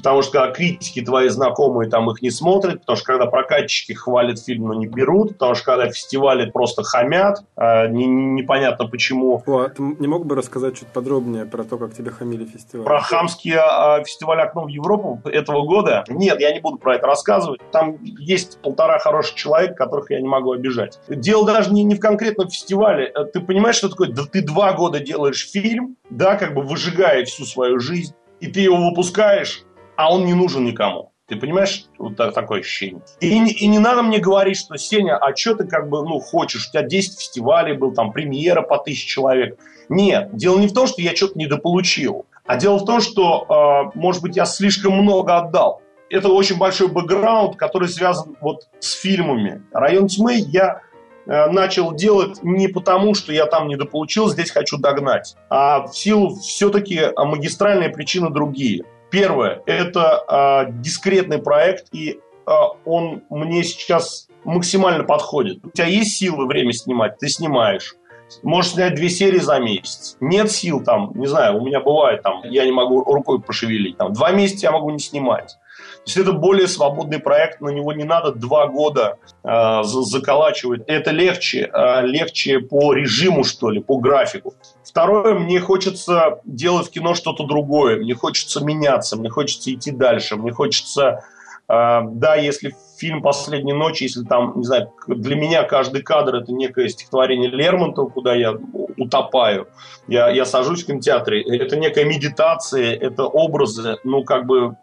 потому 0.00 0.22
что 0.22 0.32
когда 0.32 0.52
критики 0.52 1.02
твои 1.02 1.28
знакомые 1.28 1.90
там 1.90 2.10
их 2.10 2.22
не 2.22 2.30
смотрят, 2.30 2.80
потому 2.80 2.96
что 2.96 3.06
когда 3.06 3.26
прокатчики 3.26 3.92
хвалят 3.92 4.42
фильм, 4.42 4.68
но 4.68 4.74
не 4.74 4.86
берут, 4.86 5.34
потому 5.34 5.54
что 5.54 5.64
когда 5.66 5.88
фестивали 5.90 6.50
просто 6.50 6.82
хамят, 6.82 7.44
э, 7.56 7.88
не, 7.88 8.06
непонятно 8.06 8.86
почему. 8.86 9.42
О, 9.46 9.58
а 9.60 9.68
ты 9.68 9.82
не 9.82 10.08
мог 10.08 10.24
бы 10.24 10.34
рассказать 10.34 10.78
чуть 10.78 10.88
подробнее 10.88 11.44
про 11.44 11.64
то, 11.64 11.76
как 11.76 11.94
тебя 11.94 12.10
хамили 12.10 12.46
фестиваль? 12.46 12.86
Про 12.86 13.00
хамский 13.00 13.52
э, 13.52 14.04
фестиваль 14.04 14.40
«Окно 14.40 14.64
в 14.64 14.68
Европу» 14.68 15.20
этого 15.24 15.66
года? 15.66 16.04
Нет, 16.08 16.40
я 16.40 16.52
не 16.52 16.60
буду 16.60 16.78
про 16.78 16.96
это 16.96 17.06
рассказывать. 17.06 17.60
Там 17.70 17.98
есть 18.02 18.58
полтора 18.62 18.98
хороших 18.98 19.34
человека, 19.34 19.74
которых 19.74 20.10
я 20.10 20.20
не 20.20 20.28
могу 20.28 20.52
обижать. 20.52 20.98
Дело 21.08 21.46
даже 21.46 21.72
не, 21.72 21.84
не 21.84 21.94
в 21.94 22.00
конкретном 22.00 22.48
фестивале. 22.48 23.12
Э, 23.14 23.24
ты 23.24 23.40
понимаешь, 23.40 23.76
что 23.76 23.90
такое? 23.90 24.08
Да 24.08 24.24
ты 24.24 24.40
два 24.40 24.72
года 24.72 24.98
делаешь 24.98 25.50
фильм, 25.50 25.96
да, 26.08 26.36
как 26.36 26.54
бы 26.54 26.62
выжигая 26.62 27.24
всю 27.26 27.44
свою 27.44 27.78
жизнь, 27.80 28.14
и 28.40 28.46
ты 28.46 28.60
его 28.60 28.76
выпускаешь, 28.76 29.64
а 30.00 30.10
он 30.10 30.24
не 30.24 30.32
нужен 30.32 30.64
никому. 30.64 31.12
Ты 31.26 31.36
понимаешь, 31.36 31.84
вот 31.98 32.16
такое 32.16 32.60
ощущение. 32.60 33.02
И, 33.20 33.28
и 33.28 33.66
не 33.68 33.78
надо 33.78 34.02
мне 34.02 34.18
говорить, 34.18 34.56
что 34.56 34.78
Сеня, 34.78 35.18
а 35.18 35.36
что 35.36 35.54
ты 35.54 35.66
как 35.66 35.90
бы, 35.90 36.02
ну, 36.02 36.18
хочешь? 36.18 36.68
У 36.68 36.72
тебя 36.72 36.82
10 36.82 37.20
фестивалей 37.20 37.74
был, 37.74 37.92
там, 37.92 38.10
премьера 38.10 38.62
по 38.62 38.78
тысяче 38.78 39.06
человек. 39.06 39.58
Нет, 39.90 40.34
дело 40.34 40.58
не 40.58 40.68
в 40.68 40.72
том, 40.72 40.86
что 40.86 41.02
я 41.02 41.14
что-то 41.14 41.38
недополучил, 41.38 42.24
а 42.46 42.56
дело 42.56 42.78
в 42.78 42.86
том, 42.86 43.02
что, 43.02 43.92
э, 43.94 43.98
может 43.98 44.22
быть, 44.22 44.36
я 44.36 44.46
слишком 44.46 44.94
много 44.94 45.36
отдал. 45.36 45.82
Это 46.08 46.30
очень 46.30 46.56
большой 46.56 46.88
бэкграунд, 46.88 47.56
который 47.56 47.88
связан 47.88 48.36
вот 48.40 48.68
с 48.80 48.92
фильмами. 48.92 49.62
«Район 49.72 50.08
тьмы» 50.08 50.34
я 50.34 50.80
э, 51.26 51.46
начал 51.50 51.92
делать 51.92 52.42
не 52.42 52.68
потому, 52.68 53.14
что 53.14 53.34
я 53.34 53.44
там 53.44 53.68
недополучил, 53.68 54.30
здесь 54.30 54.50
хочу 54.50 54.78
догнать, 54.78 55.36
а 55.50 55.86
в 55.86 55.96
силу 55.96 56.36
все-таки 56.36 57.02
магистральные 57.16 57.90
причины 57.90 58.30
другие– 58.30 58.84
Первое– 59.10 59.62
это 59.66 60.66
э, 60.68 60.72
дискретный 60.80 61.38
проект, 61.38 61.86
и 61.92 62.20
э, 62.46 62.50
он 62.84 63.22
мне 63.28 63.64
сейчас 63.64 64.28
максимально 64.44 65.04
подходит. 65.04 65.64
У 65.64 65.70
тебя 65.70 65.86
есть 65.86 66.16
силы 66.16 66.46
время 66.46 66.72
снимать, 66.72 67.18
ты 67.18 67.28
снимаешь. 67.28 67.96
Можешь 68.44 68.72
снять 68.72 68.94
две 68.94 69.10
серии 69.10 69.40
за 69.40 69.58
месяц. 69.58 70.16
Нет 70.20 70.52
сил 70.52 70.84
там, 70.84 71.10
не 71.14 71.26
знаю, 71.26 71.60
у 71.60 71.66
меня 71.66 71.80
бывает 71.80 72.22
там, 72.22 72.42
я 72.44 72.64
не 72.64 72.72
могу 72.72 73.02
рукой 73.02 73.40
пошевелить. 73.40 73.96
Там, 73.96 74.12
два 74.12 74.30
месяца 74.30 74.66
я 74.66 74.72
могу 74.72 74.90
не 74.90 75.00
снимать. 75.00 75.56
То 76.04 76.12
есть 76.12 76.16
это 76.16 76.32
более 76.32 76.66
свободный 76.66 77.18
проект, 77.18 77.60
на 77.60 77.68
него 77.68 77.92
не 77.92 78.04
надо 78.04 78.32
два 78.32 78.66
года 78.68 79.18
э, 79.44 79.82
заколачивать. 79.84 80.82
Это 80.86 81.10
легче, 81.10 81.70
э, 81.72 82.06
легче 82.06 82.60
по 82.60 82.94
режиму, 82.94 83.44
что 83.44 83.70
ли, 83.70 83.80
по 83.80 83.98
графику. 83.98 84.54
Второе, 84.82 85.34
мне 85.34 85.60
хочется 85.60 86.40
делать 86.44 86.88
в 86.88 86.90
кино 86.90 87.14
что-то 87.14 87.44
другое, 87.44 87.96
мне 87.96 88.14
хочется 88.14 88.64
меняться, 88.64 89.16
мне 89.16 89.28
хочется 89.28 89.72
идти 89.72 89.90
дальше, 89.90 90.36
мне 90.36 90.52
хочется 90.52 91.22
да, 91.70 92.34
если 92.34 92.74
фильм 92.98 93.22
«Последней 93.22 93.72
ночи», 93.72 94.02
если 94.02 94.24
там, 94.24 94.54
не 94.56 94.64
знаю, 94.64 94.92
для 95.06 95.36
меня 95.36 95.62
каждый 95.62 96.02
кадр– 96.02 96.34
это 96.36 96.52
некое 96.52 96.88
стихотворение 96.88 97.48
Лермонтова, 97.48 98.08
куда 98.08 98.34
я 98.34 98.56
утопаю, 98.96 99.68
я, 100.08 100.30
я 100.30 100.44
сажусь 100.44 100.82
в 100.82 100.86
кинотеатре, 100.86 101.42
это 101.42 101.76
некая 101.76 102.04
медитация, 102.06 102.96
это 102.96 103.24
образы, 103.24 103.98
ну, 104.02 104.24
как 104.24 104.46
бы 104.46 104.74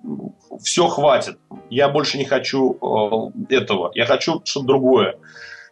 все 0.64 0.88
хватит. 0.88 1.38
Я 1.70 1.90
больше 1.90 2.18
не 2.18 2.26
хочу 2.26 3.34
э, 3.50 3.54
этого, 3.54 3.92
я 3.94 4.06
хочу 4.06 4.42
что-то 4.46 4.66
другое. 4.66 5.16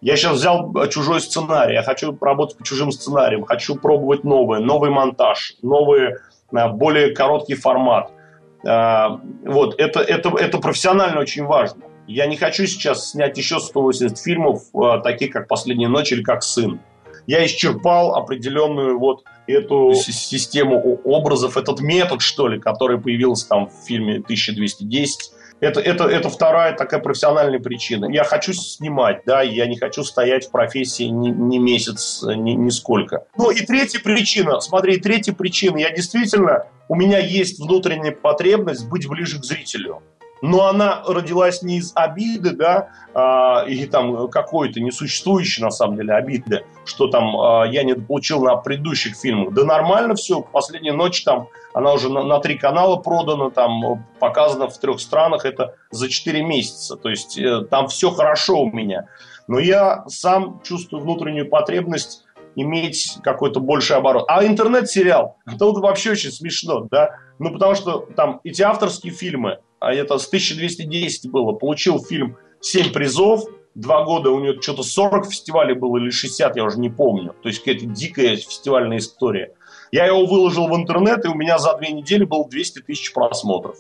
Я 0.02 0.18
сейчас 0.18 0.36
взял 0.36 0.74
чужой 0.90 1.22
сценарий, 1.22 1.76
я 1.76 1.84
хочу 1.84 2.16
работать 2.20 2.58
по 2.58 2.66
чужим 2.66 2.92
сценариям, 2.92 3.46
хочу 3.46 3.76
пробовать 3.76 4.26
новое, 4.26 4.60
новый 4.60 4.90
монтаж, 4.90 5.56
новый, 5.62 6.16
э, 6.52 6.70
более 6.74 7.16
короткий 7.16 7.56
формат– 7.56 8.12
а, 8.15 8.15
вот, 8.66 9.80
это, 9.80 10.00
это, 10.02 10.30
это 10.30 10.58
профессионально 10.58 11.20
очень 11.20 11.46
важно. 11.46 11.84
Я 12.08 12.26
не 12.26 12.36
хочу 12.36 12.66
сейчас 12.66 13.12
снять 13.12 13.38
еще 13.38 13.60
180 13.60 14.18
фильмов, 14.20 14.64
а, 14.74 15.00
таких 15.00 15.32
как 15.32 15.48
«Последняя 15.48 15.88
ночь» 15.88 16.12
или 16.12 16.24
как 16.24 16.44
«Сын». 16.44 16.80
Я 17.28 17.44
исчерпал 17.46 18.16
определенную 18.16 19.00
вот 19.00 19.24
эту 19.48 19.94
систему 19.96 21.00
образов, 21.04 21.58
этот 21.58 21.80
метод, 21.80 22.22
что 22.22 22.48
ли, 22.48 22.60
который 22.60 23.00
появился 23.00 23.50
там 23.50 23.68
в 23.68 23.88
фильме 23.88 24.18
«1210», 24.18 25.08
это, 25.60 25.80
это, 25.80 26.06
это 26.06 26.30
вторая 26.30 26.74
такая 26.74 27.00
профессиональная 27.00 27.60
причина. 27.60 28.06
Я 28.06 28.24
хочу 28.24 28.54
снимать, 28.54 29.22
да, 29.26 29.42
я 29.42 29.68
не 29.68 29.78
хочу 29.78 30.04
стоять 30.04 30.48
в 30.48 30.52
профессии 30.52 31.06
ни, 31.06 31.30
ни 31.30 31.58
месяц, 31.58 32.24
ни, 32.24 32.70
сколько. 32.70 33.26
Ну 33.38 33.52
и 33.52 33.66
третья 33.66 34.00
причина, 34.00 34.60
смотри, 34.60 34.98
третья 34.98 35.34
причина, 35.34 35.78
я 35.78 35.92
действительно, 35.92 36.66
у 36.90 36.96
меня 36.96 37.20
есть 37.20 37.60
внутренняя 37.60 38.12
потребность 38.12 38.88
быть 38.88 39.08
ближе 39.08 39.40
к 39.40 39.44
зрителю. 39.44 40.02
Но 40.42 40.68
она 40.68 41.04
родилась 41.08 41.62
не 41.62 41.78
из 41.78 41.92
обиды, 41.96 42.52
да, 42.52 42.90
э, 43.14 43.70
или 43.70 43.86
там 43.86 44.28
какой-то 44.30 44.80
несуществующей, 44.80 45.64
на 45.64 45.72
самом 45.72 45.98
деле, 45.98 46.14
обиды, 46.14 46.66
что 46.86 47.08
там 47.08 47.36
э, 47.36 47.72
я 47.72 47.84
не 47.84 47.96
получил 47.96 48.44
на 48.44 48.56
предыдущих 48.56 49.16
фильмах. 49.16 49.54
Да 49.54 49.64
нормально 49.64 50.16
все, 50.16 50.42
последняя 50.42 50.94
ночь 50.94 51.24
там, 51.24 51.48
она 51.74 51.94
уже 51.94 52.10
на, 52.10 52.24
на 52.24 52.40
три 52.40 52.58
канала 52.58 52.98
продана, 52.98 53.50
там 53.50 54.06
показана 54.20 54.68
в 54.68 54.78
трех 54.78 55.00
странах, 55.00 55.46
это 55.46 55.76
за 55.92 56.10
четыре 56.10 56.44
месяца, 56.44 56.96
то 56.96 57.10
есть 57.10 57.38
э, 57.38 57.62
там 57.70 57.88
все 57.88 58.12
хорошо 58.12 58.62
у 58.62 58.72
меня. 58.72 59.08
Но 59.48 59.60
я 59.60 60.04
сам 60.08 60.62
чувствую 60.64 61.04
внутреннюю 61.04 61.50
потребность 61.50 62.24
иметь 62.56 63.18
какой-то 63.22 63.60
больший 63.60 63.98
оборот. 63.98 64.26
А 64.28 64.46
интернет-сериал, 64.46 65.38
это 65.46 65.66
вот 65.66 65.78
вообще 65.80 66.12
очень 66.12 66.32
смешно, 66.32 66.88
да, 66.90 67.18
ну 67.40 67.52
потому 67.52 67.76
что 67.76 68.08
там 68.16 68.40
эти 68.44 68.62
авторские 68.62 69.14
фильмы, 69.14 69.60
а 69.80 69.94
это 69.94 70.18
с 70.18 70.28
1210 70.28 71.30
было, 71.30 71.54
получил 71.54 72.04
фильм 72.04 72.38
7 72.62 72.92
призов, 72.92 73.46
два 73.76 74.04
года 74.06 74.32
у 74.32 74.40
него 74.40 74.62
что-то 74.62 74.84
40 74.84 75.28
фестивалей 75.28 75.76
было 75.76 75.98
или 75.98 76.10
60, 76.10 76.56
я 76.56 76.64
уже 76.64 76.80
не 76.80 76.90
помню. 76.90 77.36
То 77.44 77.50
есть 77.50 77.60
какая-то 77.60 77.86
дикая 77.86 78.38
фестивальная 78.38 78.98
история. 78.98 79.54
Я 79.92 80.06
его 80.06 80.26
выложил 80.26 80.68
в 80.68 80.76
интернет, 80.76 81.26
и 81.26 81.28
у 81.28 81.36
меня 81.36 81.58
за 81.58 81.78
две 81.78 81.92
недели 81.92 82.24
было 82.24 82.48
200 82.48 82.82
тысяч 82.82 83.14
просмотров. 83.14 83.78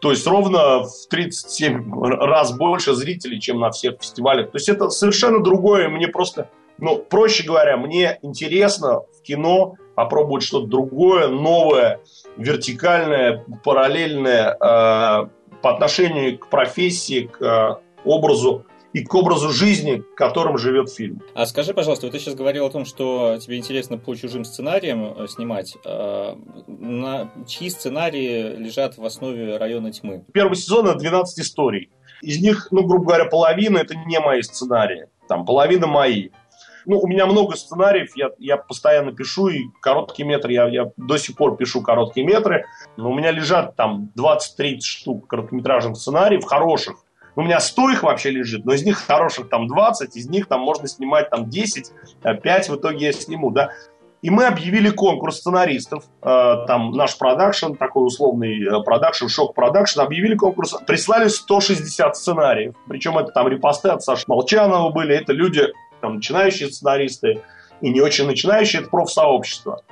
То 0.00 0.12
есть 0.12 0.26
ровно 0.26 0.84
в 0.84 1.08
37 1.10 1.92
раз 2.00 2.56
больше 2.56 2.94
зрителей, 2.94 3.40
чем 3.40 3.58
на 3.58 3.70
всех 3.70 3.96
фестивалях. 4.00 4.52
То 4.52 4.56
есть 4.56 4.68
это 4.68 4.90
совершенно 4.90 5.42
другое. 5.42 5.88
Мне 5.88 6.06
просто, 6.06 6.50
ну, 6.78 6.98
проще 6.98 7.42
говоря, 7.42 7.76
мне 7.76 8.18
интересно 8.22 9.00
в 9.00 9.22
кино 9.22 9.74
попробовать 9.98 10.44
что-то 10.44 10.68
другое, 10.68 11.26
новое, 11.26 11.98
вертикальное, 12.36 13.44
параллельное 13.64 14.52
э, 14.52 14.56
по 15.60 15.74
отношению 15.74 16.38
к 16.38 16.46
профессии, 16.46 17.22
к 17.26 17.42
э, 17.42 17.80
образу 18.04 18.64
и 18.92 19.02
к 19.02 19.12
образу 19.12 19.48
жизни, 19.48 20.04
которым 20.14 20.56
живет 20.56 20.88
фильм. 20.88 21.20
А 21.34 21.46
скажи, 21.46 21.74
пожалуйста, 21.74 22.06
вот 22.06 22.12
ты 22.12 22.20
сейчас 22.20 22.36
говорил 22.36 22.66
о 22.66 22.70
том, 22.70 22.84
что 22.84 23.38
тебе 23.40 23.56
интересно 23.56 23.98
по 23.98 24.14
чужим 24.14 24.44
сценариям 24.44 25.16
э, 25.18 25.26
снимать. 25.26 25.76
Э, 25.84 26.36
на 26.68 27.32
чьи 27.48 27.68
сценарии 27.68 28.54
лежат 28.54 28.98
в 28.98 29.04
основе 29.04 29.56
района 29.56 29.90
тьмы? 29.90 30.24
Первый 30.32 30.54
сезон 30.54 30.86
это 30.86 30.98
12 31.00 31.40
историй. 31.40 31.90
Из 32.22 32.40
них, 32.40 32.68
ну, 32.70 32.84
грубо 32.84 33.06
говоря, 33.06 33.24
половина 33.24 33.78
это 33.78 33.96
не 33.96 34.20
мои 34.20 34.42
сценарии. 34.42 35.08
Там 35.26 35.44
половина 35.44 35.88
мои. 35.88 36.28
Ну, 36.88 37.00
у 37.00 37.06
меня 37.06 37.26
много 37.26 37.54
сценариев, 37.54 38.16
я, 38.16 38.30
я 38.38 38.56
постоянно 38.56 39.12
пишу, 39.12 39.48
и 39.48 39.66
короткие 39.82 40.26
метры, 40.26 40.54
я, 40.54 40.66
я 40.68 40.90
до 40.96 41.18
сих 41.18 41.36
пор 41.36 41.58
пишу 41.58 41.82
короткие 41.82 42.26
метры, 42.26 42.64
но 42.96 43.10
у 43.10 43.14
меня 43.14 43.30
лежат 43.30 43.76
там 43.76 44.10
20-30 44.16 44.80
штук 44.80 45.26
короткометражных 45.26 45.98
сценариев, 45.98 46.44
хороших, 46.44 46.96
у 47.36 47.42
меня 47.42 47.60
100 47.60 47.90
их 47.90 48.02
вообще 48.04 48.30
лежит, 48.30 48.64
но 48.64 48.72
из 48.72 48.84
них 48.84 48.96
хороших 48.96 49.50
там 49.50 49.68
20, 49.68 50.16
из 50.16 50.30
них 50.30 50.48
там 50.48 50.62
можно 50.62 50.88
снимать 50.88 51.28
там 51.28 51.50
10, 51.50 51.92
5 52.22 52.68
в 52.70 52.76
итоге 52.76 53.06
я 53.06 53.12
сниму, 53.12 53.50
да. 53.50 53.70
И 54.22 54.30
мы 54.30 54.46
объявили 54.46 54.88
конкурс 54.88 55.40
сценаристов, 55.40 56.04
э, 56.22 56.54
там 56.66 56.92
наш 56.92 57.16
продакшн, 57.18 57.74
такой 57.74 58.06
условный 58.06 58.64
э, 58.64 58.82
продакшн, 58.82 59.28
шок-продакшн, 59.28 60.00
объявили 60.00 60.34
конкурс, 60.34 60.74
прислали 60.86 61.28
160 61.28 62.16
сценариев. 62.16 62.74
Причем 62.88 63.16
это 63.18 63.30
там 63.30 63.46
репосты 63.46 63.90
от 63.90 64.02
Саши 64.02 64.24
Молчанова 64.26 64.90
были, 64.90 65.14
это 65.14 65.32
люди, 65.32 65.68
там, 66.00 66.16
начинающие 66.16 66.68
сценаристы, 66.68 67.42
и 67.80 67.90
не 67.90 68.00
очень 68.00 68.26
начинающие, 68.26 68.82
это 68.82 68.90
профсообщество. 68.90 69.82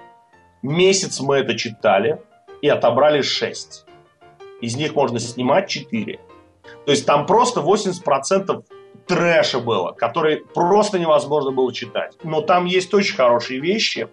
Месяц 0.62 1.20
мы 1.20 1.36
это 1.36 1.56
читали 1.56 2.20
и 2.62 2.68
отобрали 2.68 3.22
6. 3.22 3.84
Из 4.60 4.76
них 4.76 4.94
можно 4.94 5.20
снимать 5.20 5.68
4. 5.68 6.18
То 6.84 6.90
есть 6.90 7.06
там 7.06 7.26
просто 7.26 7.60
80% 7.60 8.64
трэша 9.06 9.60
было, 9.60 9.92
который 9.92 10.38
просто 10.38 10.98
невозможно 10.98 11.52
было 11.52 11.72
читать. 11.72 12.14
Но 12.22 12.40
там 12.40 12.64
есть 12.64 12.92
очень 12.94 13.14
хорошие 13.14 13.60
вещи. 13.60 14.08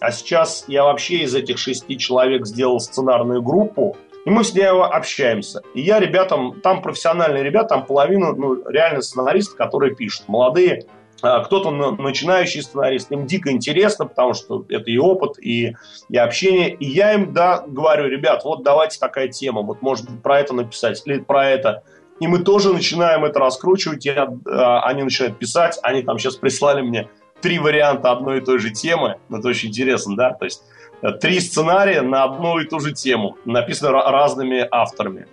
А 0.00 0.12
сейчас 0.12 0.64
я 0.68 0.84
вообще 0.84 1.18
из 1.18 1.34
этих 1.34 1.58
шести 1.58 1.98
человек 1.98 2.46
сделал 2.46 2.78
сценарную 2.78 3.42
группу, 3.42 3.96
и 4.24 4.30
мы 4.30 4.44
с 4.44 4.54
ней 4.54 4.66
общаемся. 4.68 5.62
И 5.74 5.80
я 5.80 5.98
ребятам, 5.98 6.60
там 6.60 6.82
профессиональные 6.82 7.42
ребята, 7.42 7.68
там 7.70 7.86
половина, 7.86 8.32
ну, 8.32 8.68
реально 8.68 9.00
сценаристы, 9.02 9.56
которые 9.56 9.94
пишут. 9.94 10.28
Молодые, 10.28 10.84
кто-то 11.20 11.70
начинающий 11.70 12.62
сценарист, 12.62 13.10
им 13.10 13.26
дико 13.26 13.50
интересно, 13.50 14.06
потому 14.06 14.34
что 14.34 14.64
это 14.68 14.90
и 14.90 14.98
опыт, 14.98 15.38
и, 15.38 15.74
и 16.08 16.16
общение. 16.16 16.74
И 16.74 16.86
я 16.86 17.14
им, 17.14 17.32
да, 17.32 17.64
говорю, 17.66 18.08
ребят, 18.08 18.44
вот 18.44 18.62
давайте 18.62 18.98
такая 18.98 19.28
тема, 19.28 19.62
вот 19.62 19.82
может 19.82 20.06
про 20.22 20.40
это 20.40 20.54
написать, 20.54 21.02
или 21.04 21.18
про 21.18 21.48
это 21.48 21.82
и 22.20 22.26
мы 22.26 22.40
тоже 22.40 22.72
начинаем 22.72 23.24
это 23.24 23.38
раскручивать, 23.38 24.06
и 24.06 24.10
а, 24.10 24.82
они 24.82 25.02
начинают 25.02 25.38
писать, 25.38 25.78
они 25.82 26.02
там 26.02 26.18
сейчас 26.18 26.36
прислали 26.36 26.82
мне 26.82 27.08
три 27.40 27.58
варианта 27.58 28.10
одной 28.10 28.38
и 28.38 28.40
той 28.40 28.58
же 28.58 28.70
темы, 28.70 29.18
это 29.30 29.48
очень 29.48 29.68
интересно, 29.68 30.16
да, 30.16 30.32
то 30.32 30.44
есть 30.44 30.62
э, 31.02 31.12
три 31.12 31.38
сценария 31.38 32.02
на 32.02 32.24
одну 32.24 32.58
и 32.58 32.64
ту 32.64 32.80
же 32.80 32.92
тему, 32.92 33.36
написано 33.44 33.92
разными 33.92 34.66
авторами. 34.70 35.28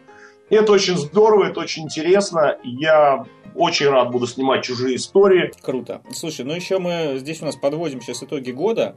Это 0.51 0.71
очень 0.71 0.95
здорово, 0.95 1.45
это 1.45 1.61
очень 1.61 1.83
интересно, 1.83 2.57
я 2.63 3.25
очень 3.55 3.87
рад 3.87 4.11
буду 4.11 4.27
снимать 4.27 4.63
чужие 4.63 4.97
истории. 4.97 5.51
Круто. 5.61 6.01
Слушай, 6.11 6.45
ну 6.45 6.53
еще 6.53 6.79
мы 6.79 7.15
здесь 7.17 7.41
у 7.41 7.45
нас 7.45 7.55
подводим 7.55 8.01
сейчас 8.01 8.23
итоги 8.23 8.51
года. 8.51 8.95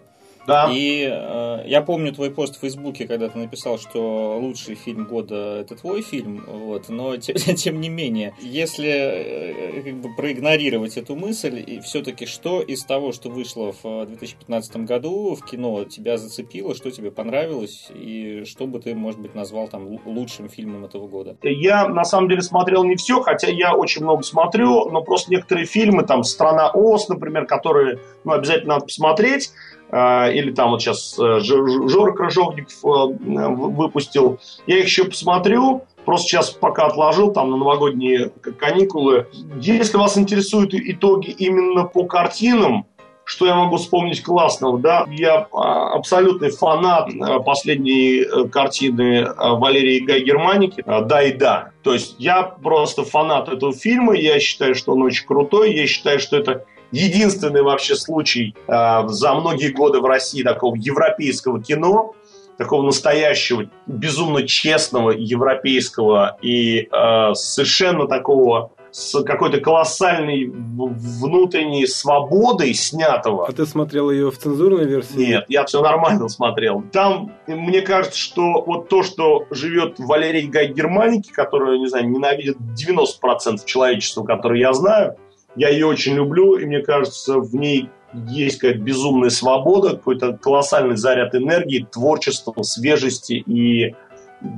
Да. 0.49 0.71
И 0.73 1.07
э, 1.07 1.63
я 1.67 1.83
помню 1.83 2.13
твой 2.13 2.31
пост 2.31 2.57
в 2.57 2.61
Фейсбуке, 2.61 3.07
когда 3.07 3.29
ты 3.29 3.39
написал, 3.39 3.79
что 3.79 4.39
лучший 4.41 4.77
фильм 4.77 5.05
года 5.05 5.59
это 5.61 5.77
твой 5.77 6.01
фильм, 6.01 6.43
вот, 6.47 6.89
но 6.89 7.17
тем, 7.19 7.37
тем 7.37 7.81
не 7.81 7.91
менее, 7.91 8.35
если 8.41 8.89
э, 8.89 9.83
как 9.83 9.95
бы 10.01 10.15
проигнорировать 10.17 10.97
эту 10.97 11.17
мысль, 11.17 11.63
и 11.65 11.81
все-таки 11.81 12.25
что 12.25 12.63
из 12.63 12.83
того, 12.85 13.13
что 13.13 13.29
вышло 13.29 13.75
в 13.83 14.07
2015 14.07 14.77
году 14.79 15.35
в 15.35 15.45
кино, 15.45 15.85
тебя 15.85 16.17
зацепило, 16.17 16.75
что 16.75 16.91
тебе 16.91 17.11
понравилось, 17.11 17.89
и 17.95 18.45
что 18.47 18.67
бы 18.67 18.81
ты, 18.81 18.95
может 18.95 19.21
быть, 19.21 19.35
назвал 19.35 19.69
там 19.69 19.99
лучшим 20.07 20.49
фильмом 20.49 20.87
этого 20.87 21.09
года? 21.09 21.37
Я, 21.43 21.89
на 21.89 22.05
самом 22.05 22.31
деле, 22.31 22.41
смотрел 22.41 22.85
не 22.85 22.97
все, 22.97 23.21
хотя 23.21 23.49
я 23.49 23.75
очень 23.75 24.03
много 24.03 24.23
смотрю, 24.23 24.89
но 24.89 25.03
просто 25.03 25.31
некоторые 25.31 25.67
фильмы, 25.67 26.05
там, 26.05 26.25
«Страна 26.25 26.71
Оз», 26.71 27.11
например, 27.11 27.47
которые, 27.47 27.99
ну, 28.25 28.33
обязательно 28.33 28.75
надо 28.75 28.87
посмотреть, 28.87 29.51
или 29.91 30.53
там 30.53 30.71
вот 30.71 30.83
сейчас 30.83 31.19
э, 31.19 31.41
Жора 31.41 32.13
Крыжовников 32.13 32.75
э, 32.85 33.49
выпустил. 33.49 34.39
Я 34.67 34.79
их 34.79 34.85
еще 34.85 35.05
посмотрю, 35.05 35.85
просто 36.05 36.29
сейчас 36.29 36.51
пока 36.51 36.87
отложил 36.87 37.33
там 37.33 37.51
на 37.51 37.57
новогодние 37.57 38.31
каникулы. 38.59 39.29
Если 39.61 39.97
вас 39.97 40.19
интересуют 40.19 40.75
итоги 40.75 41.31
именно 41.31 41.85
по 41.85 42.05
картинам, 42.05 42.87
что 43.25 43.47
я 43.47 43.55
могу 43.55 43.77
вспомнить 43.77 44.23
классного, 44.23 44.79
да, 44.79 45.07
я 45.11 45.47
а, 45.53 45.95
абсолютный 45.95 46.51
фанат 46.51 47.11
э, 47.11 47.41
последней 47.41 48.25
картины 48.49 49.27
Валерии 49.37 50.01
Гай 50.01 50.21
Германики 50.21 50.83
«Да 50.87 51.23
и 51.23 51.33
да». 51.33 51.71
То 51.83 51.95
есть 51.95 52.17
я 52.19 52.43
просто 52.43 53.05
фанат 53.05 53.49
этого 53.49 53.73
фильма, 53.73 54.15
я 54.15 54.39
считаю, 54.39 54.75
что 54.75 54.93
он 54.93 55.03
очень 55.03 55.27
крутой, 55.27 55.75
я 55.75 55.87
считаю, 55.87 56.21
что 56.21 56.37
это 56.37 56.65
единственный 56.91 57.63
вообще 57.63 57.95
случай 57.95 58.55
э, 58.67 59.09
за 59.09 59.35
многие 59.35 59.71
годы 59.71 60.01
в 60.01 60.05
России 60.05 60.43
такого 60.43 60.75
европейского 60.75 61.63
кино, 61.63 62.15
такого 62.57 62.83
настоящего, 62.83 63.67
безумно 63.87 64.47
честного 64.47 65.11
европейского 65.11 66.37
и 66.43 66.89
э, 66.91 67.35
совершенно 67.35 68.07
такого 68.07 68.73
с 68.91 69.23
какой-то 69.23 69.61
колоссальной 69.61 70.47
внутренней 70.47 71.87
свободой 71.87 72.75
снятого. 72.75 73.47
А 73.47 73.53
ты 73.53 73.67
смотрел 73.67 74.11
ее 74.11 74.31
в 74.31 74.39
цензурной 74.39 74.87
версии? 74.87 75.19
Нет, 75.19 75.45
я 75.49 75.65
все 75.67 75.83
нормально 75.83 76.29
смотрел. 76.29 76.83
Там, 76.93 77.33
мне 77.47 77.83
кажется, 77.83 78.19
что 78.19 78.63
вот 78.63 78.89
то, 78.89 79.03
что 79.03 79.45
живет 79.51 79.99
Валерий 79.99 80.47
Гай 80.47 80.69
Германики, 80.69 81.31
которую, 81.31 81.79
не 81.79 81.87
знаю, 81.89 82.09
ненавидит 82.09 82.57
90% 82.57 83.65
человечества, 83.65 84.25
которое 84.25 84.61
я 84.61 84.73
знаю, 84.73 85.17
я 85.59 85.69
ее 85.69 85.87
очень 85.87 86.15
люблю, 86.15 86.57
и 86.57 86.65
мне 86.65 86.81
кажется, 86.81 87.39
в 87.39 87.55
ней 87.55 87.91
есть 88.15 88.59
какая-то 88.59 88.81
безумная 88.81 89.31
свобода, 89.31 89.91
какой-то 89.91 90.33
колоссальный 90.33 90.97
заряд 90.97 91.35
энергии, 91.35 91.87
творчества, 91.91 92.55
свежести, 92.63 93.43
и 93.47 93.95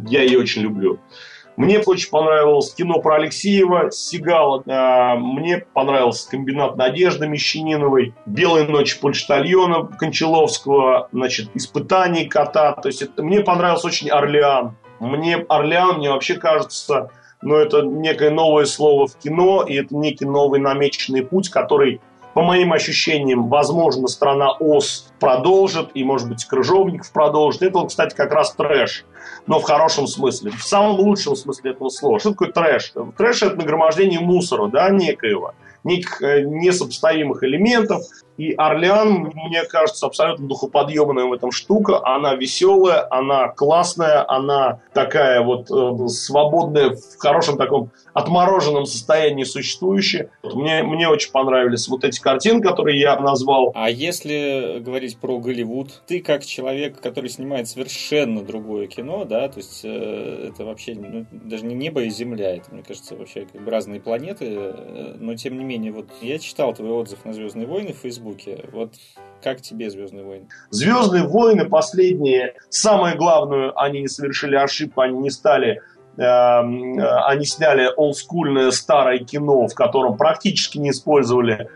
я 0.08 0.22
ее 0.22 0.38
очень 0.38 0.62
люблю. 0.62 1.00
Мне 1.56 1.78
очень 1.80 2.10
понравилось 2.10 2.72
кино 2.72 3.00
про 3.00 3.16
Алексеева, 3.16 3.90
Сигала. 3.90 4.62
Мне 5.16 5.66
понравился 5.74 6.30
комбинат 6.30 6.76
Надежды 6.76 7.28
Мещаниновой, 7.28 8.14
«Белые 8.24 8.66
ночи 8.66 8.98
почтальона» 8.98 9.86
Кончаловского, 9.86 11.08
значит, 11.12 11.50
«Испытание 11.54 12.28
кота». 12.28 12.72
То 12.72 12.88
есть 12.88 13.02
это, 13.02 13.22
мне 13.22 13.40
понравился 13.40 13.88
очень 13.88 14.08
«Орлеан». 14.10 14.76
Мне 15.00 15.44
«Орлеан», 15.48 15.98
мне 15.98 16.10
вообще 16.10 16.34
кажется, 16.34 17.10
но 17.42 17.56
это 17.56 17.82
некое 17.82 18.30
новое 18.30 18.64
слово 18.64 19.06
в 19.06 19.16
кино, 19.16 19.64
и 19.66 19.74
это 19.74 19.96
некий 19.96 20.24
новый 20.24 20.60
намеченный 20.60 21.22
путь, 21.22 21.48
который 21.48 22.00
по 22.34 22.42
моим 22.42 22.72
ощущениям, 22.72 23.48
возможно, 23.48 24.06
страна 24.06 24.52
ОС 24.52 25.12
продолжит, 25.18 25.90
и, 25.94 26.04
может 26.04 26.28
быть, 26.28 26.44
Крыжовников 26.44 27.10
продолжит. 27.12 27.62
Это, 27.62 27.84
кстати, 27.84 28.14
как 28.14 28.32
раз 28.32 28.54
трэш, 28.54 29.04
но 29.46 29.58
в 29.58 29.64
хорошем 29.64 30.06
смысле, 30.06 30.52
в 30.52 30.62
самом 30.62 31.00
лучшем 31.00 31.34
смысле 31.34 31.72
этого 31.72 31.88
слова. 31.88 32.20
Что 32.20 32.30
такое 32.30 32.52
трэш? 32.52 32.92
Трэш– 33.18 33.42
это 33.42 33.56
нагромождение 33.56 34.20
мусора, 34.20 34.68
да, 34.68 34.90
некоего 34.90 35.54
неких 35.84 36.22
э, 36.22 36.42
несопоставимых 36.42 37.42
элементов. 37.42 38.02
И 38.40 38.54
Орлеан, 38.54 39.30
мне 39.34 39.64
кажется, 39.64 40.06
абсолютно 40.06 40.48
духоподъемная 40.48 41.26
в 41.26 41.32
этом 41.34 41.52
штука. 41.52 42.00
Она 42.06 42.34
веселая, 42.34 43.06
она 43.10 43.48
классная, 43.48 44.24
она 44.26 44.80
такая 44.94 45.42
вот 45.42 45.70
э, 45.70 46.08
свободная, 46.08 46.96
в 46.96 47.18
хорошем 47.18 47.58
таком 47.58 47.90
отмороженном 48.14 48.86
состоянии 48.86 49.44
существующая. 49.44 50.30
Мне, 50.42 50.82
мне 50.82 51.06
очень 51.06 51.32
понравились 51.32 51.86
вот 51.88 52.02
эти 52.02 52.18
картины, 52.18 52.62
которые 52.62 52.98
я 52.98 53.20
назвал. 53.20 53.72
А 53.74 53.90
если 53.90 54.78
говорить 54.80 55.18
про 55.18 55.38
Голливуд, 55.38 56.00
ты 56.06 56.20
как 56.22 56.42
человек, 56.42 56.98
который 56.98 57.28
снимает 57.28 57.68
совершенно 57.68 58.42
другое 58.42 58.86
кино, 58.86 59.26
да, 59.26 59.50
то 59.50 59.58
есть 59.58 59.82
э, 59.84 60.48
это 60.48 60.64
вообще 60.64 60.94
ну, 60.94 61.26
даже 61.30 61.66
не 61.66 61.74
небо 61.74 62.04
и 62.04 62.08
земля, 62.08 62.56
это, 62.56 62.72
мне 62.72 62.82
кажется, 62.82 63.16
вообще 63.16 63.44
как 63.52 63.60
бы 63.60 63.70
разные 63.70 64.00
планеты, 64.00 64.46
э, 64.48 65.16
но 65.18 65.34
тем 65.34 65.58
не 65.58 65.64
менее, 65.64 65.92
вот 65.92 66.06
я 66.22 66.38
читал 66.38 66.72
твой 66.72 66.88
отзыв 66.92 67.22
на 67.26 67.34
«Звездные 67.34 67.66
войны» 67.66 67.92
в 67.92 67.98
Фейсбуке, 68.34 68.68
вот 68.72 68.94
как 69.42 69.60
тебе 69.60 69.90
«Звездные 69.90 70.24
войны»? 70.24 70.48
«Звездные 70.70 71.24
войны» 71.26 71.64
последние, 71.64 72.54
самое 72.68 73.16
главное, 73.16 73.72
они 73.76 74.00
не 74.00 74.08
совершили 74.08 74.56
ошибку, 74.56 75.00
они 75.00 75.18
не 75.18 75.30
стали 75.30 75.80
эм, 76.16 76.98
они 77.26 77.44
сняли 77.44 77.88
олдскульное 77.96 78.70
старое 78.70 79.18
кино, 79.18 79.66
в 79.66 79.74
котором 79.74 80.16
практически 80.16 80.78
не 80.78 80.90
использовали 80.90 81.68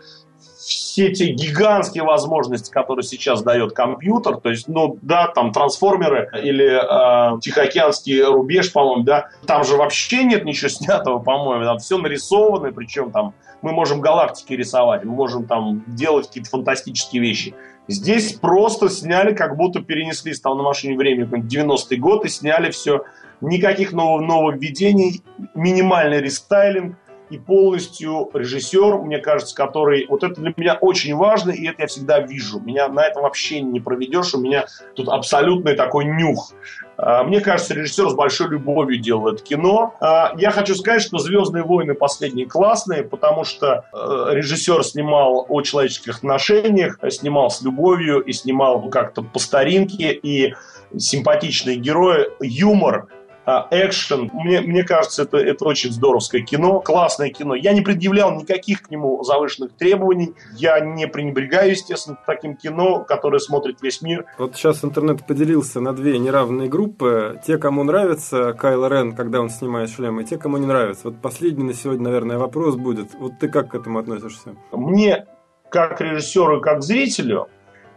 все 0.65 1.11
те 1.11 1.27
гигантские 1.27 2.03
возможности, 2.03 2.71
которые 2.71 3.03
сейчас 3.03 3.43
дает 3.43 3.73
компьютер, 3.73 4.37
то 4.37 4.49
есть, 4.49 4.67
ну, 4.67 4.97
да, 5.01 5.27
там 5.27 5.51
трансформеры 5.51 6.29
или 6.41 6.65
э, 6.65 7.39
Тихоокеанский 7.39 8.23
рубеж, 8.23 8.73
по-моему, 8.73 9.03
да, 9.03 9.29
там 9.45 9.63
же 9.63 9.75
вообще 9.75 10.23
нет 10.23 10.43
ничего 10.43 10.69
снятого, 10.69 11.19
по-моему, 11.19 11.65
там 11.65 11.77
все 11.77 11.99
нарисовано, 11.99 12.71
причем 12.71 13.11
там 13.11 13.35
мы 13.65 13.71
можем 13.71 13.99
галактики 13.99 14.53
рисовать, 14.53 15.03
мы 15.05 15.15
можем 15.15 15.47
там 15.47 15.83
делать 15.87 16.27
какие-то 16.27 16.51
фантастические 16.51 17.19
вещи. 17.19 17.55
Здесь 17.87 18.33
просто 18.33 18.89
сняли, 18.89 19.33
как 19.33 19.57
будто 19.57 19.81
перенесли, 19.81 20.35
стал 20.35 20.55
на 20.55 20.61
машине 20.61 20.95
времени 20.95 21.27
90-й 21.27 21.97
год 21.97 22.25
и 22.25 22.29
сняли 22.29 22.69
все. 22.69 23.05
Никаких 23.41 23.91
новых 23.91 24.27
нововведений, 24.27 25.23
минимальный 25.55 26.21
рестайлинг, 26.21 26.95
и 27.31 27.39
полностью 27.39 28.29
режиссер, 28.33 28.97
мне 28.99 29.17
кажется, 29.17 29.55
который... 29.55 30.05
Вот 30.07 30.23
это 30.23 30.39
для 30.39 30.53
меня 30.55 30.77
очень 30.79 31.15
важно, 31.15 31.49
и 31.49 31.65
это 31.65 31.81
я 31.81 31.87
всегда 31.87 32.19
вижу. 32.19 32.59
Меня 32.59 32.87
на 32.87 33.03
этом 33.03 33.23
вообще 33.23 33.61
не 33.61 33.79
проведешь, 33.79 34.35
у 34.35 34.39
меня 34.39 34.65
тут 34.93 35.09
абсолютный 35.09 35.75
такой 35.75 36.05
нюх. 36.05 36.53
А, 36.97 37.23
мне 37.23 37.41
кажется, 37.41 37.73
режиссер 37.73 38.09
с 38.09 38.13
большой 38.13 38.49
любовью 38.49 38.99
делает 38.99 39.41
кино. 39.41 39.95
А, 39.99 40.33
я 40.37 40.51
хочу 40.51 40.75
сказать, 40.75 41.01
что 41.01 41.17
«Звездные 41.17 41.63
войны» 41.63 41.93
последние 41.93 42.47
классные, 42.47 43.03
потому 43.03 43.43
что 43.43 43.85
э, 43.91 44.27
режиссер 44.31 44.83
снимал 44.83 45.45
о 45.49 45.61
человеческих 45.61 46.17
отношениях, 46.17 46.99
снимал 47.09 47.49
с 47.49 47.61
любовью 47.61 48.21
и 48.21 48.31
снимал 48.33 48.89
как-то 48.89 49.21
по 49.21 49.39
старинке, 49.39 50.13
и 50.13 50.53
симпатичные 50.97 51.77
герои, 51.77 52.27
юмор– 52.39 53.07
экшен. 53.45 54.29
Мне, 54.33 54.61
мне 54.61 54.83
кажется, 54.83 55.23
это, 55.23 55.37
это 55.37 55.65
очень 55.65 55.91
здоровское 55.91 56.41
кино, 56.41 56.79
классное 56.79 57.29
кино. 57.29 57.55
Я 57.55 57.73
не 57.73 57.81
предъявлял 57.81 58.33
никаких 58.35 58.83
к 58.83 58.91
нему 58.91 59.23
завышенных 59.23 59.73
требований. 59.73 60.33
Я 60.55 60.79
не 60.79 61.07
пренебрегаю, 61.07 61.71
естественно, 61.71 62.17
таким 62.25 62.55
кино, 62.55 63.03
которое 63.03 63.39
смотрит 63.39 63.81
весь 63.81 64.01
мир. 64.01 64.25
Вот 64.37 64.55
сейчас 64.55 64.83
интернет 64.83 65.25
поделился 65.25 65.79
на 65.79 65.93
две 65.93 66.17
неравные 66.17 66.69
группы. 66.69 67.39
Те, 67.45 67.57
кому 67.57 67.83
нравится 67.83 68.53
Кайло 68.53 68.87
Рен, 68.87 69.15
когда 69.15 69.41
он 69.41 69.49
снимает 69.49 69.89
шлем, 69.89 70.19
и 70.19 70.25
те, 70.25 70.37
кому 70.37 70.57
не 70.57 70.65
нравится. 70.65 71.09
Вот 71.09 71.21
последний 71.21 71.63
на 71.63 71.73
сегодня, 71.73 72.05
наверное, 72.05 72.37
вопрос 72.37 72.75
будет. 72.75 73.13
Вот 73.19 73.39
ты 73.39 73.47
как 73.47 73.71
к 73.71 73.75
этому 73.75 73.99
относишься? 73.99 74.55
Мне, 74.71 75.27
как 75.69 76.01
режиссеру 76.01 76.59
и 76.59 76.61
как 76.61 76.81
зрителю, 76.81 77.47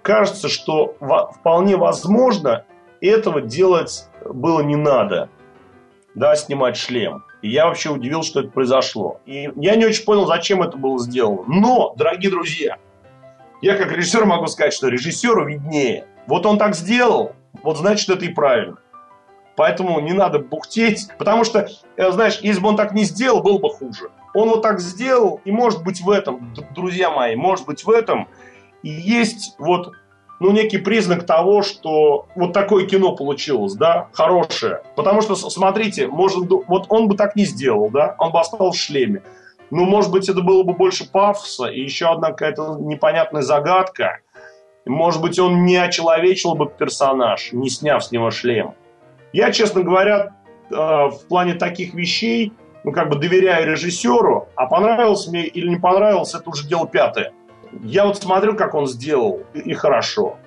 кажется, 0.03 0.49
что 0.49 0.97
вполне 1.39 1.77
возможно 1.77 2.65
этого 3.01 3.41
делать 3.41 4.09
было 4.25 4.61
не 4.61 4.77
надо 4.77 5.29
да, 6.15 6.37
снимать 6.37 6.77
шлем. 6.77 7.25
И 7.43 7.49
я 7.49 7.67
вообще 7.67 7.91
удивил, 7.91 8.23
что 8.23 8.41
это 8.41 8.51
произошло. 8.51 9.21
И 9.27 9.51
я 9.57 9.77
не 9.77 9.87
очень 9.87 10.05
понял, 10.05 10.27
зачем 10.27 10.63
это 10.63 10.77
было 10.77 10.99
сделано. 10.99 11.45
Но, 11.47 11.95
дорогие 11.97 12.31
друзья, 12.31 12.79
я 13.63 13.77
как 13.77 13.93
режиссер 13.93 14.25
могу 14.25 14.47
сказать, 14.47 14.73
что 14.73 14.89
режиссеру 14.89 15.47
виднее. 15.47 16.07
Вот 16.27 16.47
он 16.47 16.59
так 16.59 16.75
сделал, 16.75 17.33
вот 17.63 17.79
значит 17.79 18.09
это 18.09 18.25
и 18.25 18.29
правильно. 18.29 18.79
Поэтому 19.57 19.99
не 20.01 20.13
надо 20.13 20.39
бухтеть, 20.39 21.09
потому 21.19 21.43
что, 21.43 21.69
э, 21.97 22.13
знаешь, 22.13 22.39
если 22.43 22.61
бы 22.61 22.69
он 22.69 22.77
так 22.77 22.93
не 22.93 23.05
сделал, 23.05 23.43
было 23.43 23.59
бы 23.59 23.71
хуже. 23.71 24.11
Он 24.35 24.51
вот 24.51 24.63
так 24.63 24.79
сделал, 24.79 25.41
и 25.45 25.51
может 25.51 25.83
быть 25.83 26.01
в 26.01 26.11
этом, 26.11 26.55
друзья 26.75 27.11
мои, 27.11 27.35
может 27.35 27.67
быть 27.67 27.85
в 27.85 27.91
этом 27.91 28.29
и 28.83 28.91
есть 28.91 29.57
вот 29.59 29.93
ну, 30.41 30.53
некий 30.53 30.79
признак 30.79 31.27
того, 31.27 31.63
что 31.63 32.27
вот 32.35 32.53
такое 32.53 32.87
кино 32.87 33.15
получилось, 33.17 33.75
да, 33.75 34.09
хорошее. 34.13 34.83
Потому 34.95 35.21
что, 35.23 35.35
смотрите, 35.35 36.07
может, 36.07 36.49
вот 36.49 36.87
он 36.89 37.09
бы 37.09 37.17
так 37.17 37.35
не 37.35 37.45
сделал, 37.45 37.91
да, 37.91 38.15
он 38.19 38.31
бы 38.31 38.41
остался 38.41 38.79
в 38.79 38.81
шлеме. 38.81 39.23
Ну, 39.71 39.85
может 39.85 40.11
быть, 40.11 40.29
это 40.29 40.41
было 40.41 40.63
бы 40.63 40.75
больше 40.75 41.11
пафоса 41.11 41.67
и 41.67 41.81
еще 41.81 42.07
одна 42.07 42.29
какая-то 42.29 42.79
непонятная 42.81 43.43
загадка. 43.43 44.21
Может 44.87 45.21
быть, 45.21 45.39
он 45.39 45.65
не 45.65 45.77
очеловечил 45.77 46.55
бы 46.55 46.67
персонаж, 46.67 47.53
не 47.53 47.69
сняв 47.69 48.03
с 48.03 48.11
него 48.11 48.31
шлем. 48.31 48.75
Я, 49.33 49.53
честно 49.53 49.83
говоря, 49.83 50.37
э, 50.71 50.75
в 50.75 51.21
плане 51.29 51.55
таких 51.55 51.93
вещей, 51.93 52.55
ну, 52.85 52.93
как 52.93 53.11
бы 53.11 53.17
доверяю 53.17 53.71
режиссеру, 53.71 54.49
а 54.55 54.67
понравился 54.67 55.31
мне 55.31 55.47
или 55.47 55.69
не 55.69 55.77
понравился, 55.77 56.39
это 56.39 56.49
уже 56.49 56.67
дело 56.67 56.87
пятое. 56.87 57.33
Я 57.83 58.07
вот 58.07 58.19
смотрю, 58.19 58.57
как 58.57 58.75
он 58.75 58.87
сделал, 58.87 59.43
и 59.55 59.75
хорошо. 59.75 60.39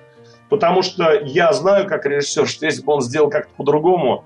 Потому 0.48 0.82
что 0.82 1.12
я 1.12 1.52
знаю, 1.52 1.86
как 1.86 2.04
режиссер, 2.04 2.46
что 2.46 2.66
если 2.66 2.82
бы 2.82 2.92
он 2.92 3.00
сделал 3.00 3.30
как-то 3.30 3.52
по-другому, 3.56 4.24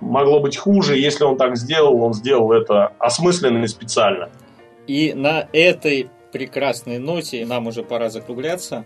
могло 0.00 0.40
быть 0.40 0.56
хуже. 0.56 0.96
Если 0.96 1.24
он 1.24 1.36
так 1.36 1.56
сделал, 1.56 2.00
он 2.02 2.14
сделал 2.14 2.52
это 2.52 2.92
осмысленно 2.98 3.64
и 3.64 3.66
специально. 3.66 4.30
И 4.86 5.14
на 5.14 5.48
этой 5.52 6.10
прекрасной 6.32 6.98
ноте 6.98 7.44
нам 7.46 7.66
уже 7.66 7.82
пора 7.82 8.10
закругляться. 8.10 8.84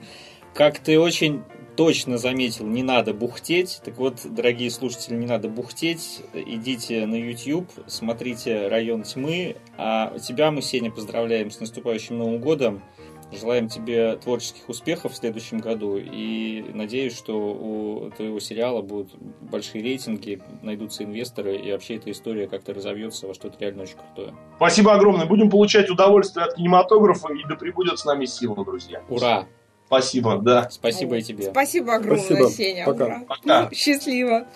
Как 0.54 0.78
ты 0.78 0.98
очень 0.98 1.42
точно 1.76 2.18
заметил, 2.18 2.66
не 2.66 2.82
надо 2.82 3.14
бухтеть. 3.14 3.80
Так 3.84 3.98
вот, 3.98 4.20
дорогие 4.24 4.70
слушатели, 4.70 5.14
не 5.14 5.26
надо 5.26 5.48
бухтеть. 5.48 6.22
Идите 6.34 7.06
на 7.06 7.14
YouTube, 7.14 7.68
смотрите 7.86 8.66
«Район 8.66 9.02
тьмы». 9.04 9.56
А 9.76 10.18
тебя 10.18 10.50
мы, 10.50 10.60
Сеня, 10.60 10.90
поздравляем 10.90 11.50
с 11.50 11.60
наступающим 11.60 12.18
Новым 12.18 12.40
годом. 12.40 12.82
Желаем 13.30 13.68
тебе 13.68 14.16
творческих 14.16 14.68
успехов 14.68 15.12
в 15.12 15.16
следующем 15.16 15.58
году 15.58 15.98
и 15.98 16.64
надеюсь, 16.72 17.16
что 17.16 17.34
у 17.36 18.10
твоего 18.16 18.40
сериала 18.40 18.80
будут 18.80 19.14
большие 19.42 19.82
рейтинги, 19.82 20.40
найдутся 20.62 21.04
инвесторы 21.04 21.56
и 21.56 21.70
вообще 21.72 21.96
эта 21.96 22.10
история 22.10 22.48
как-то 22.48 22.72
разовьется 22.72 23.26
во 23.26 23.34
что-то 23.34 23.58
реально 23.60 23.82
очень 23.82 23.96
крутое. 23.96 24.34
Спасибо 24.56 24.94
огромное. 24.94 25.26
Будем 25.26 25.50
получать 25.50 25.90
удовольствие 25.90 26.46
от 26.46 26.54
кинематографа 26.54 27.32
и 27.32 27.44
да 27.46 27.56
прибудет 27.56 27.98
с 27.98 28.04
нами 28.04 28.24
сила, 28.24 28.64
друзья. 28.64 29.02
Ура! 29.08 29.46
Спасибо, 29.86 30.36
да. 30.38 30.68
Спасибо 30.70 31.16
и 31.16 31.22
тебе. 31.22 31.44
Спасибо 31.44 31.94
огромное, 31.94 32.22
Спасибо. 32.22 32.50
Сеня. 32.50 32.84
Пока. 32.84 33.04
Ура. 33.06 33.22
Пока. 33.26 33.70
Счастливо. 33.72 34.46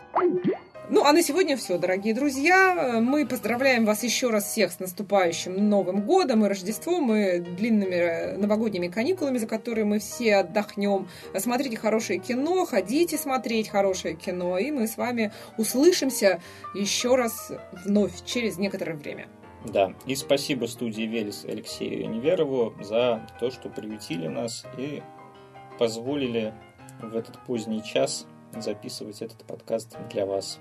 Ну, 0.95 1.07
а 1.07 1.15
на 1.15 1.23
сегодня 1.23 1.57
все, 1.57 1.79
дорогие 1.79 2.13
друзья. 2.13 3.01
Мы 3.01 3.25
поздравляем 3.27 3.87
вас 3.87 4.03
еще 4.03 4.29
раз 4.29 4.45
всех 4.45 4.73
с 4.73 4.79
наступающим 4.79 5.71
Новым 5.71 6.03
годом 6.03 6.45
и 6.45 6.49
Рождеством, 6.51 7.15
и 7.15 7.39
длинными 7.39 8.37
новогодними 8.37 8.89
каникулами, 8.89 9.39
за 9.39 9.47
которые 9.47 9.87
мы 9.87 10.01
все 10.01 10.37
отдохнем. 10.37 11.09
Смотрите 11.35 11.79
хорошее 11.79 12.19
кино, 12.19 12.67
ходите 12.67 13.17
смотреть 13.17 13.71
хорошее 13.71 14.17
кино, 14.17 14.59
и 14.59 14.71
мы 14.71 14.87
с 14.87 14.99
вами 14.99 15.33
услышимся 15.57 16.43
еще 16.75 17.17
раз 17.17 17.51
вновь 17.87 18.23
через 18.27 18.59
некоторое 18.59 18.93
время. 18.93 19.29
Да, 19.65 19.95
и 20.05 20.15
спасибо 20.15 20.67
студии 20.67 21.05
Велес 21.05 21.47
Алексею 21.47 22.11
Неверову 22.11 22.75
за 22.83 23.27
то, 23.41 23.51
что 23.51 23.71
приютили 23.71 24.29
нас 24.29 24.67
и 24.77 25.03
позволили 25.79 26.53
в 27.01 27.17
этот 27.17 27.43
поздний 27.47 27.83
час 27.83 28.27
записывать 28.55 29.23
этот 29.23 29.43
подкаст 29.47 29.97
для 30.11 30.27
вас. 30.27 30.61